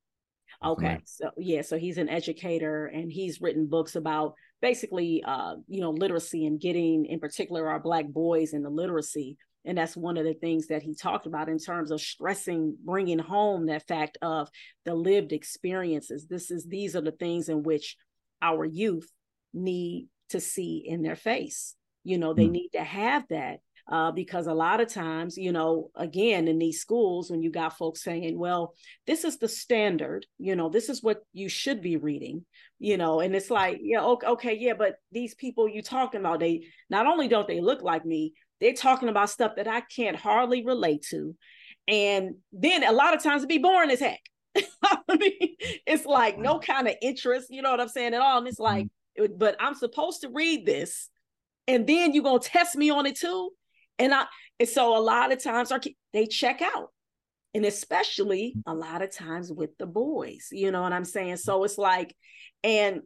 Okay, 0.64 0.88
right. 0.88 1.02
so 1.06 1.30
yeah, 1.38 1.62
so 1.62 1.78
he's 1.78 1.98
an 1.98 2.10
educator 2.10 2.88
and 2.88 3.12
he's 3.12 3.42
written 3.42 3.68
books 3.68 3.96
about 3.96 4.34
basically, 4.62 5.24
uh, 5.24 5.56
you 5.68 5.82
know, 5.82 5.92
literacy 5.92 6.46
and 6.46 6.60
getting, 6.60 7.06
in 7.06 7.20
particular, 7.20 7.70
our 7.70 7.80
black 7.80 8.08
boys 8.08 8.54
into 8.54 8.70
literacy 8.70 9.38
and 9.66 9.78
that's 9.78 9.98
one 9.98 10.18
of 10.18 10.26
the 10.26 10.34
things 10.34 10.68
that 10.68 10.84
he 10.84 10.94
talked 10.94 11.26
about 11.26 11.50
in 11.50 11.58
terms 11.58 11.92
of 11.92 12.00
stressing 12.00 12.78
bringing 12.84 13.20
home 13.20 13.66
that 13.66 13.88
fact 13.88 14.18
of 14.22 14.50
the 14.86 14.94
lived 14.94 15.34
experiences 15.34 16.28
this 16.28 16.52
is 16.52 16.66
these 16.66 16.96
are 16.96 17.02
the 17.02 17.12
things 17.12 17.50
in 17.50 17.64
which 17.64 17.98
our 18.42 18.64
youth 18.64 19.10
need 19.54 20.08
to 20.30 20.40
see 20.40 20.84
in 20.86 21.02
their 21.02 21.16
face 21.16 21.76
you 22.06 22.18
know 22.18 22.34
they 22.34 22.46
mm. 22.46 22.52
need 22.52 22.70
to 22.70 22.84
have 22.84 23.28
that 23.30 23.60
uh, 23.92 24.12
because 24.12 24.48
a 24.48 24.54
lot 24.54 24.82
of 24.82 24.92
times, 24.92 25.38
you 25.38 25.52
know, 25.52 25.92
again, 25.96 26.48
in 26.48 26.58
these 26.58 26.82
schools, 26.82 27.30
when 27.30 27.44
you 27.44 27.52
got 27.52 27.78
folks 27.78 28.04
saying, 28.04 28.38
well, 28.38 28.74
this 29.06 29.24
is 29.24 29.38
the 29.38 29.48
standard, 29.48 30.26
you 30.40 30.56
know, 30.56 30.70
this 30.70 30.90
is 30.90 31.04
what 31.04 31.20
you 31.34 31.48
should 31.48 31.82
be 31.82 31.96
reading, 31.96 32.44
you 32.80 32.98
know, 32.98 33.20
and 33.20 33.36
it's 33.36 33.52
like, 33.52 33.80
yeah, 33.82 34.02
okay, 34.02 34.28
okay, 34.28 34.58
yeah, 34.60 34.74
but 34.74 34.96
these 35.12 35.36
people 35.36 35.70
you 35.70 35.84
talking 35.84 36.20
about, 36.20 36.40
they 36.40 36.66
not 36.90 37.06
only 37.06 37.28
don't 37.28 37.48
they 37.48 37.62
look 37.62 37.84
like 37.84 38.06
me, 38.06 38.34
they're 38.60 38.74
talking 38.74 39.10
about 39.10 39.30
stuff 39.30 39.54
that 39.58 39.68
I 39.68 39.82
can't 39.82 40.16
hardly 40.16 40.66
relate 40.66 41.06
to. 41.10 41.36
And 41.88 42.36
then 42.52 42.84
a 42.84 42.92
lot 42.92 43.16
of 43.16 43.22
times 43.22 43.44
it 43.44 43.50
be 43.50 43.60
boring 43.60 43.92
as 43.92 44.00
heck. 44.00 44.22
I 44.84 44.98
mean, 45.20 45.56
it's 45.86 46.06
like 46.06 46.40
no 46.40 46.58
kind 46.60 46.88
of 46.88 46.96
interest, 47.04 47.48
you 47.52 47.62
know 47.62 47.70
what 47.70 47.82
I'm 47.82 47.90
saying 47.90 48.16
at 48.16 48.22
all. 48.22 48.40
And 48.40 48.48
it's 48.48 48.58
like, 48.58 48.88
mm-hmm. 49.20 49.34
but 49.38 49.58
I'm 49.60 49.76
supposed 49.76 50.22
to 50.22 50.30
read 50.30 50.66
this, 50.66 51.10
and 51.68 51.88
then 51.88 52.14
you're 52.14 52.24
gonna 52.24 52.40
test 52.40 52.76
me 52.76 52.90
on 52.90 53.06
it 53.06 53.18
too. 53.18 53.52
And 54.00 54.14
I 54.14 54.26
and 54.60 54.70
so 54.70 54.98
a 54.98 55.02
lot 55.02 55.32
of 55.32 55.44
times 55.44 55.72
our 55.72 55.80
they 56.14 56.26
check 56.26 56.62
out. 56.62 56.90
And 57.54 57.66
especially 57.66 58.54
a 58.66 58.74
lot 58.74 59.02
of 59.02 59.16
times 59.16 59.50
with 59.50 59.78
the 59.78 59.86
boys, 59.86 60.50
you 60.52 60.72
know 60.72 60.82
what 60.82 60.92
I'm 60.92 61.06
saying? 61.06 61.38
So 61.38 61.64
it's 61.64 61.78
like, 61.78 62.14
and 62.66 63.02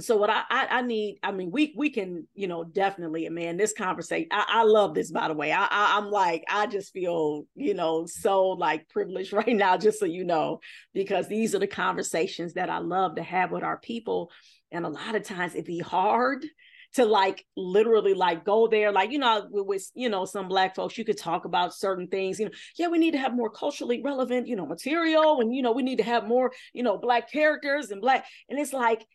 so 0.00 0.16
what 0.16 0.30
I, 0.30 0.42
I, 0.50 0.66
I 0.70 0.82
need 0.82 1.18
i 1.22 1.32
mean 1.32 1.50
we 1.50 1.74
we 1.76 1.90
can 1.90 2.26
you 2.34 2.48
know 2.48 2.64
definitely 2.64 3.28
man 3.28 3.56
this 3.56 3.72
conversation 3.72 4.28
i, 4.32 4.44
I 4.48 4.62
love 4.64 4.94
this 4.94 5.10
by 5.10 5.28
the 5.28 5.34
way 5.34 5.52
I, 5.52 5.64
I 5.64 5.98
i'm 5.98 6.10
like 6.10 6.44
i 6.48 6.66
just 6.66 6.92
feel 6.92 7.44
you 7.54 7.74
know 7.74 8.06
so 8.06 8.48
like 8.48 8.88
privileged 8.88 9.32
right 9.32 9.54
now 9.54 9.76
just 9.76 10.00
so 10.00 10.06
you 10.06 10.24
know 10.24 10.60
because 10.94 11.28
these 11.28 11.54
are 11.54 11.58
the 11.58 11.66
conversations 11.66 12.54
that 12.54 12.70
i 12.70 12.78
love 12.78 13.16
to 13.16 13.22
have 13.22 13.52
with 13.52 13.62
our 13.62 13.78
people 13.78 14.30
and 14.70 14.86
a 14.86 14.90
lot 14.90 15.14
of 15.14 15.24
times 15.24 15.54
it'd 15.54 15.66
be 15.66 15.78
hard 15.78 16.44
to 16.94 17.04
like 17.04 17.44
literally 17.56 18.14
like 18.14 18.44
go 18.44 18.68
there 18.68 18.92
like 18.92 19.10
you 19.10 19.18
know 19.18 19.46
with, 19.50 19.66
with, 19.66 19.90
you 19.94 20.08
know 20.08 20.24
some 20.24 20.48
black 20.48 20.74
folks 20.74 20.98
you 20.98 21.04
could 21.04 21.18
talk 21.18 21.44
about 21.44 21.74
certain 21.74 22.06
things 22.06 22.38
you 22.38 22.44
know 22.44 22.52
yeah 22.78 22.88
we 22.88 22.98
need 22.98 23.12
to 23.12 23.18
have 23.18 23.34
more 23.34 23.50
culturally 23.50 24.02
relevant 24.02 24.46
you 24.46 24.56
know 24.56 24.66
material 24.66 25.40
and 25.40 25.54
you 25.54 25.62
know 25.62 25.72
we 25.72 25.82
need 25.82 25.98
to 25.98 26.04
have 26.04 26.26
more 26.26 26.52
you 26.72 26.82
know 26.82 26.98
black 26.98 27.30
characters 27.30 27.90
and 27.90 28.00
black 28.00 28.26
and 28.48 28.58
it's 28.58 28.72
like 28.72 29.06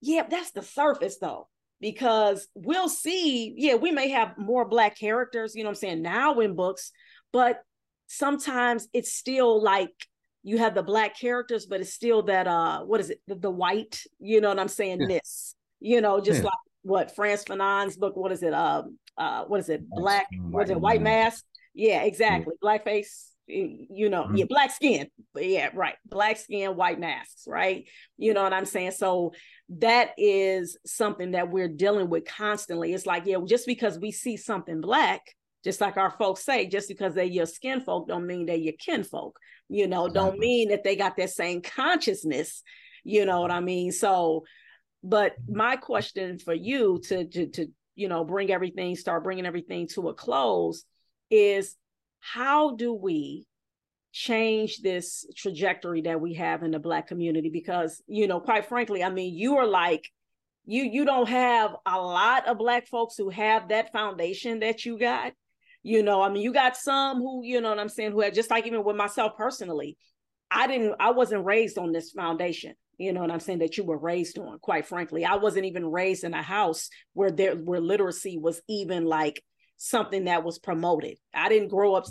yeah, 0.00 0.26
that's 0.28 0.50
the 0.52 0.62
surface 0.62 1.18
though, 1.18 1.48
because 1.80 2.48
we'll 2.54 2.88
see, 2.88 3.54
yeah, 3.56 3.74
we 3.74 3.90
may 3.90 4.08
have 4.08 4.36
more 4.38 4.66
black 4.66 4.98
characters, 4.98 5.54
you 5.54 5.62
know 5.62 5.70
I'm 5.70 5.74
saying, 5.74 6.02
now 6.02 6.40
in 6.40 6.56
books, 6.56 6.92
but 7.32 7.62
sometimes 8.06 8.88
it's 8.92 9.12
still 9.12 9.62
like 9.62 9.92
you 10.42 10.58
have 10.58 10.74
the 10.74 10.82
black 10.82 11.18
characters, 11.18 11.66
but 11.66 11.80
it's 11.80 11.92
still 11.92 12.22
that 12.24 12.46
uh 12.46 12.80
what 12.80 13.00
is 13.00 13.10
it, 13.10 13.20
the, 13.26 13.34
the 13.34 13.50
white, 13.50 14.02
you 14.18 14.40
know 14.40 14.48
what 14.48 14.58
I'm 14.58 14.68
saying, 14.68 15.02
yeah. 15.02 15.18
this, 15.18 15.54
you 15.80 16.00
know, 16.00 16.20
just 16.20 16.38
yeah. 16.38 16.46
like 16.46 16.54
what 16.82 17.14
Frantz 17.14 17.44
Fanon's 17.44 17.96
book, 17.96 18.16
what 18.16 18.32
is 18.32 18.42
it? 18.42 18.54
Um 18.54 18.98
uh, 19.18 19.20
uh 19.20 19.44
what 19.44 19.60
is 19.60 19.68
it, 19.68 19.88
black, 19.88 20.26
what 20.50 20.64
is 20.64 20.70
it, 20.70 20.80
white 20.80 21.02
mask? 21.02 21.44
Yeah, 21.74 22.02
exactly. 22.02 22.54
Yeah. 22.62 22.68
Blackface, 22.78 23.30
you 23.46 24.08
know, 24.08 24.24
mm-hmm. 24.24 24.36
yeah, 24.36 24.44
black 24.48 24.70
skin. 24.70 25.08
Yeah, 25.36 25.70
right. 25.74 25.96
Black 26.06 26.36
skin, 26.36 26.76
white 26.76 27.00
masks, 27.00 27.44
right? 27.46 27.84
You 28.16 28.34
know 28.34 28.42
what 28.42 28.52
I'm 28.52 28.64
saying? 28.64 28.92
So 28.92 29.32
that 29.78 30.10
is 30.18 30.78
something 30.84 31.32
that 31.32 31.50
we're 31.50 31.68
dealing 31.68 32.10
with 32.10 32.24
constantly. 32.24 32.92
It's 32.92 33.06
like, 33.06 33.24
yeah, 33.26 33.38
just 33.46 33.66
because 33.66 33.98
we 33.98 34.10
see 34.10 34.36
something 34.36 34.80
black, 34.80 35.20
just 35.64 35.80
like 35.80 35.96
our 35.96 36.10
folks 36.10 36.44
say, 36.44 36.66
just 36.66 36.88
because 36.88 37.14
they're 37.14 37.24
your 37.24 37.46
skin 37.46 37.80
folk 37.80 38.08
don't 38.08 38.26
mean 38.26 38.46
they're 38.46 38.56
your 38.56 38.74
kinfolk. 38.78 39.38
You 39.68 39.86
know, 39.86 40.08
don't 40.08 40.38
mean 40.38 40.70
that 40.70 40.82
they 40.82 40.96
got 40.96 41.16
that 41.16 41.30
same 41.30 41.62
consciousness. 41.62 42.62
You 43.04 43.24
know 43.24 43.40
what 43.40 43.50
I 43.50 43.60
mean? 43.60 43.92
So, 43.92 44.44
but 45.02 45.34
my 45.48 45.76
question 45.76 46.38
for 46.38 46.54
you 46.54 47.00
to 47.08 47.26
to 47.26 47.46
to 47.48 47.66
you 47.94 48.08
know 48.08 48.24
bring 48.24 48.50
everything, 48.50 48.96
start 48.96 49.24
bringing 49.24 49.46
everything 49.46 49.88
to 49.88 50.08
a 50.08 50.14
close, 50.14 50.84
is 51.30 51.76
how 52.20 52.76
do 52.76 52.92
we 52.92 53.46
change 54.12 54.78
this 54.78 55.24
trajectory 55.36 56.02
that 56.02 56.20
we 56.20 56.34
have 56.34 56.62
in 56.62 56.72
the 56.72 56.78
black 56.80 57.06
community 57.06 57.48
because 57.48 58.02
you 58.08 58.26
know 58.26 58.40
quite 58.40 58.66
frankly 58.66 59.04
i 59.04 59.08
mean 59.08 59.32
you 59.32 59.56
are 59.56 59.68
like 59.68 60.10
you 60.66 60.82
you 60.82 61.04
don't 61.04 61.28
have 61.28 61.76
a 61.86 61.96
lot 61.96 62.48
of 62.48 62.58
black 62.58 62.88
folks 62.88 63.16
who 63.16 63.30
have 63.30 63.68
that 63.68 63.92
foundation 63.92 64.58
that 64.58 64.84
you 64.84 64.98
got 64.98 65.32
you 65.82 66.02
know, 66.02 66.20
I 66.20 66.28
mean, 66.28 66.42
you 66.42 66.52
got 66.52 66.76
some 66.76 67.18
who, 67.18 67.42
you 67.44 67.60
know 67.60 67.70
what 67.70 67.78
I'm 67.78 67.88
saying, 67.88 68.12
who 68.12 68.20
had 68.20 68.34
just 68.34 68.50
like 68.50 68.66
even 68.66 68.84
with 68.84 68.96
myself 68.96 69.36
personally, 69.36 69.96
I 70.50 70.66
didn't, 70.66 70.96
I 71.00 71.12
wasn't 71.12 71.44
raised 71.44 71.78
on 71.78 71.92
this 71.92 72.10
foundation. 72.10 72.74
You 73.00 73.14
know 73.14 73.22
what 73.22 73.30
I'm 73.30 73.40
saying? 73.40 73.60
That 73.60 73.78
you 73.78 73.84
were 73.84 73.96
raised 73.96 74.38
on, 74.38 74.58
quite 74.58 74.86
frankly. 74.86 75.24
I 75.24 75.36
wasn't 75.36 75.64
even 75.64 75.86
raised 75.86 76.22
in 76.22 76.34
a 76.34 76.42
house 76.42 76.90
where 77.14 77.30
there 77.30 77.54
where 77.56 77.80
literacy 77.80 78.36
was 78.36 78.60
even 78.68 79.06
like 79.06 79.42
something 79.78 80.24
that 80.24 80.44
was 80.44 80.58
promoted. 80.58 81.16
I 81.34 81.48
didn't 81.48 81.68
grow 81.68 81.94
up 81.94 82.04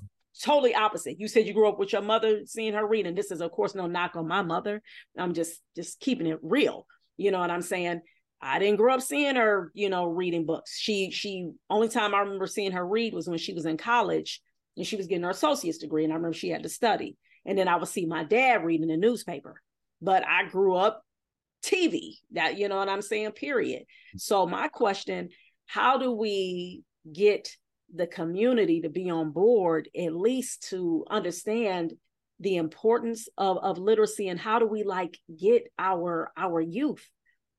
totally 0.43 0.73
opposite. 0.73 1.19
You 1.19 1.27
said 1.27 1.45
you 1.45 1.53
grew 1.53 1.69
up 1.69 1.77
with 1.77 1.93
your 1.93 2.01
mother 2.01 2.41
seeing 2.47 2.73
her 2.73 2.87
reading. 2.87 3.13
This 3.13 3.29
is, 3.29 3.39
of 3.39 3.51
course, 3.51 3.75
no 3.75 3.85
knock 3.85 4.15
on 4.15 4.27
my 4.27 4.41
mother. 4.41 4.81
I'm 5.15 5.35
just 5.35 5.61
just 5.75 5.99
keeping 5.99 6.25
it 6.25 6.39
real. 6.41 6.87
You 7.17 7.29
know 7.29 7.39
what 7.39 7.51
I'm 7.51 7.61
saying? 7.61 8.01
I 8.41 8.57
didn't 8.57 8.77
grow 8.77 8.95
up 8.95 9.01
seeing 9.01 9.35
her, 9.35 9.71
you 9.75 9.89
know, 9.89 10.05
reading 10.05 10.47
books. 10.47 10.75
She 10.75 11.11
she 11.11 11.51
only 11.69 11.89
time 11.89 12.15
I 12.15 12.21
remember 12.21 12.47
seeing 12.47 12.71
her 12.71 12.85
read 12.85 13.13
was 13.13 13.29
when 13.29 13.37
she 13.37 13.53
was 13.53 13.67
in 13.67 13.77
college 13.77 14.41
and 14.75 14.87
she 14.87 14.95
was 14.95 15.05
getting 15.05 15.23
her 15.23 15.29
associate's 15.29 15.77
degree. 15.77 16.03
And 16.03 16.11
I 16.11 16.15
remember 16.15 16.33
she 16.33 16.49
had 16.49 16.63
to 16.63 16.69
study. 16.69 17.15
And 17.45 17.55
then 17.55 17.67
I 17.67 17.75
would 17.75 17.87
see 17.87 18.07
my 18.07 18.23
dad 18.23 18.65
reading 18.65 18.87
the 18.87 18.97
newspaper. 18.97 19.61
But 20.01 20.25
I 20.27 20.47
grew 20.47 20.75
up 20.75 21.03
TV. 21.63 22.15
That 22.31 22.57
you 22.57 22.69
know 22.69 22.77
what 22.77 22.89
I'm 22.89 23.01
saying, 23.01 23.31
period. 23.31 23.83
Mm. 24.15 24.19
So 24.19 24.45
my 24.45 24.67
question, 24.67 25.29
how 25.65 25.97
do 25.97 26.11
we 26.11 26.83
get 27.11 27.49
the 27.93 28.07
community 28.07 28.81
to 28.81 28.89
be 28.89 29.09
on 29.09 29.31
board, 29.31 29.89
at 29.97 30.13
least 30.13 30.67
to 30.69 31.05
understand 31.09 31.93
the 32.39 32.55
importance 32.55 33.27
of, 33.37 33.57
of 33.57 33.77
literacy 33.77 34.29
and 34.29 34.39
how 34.39 34.59
do 34.59 34.67
we 34.67 34.83
like 34.83 35.17
get 35.37 35.63
our 35.77 36.31
our 36.37 36.61
youth 36.61 37.05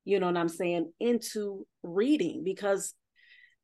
you 0.04 0.18
know 0.18 0.26
what 0.26 0.36
I'm 0.36 0.48
saying, 0.48 0.92
into 0.98 1.66
reading 1.82 2.42
because 2.44 2.94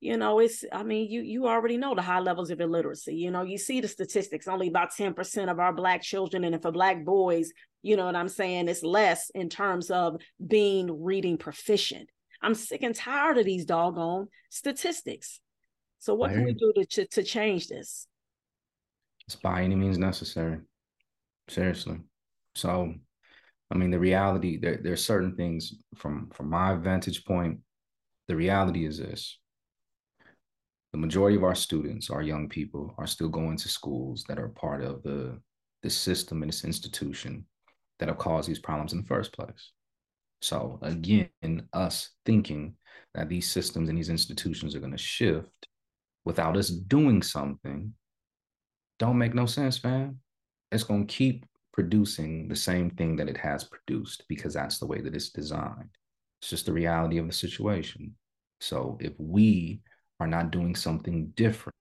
you 0.01 0.17
know 0.17 0.39
it's 0.41 0.65
i 0.73 0.83
mean 0.83 1.11
you 1.11 1.23
you 1.23 1.47
already 1.47 1.77
know 1.77 1.95
the 1.95 2.03
high 2.03 2.21
levels 2.21 2.51
of 2.51 2.61
illiteracy 2.61 3.15
you 3.15 3.31
know 3.31 3.43
you 3.43 3.57
see 3.57 3.81
the 3.81 3.89
statistics 3.89 4.47
only 4.47 4.69
about 4.69 4.93
10% 4.93 5.51
of 5.51 5.59
our 5.59 5.73
black 5.73 6.03
children 6.03 6.45
and 6.45 6.61
for 6.61 6.71
black 6.71 7.05
boys 7.05 7.51
you 7.83 7.97
know 7.97 8.05
what 8.05 8.17
i'm 8.17 8.29
saying 8.29 8.69
it's 8.69 8.83
less 8.83 9.31
in 9.35 9.49
terms 9.49 9.91
of 9.91 10.21
being 10.47 11.03
reading 11.03 11.37
proficient. 11.37 12.09
I'm 12.43 12.55
sick 12.55 12.83
and 12.83 12.95
tired 12.95 13.39
of 13.39 13.45
these 13.45 13.65
doggone 13.65 14.29
statistics. 14.51 15.41
So 15.99 16.15
what 16.15 16.33
can 16.33 16.45
we 16.45 16.53
do 16.53 16.73
to, 16.77 16.85
to, 16.85 17.07
to 17.07 17.23
change 17.23 17.69
this? 17.69 18.07
It's 19.27 19.37
by 19.37 19.63
any 19.63 19.75
means 19.75 19.99
necessary. 19.99 20.59
Seriously. 21.49 21.99
So 22.55 22.95
I 23.71 23.77
mean, 23.77 23.91
the 23.91 23.99
reality 23.99 24.59
there 24.59 24.79
there 24.83 24.93
are 24.93 24.97
certain 24.97 25.35
things 25.35 25.75
from 25.97 26.31
from 26.33 26.51
my 26.51 26.75
vantage 26.75 27.25
point. 27.25 27.61
The 28.29 28.37
reality 28.37 28.87
is 28.87 28.99
this: 28.99 29.39
the 30.97 31.07
majority 31.07 31.37
of 31.37 31.45
our 31.45 31.55
students, 31.55 32.09
our 32.09 32.23
young 32.23 32.49
people, 32.49 32.95
are 32.97 33.07
still 33.07 33.29
going 33.29 33.59
to 33.59 33.69
schools 33.69 34.25
that 34.29 34.39
are 34.39 34.49
part 34.49 34.83
of 34.83 35.03
the 35.03 35.39
the 35.83 35.91
system 35.91 36.43
and 36.43 36.51
this 36.51 36.65
institution 36.65 37.45
that 37.99 38.09
have 38.09 38.17
caused 38.17 38.49
these 38.49 38.59
problems 38.59 38.93
in 38.93 39.03
the 39.03 39.07
first 39.07 39.33
place. 39.33 39.73
So 40.41 40.79
again, 40.81 41.29
us 41.75 42.11
thinking 42.25 42.77
that 43.15 43.29
these 43.29 43.49
systems 43.51 43.89
and 43.89 43.99
these 43.99 44.09
institutions 44.09 44.75
are 44.75 44.81
going 44.81 44.93
to 44.93 44.99
shift 44.99 45.69
without 46.25 46.57
us 46.57 46.71
doing 46.71 47.23
something 47.23 47.93
don't 48.99 49.19
make 49.19 49.35
no 49.35 49.45
sense, 49.45 49.85
man. 49.85 50.19
It's 50.73 50.83
going 50.83 51.07
to 51.07 51.15
keep 51.15 51.45
producing 51.75 52.49
the 52.49 52.57
same 52.57 52.89
thing 52.89 53.17
that 53.17 53.29
it 53.29 53.37
has 53.37 53.65
produced 53.65 54.25
because 54.29 54.55
that's 54.55 54.79
the 54.79 54.87
way 54.87 55.03
that 55.03 55.15
it's 55.15 55.29
designed. 55.29 55.91
It's 56.41 56.49
just 56.49 56.65
the 56.65 56.73
reality 56.73 57.19
of 57.19 57.27
the 57.27 57.35
situation. 57.35 58.15
So 58.61 58.97
if 58.99 59.13
we 59.19 59.83
are 60.21 60.27
not 60.27 60.51
doing 60.51 60.75
something 60.75 61.29
different, 61.37 61.75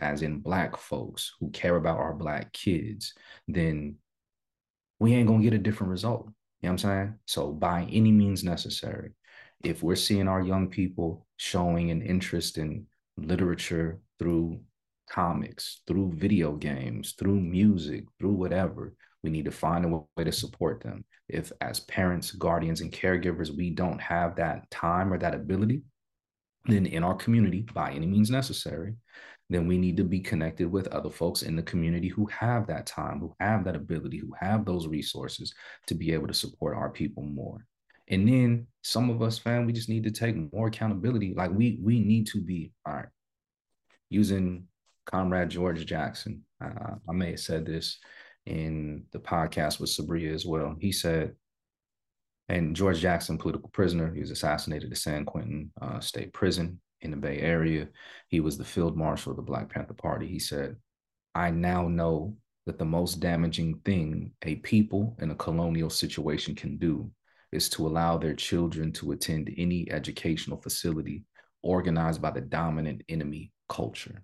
as 0.00 0.22
in 0.22 0.40
Black 0.40 0.76
folks 0.76 1.32
who 1.40 1.50
care 1.50 1.76
about 1.76 1.98
our 1.98 2.14
Black 2.14 2.52
kids, 2.52 3.14
then 3.48 3.96
we 4.98 5.14
ain't 5.14 5.28
gonna 5.28 5.42
get 5.42 5.54
a 5.54 5.58
different 5.58 5.90
result. 5.90 6.26
You 6.60 6.68
know 6.68 6.72
what 6.74 6.84
I'm 6.84 6.90
saying? 6.90 7.14
So 7.26 7.52
by 7.52 7.88
any 7.90 8.12
means 8.12 8.44
necessary, 8.44 9.12
if 9.64 9.82
we're 9.82 9.96
seeing 9.96 10.28
our 10.28 10.40
young 10.40 10.68
people 10.68 11.26
showing 11.36 11.90
an 11.90 12.02
interest 12.02 12.58
in 12.58 12.86
literature 13.16 14.00
through 14.18 14.60
comics, 15.08 15.82
through 15.86 16.12
video 16.14 16.52
games, 16.52 17.12
through 17.18 17.40
music, 17.40 18.04
through 18.18 18.32
whatever, 18.32 18.94
we 19.22 19.30
need 19.30 19.44
to 19.44 19.50
find 19.50 19.84
a 19.84 19.88
way 19.88 20.24
to 20.24 20.32
support 20.32 20.82
them. 20.82 21.04
If, 21.28 21.52
as 21.60 21.80
parents, 21.80 22.32
guardians, 22.32 22.80
and 22.80 22.92
caregivers, 22.92 23.54
we 23.54 23.70
don't 23.70 24.00
have 24.00 24.36
that 24.36 24.70
time 24.70 25.12
or 25.12 25.18
that 25.18 25.34
ability, 25.34 25.82
then 26.66 26.86
in 26.86 27.02
our 27.02 27.14
community, 27.14 27.66
by 27.74 27.92
any 27.92 28.06
means 28.06 28.30
necessary, 28.30 28.94
then 29.50 29.66
we 29.66 29.76
need 29.76 29.96
to 29.96 30.04
be 30.04 30.20
connected 30.20 30.70
with 30.70 30.86
other 30.88 31.10
folks 31.10 31.42
in 31.42 31.56
the 31.56 31.62
community 31.62 32.08
who 32.08 32.26
have 32.26 32.66
that 32.66 32.86
time, 32.86 33.20
who 33.20 33.34
have 33.40 33.64
that 33.64 33.76
ability, 33.76 34.18
who 34.18 34.32
have 34.40 34.64
those 34.64 34.86
resources 34.86 35.52
to 35.86 35.94
be 35.94 36.12
able 36.12 36.26
to 36.26 36.34
support 36.34 36.76
our 36.76 36.90
people 36.90 37.22
more. 37.22 37.66
And 38.08 38.26
then 38.28 38.66
some 38.82 39.10
of 39.10 39.22
us, 39.22 39.38
fam, 39.38 39.66
we 39.66 39.72
just 39.72 39.88
need 39.88 40.04
to 40.04 40.10
take 40.10 40.52
more 40.52 40.68
accountability. 40.68 41.34
Like 41.36 41.50
we 41.52 41.78
we 41.82 42.00
need 42.00 42.26
to 42.28 42.40
be 42.40 42.72
all 42.86 42.94
right. 42.94 43.06
Using 44.10 44.66
Comrade 45.06 45.50
George 45.50 45.84
Jackson, 45.86 46.44
uh, 46.62 46.96
I 47.08 47.12
may 47.12 47.30
have 47.30 47.40
said 47.40 47.64
this 47.64 47.98
in 48.46 49.04
the 49.12 49.18
podcast 49.18 49.80
with 49.80 49.90
Sabria 49.90 50.34
as 50.34 50.44
well. 50.44 50.76
He 50.80 50.92
said, 50.92 51.34
and 52.52 52.76
George 52.76 53.00
Jackson, 53.00 53.38
political 53.38 53.70
prisoner, 53.70 54.12
he 54.12 54.20
was 54.20 54.30
assassinated 54.30 54.92
at 54.92 54.98
San 54.98 55.24
Quentin 55.24 55.72
uh, 55.80 56.00
State 56.00 56.34
Prison 56.34 56.78
in 57.00 57.10
the 57.10 57.16
Bay 57.16 57.38
Area. 57.38 57.88
He 58.28 58.40
was 58.40 58.58
the 58.58 58.64
field 58.64 58.94
marshal 58.94 59.30
of 59.30 59.36
the 59.36 59.42
Black 59.42 59.70
Panther 59.70 59.94
Party. 59.94 60.26
He 60.26 60.38
said, 60.38 60.76
I 61.34 61.50
now 61.50 61.88
know 61.88 62.36
that 62.66 62.78
the 62.78 62.84
most 62.84 63.20
damaging 63.20 63.80
thing 63.86 64.32
a 64.42 64.56
people 64.56 65.16
in 65.20 65.30
a 65.30 65.34
colonial 65.34 65.88
situation 65.88 66.54
can 66.54 66.76
do 66.76 67.10
is 67.52 67.70
to 67.70 67.86
allow 67.86 68.18
their 68.18 68.34
children 68.34 68.92
to 68.92 69.12
attend 69.12 69.50
any 69.56 69.90
educational 69.90 70.60
facility 70.60 71.24
organized 71.62 72.20
by 72.20 72.32
the 72.32 72.42
dominant 72.42 73.02
enemy 73.08 73.50
culture. 73.70 74.22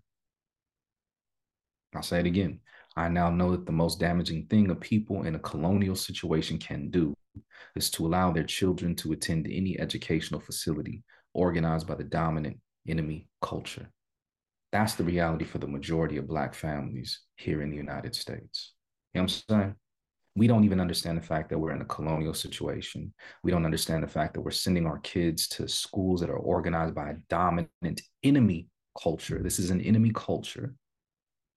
I'll 1.95 2.03
say 2.03 2.21
it 2.21 2.27
again. 2.27 2.61
I 2.95 3.09
now 3.09 3.31
know 3.31 3.53
that 3.53 3.65
the 3.65 3.73
most 3.73 3.99
damaging 3.99 4.49
thing 4.49 4.71
a 4.71 4.75
people 4.75 5.23
in 5.23 5.35
a 5.35 5.39
colonial 5.39 5.97
situation 5.97 6.59
can 6.59 6.91
do 6.91 7.15
is 7.77 7.91
to 7.93 8.07
allow 8.07 8.33
their 8.33 8.45
children 8.45 8.95
to 8.97 9.13
attend 9.13 9.47
any 9.51 9.79
educational 9.79 10.41
facility 10.41 11.03
organized 11.35 11.87
by 11.87 11.95
the 11.95 12.05
dominant 12.05 12.59
enemy 12.89 13.29
culture. 13.43 13.89
That's 14.73 14.95
the 14.95 15.05
reality 15.05 15.45
for 15.45 15.59
the 15.59 15.67
majority 15.67 16.17
of 16.19 16.29
Black 16.29 16.55
families 16.55 17.21
here 17.37 17.63
in 17.63 17.71
the 17.71 17.77
United 17.77 18.15
States. 18.15 18.75
You 19.15 19.21
know 19.21 19.25
what 19.25 19.45
I'm 19.49 19.57
saying? 19.61 19.75
We 20.37 20.47
don't 20.47 20.65
even 20.65 20.81
understand 20.81 21.19
the 21.19 21.23
fact 21.23 21.49
that 21.51 21.59
we're 21.59 21.73
in 21.73 21.81
a 21.81 21.87
colonial 21.87 22.35
situation. 22.35 23.13
We 23.43 23.51
don't 23.51 23.65
understand 23.65 24.05
the 24.05 24.09
fact 24.09 24.35
that 24.35 24.41
we're 24.41 24.51
sending 24.51 24.87
our 24.87 24.99
kids 24.99 25.49
to 25.49 25.67
schools 25.67 26.21
that 26.21 26.31
are 26.31 26.37
organized 26.37 26.95
by 26.95 27.11
a 27.11 27.17
dominant 27.29 28.03
enemy 28.23 28.69
culture. 29.03 29.43
This 29.43 29.59
is 29.59 29.71
an 29.71 29.81
enemy 29.81 30.13
culture 30.15 30.75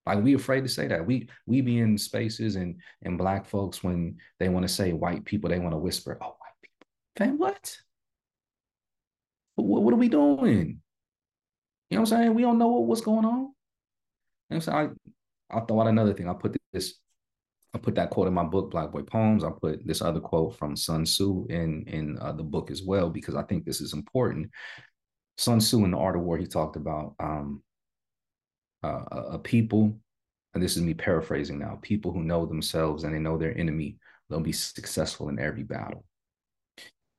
like 0.06 0.24
we 0.24 0.34
afraid 0.34 0.62
to 0.62 0.70
say 0.70 0.88
that. 0.88 1.06
We 1.06 1.30
we 1.46 1.62
be 1.62 1.80
in 1.80 1.98
spaces 1.98 2.56
and 2.56 2.82
and 3.04 3.18
black 3.18 3.46
folks 3.46 3.84
when 3.84 4.18
they 4.40 4.50
want 4.50 4.68
to 4.68 4.74
say 4.74 4.94
white 4.94 5.26
people, 5.26 5.50
they 5.50 5.60
want 5.60 5.74
to 5.74 5.78
whisper, 5.78 6.18
"Oh, 6.22 6.36
white 6.40 6.62
people." 6.62 6.88
Fam, 7.18 7.38
what? 7.38 7.78
what? 9.56 9.84
What 9.84 9.94
are 9.94 9.98
we 9.98 10.10
doing? 10.10 10.82
You 11.90 11.98
know 11.98 12.02
what 12.02 12.12
I'm 12.14 12.18
saying? 12.18 12.34
We 12.34 12.42
don't 12.42 12.58
know 12.58 12.70
what, 12.70 12.84
what's 12.84 13.02
going 13.02 13.26
on. 13.26 13.32
You 13.32 13.38
know 13.38 13.54
what 14.48 14.56
I'm 14.56 14.62
saying? 14.62 14.96
I, 15.52 15.56
I'll 15.56 15.66
throw 15.66 15.82
out 15.82 15.88
another 15.88 16.14
thing. 16.14 16.30
I 16.30 16.34
put 16.34 16.56
this, 16.72 16.96
I 17.74 17.78
put 17.78 17.96
that 17.96 18.10
quote 18.10 18.28
in 18.28 18.34
my 18.34 18.46
book, 18.46 18.72
Black 18.72 18.92
Boy 18.92 19.02
Poems. 19.02 19.44
I 19.44 19.50
put 19.50 19.86
this 19.86 20.02
other 20.02 20.22
quote 20.22 20.58
from 20.58 20.76
Sun 20.76 21.04
Tzu 21.04 21.48
in 21.50 21.84
in 21.88 22.18
uh, 22.20 22.32
the 22.32 22.44
book 22.44 22.72
as 22.72 22.82
well 22.82 23.10
because 23.10 23.36
I 23.36 23.44
think 23.44 23.66
this 23.66 23.82
is 23.82 23.94
important. 23.94 24.50
Sun 25.38 25.60
Tzu 25.60 25.84
in 25.84 25.92
the 25.92 25.98
Art 25.98 26.16
of 26.16 26.22
War, 26.22 26.38
he 26.38 26.48
talked 26.48 26.76
about 26.76 27.16
um, 27.20 27.62
uh, 28.84 29.04
a 29.32 29.40
people 29.40 29.98
and 30.54 30.62
this 30.62 30.76
is 30.76 30.84
me 30.84 30.94
paraphrasing 30.94 31.60
now, 31.60 31.80
people 31.82 32.12
who 32.12 32.24
know 32.24 32.46
themselves 32.46 33.04
and 33.04 33.14
they 33.14 33.20
know 33.20 33.38
their 33.38 33.58
enemy, 33.58 33.98
they'll 34.30 34.42
be 34.42 34.52
successful 34.52 35.30
in 35.30 35.40
every 35.40 35.64
battle. 35.64 36.04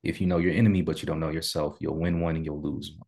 If 0.02 0.20
you 0.20 0.26
know 0.26 0.38
your 0.38 0.52
enemy, 0.52 0.82
but 0.82 1.00
you 1.00 1.06
don't 1.06 1.20
know 1.20 1.30
yourself, 1.30 1.76
you'll 1.80 1.98
win 1.98 2.20
one 2.20 2.36
and 2.36 2.44
you'll 2.44 2.60
lose 2.60 2.92
one. 2.96 3.06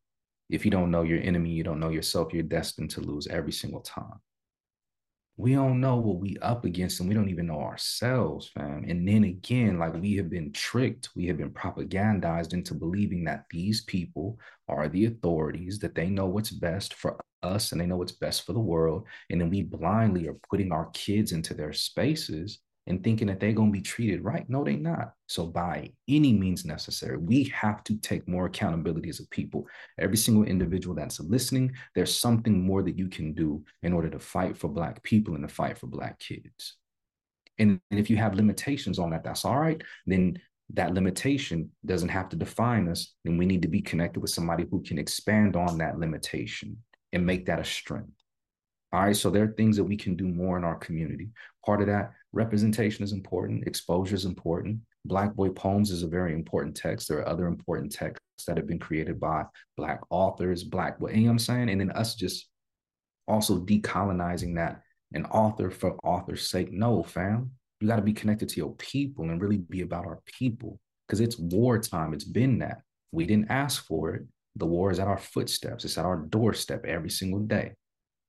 If 0.48 0.64
you 0.64 0.70
don't 0.70 0.90
know 0.90 1.02
your 1.02 1.20
enemy, 1.20 1.50
you 1.50 1.64
don't 1.64 1.80
know 1.80 1.90
yourself, 1.90 2.32
you're 2.32 2.42
destined 2.42 2.90
to 2.92 3.00
lose 3.00 3.26
every 3.26 3.52
single 3.52 3.80
time 3.80 4.20
we 5.36 5.52
don't 5.52 5.80
know 5.80 5.96
what 5.96 6.20
we 6.20 6.36
up 6.42 6.64
against 6.64 7.00
and 7.00 7.08
we 7.08 7.14
don't 7.14 7.28
even 7.28 7.46
know 7.46 7.60
ourselves 7.60 8.50
fam 8.54 8.84
and 8.86 9.06
then 9.06 9.24
again 9.24 9.78
like 9.78 9.94
we 9.94 10.14
have 10.14 10.30
been 10.30 10.52
tricked 10.52 11.08
we 11.16 11.26
have 11.26 11.36
been 11.36 11.50
propagandized 11.50 12.52
into 12.52 12.74
believing 12.74 13.24
that 13.24 13.44
these 13.50 13.82
people 13.82 14.38
are 14.68 14.88
the 14.88 15.06
authorities 15.06 15.78
that 15.78 15.94
they 15.94 16.08
know 16.08 16.26
what's 16.26 16.50
best 16.50 16.94
for 16.94 17.18
us 17.44 17.72
and 17.72 17.80
they 17.80 17.86
know 17.86 17.96
what's 17.96 18.12
best 18.12 18.46
for 18.46 18.52
the 18.52 18.60
world 18.60 19.06
and 19.30 19.40
then 19.40 19.50
we 19.50 19.62
blindly 19.62 20.28
are 20.28 20.36
putting 20.50 20.72
our 20.72 20.90
kids 20.92 21.32
into 21.32 21.54
their 21.54 21.72
spaces 21.72 22.60
and 22.86 23.02
thinking 23.02 23.28
that 23.28 23.40
they're 23.40 23.52
going 23.52 23.72
to 23.72 23.78
be 23.78 23.82
treated 23.82 24.24
right. 24.24 24.48
No, 24.48 24.62
they're 24.62 24.74
not. 24.74 25.14
So, 25.26 25.46
by 25.46 25.90
any 26.08 26.32
means 26.32 26.64
necessary, 26.64 27.16
we 27.16 27.44
have 27.44 27.82
to 27.84 27.96
take 27.96 28.28
more 28.28 28.46
accountability 28.46 29.08
as 29.08 29.20
a 29.20 29.26
people. 29.28 29.66
Every 29.98 30.16
single 30.16 30.44
individual 30.44 30.94
that's 30.94 31.20
listening, 31.20 31.72
there's 31.94 32.14
something 32.14 32.62
more 32.62 32.82
that 32.82 32.98
you 32.98 33.08
can 33.08 33.32
do 33.32 33.64
in 33.82 33.92
order 33.92 34.10
to 34.10 34.18
fight 34.18 34.56
for 34.56 34.68
Black 34.68 35.02
people 35.02 35.34
and 35.34 35.48
to 35.48 35.54
fight 35.54 35.78
for 35.78 35.86
Black 35.86 36.18
kids. 36.18 36.76
And, 37.58 37.80
and 37.90 38.00
if 38.00 38.10
you 38.10 38.16
have 38.16 38.34
limitations 38.34 38.98
on 38.98 39.10
that, 39.10 39.24
that's 39.24 39.44
all 39.44 39.58
right. 39.58 39.82
Then 40.06 40.38
that 40.70 40.92
limitation 40.92 41.70
doesn't 41.86 42.08
have 42.08 42.28
to 42.30 42.36
define 42.36 42.88
us. 42.88 43.14
Then 43.24 43.38
we 43.38 43.46
need 43.46 43.62
to 43.62 43.68
be 43.68 43.80
connected 43.80 44.20
with 44.20 44.30
somebody 44.30 44.66
who 44.70 44.82
can 44.82 44.98
expand 44.98 45.56
on 45.56 45.78
that 45.78 45.98
limitation 45.98 46.78
and 47.14 47.24
make 47.24 47.46
that 47.46 47.60
a 47.60 47.64
strength. 47.64 48.12
All 48.92 49.00
right. 49.00 49.16
So 49.16 49.30
there 49.30 49.44
are 49.44 49.54
things 49.56 49.76
that 49.76 49.84
we 49.84 49.96
can 49.96 50.14
do 50.14 50.28
more 50.28 50.56
in 50.58 50.64
our 50.64 50.76
community. 50.76 51.30
Part 51.64 51.80
of 51.80 51.86
that 51.86 52.12
representation 52.32 53.02
is 53.02 53.12
important, 53.12 53.66
exposure 53.66 54.14
is 54.14 54.26
important. 54.26 54.80
Black 55.06 55.34
Boy 55.34 55.48
Poems 55.48 55.90
is 55.90 56.02
a 56.02 56.08
very 56.08 56.32
important 56.32 56.76
text. 56.76 57.08
There 57.08 57.18
are 57.18 57.28
other 57.28 57.46
important 57.46 57.92
texts 57.92 58.44
that 58.46 58.56
have 58.56 58.66
been 58.66 58.78
created 58.78 59.18
by 59.20 59.44
Black 59.76 60.00
authors, 60.10 60.64
Black, 60.64 60.96
you 61.00 61.06
know 61.06 61.22
what 61.22 61.30
I'm 61.30 61.38
saying? 61.38 61.70
And 61.70 61.80
then 61.80 61.90
us 61.92 62.14
just 62.14 62.48
also 63.26 63.60
decolonizing 63.60 64.54
that 64.56 64.82
an 65.12 65.26
author 65.26 65.70
for 65.70 65.96
author's 66.04 66.48
sake. 66.48 66.72
No, 66.72 67.02
fam. 67.02 67.50
You 67.80 67.88
got 67.88 67.96
to 67.96 68.02
be 68.02 68.12
connected 68.12 68.48
to 68.50 68.56
your 68.56 68.74
people 68.74 69.30
and 69.30 69.40
really 69.40 69.58
be 69.58 69.82
about 69.82 70.06
our 70.06 70.20
people 70.26 70.78
because 71.06 71.20
it's 71.20 71.38
wartime. 71.38 72.14
It's 72.14 72.24
been 72.24 72.58
that. 72.58 72.82
We 73.12 73.26
didn't 73.26 73.50
ask 73.50 73.84
for 73.84 74.14
it. 74.14 74.22
The 74.56 74.66
war 74.66 74.90
is 74.90 74.98
at 74.98 75.08
our 75.08 75.18
footsteps, 75.18 75.84
it's 75.84 75.98
at 75.98 76.04
our 76.04 76.16
doorstep 76.16 76.84
every 76.84 77.10
single 77.10 77.40
day. 77.40 77.72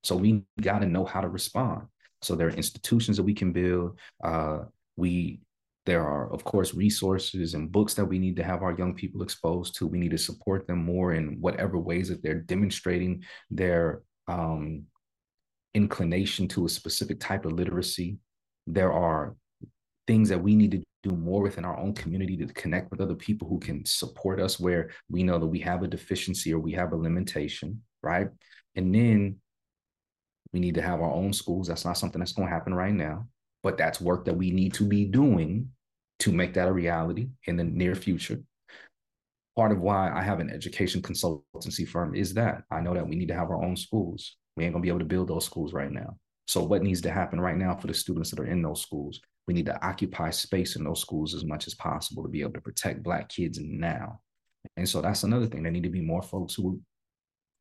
So 0.04 0.16
we 0.16 0.44
got 0.62 0.80
to 0.80 0.88
know 0.88 1.06
how 1.06 1.22
to 1.22 1.30
respond. 1.30 1.84
So 2.22 2.36
there 2.36 2.48
are 2.48 2.52
institutions 2.52 3.18
that 3.18 3.24
we 3.24 3.34
can 3.34 3.52
build. 3.52 4.00
Uh, 4.24 4.60
we 4.98 5.42
there 5.86 6.04
are 6.04 6.32
of 6.34 6.44
course 6.44 6.74
resources 6.74 7.54
and 7.54 7.72
books 7.72 7.94
that 7.94 8.06
we 8.06 8.18
need 8.18 8.36
to 8.36 8.44
have 8.44 8.64
our 8.64 8.76
young 8.76 8.96
people 8.96 9.22
exposed 9.22 9.76
to. 9.76 9.88
We 9.88 10.00
need 10.00 10.12
to 10.12 10.18
support 10.18 10.66
them 10.66 10.84
more 10.84 11.14
in 11.14 11.40
whatever 11.40 11.78
ways 11.78 12.10
that 12.10 12.24
they're 12.24 12.42
demonstrating 12.42 13.24
their 13.52 14.02
um, 14.28 14.84
inclination 15.76 16.48
to 16.50 16.66
a 16.66 16.70
specific 16.70 17.20
type 17.20 17.46
of 17.46 17.52
literacy. 17.52 18.18
There 18.66 18.92
are 18.92 19.36
things 20.08 20.30
that 20.30 20.42
we 20.42 20.56
need 20.56 20.72
to 20.72 20.84
do 21.06 21.15
more 21.15 21.41
within 21.41 21.65
our 21.65 21.77
own 21.77 21.94
community 21.94 22.36
to 22.38 22.48
connect 22.53 22.90
with 22.90 22.99
other 22.99 23.15
people 23.15 23.48
who 23.48 23.60
can 23.60 23.86
support 23.86 24.40
us 24.40 24.60
where 24.60 24.90
we 25.10 25.23
know 25.23 25.38
that 25.38 25.45
we 25.45 25.60
have 25.60 25.84
a 25.84 25.88
deficiency 25.88 26.53
or 26.53 26.60
we 26.60 26.72
have 26.72 26.94
a 26.94 26.98
limitation, 26.98 27.82
right? 28.02 28.30
And 28.76 28.94
then 28.94 29.38
we 30.52 30.60
need 30.60 30.76
to 30.76 30.82
have 30.82 31.02
our 31.02 31.11
own 31.11 31.32
schools. 31.32 31.68
That's 31.68 31.86
not 31.86 31.98
something 31.98 32.19
that's 32.19 32.34
going 32.34 32.48
to 32.48 32.53
happen 32.53 32.73
right 32.73 32.94
now, 32.94 33.27
but 33.61 33.77
that's 33.77 34.02
work 34.02 34.26
that 34.26 34.36
we 34.36 34.52
need 34.52 34.73
to 34.76 34.84
be 34.84 35.06
doing 35.06 35.69
to 36.19 36.32
make 36.32 36.53
that 36.56 36.68
a 36.68 36.73
reality 36.73 37.30
in 37.45 37.56
the 37.57 37.64
near 37.64 37.94
future. 37.94 38.41
Part 39.56 39.72
of 39.72 39.80
why 39.80 40.11
I 40.11 40.23
have 40.23 40.40
an 40.40 40.49
education 40.49 41.02
consultancy 41.02 41.88
firm 41.88 42.15
is 42.15 42.34
that 42.34 42.64
I 42.72 42.82
know 42.82 42.94
that 42.94 43.07
we 43.07 43.15
need 43.15 43.27
to 43.27 43.36
have 43.36 43.52
our 43.52 43.64
own 43.64 43.76
schools. 43.76 44.38
We 44.57 44.64
ain't 44.64 44.73
going 44.73 44.82
to 44.82 44.86
be 44.86 44.90
able 44.90 44.99
to 44.99 45.06
build 45.06 45.27
those 45.27 45.45
schools 45.45 45.72
right 45.72 45.91
now. 45.91 46.18
So, 46.48 46.64
what 46.64 46.84
needs 46.84 47.02
to 47.02 47.11
happen 47.11 47.40
right 47.40 47.57
now 47.57 47.76
for 47.76 47.88
the 47.88 47.94
students 47.94 48.30
that 48.32 48.40
are 48.40 48.45
in 48.45 48.61
those 48.61 48.82
schools? 48.82 49.19
We 49.48 49.54
need 49.54 49.68
to 49.68 49.86
occupy 49.86 50.32
space 50.32 50.76
in 50.76 50.84
those 50.84 51.02
schools 51.02 51.36
as 51.36 51.46
much 51.46 51.68
as 51.68 51.76
possible 51.76 52.24
to 52.24 52.30
be 52.30 52.42
able 52.42 52.54
to 52.54 52.62
protect 52.62 53.04
Black 53.04 53.30
kids 53.30 53.60
now. 53.62 54.22
And 54.78 54.88
so 54.88 55.02
that's 55.02 55.24
another 55.24 55.46
thing. 55.46 55.64
There 55.64 55.72
need 55.72 55.84
to 55.84 55.90
be 55.90 56.02
more 56.02 56.24
folks 56.24 56.56
who 56.56 56.80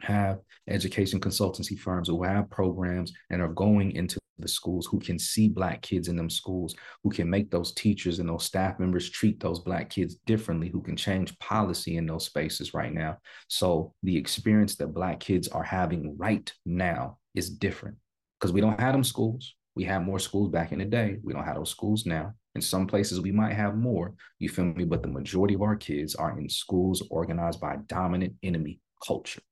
have 0.00 0.40
education 0.68 1.20
consultancy 1.20 1.78
firms 1.78 2.08
who 2.08 2.22
have 2.22 2.50
programs 2.50 3.12
and 3.30 3.40
are 3.40 3.48
going 3.48 3.92
into 3.92 4.18
the 4.38 4.48
schools 4.48 4.86
who 4.86 4.98
can 4.98 5.18
see 5.18 5.48
black 5.48 5.80
kids 5.80 6.08
in 6.08 6.16
them 6.16 6.28
schools 6.28 6.74
who 7.02 7.10
can 7.10 7.30
make 7.30 7.50
those 7.50 7.72
teachers 7.72 8.18
and 8.18 8.28
those 8.28 8.44
staff 8.44 8.78
members 8.80 9.08
treat 9.08 9.38
those 9.38 9.60
black 9.60 9.88
kids 9.88 10.16
differently 10.26 10.68
who 10.68 10.82
can 10.82 10.96
change 10.96 11.38
policy 11.38 11.96
in 11.96 12.06
those 12.06 12.26
spaces 12.26 12.74
right 12.74 12.92
now 12.92 13.16
so 13.48 13.94
the 14.02 14.16
experience 14.16 14.74
that 14.74 14.92
black 14.92 15.20
kids 15.20 15.46
are 15.48 15.62
having 15.62 16.16
right 16.18 16.52
now 16.66 17.16
is 17.34 17.48
different 17.48 17.96
because 18.38 18.52
we 18.52 18.60
don't 18.60 18.80
have 18.80 18.92
them 18.92 19.04
schools 19.04 19.54
we 19.76 19.84
had 19.84 20.04
more 20.04 20.18
schools 20.18 20.50
back 20.50 20.72
in 20.72 20.78
the 20.78 20.84
day 20.84 21.18
we 21.22 21.32
don't 21.32 21.44
have 21.44 21.56
those 21.56 21.70
schools 21.70 22.06
now 22.06 22.32
in 22.54 22.60
some 22.60 22.86
places 22.86 23.20
we 23.20 23.32
might 23.32 23.52
have 23.52 23.76
more 23.76 24.14
you 24.38 24.48
feel 24.48 24.64
me 24.64 24.84
but 24.84 25.02
the 25.02 25.08
majority 25.08 25.54
of 25.54 25.62
our 25.62 25.76
kids 25.76 26.14
are 26.14 26.38
in 26.38 26.48
schools 26.48 27.02
organized 27.10 27.60
by 27.60 27.76
dominant 27.86 28.32
enemy 28.42 28.80
culture 29.06 29.42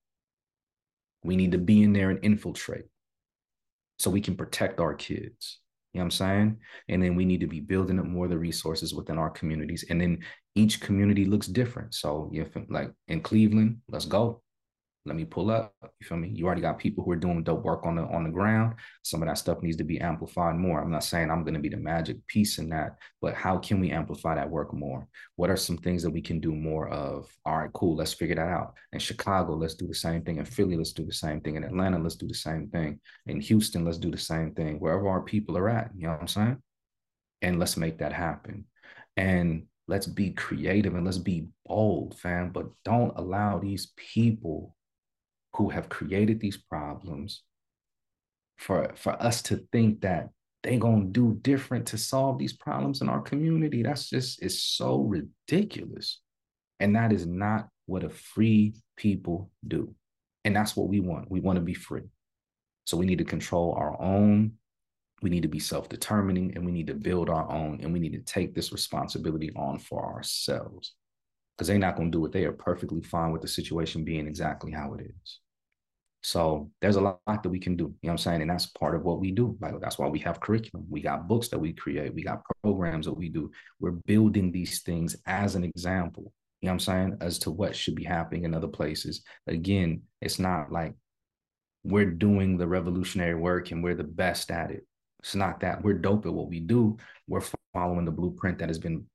we 1.25 1.37
need 1.37 1.53
to 1.53 1.59
be 1.59 1.83
in 1.83 1.93
there 1.93 2.11
and 2.11 2.19
infiltrate 2.23 2.85
so 3.99 4.11
we 4.11 4.21
can 4.21 4.37
protect 4.37 4.81
our 4.81 4.95
kids. 4.95 5.61
You 5.93 5.99
know 5.99 6.05
what 6.05 6.07
I'm 6.07 6.11
saying? 6.11 6.57
And 6.89 7.03
then 7.03 7.15
we 7.15 7.25
need 7.25 7.41
to 7.41 7.47
be 7.47 7.61
building 7.61 7.99
up 7.99 8.07
more 8.07 8.25
of 8.25 8.31
the 8.31 8.39
resources 8.39 8.95
within 8.95 9.19
our 9.19 9.31
communities. 9.31 9.85
And 9.89 10.01
then 10.01 10.25
each 10.55 10.81
community 10.81 11.25
looks 11.25 11.47
different. 11.47 11.95
So, 11.95 12.31
you 12.33 12.47
like 12.69 12.91
in 13.09 13.21
Cleveland, 13.21 13.79
let's 13.89 14.07
go 14.07 14.43
let 15.05 15.17
me 15.17 15.25
pull 15.25 15.51
up. 15.51 15.75
You 15.83 16.07
feel 16.07 16.17
me? 16.17 16.29
You 16.29 16.47
already 16.47 16.61
got 16.61 16.79
people 16.79 17.03
who 17.03 17.11
are 17.11 17.17
doing 17.17 17.43
dope 17.43 17.65
work 17.65 17.85
on 17.85 17.97
the 17.97 18.03
on 18.03 18.23
the 18.23 18.31
ground. 18.31 18.75
Some 19.03 19.21
of 19.21 19.29
that 19.29 19.39
stuff 19.39 19.61
needs 19.61 19.77
to 19.79 19.85
be 19.85 20.01
amplified 20.01 20.57
more. 20.57 20.81
I'm 20.81 20.93
not 20.93 21.03
saying 21.03 21.29
I'm 21.31 21.43
going 21.43 21.55
to 21.55 21.61
be 21.61 21.69
the 21.69 21.77
magic 21.77 22.25
piece 22.29 22.59
in 22.59 22.69
that, 22.69 22.97
but 23.21 23.35
how 23.35 23.59
can 23.59 23.81
we 23.81 23.91
amplify 23.91 24.37
that 24.37 24.49
work 24.49 24.73
more? 24.73 25.09
What 25.35 25.51
are 25.51 25.57
some 25.57 25.77
things 25.77 26.05
that 26.05 26.11
we 26.11 26.21
can 26.21 26.39
do 26.39 26.55
more 26.55 26.89
of? 26.89 27.29
All 27.45 27.59
right, 27.59 27.73
cool. 27.73 27.97
Let's 27.97 28.13
figure 28.13 28.37
that 28.37 28.47
out. 28.47 28.75
In 28.93 29.01
Chicago, 29.01 29.55
let's 29.55 29.75
do 29.75 29.89
the 29.89 29.95
same 29.95 30.23
thing. 30.23 30.37
In 30.39 30.45
Philly, 30.45 30.77
let's 30.77 30.93
do 30.93 31.05
the 31.05 31.13
same 31.13 31.41
thing. 31.41 31.57
In 31.57 31.65
Atlanta, 31.65 31.99
let's 31.99 32.17
do 32.17 32.29
the 32.29 32.35
same 32.35 32.69
thing. 32.69 33.01
In 33.27 33.41
Houston, 33.41 33.85
let's 33.85 33.99
do 33.99 34.11
the 34.11 34.19
same 34.19 34.55
thing. 34.55 34.79
Wherever 34.79 35.09
our 35.09 35.23
people 35.23 35.59
are 35.59 35.69
at, 35.69 35.91
you 35.97 36.07
know 36.07 36.13
what 36.13 36.21
I'm 36.21 36.29
saying? 36.29 36.63
And 37.43 37.59
let's 37.59 37.77
make 37.77 37.99
that 37.99 38.13
happen. 38.13 38.67
And 39.17 39.65
let's 39.89 40.07
be 40.07 40.31
creative 40.31 40.95
and 40.95 41.05
let's 41.05 41.19
be 41.19 41.49
bold, 41.67 42.17
fam. 42.21 42.51
But 42.51 42.67
don't 42.85 43.13
allow 43.17 43.59
these 43.59 43.93
people 43.97 44.77
who 45.55 45.71
have 45.71 45.89
created 45.89 46.41
these 46.41 46.57
problems 46.57 47.43
for 48.59 48.93
for 48.95 49.21
us 49.23 49.43
to 49.43 49.57
think 49.73 50.01
that 50.03 50.31
they 50.63 50.77
gonna 50.77 51.07
do 51.07 51.39
different 51.43 51.87
to 51.89 51.99
solve 51.99 52.39
these 52.39 52.53
problems 52.53 53.01
in 53.01 53.09
our 53.09 53.21
community. 53.21 53.83
That's 53.83 54.09
just 54.09 54.43
is 54.43 54.63
so 54.63 55.01
ridiculous. 55.01 56.21
And 56.79 56.95
that 56.97 57.13
is 57.13 57.27
not 57.27 57.69
what 57.87 58.05
a 58.05 58.09
free 58.09 58.75
people 58.97 59.51
do. 59.67 59.95
And 60.45 60.55
that's 60.55 60.77
what 60.77 60.89
we 60.89 61.01
want. 61.01 61.31
We 61.31 61.41
want 61.41 61.57
to 61.57 61.65
be 61.65 61.75
free. 61.75 62.03
So 62.85 62.97
we 62.97 63.07
need 63.07 63.19
to 63.19 63.25
control 63.25 63.75
our 63.77 64.01
own. 64.01 64.53
We 65.21 65.31
need 65.31 65.43
to 65.43 65.49
be 65.49 65.61
self-determining 65.61 66.57
and 66.57 66.65
we 66.65 66.73
need 66.73 66.89
to 66.89 66.95
build 66.95 67.31
our 67.31 67.49
own 67.51 67.81
and 67.83 67.93
we 67.93 68.01
need 68.01 68.13
to 68.13 68.21
take 68.21 68.55
this 68.55 68.73
responsibility 68.73 69.53
on 69.55 69.79
for 69.79 70.05
ourselves 70.05 70.95
because 71.63 71.69
they're 71.69 71.79
not 71.79 71.97
going 71.97 72.11
to 72.11 72.19
do 72.19 72.25
it 72.25 72.33
they 72.33 72.45
are 72.45 72.53
perfectly 72.53 73.03
fine 73.03 73.33
with 73.33 73.43
the 73.43 73.49
situation 73.49 74.05
being 74.05 74.27
exactly 74.27 74.73
how 74.73 74.95
it 74.95 75.07
is 75.23 75.41
so 76.23 76.71
there's 76.81 76.97
a 76.97 77.01
lot 77.01 77.21
that 77.27 77.49
we 77.49 77.59
can 77.59 77.77
do, 77.77 77.85
you 77.85 77.89
know 77.89 77.97
what 78.03 78.13
I'm 78.13 78.19
saying? 78.19 78.43
And 78.43 78.51
that's 78.51 78.67
part 78.67 78.95
of 78.95 79.03
what 79.03 79.19
we 79.19 79.33
do. 79.33 79.57
Like 79.61 79.79
that's 79.81 79.99
why 79.99 80.09
we 80.09 80.21
have 80.21 80.41
curriculum. 80.41 80.87
We 80.89 81.01
got 81.01 81.27
books 81.27 81.49
that 81.49 81.59
we 81.59 81.73
create. 81.73 82.15
We 82.15 82.23
got 82.23 82.43
programs 82.63 83.07
that 83.07 83.17
we 83.17 83.29
do. 83.29 83.51
We're 83.81 83.99
building 84.07 84.53
these 84.53 84.83
things 84.83 85.17
as 85.27 85.57
an 85.57 85.65
example, 85.65 86.33
you 86.61 86.67
know 86.67 86.71
what 86.71 86.75
I'm 86.75 86.79
saying, 86.81 87.17
as 87.21 87.41
to 87.41 87.51
what 87.51 87.75
should 87.75 87.97
be 87.97 88.05
happening 88.05 88.45
in 88.45 88.55
other 88.55 88.69
places. 88.69 89.23
Again, 89.49 90.03
it's 90.21 90.39
not 90.39 90.71
like 90.71 90.95
we're 91.83 92.11
doing 92.11 92.57
the 92.57 92.69
revolutionary 92.69 93.35
work 93.35 93.73
and 93.73 93.83
we're 93.83 93.97
the 93.97 94.05
best 94.05 94.53
at 94.53 94.71
it. 94.71 94.87
It's 95.19 95.35
not 95.35 95.61
that 95.61 95.83
we're 95.83 95.95
dope 95.95 96.27
at 96.27 96.33
what 96.33 96.49
we 96.49 96.61
do. 96.61 96.99
We're 97.27 97.43
following 97.75 98.05
the 98.05 98.13
blueprint 98.13 98.59
that 98.59 98.69
has 98.69 98.79
been 98.79 99.07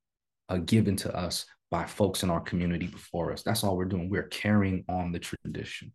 uh, 0.50 0.58
given 0.58 0.98
to 0.98 1.16
us 1.16 1.46
by 1.70 1.86
folks 1.86 2.24
in 2.24 2.30
our 2.30 2.40
community 2.40 2.88
before 2.88 3.32
us. 3.34 3.44
That's 3.44 3.64
all 3.64 3.76
we're 3.76 3.86
doing. 3.86 4.10
We're 4.10 4.24
carrying 4.24 4.86
on 4.88 5.12
the 5.12 5.20
tradition. 5.20 5.94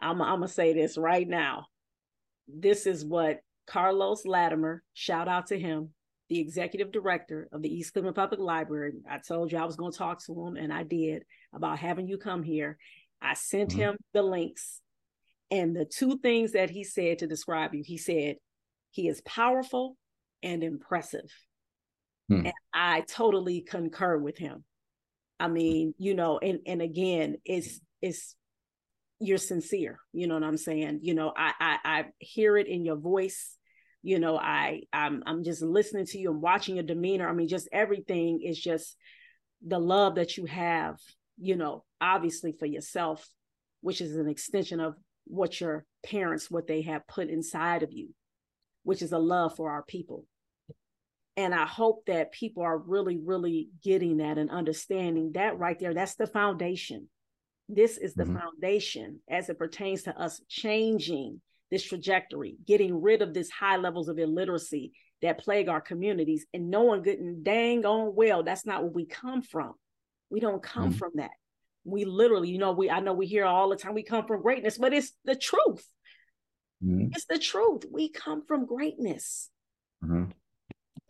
I'm, 0.00 0.20
I'm 0.22 0.38
going 0.38 0.48
to 0.48 0.54
say 0.54 0.72
this 0.72 0.98
right 0.98 1.28
now. 1.28 1.66
This 2.48 2.86
is 2.86 3.04
what 3.04 3.40
Carlos 3.66 4.26
Latimer, 4.26 4.82
shout 4.94 5.28
out 5.28 5.48
to 5.48 5.58
him, 5.58 5.90
the 6.28 6.40
executive 6.40 6.90
director 6.92 7.48
of 7.52 7.62
the 7.62 7.72
East 7.72 7.92
Cleveland 7.92 8.16
Public 8.16 8.40
Library. 8.40 8.92
I 9.08 9.18
told 9.18 9.52
you 9.52 9.58
I 9.58 9.64
was 9.64 9.76
going 9.76 9.92
to 9.92 9.98
talk 9.98 10.24
to 10.26 10.46
him, 10.46 10.56
and 10.56 10.72
I 10.72 10.82
did 10.82 11.24
about 11.54 11.78
having 11.78 12.08
you 12.08 12.18
come 12.18 12.42
here. 12.42 12.78
I 13.22 13.34
sent 13.34 13.70
mm-hmm. 13.70 13.80
him 13.80 13.96
the 14.12 14.22
links 14.22 14.80
And 15.50 15.74
the 15.74 15.84
two 15.84 16.18
things 16.18 16.52
that 16.52 16.70
he 16.70 16.84
said 16.84 17.18
to 17.18 17.26
describe 17.26 17.74
you, 17.74 17.82
he 17.84 17.98
said, 17.98 18.36
he 18.90 19.08
is 19.08 19.20
powerful 19.22 19.96
and 20.42 20.62
impressive. 20.62 21.30
Hmm. 22.28 22.46
And 22.46 22.52
I 22.72 23.02
totally 23.02 23.60
concur 23.60 24.16
with 24.18 24.38
him. 24.38 24.64
I 25.38 25.48
mean, 25.48 25.94
you 25.98 26.14
know, 26.14 26.38
and 26.38 26.60
and 26.66 26.82
again, 26.82 27.36
it's 27.44 27.80
it's 28.02 28.36
you're 29.20 29.38
sincere. 29.38 29.98
You 30.12 30.26
know 30.26 30.34
what 30.34 30.44
I'm 30.44 30.56
saying? 30.56 31.00
You 31.02 31.14
know, 31.14 31.32
I 31.36 31.52
I, 31.58 31.78
I 31.84 32.04
hear 32.18 32.56
it 32.56 32.66
in 32.66 32.84
your 32.84 32.96
voice. 32.96 33.56
You 34.02 34.18
know, 34.18 34.36
I 34.38 34.82
I'm 34.92 35.22
I'm 35.26 35.44
just 35.44 35.62
listening 35.62 36.06
to 36.06 36.18
you 36.18 36.30
and 36.30 36.42
watching 36.42 36.76
your 36.76 36.84
demeanor. 36.84 37.28
I 37.28 37.32
mean, 37.32 37.48
just 37.48 37.68
everything 37.72 38.40
is 38.42 38.60
just 38.60 38.96
the 39.66 39.78
love 39.78 40.16
that 40.16 40.36
you 40.36 40.46
have. 40.46 40.96
You 41.38 41.56
know, 41.56 41.84
obviously 42.00 42.52
for 42.52 42.66
yourself, 42.66 43.26
which 43.80 44.00
is 44.00 44.16
an 44.16 44.28
extension 44.28 44.80
of 44.80 44.94
what 45.24 45.60
your 45.60 45.84
parents 46.02 46.50
what 46.50 46.66
they 46.66 46.82
have 46.82 47.06
put 47.06 47.28
inside 47.28 47.82
of 47.82 47.92
you, 47.92 48.10
which 48.82 49.02
is 49.02 49.12
a 49.12 49.18
love 49.18 49.56
for 49.56 49.70
our 49.70 49.82
people. 49.82 50.24
And 51.36 51.54
I 51.54 51.64
hope 51.64 52.04
that 52.06 52.32
people 52.32 52.62
are 52.62 52.76
really, 52.76 53.16
really 53.16 53.70
getting 53.82 54.18
that 54.18 54.36
and 54.36 54.50
understanding 54.50 55.32
that 55.32 55.58
right 55.58 55.78
there. 55.78 55.94
That's 55.94 56.16
the 56.16 56.26
foundation. 56.26 57.08
This 57.68 57.98
is 57.98 58.14
the 58.14 58.24
mm-hmm. 58.24 58.36
foundation 58.36 59.20
as 59.30 59.48
it 59.48 59.58
pertains 59.58 60.02
to 60.02 60.18
us 60.18 60.42
changing 60.48 61.40
this 61.70 61.84
trajectory, 61.84 62.56
getting 62.66 63.00
rid 63.00 63.22
of 63.22 63.32
this 63.32 63.48
high 63.48 63.76
levels 63.76 64.08
of 64.08 64.18
illiteracy 64.18 64.92
that 65.22 65.38
plague 65.38 65.68
our 65.68 65.80
communities, 65.80 66.46
and 66.52 66.70
knowing 66.70 67.02
good 67.02 67.18
and 67.18 67.44
dang 67.44 67.84
on 67.84 68.14
well 68.14 68.42
that's 68.42 68.66
not 68.66 68.82
where 68.82 68.90
we 68.90 69.06
come 69.06 69.42
from. 69.42 69.74
We 70.30 70.40
don't 70.40 70.62
come 70.62 70.90
mm-hmm. 70.90 70.98
from 70.98 71.12
that. 71.16 71.30
We 71.84 72.04
literally, 72.04 72.50
you 72.50 72.58
know, 72.58 72.72
we 72.72 72.90
I 72.90 73.00
know 73.00 73.12
we 73.12 73.26
hear 73.26 73.44
all 73.44 73.68
the 73.68 73.76
time 73.76 73.94
we 73.94 74.02
come 74.02 74.26
from 74.26 74.42
greatness, 74.42 74.78
but 74.78 74.92
it's 74.92 75.12
the 75.24 75.36
truth. 75.36 75.86
Mm-hmm. 76.84 77.08
It's 77.12 77.26
the 77.26 77.38
truth. 77.38 77.84
We 77.90 78.08
come 78.08 78.44
from 78.46 78.66
greatness. 78.66 79.50
Mm-hmm. 80.04 80.30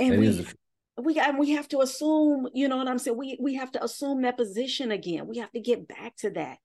And 0.01 0.21
we, 0.21 0.29
a- 0.29 1.03
we 1.03 1.19
and 1.19 1.39
we 1.39 1.51
have 1.51 1.69
to 1.69 1.81
assume, 1.81 2.49
you 2.55 2.69
know 2.69 2.77
what 2.77 2.89
I'm 2.89 2.99
saying? 2.99 3.17
We 3.17 3.39
we 3.41 3.55
have 3.55 3.71
to 3.73 3.85
assume 3.85 4.23
that 4.23 4.37
position 4.37 4.91
again. 4.91 5.27
We 5.27 5.39
have 5.39 5.53
to 5.53 5.61
get 5.61 5.87
back 5.87 6.17
to 6.19 6.31
that. 6.31 6.59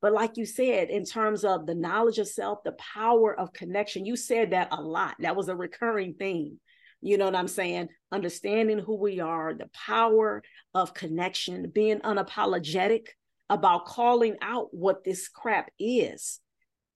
But 0.00 0.12
like 0.12 0.36
you 0.36 0.46
said, 0.46 0.90
in 0.90 1.04
terms 1.04 1.44
of 1.44 1.66
the 1.66 1.74
knowledge 1.74 2.18
of 2.18 2.28
self, 2.28 2.62
the 2.64 2.72
power 2.72 3.38
of 3.38 3.52
connection, 3.52 4.04
you 4.04 4.16
said 4.16 4.52
that 4.52 4.68
a 4.70 4.80
lot. 4.80 5.16
That 5.20 5.36
was 5.36 5.48
a 5.48 5.56
recurring 5.56 6.14
theme. 6.14 6.60
You 7.00 7.18
know 7.18 7.24
what 7.26 7.36
I'm 7.36 7.48
saying? 7.48 7.88
Understanding 8.12 8.78
who 8.78 8.96
we 8.96 9.20
are, 9.20 9.54
the 9.54 9.70
power 9.72 10.42
of 10.74 10.94
connection, 10.94 11.70
being 11.70 12.00
unapologetic 12.00 13.06
about 13.50 13.86
calling 13.86 14.36
out 14.42 14.68
what 14.72 15.04
this 15.04 15.28
crap 15.28 15.70
is, 15.78 16.40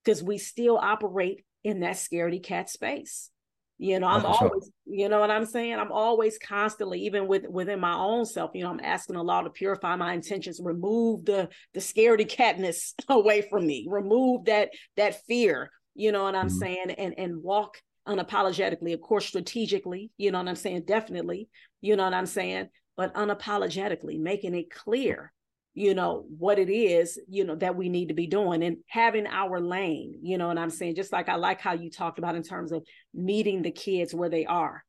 because 0.04 0.22
we 0.22 0.38
still 0.38 0.76
operate 0.76 1.44
in 1.64 1.80
that 1.80 1.96
scaredy 1.96 2.42
cat 2.42 2.70
space. 2.70 3.30
You 3.78 3.98
know, 3.98 4.06
I'm 4.06 4.24
always, 4.24 4.70
you 4.86 5.08
know 5.08 5.18
what 5.18 5.32
I'm 5.32 5.44
saying? 5.44 5.74
I'm 5.74 5.90
always 5.90 6.38
constantly, 6.38 7.00
even 7.00 7.26
with 7.26 7.48
within 7.48 7.80
my 7.80 7.94
own 7.94 8.26
self, 8.26 8.52
you 8.54 8.62
know, 8.62 8.70
I'm 8.70 8.80
asking 8.80 9.16
Allah 9.16 9.42
to 9.42 9.50
purify 9.50 9.96
my 9.96 10.12
intentions, 10.12 10.60
remove 10.62 11.24
the 11.24 11.48
the 11.74 11.80
scaredy 11.80 12.30
catness 12.30 12.92
away 13.08 13.42
from 13.42 13.66
me, 13.66 13.86
remove 13.90 14.44
that 14.44 14.70
that 14.96 15.24
fear, 15.26 15.70
you 15.94 16.12
know 16.12 16.22
what 16.22 16.36
I'm 16.36 16.46
mm-hmm. 16.46 16.58
saying, 16.58 16.90
and 16.92 17.14
and 17.18 17.42
walk 17.42 17.78
unapologetically, 18.06 18.94
of 18.94 19.00
course, 19.00 19.26
strategically, 19.26 20.10
you 20.16 20.30
know 20.30 20.38
what 20.38 20.48
I'm 20.48 20.54
saying, 20.54 20.84
definitely, 20.86 21.48
you 21.80 21.96
know 21.96 22.04
what 22.04 22.14
I'm 22.14 22.26
saying, 22.26 22.68
but 22.96 23.14
unapologetically, 23.14 24.20
making 24.20 24.54
it 24.54 24.70
clear 24.70 25.32
you 25.74 25.94
know 25.94 26.24
what 26.38 26.58
it 26.58 26.70
is 26.70 27.18
you 27.28 27.44
know 27.44 27.54
that 27.54 27.76
we 27.76 27.88
need 27.88 28.08
to 28.08 28.14
be 28.14 28.26
doing 28.26 28.62
and 28.62 28.76
having 28.88 29.26
our 29.26 29.60
lane 29.60 30.18
you 30.22 30.36
know 30.36 30.50
and 30.50 30.60
i'm 30.60 30.70
saying? 30.70 30.94
Just 30.94 31.12
like 31.12 31.28
i 31.28 31.36
like 31.36 31.60
how 31.60 31.72
you 31.72 31.90
talked 31.90 32.18
about 32.18 32.34
in 32.34 32.42
terms 32.42 32.72
of 32.72 32.84
meeting 33.14 33.62
the 33.62 33.70
kids 33.70 34.14
where 34.14 34.28
they 34.28 34.46
are. 34.46 34.84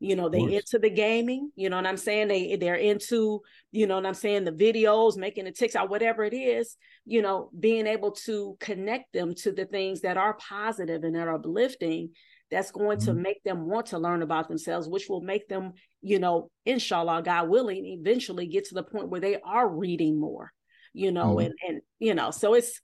You 0.00 0.14
know 0.14 0.28
they 0.28 0.38
into 0.38 0.78
the 0.78 0.90
gaming 0.90 1.50
you 1.56 1.68
know 1.68 1.76
what 1.76 1.86
i'm 1.86 1.96
saying? 1.96 2.28
They 2.28 2.54
they're 2.54 2.76
into 2.76 3.40
you 3.72 3.88
know 3.88 3.96
what 3.96 4.06
i'm 4.06 4.14
saying 4.14 4.44
the 4.44 4.52
videos 4.52 5.16
making 5.16 5.44
the 5.44 5.50
ticks 5.50 5.72
tiktok 5.72 5.90
whatever 5.90 6.22
it 6.22 6.34
is 6.34 6.76
you 7.04 7.20
know 7.20 7.50
being 7.58 7.88
able 7.88 8.12
to 8.12 8.56
connect 8.60 9.12
them 9.12 9.34
to 9.34 9.50
the 9.50 9.64
things 9.64 10.02
that 10.02 10.16
are 10.16 10.34
positive 10.34 11.02
and 11.02 11.16
that 11.16 11.26
are 11.26 11.34
uplifting 11.34 12.10
that's 12.50 12.70
going 12.70 12.98
mm-hmm. 12.98 13.06
to 13.06 13.14
make 13.14 13.42
them 13.44 13.66
want 13.66 13.86
to 13.86 13.98
learn 13.98 14.22
about 14.22 14.48
themselves, 14.48 14.88
which 14.88 15.08
will 15.08 15.20
make 15.20 15.48
them, 15.48 15.72
you 16.00 16.18
know, 16.18 16.50
inshallah, 16.64 17.22
God 17.22 17.48
willing, 17.48 17.84
eventually 17.86 18.46
get 18.46 18.66
to 18.66 18.74
the 18.74 18.82
point 18.82 19.08
where 19.08 19.20
they 19.20 19.38
are 19.40 19.68
reading 19.68 20.18
more, 20.18 20.52
you 20.92 21.12
know, 21.12 21.36
mm-hmm. 21.36 21.46
and 21.46 21.54
and 21.68 21.80
you 21.98 22.14
know, 22.14 22.30
so 22.30 22.54
it's 22.54 22.80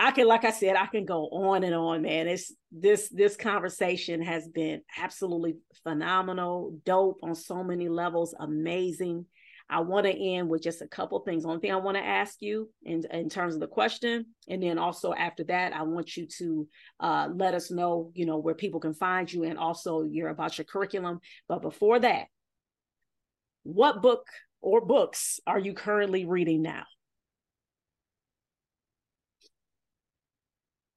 I 0.00 0.12
can, 0.12 0.28
like 0.28 0.44
I 0.44 0.52
said, 0.52 0.76
I 0.76 0.86
can 0.86 1.04
go 1.04 1.24
on 1.26 1.64
and 1.64 1.74
on, 1.74 2.02
man. 2.02 2.28
It's 2.28 2.54
this 2.70 3.08
this 3.08 3.36
conversation 3.36 4.22
has 4.22 4.46
been 4.46 4.82
absolutely 4.96 5.56
phenomenal, 5.82 6.78
dope 6.84 7.18
on 7.24 7.34
so 7.34 7.64
many 7.64 7.88
levels, 7.88 8.32
amazing. 8.38 9.26
I 9.70 9.80
want 9.80 10.06
to 10.06 10.12
end 10.12 10.48
with 10.48 10.62
just 10.62 10.80
a 10.80 10.88
couple 10.88 11.18
things. 11.20 11.44
One 11.44 11.60
thing 11.60 11.72
I 11.72 11.76
want 11.76 11.98
to 11.98 12.04
ask 12.04 12.40
you 12.40 12.70
in, 12.82 13.04
in 13.10 13.28
terms 13.28 13.54
of 13.54 13.60
the 13.60 13.66
question, 13.66 14.26
and 14.48 14.62
then 14.62 14.78
also 14.78 15.12
after 15.12 15.44
that, 15.44 15.74
I 15.74 15.82
want 15.82 16.16
you 16.16 16.26
to 16.38 16.68
uh, 17.00 17.28
let 17.34 17.54
us 17.54 17.70
know, 17.70 18.10
you 18.14 18.24
know, 18.24 18.38
where 18.38 18.54
people 18.54 18.80
can 18.80 18.94
find 18.94 19.30
you 19.30 19.44
and 19.44 19.58
also 19.58 20.04
your 20.04 20.30
about 20.30 20.56
your 20.56 20.64
curriculum. 20.64 21.20
But 21.48 21.60
before 21.60 21.98
that, 21.98 22.26
what 23.64 24.00
book 24.00 24.26
or 24.62 24.84
books 24.84 25.38
are 25.46 25.58
you 25.58 25.74
currently 25.74 26.24
reading 26.24 26.62
now? 26.62 26.84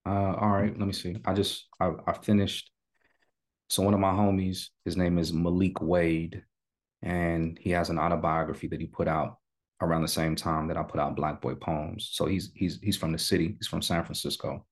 Uh, 0.05 0.33
all 0.35 0.49
right, 0.49 0.77
let 0.77 0.87
me 0.87 0.93
see. 0.93 1.17
I 1.25 1.33
just 1.33 1.67
I, 1.79 1.91
I 2.07 2.13
finished. 2.13 2.71
So 3.69 3.83
one 3.83 3.93
of 3.93 3.99
my 3.99 4.11
homies, 4.11 4.69
his 4.85 4.97
name 4.97 5.17
is 5.17 5.31
Malik 5.31 5.81
Wade 5.81 6.43
and 7.03 7.57
he 7.59 7.71
has 7.71 7.89
an 7.89 7.99
autobiography 7.99 8.67
that 8.67 8.79
he 8.79 8.87
put 8.87 9.07
out 9.07 9.37
around 9.81 10.03
the 10.03 10.07
same 10.07 10.35
time 10.35 10.67
that 10.67 10.77
I 10.77 10.83
put 10.83 10.99
out 10.99 11.15
Black 11.15 11.41
Boy 11.41 11.55
Poems. 11.55 12.09
So 12.11 12.25
he's 12.25 12.51
he's 12.55 12.79
he's 12.81 12.97
from 12.97 13.11
the 13.11 13.17
city. 13.17 13.55
He's 13.57 13.67
from 13.67 13.81
San 13.81 14.03
Francisco. 14.03 14.65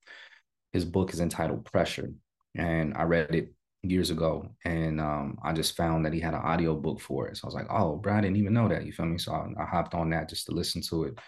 His 0.72 0.84
book 0.84 1.12
is 1.12 1.20
entitled 1.20 1.64
Pressure, 1.64 2.10
and 2.56 2.94
I 2.94 3.02
read 3.02 3.34
it 3.34 3.52
years 3.82 4.10
ago, 4.10 4.48
and 4.64 5.00
um, 5.00 5.38
I 5.42 5.52
just 5.52 5.76
found 5.76 6.04
that 6.04 6.12
he 6.12 6.20
had 6.20 6.34
an 6.34 6.40
audio 6.40 6.74
book 6.76 7.00
for 7.00 7.28
it. 7.28 7.36
So 7.36 7.44
I 7.44 7.46
was 7.46 7.54
like, 7.54 7.66
oh, 7.70 7.96
bro, 7.96 8.14
I 8.14 8.20
didn't 8.20 8.36
even 8.36 8.52
know 8.52 8.68
that. 8.68 8.84
You 8.84 8.92
feel 8.92 9.06
me? 9.06 9.18
So 9.18 9.32
I, 9.32 9.48
I 9.60 9.64
hopped 9.64 9.94
on 9.94 10.10
that 10.10 10.28
just 10.28 10.46
to 10.46 10.52
listen 10.52 10.82
to 10.90 11.04
it, 11.04 11.18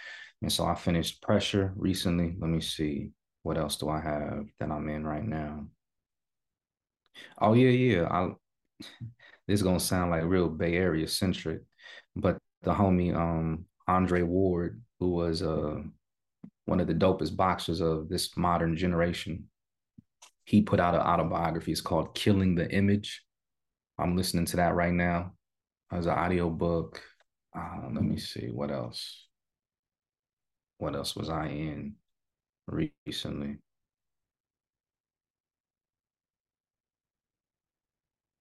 and 0.43 0.53
so 0.53 0.65
I 0.65 0.75
finished 0.75 1.23
Pressure 1.23 1.73
recently. 1.77 2.35
Let 2.39 2.51
me 2.51 2.61
see 2.61 3.11
what 3.43 3.59
else 3.59 3.77
do 3.77 3.89
I 3.89 4.01
have 4.01 4.45
that 4.61 4.71
I'm 4.71 4.89
in 4.89 5.05
right 5.05 5.25
now. 5.25 5.67
Oh 7.41 7.55
yeah, 7.55 7.71
yeah. 7.71 8.09
I 8.09 8.31
this 9.53 9.61
is 9.61 9.65
gonna 9.65 9.79
sound 9.79 10.11
like 10.11 10.25
real 10.25 10.49
Bay 10.49 10.77
Area 10.77 11.07
centric, 11.07 11.61
but 12.17 12.39
the 12.63 12.73
homie 12.73 13.15
um 13.15 13.67
Andre 13.87 14.23
Ward, 14.23 14.81
who 14.99 15.11
was 15.11 15.43
uh 15.43 15.77
one 16.65 16.81
of 16.81 16.87
the 16.87 16.95
dopest 16.95 17.37
boxers 17.37 17.83
of 17.83 18.09
this 18.09 18.35
modern 18.35 18.79
generation, 18.79 19.51
he 20.45 20.63
put 20.63 20.81
out 20.81 20.95
an 20.95 21.03
autobiography. 21.03 21.71
It's 21.71 21.83
called 21.83 22.15
Killing 22.15 22.55
the 22.55 22.71
Image. 22.71 23.23
I'm 23.99 24.17
listening 24.17 24.47
to 24.47 24.57
that 24.57 24.75
right 24.75 24.93
now 24.93 25.35
as 25.93 26.07
an 26.07 26.13
audio 26.13 26.49
book. 26.49 27.03
Uh, 27.55 27.91
let 27.93 28.05
me 28.05 28.17
see 28.17 28.47
what 28.47 28.71
else. 28.71 29.27
What 30.79 30.97
else 30.97 31.15
was 31.15 31.29
I 31.29 31.49
in 31.49 31.97
recently? 32.67 33.59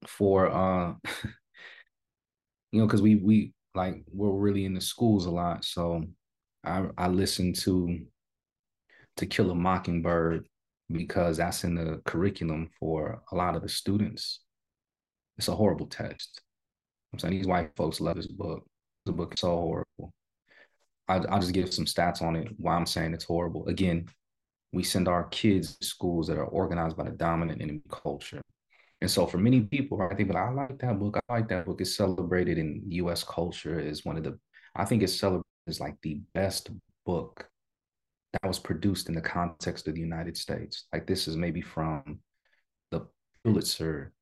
For 0.08 0.52
uh 0.52 0.94
you 2.72 2.80
know 2.80 2.86
because 2.86 3.02
we 3.02 3.16
we 3.16 3.54
like 3.76 4.04
we're 4.12 4.32
really 4.32 4.66
in 4.66 4.74
the 4.74 4.82
schools 4.82 5.26
a 5.26 5.32
lot 5.32 5.64
so 5.64 6.04
i 6.64 6.86
i 6.98 7.08
listen 7.08 7.54
to 7.54 8.00
to 9.18 9.26
kill 9.26 9.52
a 9.52 9.56
mockingbird 9.56 10.48
because 10.92 11.38
that's 11.38 11.64
in 11.64 11.76
the 11.76 12.02
curriculum 12.06 12.70
for 12.80 13.22
a 13.32 13.36
lot 13.36 13.56
of 13.56 13.62
the 13.62 13.70
students. 13.70 14.42
It's 15.38 15.48
a 15.48 15.56
horrible 15.56 15.88
text 15.88 16.42
i'm 17.12 17.20
saying 17.20 17.34
these 17.34 17.48
white 17.48 17.76
folks 17.76 18.00
love 18.00 18.16
this 18.16 18.28
book. 18.28 18.64
The 19.06 19.12
book 19.12 19.34
is 19.34 19.42
so 19.42 19.50
horrible. 19.50 20.14
I, 21.08 21.18
i'll 21.30 21.40
just 21.40 21.54
give 21.54 21.74
some 21.74 21.86
stats 21.86 22.22
on 22.22 22.36
it 22.36 22.50
why 22.58 22.76
i'm 22.76 22.86
saying 22.86 23.14
it's 23.14 23.26
horrible. 23.26 23.68
Again 23.68 24.08
we 24.74 24.84
send 24.84 25.08
our 25.08 25.26
kids 25.26 25.78
to 25.78 25.86
schools 25.86 26.28
that 26.28 26.38
are 26.38 26.46
organized 26.46 26.96
by 26.96 27.04
the 27.04 27.12
dominant 27.12 27.62
enemy 27.62 27.82
culture 27.90 28.42
and 29.02 29.10
so 29.10 29.26
for 29.26 29.38
many 29.38 29.62
people, 29.62 30.02
I 30.02 30.14
think, 30.16 30.28
but 30.28 30.38
I 30.38 30.52
like 30.52 30.78
that 30.80 31.00
book. 31.00 31.18
I 31.30 31.34
like 31.34 31.50
that 31.50 31.66
book. 31.66 31.82
It's 31.82 31.96
celebrated 31.96 32.58
in 32.58 32.84
US 32.92 33.24
culture 33.24 33.80
is 33.80 34.06
one 34.06 34.18
of 34.18 34.24
the, 34.24 34.40
I 34.76 34.86
think 34.86 35.02
it's 35.04 35.18
celebrated 35.20 35.46
as 35.68 35.80
like 35.80 35.96
the 36.04 36.22
best 36.34 36.70
book 37.06 37.48
that 38.34 38.48
was 38.48 38.60
produced 38.60 39.10
in 39.10 39.16
the 39.16 39.22
context 39.22 39.88
of 39.88 39.96
the 39.96 40.02
United 40.02 40.38
States. 40.38 40.86
Like 40.94 41.08
this 41.08 41.28
is 41.28 41.36
maybe 41.36 41.62
from 41.62 42.20
the 42.92 43.08
Pulitzer, 43.44 44.14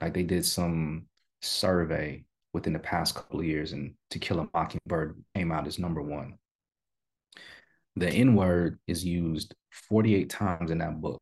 like 0.00 0.14
they 0.14 0.22
did 0.22 0.44
some 0.46 1.06
survey 1.42 2.24
within 2.52 2.72
the 2.72 2.78
past 2.78 3.14
couple 3.14 3.40
of 3.40 3.46
years 3.46 3.72
and 3.72 3.94
To 4.10 4.18
Kill 4.18 4.40
a 4.40 4.48
Mockingbird 4.54 5.22
came 5.34 5.52
out 5.52 5.66
as 5.66 5.78
number 5.78 6.02
one. 6.02 6.34
the 7.96 8.08
N 8.08 8.34
word 8.34 8.78
is 8.86 9.04
used 9.04 9.54
48 9.88 10.30
times 10.30 10.70
in 10.70 10.78
that 10.78 11.00
book, 11.00 11.20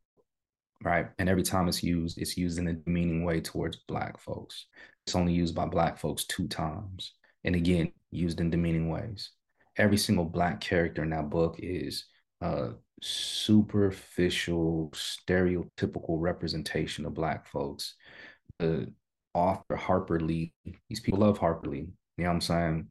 right? 0.82 1.08
And 1.18 1.28
every 1.28 1.42
time 1.42 1.68
it's 1.68 1.82
used, 1.82 2.18
it's 2.18 2.36
used 2.36 2.58
in 2.58 2.68
a 2.68 2.74
demeaning 2.74 3.24
way 3.24 3.40
towards 3.40 3.78
Black 3.88 4.18
folks. 4.18 4.66
It's 5.06 5.16
only 5.16 5.32
used 5.32 5.54
by 5.54 5.66
Black 5.66 5.98
folks 5.98 6.24
two 6.24 6.48
times. 6.48 7.12
And 7.44 7.54
again, 7.54 7.92
used 8.10 8.40
in 8.40 8.50
demeaning 8.50 8.88
ways. 8.88 9.30
Every 9.76 9.96
single 9.96 10.24
Black 10.24 10.60
character 10.60 11.02
in 11.02 11.10
that 11.10 11.30
book 11.30 11.56
is 11.58 12.04
a 12.40 12.70
superficial, 13.00 14.92
stereotypical 14.94 16.16
representation 16.20 17.06
of 17.06 17.14
Black 17.14 17.46
folks. 17.46 17.94
The 18.58 18.92
author, 19.34 19.76
Harper 19.76 20.20
Lee, 20.20 20.52
these 20.88 21.00
people 21.00 21.20
love 21.20 21.38
Harper 21.38 21.70
Lee. 21.70 21.88
You 22.16 22.24
know 22.24 22.30
what 22.30 22.34
I'm 22.34 22.40
saying? 22.40 22.88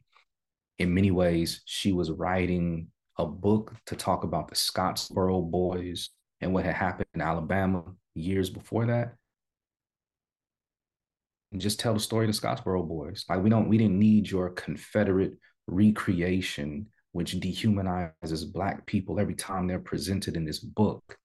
In 0.80 0.94
many 0.94 1.12
ways, 1.12 1.62
she 1.66 1.92
was 1.92 2.12
writing 2.12 2.88
a 3.18 3.26
book 3.26 3.74
to 3.88 3.96
talk 3.96 4.24
about 4.24 4.48
the 4.48 4.56
Scottsboro 4.56 5.50
boys 5.50 6.10
and 6.42 6.54
what 6.54 6.66
had 6.66 6.76
happened 6.76 7.08
in 7.14 7.22
Alabama 7.22 7.84
years 8.16 8.50
before 8.50 8.86
that. 8.88 9.16
And 11.52 11.62
just 11.62 11.80
tell 11.80 11.94
the 11.94 12.00
story 12.00 12.28
of 12.28 12.36
the 12.36 12.40
Scottsboro 12.40 12.88
boys. 12.88 13.26
Like 13.30 13.42
we 13.42 13.50
don't, 13.50 13.70
we 13.70 13.78
didn't 13.78 14.00
need 14.00 14.30
your 14.30 14.50
Confederate 14.50 15.34
recreation, 15.68 16.88
which 17.14 17.34
dehumanizes 17.40 18.52
Black 18.52 18.86
people 18.86 19.20
every 19.20 19.36
time 19.36 19.68
they're 19.68 19.80
presented 19.80 20.36
in 20.36 20.46
this 20.46 20.60
book. 20.60 21.18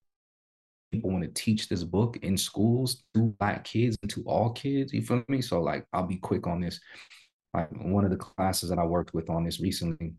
People 0.92 1.10
want 1.10 1.24
to 1.24 1.30
teach 1.42 1.68
this 1.68 1.84
book 1.84 2.18
in 2.22 2.36
schools 2.36 3.02
to 3.14 3.34
Black 3.38 3.64
kids 3.64 3.96
and 4.02 4.10
to 4.10 4.22
all 4.24 4.52
kids. 4.52 4.92
You 4.92 5.02
feel 5.02 5.24
me? 5.28 5.40
So 5.40 5.60
like, 5.60 5.86
I'll 5.92 6.06
be 6.06 6.16
quick 6.16 6.46
on 6.46 6.60
this. 6.60 6.78
Like 7.54 7.68
one 7.72 8.04
of 8.04 8.10
the 8.10 8.16
classes 8.16 8.70
that 8.70 8.78
I 8.78 8.84
worked 8.84 9.12
with 9.14 9.28
on 9.28 9.44
this 9.44 9.60
recently, 9.60 10.14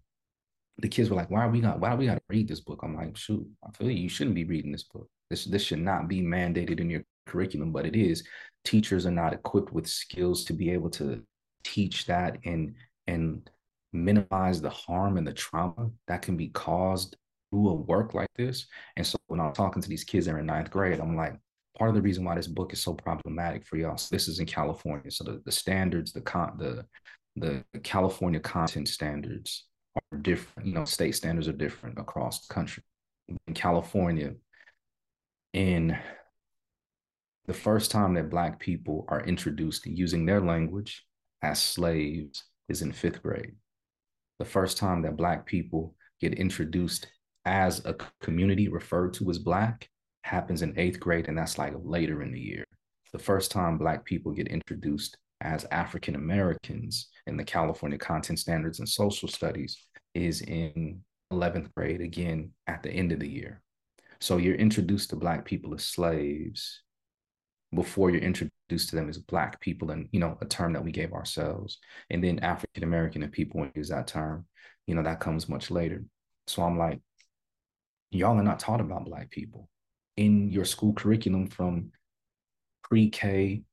the 0.80 0.88
kids 0.88 1.10
were 1.10 1.16
like, 1.16 1.30
why 1.30 1.45
are 1.45 1.50
we 1.50 1.62
got 1.62 1.80
why 1.80 1.94
we 1.95 2.06
got 2.08 2.16
to 2.16 2.22
read 2.30 2.48
this 2.48 2.62
book? 2.62 2.80
I'm 2.84 2.95
like, 2.95 3.16
shoot, 3.16 3.45
I 3.66 3.72
feel 3.72 3.90
you. 3.90 4.04
You 4.04 4.10
shouldn't 4.10 4.36
be 4.36 4.45
reading 4.45 4.72
this 4.72 4.84
book. 4.84 5.08
This 5.30 5.45
this 5.45 5.64
should 5.64 5.80
not 5.80 6.08
be 6.08 6.22
mandated 6.22 6.80
in 6.80 6.90
your 6.90 7.04
curriculum, 7.28 7.72
but 7.72 7.86
it 7.86 7.95
is. 7.95 8.24
Teachers 8.66 9.06
are 9.06 9.12
not 9.12 9.34
equipped 9.34 9.72
with 9.72 9.88
skills 9.88 10.44
to 10.45 10.54
be 10.54 10.72
able 10.72 10.90
to 10.91 11.22
teach 11.64 12.06
that 12.08 12.38
and 12.45 12.76
and 13.08 13.50
minimize 13.91 14.62
the 14.62 14.70
harm 14.70 15.18
and 15.18 15.28
the 15.28 15.34
trauma 15.34 15.91
that 16.08 16.22
can 16.22 16.36
be 16.36 16.50
caused 16.50 17.16
through 17.52 17.70
a 17.70 17.74
work 17.74 18.16
like 18.16 18.30
this. 18.36 18.66
And 18.98 19.06
so 19.06 19.18
when 19.28 19.40
I'm 19.40 19.54
talking 19.54 19.82
to 19.82 19.90
these 19.90 20.04
kids 20.04 20.26
that 20.26 20.34
are 20.34 20.40
in 20.40 20.48
ninth 20.48 20.72
grade, 20.72 21.00
I'm 21.00 21.16
like, 21.16 21.38
part 21.78 21.90
of 21.90 21.95
the 21.95 22.02
reason 22.02 22.24
why 22.24 22.34
this 22.34 22.48
book 22.48 22.74
is 22.74 22.82
so 22.82 22.94
problematic 22.94 23.66
for 23.66 23.78
y'all. 23.78 23.98
So 23.98 24.16
this 24.16 24.28
is 24.28 24.40
in 24.40 24.48
California. 24.48 25.12
So 25.12 25.24
the, 25.24 25.41
the 25.45 25.52
standards, 25.52 26.12
the 26.12 26.22
con 26.22 26.58
the 26.58 26.86
the 27.36 27.64
California 27.84 28.40
content 28.40 28.88
standards 28.88 29.66
are 29.95 30.18
different. 30.18 30.68
You 30.68 30.74
know, 30.74 30.86
state 30.86 31.15
standards 31.15 31.48
are 31.48 31.53
different 31.53 31.99
across 31.99 32.45
the 32.45 32.53
country. 32.53 32.84
In 33.48 33.53
California, 33.53 34.34
in 35.53 35.98
the 37.45 37.53
first 37.53 37.91
time 37.91 38.14
that 38.14 38.30
Black 38.30 38.60
people 38.60 39.06
are 39.10 39.22
introduced 39.22 39.86
using 39.86 40.26
their 40.26 40.41
language 40.41 41.06
as 41.41 41.61
slaves 41.61 42.44
is 42.70 42.82
in 42.82 42.91
fifth 42.91 43.22
grade. 43.22 43.53
The 44.40 44.45
first 44.45 44.78
time 44.78 45.02
that 45.03 45.18
Black 45.18 45.45
people 45.45 45.95
get 46.20 46.34
introduced 46.34 47.07
as 47.45 47.84
a 47.86 47.95
community 48.22 48.68
referred 48.70 49.14
to 49.15 49.30
as 49.30 49.40
Black 49.40 49.90
happens 50.24 50.61
in 50.61 50.78
eighth 50.80 50.99
grade, 50.99 51.28
and 51.28 51.38
that's 51.38 51.57
like 51.57 51.74
later 51.84 52.24
in 52.24 52.32
the 52.32 52.40
year. 52.40 52.64
The 53.11 53.20
first 53.20 53.52
time 53.52 53.78
Black 53.78 54.06
people 54.06 54.32
get 54.32 54.48
introduced 54.48 55.18
as 55.44 55.65
African 55.65 56.15
Americans 56.15 57.10
in 57.28 57.38
the 57.38 57.44
California 57.44 57.98
Content 57.98 58.40
Standards 58.40 58.80
and 58.80 58.88
Social 58.88 59.28
Studies 59.28 59.78
is 60.15 60.41
in 60.41 61.02
11th 61.32 61.74
grade, 61.76 62.02
again, 62.02 62.52
at 62.68 62.82
the 62.82 62.90
end 62.90 63.11
of 63.11 63.20
the 63.20 63.30
year. 63.30 63.61
So 64.20 64.38
you're 64.38 64.56
introduced 64.56 65.10
to 65.10 65.15
Black 65.15 65.44
people 65.45 65.74
as 65.74 65.84
slaves 65.84 66.82
before 67.76 68.10
you're 68.10 68.22
introduced 68.22 68.90
to 68.90 68.95
them 68.95 69.10
as 69.10 69.18
Black 69.18 69.60
people, 69.60 69.91
and 69.91 70.07
you 70.11 70.20
know, 70.20 70.38
a 70.41 70.45
term 70.45 70.74
that 70.74 70.84
we 70.84 70.91
gave 70.91 71.11
ourselves. 71.11 71.80
And 72.10 72.24
then 72.24 72.40
African 72.40 72.84
American 72.84 73.24
and 73.24 73.32
people 73.32 73.68
use 73.76 73.90
that 73.90 74.07
term, 74.07 74.45
you 74.88 74.95
know, 74.95 75.03
that 75.03 75.20
comes 75.20 75.49
much 75.49 75.70
later. 75.70 76.06
So 76.48 76.64
I'm 76.64 76.78
like, 76.78 77.02
y'all 78.11 78.40
are 78.40 78.44
not 78.44 78.60
taught 78.60 78.82
about 78.82 79.06
Black 79.06 79.30
people 79.30 79.68
in 80.15 80.49
your 80.52 80.65
school 80.65 80.94
curriculum 80.94 81.48
from 81.48 81.91
pre 82.84 83.10
K 83.10 83.64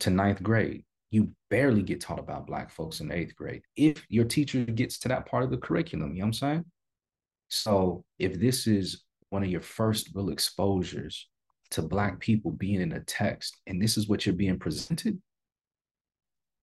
to 0.00 0.10
ninth 0.10 0.42
grade 0.42 0.84
you 1.16 1.30
barely 1.48 1.82
get 1.82 2.00
taught 2.00 2.18
about 2.18 2.46
black 2.46 2.70
folks 2.70 3.00
in 3.00 3.10
eighth 3.10 3.34
grade 3.34 3.62
if 3.74 4.04
your 4.10 4.24
teacher 4.24 4.64
gets 4.64 4.98
to 4.98 5.08
that 5.08 5.24
part 5.26 5.42
of 5.42 5.50
the 5.50 5.56
curriculum 5.56 6.10
you 6.14 6.18
know 6.18 6.26
what 6.26 6.28
i'm 6.28 6.32
saying? 6.34 6.64
So 7.48 8.04
if 8.18 8.38
this 8.38 8.66
is 8.66 9.04
one 9.30 9.42
of 9.42 9.48
your 9.48 9.62
first 9.62 10.10
real 10.14 10.28
exposures 10.28 11.28
to 11.70 11.80
black 11.82 12.20
people 12.20 12.50
being 12.50 12.80
in 12.82 12.92
a 12.92 13.00
text 13.00 13.56
and 13.66 13.80
this 13.80 13.96
is 13.96 14.08
what 14.08 14.26
you're 14.26 14.34
being 14.34 14.58
presented 14.58 15.18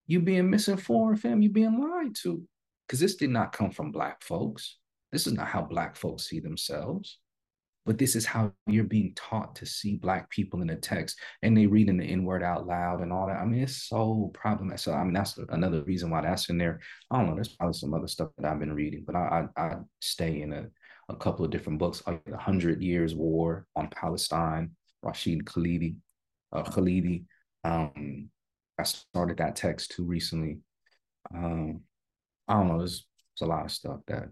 you 0.06 0.20
being 0.20 0.48
misinformed 0.48 1.20
fam 1.20 1.42
you 1.42 1.50
being 1.50 1.80
lied 1.80 2.14
to. 2.22 2.42
Because 2.86 3.00
this 3.00 3.16
did 3.16 3.30
not 3.30 3.52
come 3.52 3.70
from 3.70 3.90
black 3.90 4.22
folks. 4.22 4.76
This 5.10 5.26
is 5.26 5.32
not 5.32 5.48
how 5.48 5.62
black 5.62 5.96
folks 5.96 6.28
see 6.28 6.38
themselves 6.38 7.18
but 7.86 7.98
this 7.98 8.16
is 8.16 8.24
how 8.24 8.52
you're 8.66 8.84
being 8.84 9.12
taught 9.14 9.56
to 9.56 9.66
see 9.66 9.96
black 9.96 10.30
people 10.30 10.62
in 10.62 10.68
the 10.68 10.76
text 10.76 11.18
and 11.42 11.56
they 11.56 11.66
reading 11.66 11.98
the 11.98 12.04
n-word 12.04 12.42
out 12.42 12.66
loud 12.66 13.00
and 13.00 13.12
all 13.12 13.26
that. 13.26 13.40
I 13.40 13.44
mean 13.44 13.62
it's 13.62 13.84
so 13.84 14.30
problematic. 14.34 14.78
So 14.80 14.92
i 14.92 15.04
mean 15.04 15.12
that's 15.12 15.38
another 15.50 15.82
reason 15.84 16.10
why 16.10 16.22
that's 16.22 16.48
in 16.48 16.58
there. 16.58 16.80
I 17.10 17.18
don't 17.18 17.28
know 17.28 17.34
there's 17.34 17.48
probably 17.56 17.74
some 17.74 17.94
other 17.94 18.08
stuff 18.08 18.30
that 18.38 18.50
i've 18.50 18.58
been 18.58 18.72
reading 18.72 19.04
but 19.06 19.16
i 19.16 19.46
i, 19.56 19.62
I 19.62 19.76
stay 20.00 20.42
in 20.42 20.52
a, 20.52 20.66
a 21.08 21.16
couple 21.16 21.44
of 21.44 21.50
different 21.50 21.78
books 21.78 22.02
like 22.06 22.24
the 22.24 22.36
hundred 22.36 22.82
years 22.82 23.14
war 23.14 23.66
on 23.76 23.88
palestine 23.88 24.72
rashid 25.02 25.44
khalidi 25.44 25.96
uh, 26.52 26.62
khalidi. 26.62 27.24
Um 27.64 28.28
i 28.78 28.82
started 28.82 29.38
that 29.38 29.56
text 29.56 29.92
too 29.92 30.04
recently. 30.04 30.58
Um 31.34 31.80
i 32.48 32.54
don't 32.54 32.68
know 32.68 32.78
there's, 32.78 33.06
there's 33.38 33.48
a 33.48 33.50
lot 33.50 33.64
of 33.64 33.72
stuff 33.72 34.00
that 34.06 34.28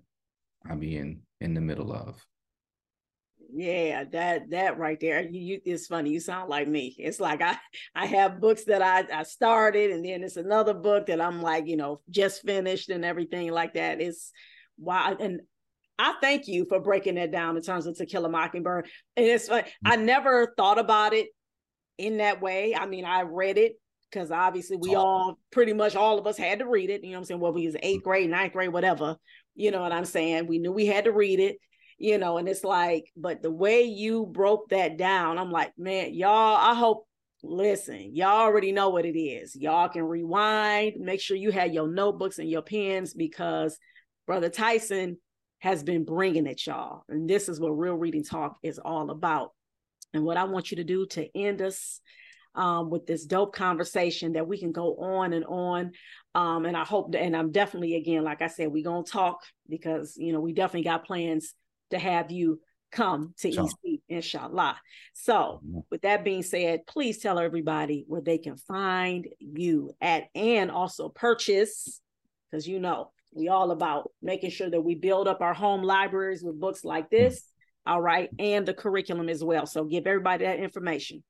i 0.68 0.74
be 0.74 0.96
in 0.96 1.20
in 1.40 1.54
the 1.54 1.60
middle 1.60 1.92
of 1.92 2.24
yeah 3.54 4.04
that 4.04 4.50
that 4.50 4.78
right 4.78 4.98
there 4.98 5.22
you, 5.22 5.40
you 5.40 5.60
it's 5.64 5.86
funny 5.86 6.10
you 6.10 6.20
sound 6.20 6.48
like 6.48 6.66
me. 6.66 6.94
It's 6.98 7.20
like 7.20 7.42
i 7.42 7.56
i 7.94 8.06
have 8.06 8.40
books 8.40 8.64
that 8.64 8.82
i 8.82 9.04
i 9.12 9.22
started 9.24 9.90
and 9.90 10.04
then 10.04 10.22
it's 10.22 10.36
another 10.36 10.74
book 10.74 11.06
that 11.06 11.20
i'm 11.20 11.42
like 11.42 11.66
you 11.66 11.76
know 11.76 12.00
just 12.10 12.42
finished 12.42 12.88
and 12.88 13.04
everything 13.04 13.50
like 13.52 13.74
that. 13.74 14.00
It's 14.00 14.32
why 14.76 15.14
and 15.20 15.40
i 15.98 16.14
thank 16.20 16.48
you 16.48 16.64
for 16.64 16.80
breaking 16.80 17.16
that 17.16 17.30
down 17.30 17.56
in 17.56 17.62
terms 17.62 17.86
of 17.86 17.96
to 17.98 18.06
kill 18.06 18.24
a 18.24 18.28
mockingbird. 18.28 18.88
And 19.16 19.26
it's 19.26 19.48
like 19.48 19.66
mm. 19.66 19.70
i 19.84 19.96
never 19.96 20.54
thought 20.56 20.78
about 20.78 21.12
it 21.12 21.28
in 21.98 22.18
that 22.18 22.40
way. 22.40 22.74
I 22.74 22.86
mean 22.86 23.04
i 23.04 23.22
read 23.22 23.58
it 23.58 23.74
because 24.10 24.30
obviously 24.30 24.78
we 24.78 24.94
all 24.94 25.38
pretty 25.50 25.72
much 25.72 25.94
all 25.94 26.18
of 26.18 26.26
us 26.26 26.36
had 26.36 26.58
to 26.58 26.66
read 26.66 26.90
it 26.90 27.02
you 27.02 27.10
know 27.10 27.16
what 27.16 27.18
i'm 27.18 27.24
saying? 27.24 27.40
Well 27.40 27.52
we 27.52 27.66
was 27.66 27.76
eighth 27.82 28.00
mm. 28.00 28.04
grade 28.04 28.30
ninth 28.30 28.54
grade 28.54 28.72
whatever 28.72 29.16
you 29.54 29.70
know 29.70 29.82
what 29.82 29.92
i'm 29.92 30.06
saying? 30.06 30.46
We 30.46 30.58
knew 30.58 30.72
we 30.72 30.86
had 30.86 31.04
to 31.04 31.12
read 31.12 31.38
it 31.38 31.58
you 32.02 32.18
know, 32.18 32.36
and 32.36 32.48
it's 32.48 32.64
like, 32.64 33.12
but 33.16 33.42
the 33.42 33.50
way 33.50 33.84
you 33.84 34.26
broke 34.26 34.70
that 34.70 34.98
down, 34.98 35.38
I'm 35.38 35.52
like, 35.52 35.72
man, 35.78 36.12
y'all, 36.14 36.56
I 36.56 36.74
hope, 36.74 37.06
listen, 37.44 38.10
y'all 38.12 38.40
already 38.40 38.72
know 38.72 38.88
what 38.88 39.06
it 39.06 39.16
is. 39.16 39.54
Y'all 39.54 39.88
can 39.88 40.02
rewind, 40.02 40.96
make 40.98 41.20
sure 41.20 41.36
you 41.36 41.52
have 41.52 41.72
your 41.72 41.86
notebooks 41.86 42.40
and 42.40 42.50
your 42.50 42.62
pens 42.62 43.14
because 43.14 43.78
Brother 44.26 44.48
Tyson 44.48 45.16
has 45.60 45.84
been 45.84 46.04
bringing 46.04 46.48
it, 46.48 46.66
y'all. 46.66 47.04
And 47.08 47.30
this 47.30 47.48
is 47.48 47.60
what 47.60 47.70
Real 47.70 47.94
Reading 47.94 48.24
Talk 48.24 48.56
is 48.64 48.80
all 48.80 49.10
about. 49.10 49.52
And 50.12 50.24
what 50.24 50.36
I 50.36 50.42
want 50.42 50.72
you 50.72 50.78
to 50.78 50.84
do 50.84 51.06
to 51.06 51.28
end 51.36 51.62
us 51.62 52.00
um, 52.56 52.90
with 52.90 53.06
this 53.06 53.24
dope 53.26 53.54
conversation 53.54 54.32
that 54.32 54.48
we 54.48 54.58
can 54.58 54.72
go 54.72 54.96
on 54.96 55.32
and 55.34 55.44
on. 55.44 55.92
Um, 56.34 56.64
and 56.66 56.76
I 56.76 56.84
hope, 56.84 57.12
that, 57.12 57.22
and 57.22 57.36
I'm 57.36 57.52
definitely, 57.52 57.94
again, 57.94 58.24
like 58.24 58.42
I 58.42 58.48
said, 58.48 58.72
we're 58.72 58.82
going 58.82 59.04
to 59.04 59.10
talk 59.10 59.38
because, 59.68 60.16
you 60.16 60.32
know, 60.32 60.40
we 60.40 60.52
definitely 60.52 60.82
got 60.82 61.06
plans 61.06 61.54
to 61.92 61.98
have 61.98 62.30
you 62.30 62.60
come 62.92 63.34
to 63.38 63.50
sure. 63.50 63.68
EC, 63.84 64.00
inshallah. 64.08 64.78
So, 65.14 65.60
mm-hmm. 65.64 65.80
with 65.90 66.02
that 66.02 66.24
being 66.24 66.42
said, 66.42 66.86
please 66.86 67.18
tell 67.18 67.38
everybody 67.38 68.04
where 68.06 68.20
they 68.20 68.38
can 68.38 68.56
find 68.56 69.26
you 69.38 69.92
at 70.00 70.24
and 70.34 70.70
also 70.70 71.08
purchase, 71.08 72.00
because 72.50 72.68
you 72.68 72.78
know, 72.78 73.10
we 73.34 73.48
all 73.48 73.70
about 73.70 74.10
making 74.20 74.50
sure 74.50 74.70
that 74.70 74.82
we 74.82 74.94
build 74.94 75.26
up 75.26 75.40
our 75.40 75.54
home 75.54 75.82
libraries 75.82 76.42
with 76.44 76.60
books 76.60 76.84
like 76.84 77.06
mm. 77.06 77.10
this. 77.10 77.36
Mm-hmm. 77.36 77.48
All 77.84 78.00
right, 78.00 78.30
and 78.38 78.64
the 78.64 78.74
curriculum 78.74 79.28
as 79.28 79.42
well. 79.42 79.66
So, 79.66 79.84
give 79.84 80.06
everybody 80.06 80.44
that 80.44 80.60
information. 80.60 81.24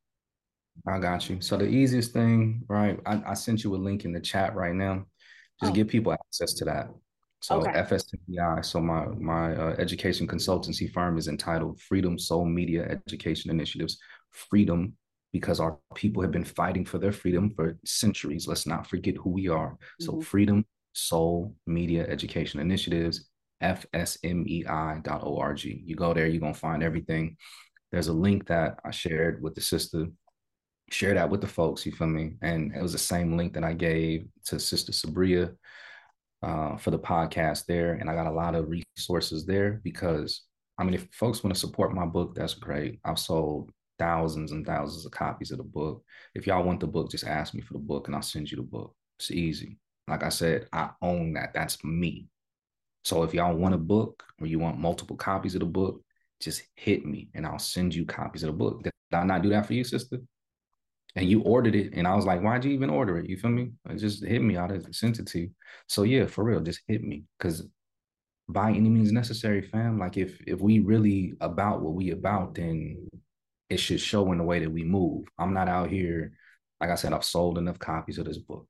I 0.86 0.98
got 0.98 1.30
you. 1.30 1.40
So, 1.40 1.56
the 1.56 1.66
easiest 1.66 2.12
thing, 2.12 2.62
right? 2.68 2.98
I, 3.06 3.22
I 3.28 3.34
sent 3.34 3.64
you 3.64 3.74
a 3.74 3.78
link 3.78 4.04
in 4.04 4.12
the 4.12 4.20
chat 4.20 4.54
right 4.54 4.74
now. 4.74 5.06
Just 5.60 5.72
oh. 5.72 5.74
give 5.74 5.88
people 5.88 6.12
access 6.12 6.52
to 6.54 6.64
that. 6.66 6.88
So 7.42 7.56
okay. 7.56 7.72
FSMEI, 7.72 8.64
so 8.64 8.80
my 8.80 9.06
my 9.18 9.54
uh, 9.56 9.74
education 9.78 10.28
consultancy 10.28 10.90
firm 10.90 11.18
is 11.18 11.26
entitled 11.26 11.80
Freedom 11.80 12.16
Soul 12.16 12.46
Media 12.46 13.00
Education 13.06 13.50
Initiatives. 13.50 13.98
Freedom, 14.30 14.94
because 15.32 15.58
our 15.58 15.78
people 15.96 16.22
have 16.22 16.30
been 16.30 16.44
fighting 16.44 16.84
for 16.84 16.98
their 16.98 17.10
freedom 17.10 17.50
for 17.50 17.76
centuries. 17.84 18.46
Let's 18.46 18.66
not 18.66 18.86
forget 18.86 19.16
who 19.16 19.30
we 19.30 19.48
are. 19.48 19.72
Mm-hmm. 19.72 20.04
So 20.04 20.20
Freedom 20.20 20.64
Soul 20.92 21.56
Media 21.66 22.06
Education 22.06 22.60
Initiatives, 22.60 23.28
fsmei.org. 23.60 25.64
You 25.64 25.96
go 25.96 26.14
there, 26.14 26.28
you're 26.28 26.40
going 26.40 26.54
to 26.54 26.60
find 26.60 26.84
everything. 26.84 27.36
There's 27.90 28.08
a 28.08 28.12
link 28.12 28.46
that 28.46 28.78
I 28.84 28.92
shared 28.92 29.42
with 29.42 29.56
the 29.56 29.62
sister. 29.62 30.06
Share 30.90 31.14
that 31.14 31.28
with 31.28 31.40
the 31.40 31.48
folks, 31.48 31.84
you 31.86 31.92
feel 31.92 32.06
me? 32.06 32.34
And 32.40 32.72
it 32.72 32.82
was 32.82 32.92
the 32.92 32.98
same 32.98 33.36
link 33.36 33.54
that 33.54 33.64
I 33.64 33.72
gave 33.72 34.28
to 34.46 34.60
Sister 34.60 34.92
Sabria 34.92 35.56
uh, 36.42 36.76
for 36.76 36.90
the 36.90 36.98
podcast 36.98 37.66
there. 37.66 37.94
And 37.94 38.10
I 38.10 38.14
got 38.14 38.26
a 38.26 38.32
lot 38.32 38.54
of 38.54 38.68
resources 38.68 39.46
there 39.46 39.80
because, 39.84 40.42
I 40.78 40.84
mean, 40.84 40.94
if 40.94 41.06
folks 41.12 41.42
want 41.42 41.54
to 41.54 41.60
support 41.60 41.94
my 41.94 42.06
book, 42.06 42.34
that's 42.34 42.54
great. 42.54 43.00
I've 43.04 43.18
sold 43.18 43.70
thousands 43.98 44.52
and 44.52 44.66
thousands 44.66 45.06
of 45.06 45.12
copies 45.12 45.50
of 45.52 45.58
the 45.58 45.64
book. 45.64 46.02
If 46.34 46.46
y'all 46.46 46.64
want 46.64 46.80
the 46.80 46.86
book, 46.86 47.10
just 47.10 47.26
ask 47.26 47.54
me 47.54 47.60
for 47.60 47.74
the 47.74 47.78
book 47.78 48.06
and 48.06 48.16
I'll 48.16 48.22
send 48.22 48.50
you 48.50 48.56
the 48.56 48.62
book. 48.62 48.94
It's 49.18 49.30
easy. 49.30 49.78
Like 50.08 50.24
I 50.24 50.30
said, 50.30 50.66
I 50.72 50.90
own 51.00 51.34
that. 51.34 51.54
That's 51.54 51.82
me. 51.84 52.26
So 53.04 53.22
if 53.22 53.34
y'all 53.34 53.54
want 53.56 53.74
a 53.74 53.78
book 53.78 54.24
or 54.40 54.46
you 54.46 54.58
want 54.58 54.78
multiple 54.78 55.16
copies 55.16 55.54
of 55.54 55.60
the 55.60 55.66
book, 55.66 56.02
just 56.40 56.62
hit 56.74 57.06
me 57.06 57.28
and 57.34 57.46
I'll 57.46 57.58
send 57.58 57.94
you 57.94 58.04
copies 58.04 58.42
of 58.42 58.48
the 58.48 58.52
book. 58.52 58.82
Did 58.82 58.92
I 59.12 59.24
not 59.24 59.42
do 59.42 59.50
that 59.50 59.66
for 59.66 59.74
you, 59.74 59.84
sister? 59.84 60.18
And 61.14 61.28
you 61.28 61.42
ordered 61.42 61.74
it, 61.74 61.92
and 61.94 62.08
I 62.08 62.14
was 62.16 62.24
like, 62.24 62.42
"Why'd 62.42 62.64
you 62.64 62.72
even 62.72 62.90
order 62.90 63.18
it?" 63.18 63.28
You 63.28 63.36
feel 63.36 63.50
me? 63.50 63.72
It 63.90 63.98
just 63.98 64.24
hit 64.24 64.42
me. 64.42 64.56
I 64.56 64.66
just 64.68 64.94
sent 64.94 65.18
it 65.18 65.26
to 65.28 65.40
you. 65.40 65.50
So 65.86 66.04
yeah, 66.04 66.26
for 66.26 66.44
real, 66.44 66.60
just 66.60 66.80
hit 66.88 67.02
me 67.02 67.24
because 67.38 67.66
by 68.48 68.70
any 68.70 68.88
means 68.88 69.12
necessary, 69.12 69.62
fam. 69.62 69.98
Like 69.98 70.16
if 70.16 70.40
if 70.46 70.60
we 70.60 70.80
really 70.80 71.34
about 71.40 71.82
what 71.82 71.94
we 71.94 72.10
about, 72.10 72.54
then 72.54 73.08
it 73.68 73.78
should 73.78 74.00
show 74.00 74.32
in 74.32 74.38
the 74.38 74.44
way 74.44 74.60
that 74.60 74.70
we 74.70 74.84
move. 74.84 75.26
I'm 75.38 75.54
not 75.54 75.68
out 75.68 75.90
here, 75.90 76.32
like 76.80 76.90
I 76.90 76.94
said, 76.94 77.12
I've 77.12 77.24
sold 77.24 77.58
enough 77.58 77.78
copies 77.78 78.18
of 78.18 78.26
this 78.26 78.38
book. 78.38 78.66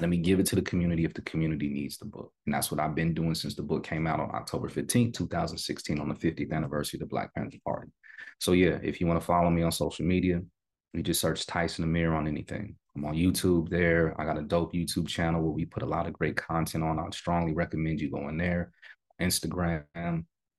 Let 0.00 0.10
me 0.10 0.18
give 0.18 0.38
it 0.38 0.46
to 0.46 0.56
the 0.56 0.62
community 0.62 1.04
if 1.04 1.12
the 1.12 1.22
community 1.22 1.68
needs 1.68 1.98
the 1.98 2.04
book. 2.04 2.32
And 2.46 2.54
that's 2.54 2.70
what 2.70 2.78
I've 2.78 2.94
been 2.94 3.14
doing 3.14 3.34
since 3.34 3.56
the 3.56 3.64
book 3.64 3.82
came 3.82 4.06
out 4.06 4.20
on 4.20 4.30
October 4.32 4.68
15th, 4.68 5.14
2016, 5.14 5.98
on 5.98 6.08
the 6.08 6.14
50th 6.14 6.52
anniversary 6.52 6.98
of 6.98 7.00
the 7.00 7.06
Black 7.06 7.34
Panther 7.34 7.58
Party. 7.64 7.90
So, 8.38 8.52
yeah, 8.52 8.78
if 8.80 9.00
you 9.00 9.08
want 9.08 9.18
to 9.18 9.26
follow 9.26 9.50
me 9.50 9.62
on 9.62 9.72
social 9.72 10.06
media, 10.06 10.40
you 10.92 11.02
just 11.02 11.20
search 11.20 11.46
Tyson 11.46 11.84
Amir 11.84 12.12
on 12.14 12.26
anything. 12.26 12.76
I'm 12.96 13.04
on 13.04 13.14
YouTube 13.14 13.68
there. 13.68 14.14
I 14.20 14.24
got 14.24 14.38
a 14.38 14.42
dope 14.42 14.72
YouTube 14.72 15.06
channel 15.06 15.42
where 15.42 15.52
we 15.52 15.64
put 15.64 15.82
a 15.82 15.86
lot 15.86 16.06
of 16.06 16.12
great 16.12 16.36
content 16.36 16.82
on. 16.82 16.98
I'd 16.98 17.14
strongly 17.14 17.52
recommend 17.52 18.00
you 18.00 18.10
going 18.10 18.36
there. 18.36 18.72
Instagram, 19.20 19.84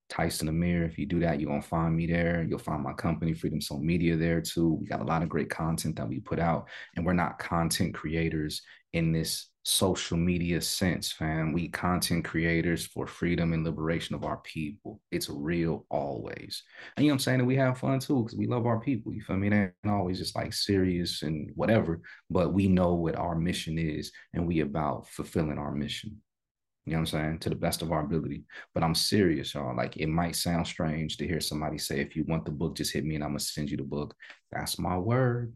Tyson 0.09 0.49
Amir. 0.49 0.83
If 0.83 0.97
you 0.97 1.05
do 1.05 1.19
that, 1.19 1.39
you're 1.39 1.49
gonna 1.49 1.61
find 1.61 1.95
me 1.95 2.07
there. 2.07 2.45
You'll 2.47 2.59
find 2.59 2.83
my 2.83 2.93
company, 2.93 3.33
Freedom 3.33 3.61
Soul 3.61 3.79
Media, 3.79 4.17
there 4.17 4.41
too. 4.41 4.73
We 4.73 4.87
got 4.87 5.01
a 5.01 5.05
lot 5.05 5.23
of 5.23 5.29
great 5.29 5.49
content 5.49 5.95
that 5.97 6.09
we 6.09 6.19
put 6.19 6.39
out, 6.39 6.67
and 6.95 7.05
we're 7.05 7.13
not 7.13 7.39
content 7.39 7.93
creators 7.93 8.61
in 8.93 9.11
this 9.11 9.49
social 9.63 10.17
media 10.17 10.59
sense, 10.59 11.11
fam. 11.11 11.53
We 11.53 11.67
content 11.69 12.25
creators 12.25 12.87
for 12.87 13.05
freedom 13.05 13.53
and 13.53 13.63
liberation 13.63 14.15
of 14.15 14.23
our 14.23 14.37
people. 14.37 14.99
It's 15.11 15.29
real 15.29 15.85
always. 15.91 16.63
And 16.97 17.05
you 17.05 17.11
know 17.11 17.13
what 17.13 17.15
I'm 17.15 17.19
saying? 17.19 17.39
And 17.39 17.47
we 17.47 17.57
have 17.57 17.77
fun 17.77 17.99
too, 17.99 18.23
because 18.23 18.37
we 18.37 18.47
love 18.47 18.65
our 18.65 18.79
people. 18.79 19.13
You 19.13 19.21
feel 19.21 19.37
me? 19.37 19.47
It 19.47 19.53
ain't 19.53 19.73
always 19.93 20.17
just 20.17 20.35
like 20.35 20.53
serious 20.53 21.21
and 21.21 21.51
whatever, 21.55 22.01
but 22.31 22.51
we 22.53 22.67
know 22.67 22.95
what 22.95 23.15
our 23.15 23.35
mission 23.35 23.77
is, 23.77 24.11
and 24.33 24.47
we 24.47 24.61
about 24.61 25.07
fulfilling 25.07 25.59
our 25.59 25.71
mission. 25.71 26.19
You 26.85 26.93
know 26.93 26.99
what 26.99 27.13
I'm 27.13 27.19
saying? 27.21 27.39
To 27.39 27.49
the 27.49 27.55
best 27.55 27.81
of 27.81 27.91
our 27.91 28.01
ability. 28.01 28.43
But 28.73 28.83
I'm 28.83 28.95
serious, 28.95 29.53
y'all. 29.53 29.75
Like 29.75 29.97
it 29.97 30.07
might 30.07 30.35
sound 30.35 30.65
strange 30.65 31.17
to 31.17 31.27
hear 31.27 31.39
somebody 31.39 31.77
say, 31.77 31.99
if 31.99 32.15
you 32.15 32.23
want 32.27 32.45
the 32.45 32.51
book, 32.51 32.75
just 32.75 32.93
hit 32.93 33.05
me 33.05 33.15
and 33.15 33.23
I'm 33.23 33.31
gonna 33.31 33.39
send 33.39 33.69
you 33.69 33.77
the 33.77 33.83
book. 33.83 34.15
That's 34.51 34.79
my 34.79 34.97
word. 34.97 35.53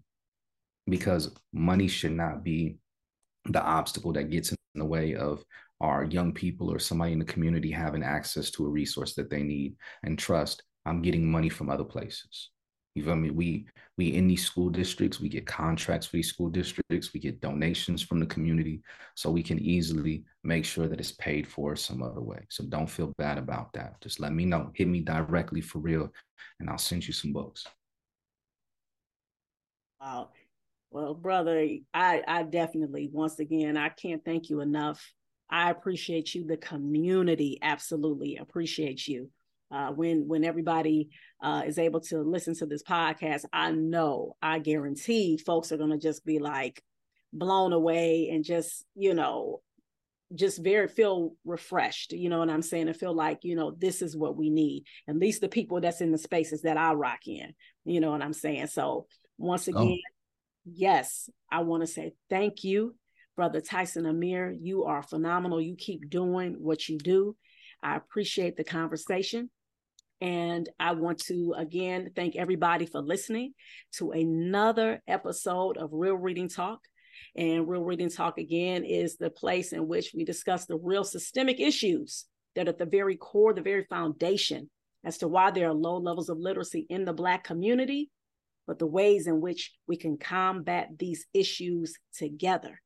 Because 0.88 1.34
money 1.54 1.88
should 1.88 2.12
not 2.12 2.44
be 2.44 2.78
the 3.46 3.62
obstacle 3.62 4.14
that 4.14 4.30
gets 4.30 4.52
in 4.52 4.58
the 4.76 4.86
way 4.86 5.16
of 5.16 5.44
our 5.82 6.06
young 6.06 6.34
people 6.34 6.72
or 6.72 6.80
somebody 6.80 7.14
in 7.14 7.20
the 7.20 7.26
community 7.26 7.72
having 7.72 8.04
access 8.04 8.52
to 8.52 8.66
a 8.66 8.70
resource 8.70 9.16
that 9.16 9.30
they 9.30 9.44
need 9.44 9.76
and 10.04 10.18
trust. 10.18 10.64
I'm 10.86 11.02
getting 11.02 11.30
money 11.30 11.50
from 11.50 11.70
other 11.70 11.84
places. 11.84 12.50
You 12.96 13.04
feel 13.04 13.16
me? 13.16 13.32
We 13.32 13.66
we 13.98 14.14
in 14.14 14.28
these 14.28 14.46
school 14.46 14.70
districts, 14.70 15.20
we 15.20 15.30
get 15.30 15.48
contracts 15.48 16.08
for 16.08 16.18
these 16.18 16.30
school 16.30 16.50
districts, 16.50 17.14
we 17.14 17.20
get 17.20 17.42
donations 17.42 18.02
from 18.04 18.20
the 18.20 18.26
community, 18.28 18.82
so 19.16 19.32
we 19.32 19.42
can 19.44 19.60
easily 19.60 20.24
make 20.44 20.64
sure 20.66 20.88
that 20.88 21.00
it's 21.00 21.12
paid 21.14 21.48
for 21.48 21.76
some 21.76 22.04
other 22.04 22.22
way. 22.22 22.46
So 22.50 22.64
don't 22.66 22.90
feel 22.90 23.14
bad 23.18 23.38
about 23.38 23.74
that. 23.74 24.00
Just 24.02 24.20
let 24.20 24.34
me 24.34 24.46
know. 24.46 24.72
Hit 24.76 24.88
me 24.88 25.02
directly 25.02 25.62
for 25.62 25.80
real, 25.80 26.12
and 26.60 26.70
I'll 26.70 26.78
send 26.78 27.08
you 27.08 27.14
some 27.14 27.34
books. 27.34 27.66
Wow. 30.00 30.30
Well, 30.92 31.16
brother, 31.16 31.68
I 31.94 32.24
I 32.28 32.44
definitely 32.44 33.10
once 33.12 33.40
again 33.40 33.78
I 33.78 33.90
can't 33.90 34.24
thank 34.24 34.50
you 34.50 34.62
enough. 34.62 35.14
I 35.50 35.72
appreciate 35.72 36.36
you. 36.36 36.46
The 36.46 36.58
community 36.58 37.58
absolutely 37.62 38.38
appreciates 38.38 39.08
you 39.08 39.32
uh, 39.74 39.92
when 39.92 40.28
when 40.28 40.44
everybody 40.44 41.10
uh, 41.42 41.64
is 41.66 41.78
able 41.78 42.00
to 42.02 42.20
listen 42.20 42.56
to 42.56 42.66
this 42.66 42.84
podcast, 42.84 43.46
I 43.52 43.72
know, 43.72 44.36
I 44.42 44.60
guarantee, 44.60 45.38
folks 45.38 45.72
are 45.72 45.78
gonna 45.78 45.98
just 45.98 46.26
be 46.26 46.40
like 46.40 46.82
blown 47.32 47.74
away 47.74 48.30
and 48.32 48.44
just 48.44 48.86
you 48.96 49.14
know 49.14 49.62
just 50.36 50.64
very 50.64 50.88
feel 50.88 51.34
refreshed 51.46 52.12
you 52.14 52.30
know 52.30 52.40
what 52.40 52.50
i'm 52.50 52.62
saying? 52.62 52.88
And 52.88 52.98
feel 52.98 53.14
like 53.14 53.40
you 53.44 53.56
know 53.56 53.72
this 53.72 54.02
is 54.04 54.16
what 54.16 54.38
we 54.38 54.52
need 54.52 54.86
at 55.08 55.18
least 55.18 55.42
the 55.42 55.50
people 55.50 55.82
that's 55.82 56.02
in 56.02 56.12
the 56.12 56.18
spaces 56.18 56.62
that 56.62 56.78
i 56.78 56.94
rock 56.94 57.28
in 57.28 57.54
you 57.86 58.00
know 58.00 58.12
what 58.12 58.22
i'm 58.22 58.34
saying? 58.34 58.68
So 58.68 59.08
once 59.40 59.68
oh. 59.68 59.72
again 59.72 60.00
oh. 60.00 60.12
yes 60.66 61.30
i 61.52 61.62
want 61.62 61.82
to 61.82 61.88
say 61.88 62.14
thank 62.30 62.64
you 62.64 62.96
brother 63.36 63.62
tyson 63.62 64.06
amir. 64.06 64.52
You 64.52 64.86
are 64.86 65.04
phenomenal. 65.04 65.62
You 65.62 65.76
keep 65.76 66.10
doing 66.10 66.56
what 66.60 66.88
you 66.88 66.98
do. 66.98 67.36
I 67.82 67.96
appreciate 67.96 68.56
the 68.56 68.64
conversation 68.64 69.50
and 70.24 70.70
I 70.80 70.94
want 70.94 71.20
to 71.26 71.54
again 71.58 72.12
thank 72.16 72.38
everybody 72.38 72.86
for 72.86 73.02
listening 73.02 73.54
to 73.98 74.12
another 74.12 75.04
episode 75.06 75.76
of 75.76 75.90
Real 75.92 76.16
Reading 76.16 76.48
Talk. 76.48 76.80
And 77.36 77.68
Real 77.68 77.84
Reading 77.84 78.10
Talk 78.10 78.38
again 78.38 78.86
is 78.86 79.18
the 79.18 79.30
place 79.30 79.74
in 79.74 79.86
which 79.86 80.14
we 80.16 80.24
discuss 80.24 80.66
the 80.66 80.78
real 80.78 81.04
systemic 81.04 81.60
issues 81.60 82.24
that 82.56 82.70
at 82.70 82.78
the 82.78 82.86
very 82.86 83.18
core, 83.18 83.54
the 83.54 83.62
very 83.62 83.84
foundation 83.90 84.70
as 85.04 85.18
to 85.18 85.28
why 85.28 85.52
there 85.52 85.68
are 85.68 85.74
low 85.74 85.98
levels 85.98 86.30
of 86.30 86.38
literacy 86.38 86.86
in 86.90 87.04
the 87.04 87.12
Black 87.12 87.44
community, 87.44 88.10
but 88.66 88.80
the 88.80 88.88
ways 88.88 89.28
in 89.28 89.42
which 89.42 89.74
we 89.88 89.98
can 89.98 90.18
combat 90.18 90.88
these 90.98 91.26
issues 91.34 91.96
together. 92.16 92.80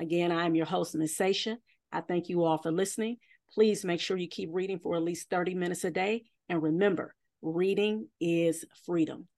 Again, 0.00 0.32
I'm 0.32 0.54
your 0.54 0.64
host, 0.64 0.94
Ms. 0.94 1.18
Sasha. 1.18 1.58
I 1.92 2.00
thank 2.00 2.30
you 2.30 2.44
all 2.44 2.56
for 2.56 2.72
listening. 2.72 3.18
Please 3.52 3.84
make 3.84 4.00
sure 4.00 4.16
you 4.16 4.28
keep 4.28 4.48
reading 4.50 4.78
for 4.78 4.96
at 4.96 5.02
least 5.02 5.28
30 5.28 5.54
minutes 5.54 5.84
a 5.84 5.90
day 5.90 6.22
and 6.48 6.62
remember, 6.62 7.14
reading 7.40 8.08
is 8.20 8.64
freedom. 8.86 9.28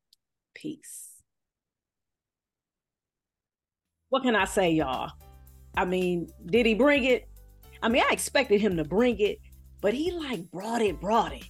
Peace. 0.55 1.09
What 4.09 4.23
can 4.23 4.37
I 4.37 4.45
say, 4.45 4.71
y'all? 4.71 5.11
I 5.77 5.85
mean, 5.85 6.29
did 6.47 6.67
he 6.67 6.75
bring 6.75 7.05
it? 7.05 7.29
I 7.83 7.89
mean, 7.89 8.03
I 8.09 8.13
expected 8.13 8.61
him 8.61 8.77
to 8.77 8.85
bring 8.85 9.19
it, 9.19 9.41
but 9.81 9.93
he 9.93 10.13
like 10.13 10.51
brought 10.51 10.83
it, 10.83 11.01
brought 11.01 11.33
it. 11.33 11.49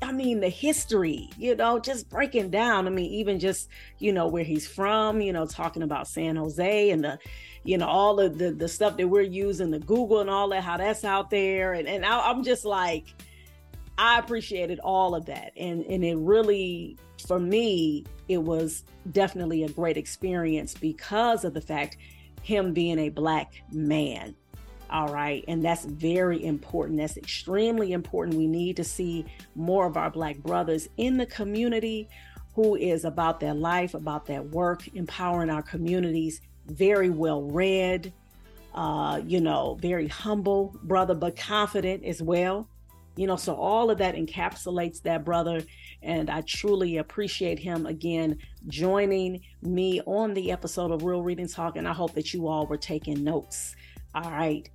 I 0.00 0.12
mean, 0.12 0.38
the 0.38 0.48
history, 0.48 1.28
you 1.38 1.56
know, 1.56 1.80
just 1.80 2.08
breaking 2.08 2.50
down. 2.50 2.86
I 2.86 2.90
mean, 2.90 3.10
even 3.10 3.40
just, 3.40 3.68
you 3.98 4.12
know, 4.12 4.28
where 4.28 4.44
he's 4.44 4.66
from, 4.66 5.20
you 5.20 5.32
know, 5.32 5.46
talking 5.46 5.82
about 5.82 6.06
San 6.06 6.36
Jose 6.36 6.90
and 6.90 7.02
the, 7.02 7.18
you 7.64 7.78
know, 7.78 7.88
all 7.88 8.20
of 8.20 8.38
the, 8.38 8.52
the 8.52 8.68
stuff 8.68 8.96
that 8.96 9.08
we're 9.08 9.22
using, 9.22 9.70
the 9.70 9.80
Google 9.80 10.20
and 10.20 10.30
all 10.30 10.48
that, 10.50 10.62
how 10.62 10.76
that's 10.76 11.04
out 11.04 11.30
there. 11.30 11.72
And, 11.72 11.88
and 11.88 12.04
I, 12.04 12.20
I'm 12.30 12.44
just 12.44 12.64
like, 12.64 13.06
I 13.98 14.20
appreciated 14.20 14.78
all 14.78 15.14
of 15.14 15.26
that. 15.26 15.52
And, 15.56 15.84
and 15.86 16.04
it 16.04 16.16
really, 16.16 16.96
for 17.26 17.40
me, 17.40 18.04
it 18.28 18.38
was 18.38 18.84
definitely 19.10 19.64
a 19.64 19.68
great 19.68 19.96
experience 19.96 20.72
because 20.74 21.44
of 21.44 21.52
the 21.52 21.60
fact 21.60 21.96
him 22.42 22.72
being 22.72 23.00
a 23.00 23.08
black 23.08 23.62
man. 23.72 24.36
All 24.90 25.08
right. 25.08 25.44
And 25.48 25.62
that's 25.62 25.84
very 25.84 26.42
important. 26.44 26.98
That's 26.98 27.16
extremely 27.16 27.92
important. 27.92 28.38
We 28.38 28.46
need 28.46 28.76
to 28.76 28.84
see 28.84 29.26
more 29.56 29.86
of 29.86 29.96
our 29.96 30.10
black 30.10 30.38
brothers 30.38 30.88
in 30.96 31.16
the 31.16 31.26
community 31.26 32.08
who 32.54 32.76
is 32.76 33.04
about 33.04 33.40
their 33.40 33.54
life, 33.54 33.94
about 33.94 34.26
their 34.26 34.42
work, 34.42 34.88
empowering 34.94 35.50
our 35.50 35.62
communities, 35.62 36.40
very 36.66 37.10
well 37.10 37.42
read, 37.42 38.12
uh, 38.74 39.20
you 39.26 39.40
know, 39.40 39.76
very 39.80 40.06
humble 40.08 40.74
brother, 40.84 41.14
but 41.14 41.36
confident 41.36 42.04
as 42.04 42.22
well 42.22 42.68
you 43.18 43.26
know 43.26 43.36
so 43.36 43.54
all 43.54 43.90
of 43.90 43.98
that 43.98 44.14
encapsulates 44.14 45.02
that 45.02 45.24
brother 45.24 45.60
and 46.02 46.30
i 46.30 46.40
truly 46.42 46.98
appreciate 46.98 47.58
him 47.58 47.84
again 47.86 48.38
joining 48.68 49.40
me 49.62 50.00
on 50.06 50.32
the 50.34 50.52
episode 50.52 50.92
of 50.92 51.02
real 51.02 51.22
reading 51.22 51.48
talk 51.48 51.76
and 51.76 51.88
i 51.88 51.92
hope 51.92 52.14
that 52.14 52.32
you 52.32 52.46
all 52.46 52.66
were 52.66 52.76
taking 52.76 53.24
notes. 53.24 53.74
All 54.14 54.30
right. 54.30 54.68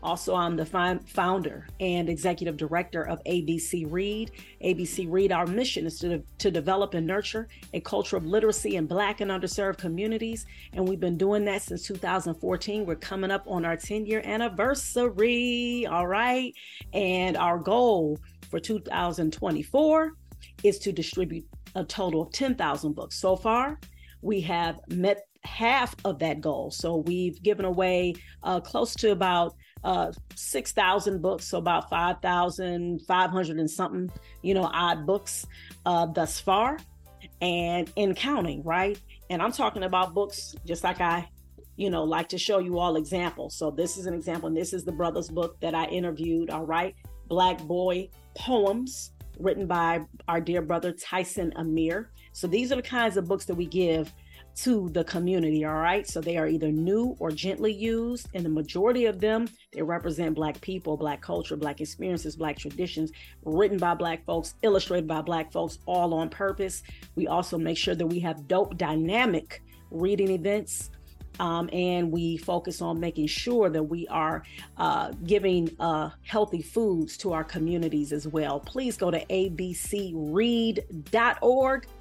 Also, 0.03 0.35
I'm 0.35 0.55
the 0.55 0.65
founder 1.05 1.67
and 1.79 2.09
executive 2.09 2.57
director 2.57 3.03
of 3.03 3.23
ABC 3.25 3.85
Read. 3.89 4.31
ABC 4.63 5.05
Read, 5.09 5.31
our 5.31 5.45
mission 5.45 5.85
is 5.85 5.99
to, 5.99 6.23
to 6.39 6.49
develop 6.49 6.93
and 6.95 7.05
nurture 7.05 7.47
a 7.73 7.79
culture 7.79 8.17
of 8.17 8.25
literacy 8.25 8.77
in 8.77 8.87
Black 8.87 9.21
and 9.21 9.29
underserved 9.29 9.77
communities. 9.77 10.45
And 10.73 10.87
we've 10.87 10.99
been 10.99 11.17
doing 11.17 11.45
that 11.45 11.61
since 11.61 11.85
2014. 11.85 12.85
We're 12.85 12.95
coming 12.95 13.31
up 13.31 13.43
on 13.47 13.63
our 13.63 13.77
10 13.77 14.05
year 14.05 14.21
anniversary. 14.25 15.85
All 15.85 16.07
right. 16.07 16.53
And 16.93 17.37
our 17.37 17.59
goal 17.59 18.19
for 18.49 18.59
2024 18.59 20.13
is 20.63 20.79
to 20.79 20.91
distribute 20.91 21.45
a 21.75 21.83
total 21.83 22.23
of 22.23 22.31
10,000 22.31 22.93
books. 22.93 23.15
So 23.19 23.35
far, 23.35 23.79
we 24.21 24.41
have 24.41 24.79
met 24.89 25.27
half 25.43 25.95
of 26.05 26.19
that 26.19 26.41
goal. 26.41 26.71
So 26.71 26.97
we've 26.97 27.41
given 27.41 27.65
away 27.65 28.15
uh, 28.43 28.59
close 28.59 28.93
to 28.95 29.11
about 29.11 29.55
uh, 29.83 30.11
6,000 30.35 31.21
books, 31.21 31.47
so 31.47 31.57
about 31.57 31.89
5,500 31.89 33.59
and 33.59 33.69
something, 33.69 34.11
you 34.41 34.53
know, 34.53 34.69
odd 34.71 35.05
books 35.05 35.45
uh, 35.85 36.05
thus 36.05 36.39
far 36.39 36.77
and 37.41 37.91
in 37.95 38.13
counting, 38.15 38.63
right? 38.63 38.99
And 39.29 39.41
I'm 39.41 39.51
talking 39.51 39.83
about 39.83 40.13
books 40.13 40.55
just 40.65 40.83
like 40.83 41.01
I, 41.01 41.27
you 41.77 41.89
know, 41.89 42.03
like 42.03 42.29
to 42.29 42.37
show 42.37 42.59
you 42.59 42.79
all 42.79 42.95
examples. 42.95 43.55
So 43.55 43.71
this 43.71 43.97
is 43.97 44.05
an 44.05 44.13
example, 44.13 44.47
and 44.47 44.57
this 44.57 44.73
is 44.73 44.83
the 44.83 44.91
brother's 44.91 45.29
book 45.29 45.59
that 45.61 45.73
I 45.73 45.85
interviewed, 45.85 46.49
all 46.49 46.65
right? 46.65 46.95
Black 47.27 47.59
Boy 47.63 48.09
Poems, 48.35 49.11
written 49.39 49.65
by 49.65 50.01
our 50.27 50.41
dear 50.41 50.61
brother 50.61 50.91
Tyson 50.91 51.53
Amir. 51.55 52.11
So 52.33 52.47
these 52.47 52.71
are 52.71 52.75
the 52.75 52.81
kinds 52.81 53.17
of 53.17 53.27
books 53.27 53.45
that 53.45 53.55
we 53.55 53.65
give 53.65 54.13
to 54.55 54.89
the 54.89 55.03
community. 55.03 55.65
All 55.65 55.75
right. 55.75 56.07
So 56.07 56.21
they 56.21 56.37
are 56.37 56.47
either 56.47 56.71
new 56.71 57.15
or 57.19 57.31
gently 57.31 57.73
used. 57.73 58.29
And 58.33 58.45
the 58.45 58.49
majority 58.49 59.05
of 59.05 59.19
them, 59.19 59.47
they 59.73 59.81
represent 59.81 60.35
Black 60.35 60.59
people, 60.61 60.97
Black 60.97 61.21
culture, 61.21 61.55
Black 61.55 61.81
experiences, 61.81 62.35
Black 62.35 62.57
traditions, 62.57 63.11
written 63.43 63.77
by 63.77 63.93
Black 63.93 64.25
folks, 64.25 64.55
illustrated 64.61 65.07
by 65.07 65.21
Black 65.21 65.51
folks, 65.51 65.79
all 65.85 66.13
on 66.13 66.29
purpose. 66.29 66.83
We 67.15 67.27
also 67.27 67.57
make 67.57 67.77
sure 67.77 67.95
that 67.95 68.07
we 68.07 68.19
have 68.19 68.47
dope, 68.47 68.77
dynamic 68.77 69.63
reading 69.89 70.31
events. 70.31 70.89
Um, 71.39 71.69
and 71.71 72.11
we 72.11 72.35
focus 72.37 72.81
on 72.81 72.99
making 72.99 73.27
sure 73.27 73.69
that 73.69 73.83
we 73.83 74.05
are 74.09 74.43
uh, 74.77 75.13
giving 75.25 75.73
uh, 75.79 76.09
healthy 76.23 76.61
foods 76.61 77.15
to 77.17 77.31
our 77.33 77.43
communities 77.43 78.11
as 78.13 78.27
well. 78.27 78.59
Please 78.59 78.97
go 78.97 79.09
to 79.09 79.25
abcread.org 79.25 79.77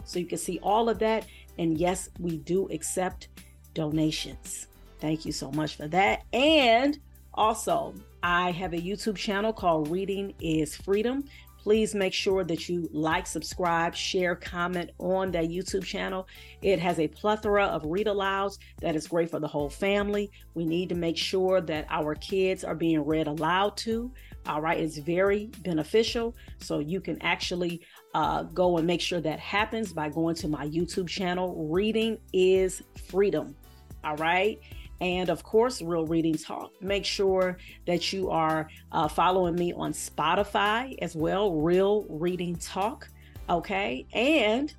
so 0.05 0.19
you 0.19 0.27
can 0.27 0.39
see 0.39 0.59
all 0.63 0.89
of 0.89 0.99
that 0.99 1.27
and 1.61 1.77
yes, 1.77 2.09
we 2.19 2.39
do 2.39 2.67
accept 2.71 3.29
donations. 3.75 4.67
Thank 4.99 5.27
you 5.27 5.33
so 5.33 5.51
much 5.53 5.77
for 5.77 5.87
that. 5.89 6.25
And 6.33 6.99
also, 7.35 7.95
I 8.23 8.51
have 8.51 8.73
a 8.73 8.79
YouTube 8.79 9.17
channel 9.17 9.53
called 9.53 9.89
Reading 9.89 10.35
is 10.41 10.75
Freedom. 10.75 11.23
Please 11.59 11.95
make 11.95 12.15
sure 12.15 12.45
that 12.45 12.71
you 12.71 12.89
like, 12.91 13.27
subscribe, 13.27 13.95
share, 13.95 14.35
comment 14.35 14.91
on 14.99 15.31
that 15.33 15.51
YouTube 15.51 15.85
channel. 15.85 16.27
It 16.63 16.79
has 16.79 16.99
a 16.99 17.09
plethora 17.09 17.67
of 17.67 17.85
read 17.85 18.07
alouds 18.07 18.57
that 18.81 18.97
is 18.97 19.07
great 19.07 19.31
for 19.31 19.39
the 19.39 19.47
whole 19.47 19.69
family. 19.69 20.31
We 20.55 20.65
need 20.65 20.89
to 20.89 20.95
make 20.95 21.19
sure 21.19 21.61
that 21.61 21.87
our 21.91 22.15
kids 22.15 22.65
are 22.65 22.75
being 22.75 23.05
read 23.05 23.27
aloud 23.27 23.77
to. 23.79 24.11
All 24.47 24.61
right, 24.61 24.81
it's 24.81 24.99
very 24.99 25.47
beneficial. 25.63 26.35
So 26.59 26.79
you 26.79 27.01
can 27.01 27.21
actually 27.23 27.83
uh, 28.15 28.45
go 28.45 28.79
and 28.79 28.87
make 28.87 29.01
sure 29.01 29.21
that 29.21 29.39
happens 29.39 29.93
by 29.93 30.09
going 30.09 30.35
to 30.37 30.49
my 30.49 30.67
YouTube 30.67 31.09
channel. 31.09 31.69
Reading 31.69 32.19
is 32.33 32.83
freedom. 33.09 33.55
All 34.03 34.17
right. 34.17 34.61
And 35.01 35.31
of 35.31 35.43
course, 35.43 35.81
Real 35.81 36.07
Reading 36.07 36.35
Talk. 36.35 36.73
Make 36.83 37.05
sure 37.05 37.59
that 37.87 38.13
you 38.13 38.31
are 38.31 38.69
uh, 38.93 39.09
following 39.09 39.55
me 39.55 39.73
on 39.73 39.93
Spotify 39.93 40.97
as 41.01 41.17
well, 41.17 41.55
Real 41.55 42.05
Reading 42.09 42.57
Talk. 42.57 43.09
Okay. 43.49 44.07
And 44.13 44.73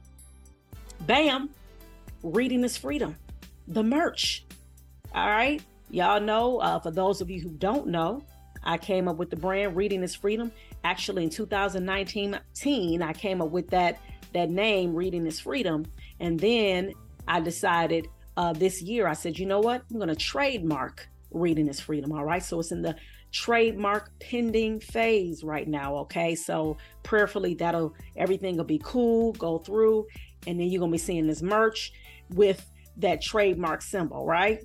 bam, 1.02 1.50
Reading 2.24 2.64
is 2.64 2.78
Freedom, 2.78 3.16
the 3.68 3.84
merch. 3.84 4.46
All 5.14 5.28
right. 5.28 5.62
Y'all 5.90 6.22
know, 6.22 6.60
uh, 6.60 6.80
for 6.80 6.92
those 6.92 7.20
of 7.20 7.30
you 7.30 7.42
who 7.42 7.50
don't 7.50 7.88
know, 7.88 8.24
I 8.64 8.78
came 8.78 9.08
up 9.08 9.18
with 9.18 9.30
the 9.30 9.36
brand 9.36 9.76
Reading 9.76 10.04
is 10.04 10.16
Freedom. 10.16 10.52
Actually, 10.84 11.24
in 11.24 11.30
2019, 11.30 13.02
I 13.02 13.14
came 13.14 13.42
up 13.42 13.50
with 13.50 13.70
that 13.70 14.00
that 14.34 14.50
name, 14.50 14.96
Reading 14.96 15.26
is 15.26 15.40
Freedom. 15.40 15.86
And 16.20 16.40
then 16.40 16.94
I 17.28 17.40
decided 17.42 18.08
uh, 18.38 18.54
this 18.54 18.82
year, 18.82 19.08
I 19.08 19.14
said, 19.14 19.38
you 19.38 19.46
know 19.46 19.60
what? 19.60 19.84
I'm 19.90 19.98
going 19.98 20.10
to 20.10 20.16
trademark 20.16 21.08
Reading 21.32 21.68
is 21.68 21.80
Freedom. 21.80 22.12
All 22.12 22.24
right. 22.24 22.44
So 22.44 22.60
it's 22.60 22.72
in 22.72 22.82
the 22.82 22.96
trademark 23.32 24.12
pending 24.20 24.80
phase 24.80 25.44
right 25.44 25.68
now. 25.68 25.96
Okay. 25.98 26.36
So 26.36 26.78
prayerfully, 27.04 27.56
that'll 27.56 27.94
everything 28.16 28.58
will 28.58 28.64
be 28.64 28.82
cool, 28.84 29.34
go 29.34 29.58
through, 29.58 30.08
and 30.48 30.60
then 30.60 30.68
you're 30.68 30.80
going 30.80 30.92
to 30.92 30.96
be 30.96 31.00
seeing 31.00 31.28
this 31.28 31.42
merch 31.42 31.92
with 32.32 32.66
that 32.98 33.22
trademark 33.22 33.82
symbol, 33.82 34.26
right? 34.26 34.60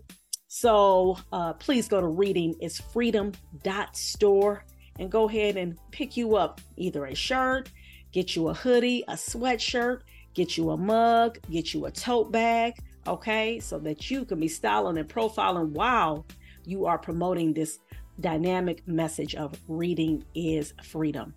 So 0.59 1.19
uh, 1.33 1.53
please 1.53 1.87
go 1.87 2.01
to 2.01 2.07
readingisfreedom.store 2.07 4.65
and 4.99 5.13
go 5.13 5.29
ahead 5.29 5.59
and 5.59 5.77
pick 5.91 6.17
you 6.17 6.37
up 6.37 6.63
either 6.79 7.05
a 7.05 7.15
shirt, 7.15 7.71
get 8.11 8.35
you 8.35 8.49
a 8.49 8.55
hoodie, 8.55 9.05
a 9.07 9.17
sweatshirt, 9.17 10.01
get 10.33 10.57
you 10.57 10.71
a 10.71 10.77
mug, 10.79 11.39
get 11.51 11.75
you 11.75 11.85
a 11.85 11.91
tote 11.91 12.33
bag, 12.33 12.73
okay? 13.07 13.61
So 13.61 13.79
that 13.81 14.11
you 14.11 14.25
can 14.25 14.41
be 14.41 14.49
styling 14.49 14.97
and 14.97 15.07
profiling 15.07 15.73
while 15.73 16.25
you 16.65 16.87
are 16.87 16.97
promoting 16.97 17.53
this 17.53 17.79
dynamic 18.21 18.89
message 18.89 19.35
of 19.35 19.61
reading 19.69 20.25
is 20.35 20.73
freedom. 20.83 21.35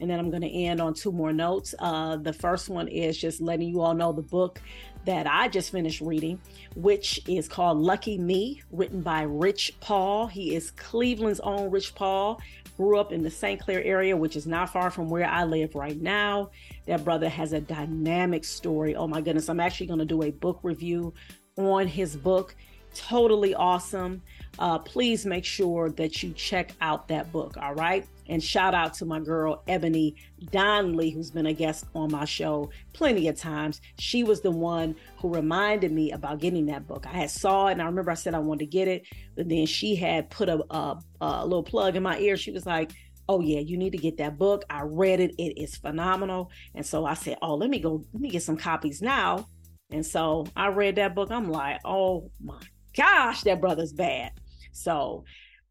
And 0.00 0.08
then 0.08 0.18
I'm 0.18 0.30
going 0.30 0.40
to 0.40 0.50
end 0.50 0.80
on 0.80 0.94
two 0.94 1.12
more 1.12 1.34
notes. 1.34 1.74
Uh, 1.78 2.16
the 2.16 2.32
first 2.32 2.70
one 2.70 2.88
is 2.88 3.18
just 3.18 3.42
letting 3.42 3.68
you 3.68 3.82
all 3.82 3.92
know 3.92 4.12
the 4.12 4.22
book 4.22 4.62
that 5.06 5.26
I 5.26 5.48
just 5.48 5.70
finished 5.70 6.00
reading, 6.00 6.40
which 6.74 7.20
is 7.28 7.48
called 7.48 7.78
Lucky 7.78 8.18
Me, 8.18 8.62
written 8.70 9.00
by 9.00 9.22
Rich 9.22 9.76
Paul. 9.80 10.26
He 10.26 10.54
is 10.54 10.72
Cleveland's 10.72 11.40
own 11.40 11.70
Rich 11.70 11.94
Paul. 11.94 12.40
Grew 12.76 12.98
up 12.98 13.12
in 13.12 13.22
the 13.22 13.30
St. 13.30 13.58
Clair 13.60 13.82
area, 13.84 14.16
which 14.16 14.36
is 14.36 14.46
not 14.46 14.70
far 14.70 14.90
from 14.90 15.08
where 15.08 15.26
I 15.26 15.44
live 15.44 15.74
right 15.74 15.98
now. 16.00 16.50
That 16.86 17.04
brother 17.04 17.28
has 17.28 17.52
a 17.52 17.60
dynamic 17.60 18.44
story. 18.44 18.94
Oh 18.94 19.06
my 19.06 19.20
goodness. 19.20 19.48
I'm 19.48 19.60
actually 19.60 19.86
going 19.86 20.00
to 20.00 20.04
do 20.04 20.22
a 20.24 20.30
book 20.30 20.58
review 20.62 21.14
on 21.56 21.86
his 21.86 22.16
book. 22.16 22.54
Totally 22.94 23.54
awesome. 23.54 24.22
Uh, 24.58 24.78
please 24.78 25.24
make 25.24 25.44
sure 25.44 25.90
that 25.90 26.22
you 26.22 26.32
check 26.32 26.72
out 26.80 27.08
that 27.08 27.30
book. 27.32 27.56
All 27.56 27.74
right. 27.74 28.06
And 28.28 28.42
shout 28.42 28.74
out 28.74 28.94
to 28.94 29.04
my 29.04 29.20
girl, 29.20 29.62
Ebony 29.68 30.16
Donnelly, 30.50 31.10
who's 31.10 31.30
been 31.30 31.46
a 31.46 31.52
guest 31.52 31.86
on 31.94 32.10
my 32.10 32.24
show 32.24 32.70
plenty 32.92 33.28
of 33.28 33.36
times. 33.36 33.80
She 33.98 34.24
was 34.24 34.40
the 34.40 34.50
one 34.50 34.96
who 35.18 35.32
reminded 35.32 35.92
me 35.92 36.12
about 36.12 36.40
getting 36.40 36.66
that 36.66 36.86
book. 36.86 37.06
I 37.06 37.12
had 37.12 37.30
saw 37.30 37.68
it 37.68 37.72
and 37.72 37.82
I 37.82 37.86
remember 37.86 38.10
I 38.10 38.14
said 38.14 38.34
I 38.34 38.38
wanted 38.38 38.60
to 38.60 38.66
get 38.66 38.88
it, 38.88 39.06
but 39.36 39.48
then 39.48 39.66
she 39.66 39.96
had 39.96 40.30
put 40.30 40.48
a, 40.48 40.64
a, 40.70 41.00
a 41.20 41.44
little 41.44 41.62
plug 41.62 41.96
in 41.96 42.02
my 42.02 42.18
ear. 42.18 42.36
She 42.36 42.50
was 42.50 42.66
like, 42.66 42.92
oh 43.28 43.40
yeah 43.40 43.60
you 43.60 43.76
need 43.76 43.90
to 43.90 43.98
get 43.98 44.16
that 44.18 44.38
book. 44.38 44.64
I 44.70 44.82
read 44.82 45.20
it. 45.20 45.34
It 45.38 45.60
is 45.60 45.76
phenomenal. 45.76 46.50
And 46.74 46.84
so 46.84 47.04
i 47.04 47.14
said 47.14 47.38
oh 47.42 47.54
let 47.54 47.70
me 47.70 47.78
go 47.78 48.04
let 48.12 48.20
me 48.20 48.28
get 48.30 48.42
some 48.42 48.56
copies 48.56 49.02
now. 49.02 49.48
And 49.90 50.04
so 50.04 50.46
i 50.56 50.68
read 50.68 50.96
that 50.96 51.14
book. 51.14 51.30
I'm 51.30 51.50
like 51.50 51.80
oh 51.84 52.30
my 52.42 52.60
gosh 52.96 53.42
that 53.42 53.60
brother's 53.60 53.92
bad. 53.92 54.32
So 54.72 55.24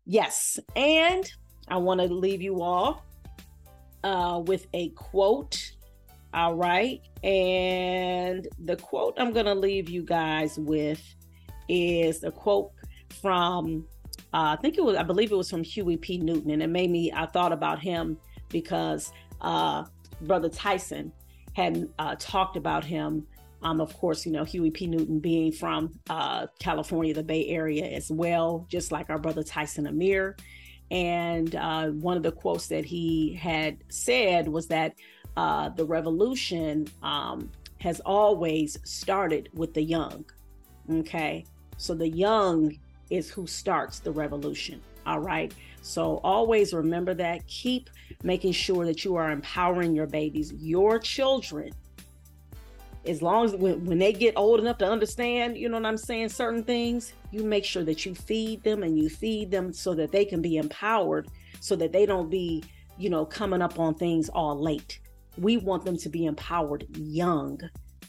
yes. 0.06 0.60
And 0.76 1.30
I 1.68 1.78
want 1.78 2.00
to 2.02 2.08
leave 2.08 2.42
you 2.42 2.62
all 2.62 3.04
uh, 4.04 4.42
with 4.46 4.68
a 4.74 4.90
quote. 4.90 5.72
All 6.34 6.56
right. 6.56 7.02
And 7.24 8.48
the 8.60 8.76
quote 8.76 9.16
I'm 9.18 9.34
going 9.34 9.46
to 9.46 9.56
leave 9.56 9.90
you 9.90 10.04
guys 10.04 10.58
with 10.58 11.02
is 11.68 12.24
a 12.24 12.32
quote 12.32 12.72
from, 13.22 13.88
uh, 14.34 14.56
I 14.58 14.58
think 14.62 14.78
it 14.78 14.84
was, 14.84 14.96
I 14.98 15.04
believe 15.04 15.32
it 15.32 15.36
was 15.36 15.50
from 15.50 15.64
Huey 15.64 15.98
P. 15.98 16.18
Newton. 16.18 16.52
And 16.52 16.62
it 16.62 16.68
made 16.68 16.92
me, 16.92 17.12
I 17.12 17.26
thought 17.26 17.52
about 17.52 17.80
him 17.80 18.18
because 18.50 19.12
uh, 19.42 19.86
Brother 20.22 20.50
Tyson 20.50 21.12
had 21.54 21.88
uh, 21.98 22.16
talked 22.20 22.58
about 22.58 22.84
him 22.84 23.26
Um, 23.64 23.82
of 23.82 23.98
course, 23.98 24.28
you 24.28 24.32
know, 24.32 24.44
Huey 24.44 24.70
P. 24.70 24.86
Newton 24.86 25.20
being 25.20 25.52
from 25.52 25.90
uh, 26.10 26.46
California, 26.60 27.16
the 27.16 27.24
Bay 27.24 27.48
Area 27.48 27.86
as 27.86 28.12
well, 28.12 28.68
just 28.70 28.92
like 28.92 29.10
our 29.10 29.18
brother 29.18 29.42
Tyson 29.42 29.88
Amir. 29.88 30.36
And 30.92 31.56
uh, 31.56 31.90
one 31.90 32.18
of 32.18 32.24
the 32.24 32.32
quotes 32.32 32.68
that 32.68 32.86
he 32.86 33.34
had 33.34 33.84
said 33.90 34.48
was 34.48 34.68
that 34.68 34.96
uh, 35.36 35.70
the 35.70 35.86
revolution 35.86 36.88
um, 37.04 37.50
has 37.82 38.00
always 38.02 38.78
started 38.84 39.50
with 39.54 39.74
the 39.74 39.82
young. 39.82 40.26
Okay. 40.90 41.46
So 41.78 41.94
the 41.94 42.08
young 42.08 42.78
is 43.10 43.30
who 43.30 43.48
starts 43.48 44.00
the 44.00 44.12
revolution. 44.12 44.82
All 45.06 45.20
right. 45.20 45.54
So 45.82 46.20
always 46.24 46.74
remember 46.74 47.14
that. 47.16 47.46
Keep 47.48 47.90
making 48.24 48.54
sure 48.54 48.86
that 48.86 49.06
you 49.06 49.16
are 49.16 49.30
empowering 49.32 49.96
your 49.96 50.08
babies, 50.08 50.54
your 50.54 50.98
children. 50.98 51.72
As 53.08 53.22
long 53.22 53.46
as 53.46 53.56
when, 53.56 53.86
when 53.86 54.00
they 54.00 54.14
get 54.14 54.34
old 54.36 54.60
enough 54.60 54.78
to 54.80 54.88
understand, 54.90 55.58
you 55.58 55.70
know 55.70 55.78
what 55.78 55.86
I'm 55.86 55.98
saying, 55.98 56.30
certain 56.30 56.64
things, 56.64 57.14
you 57.32 57.44
make 57.44 57.66
sure 57.66 57.84
that 57.84 58.06
you 58.06 58.16
feed 58.16 58.64
them 58.64 58.84
and 58.84 58.98
you 58.98 59.10
feed 59.10 59.52
them 59.52 59.72
so 59.72 59.94
that 59.96 60.12
they 60.12 60.26
can 60.26 60.42
be 60.42 60.58
empowered, 60.58 61.28
so 61.60 61.76
that 61.76 61.92
they 61.92 62.06
don't 62.06 62.30
be, 62.30 62.64
you 62.98 63.10
know, 63.10 63.26
coming 63.26 63.62
up 63.62 63.80
on 63.80 63.96
things 63.96 64.30
all 64.30 64.60
late. 64.60 65.00
We 65.38 65.58
want 65.58 65.86
them 65.86 65.98
to 65.98 66.10
be 66.10 66.26
empowered 66.26 66.86
young. 66.98 67.60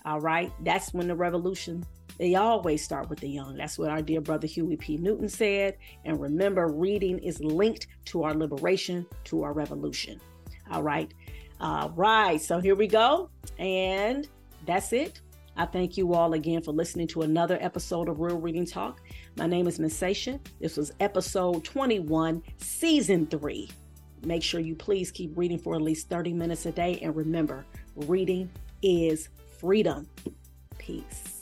All 0.04 0.20
right. 0.20 0.52
That's 0.62 0.94
when 0.94 1.08
the 1.08 1.16
revolution 1.16 1.84
they 2.18 2.34
always 2.34 2.82
start 2.82 3.10
with 3.10 3.20
the 3.20 3.28
young. 3.28 3.56
That's 3.56 3.78
what 3.78 3.90
our 3.90 4.00
dear 4.02 4.20
brother 4.20 4.46
Huey 4.46 4.76
P. 4.76 4.96
Newton 4.96 5.28
said. 5.28 5.76
And 6.04 6.20
remember, 6.20 6.68
reading 6.68 7.18
is 7.18 7.40
linked 7.40 7.88
to 8.06 8.22
our 8.22 8.34
liberation, 8.34 9.06
to 9.24 9.42
our 9.42 9.52
revolution. 9.52 10.20
All 10.70 10.82
right. 10.82 11.12
All 11.60 11.90
right. 11.90 12.40
So 12.40 12.58
here 12.58 12.74
we 12.74 12.86
go. 12.86 13.30
And 13.58 14.28
that's 14.66 14.92
it. 14.92 15.20
I 15.56 15.64
thank 15.64 15.96
you 15.96 16.12
all 16.12 16.34
again 16.34 16.60
for 16.60 16.72
listening 16.72 17.06
to 17.08 17.22
another 17.22 17.56
episode 17.60 18.08
of 18.08 18.20
Real 18.20 18.38
Reading 18.38 18.66
Talk. 18.66 19.00
My 19.36 19.46
name 19.46 19.66
is 19.66 19.78
Miss 19.78 19.96
Sasha. 19.96 20.38
This 20.60 20.76
was 20.76 20.92
episode 21.00 21.64
21, 21.64 22.42
season 22.58 23.26
three. 23.26 23.70
Make 24.22 24.42
sure 24.42 24.60
you 24.60 24.74
please 24.74 25.10
keep 25.10 25.36
reading 25.36 25.58
for 25.58 25.74
at 25.74 25.82
least 25.82 26.10
30 26.10 26.34
minutes 26.34 26.66
a 26.66 26.72
day. 26.72 26.98
And 27.00 27.16
remember, 27.16 27.64
reading 27.94 28.50
is 28.82 29.30
freedom. 29.58 30.06
Peace. 30.78 31.35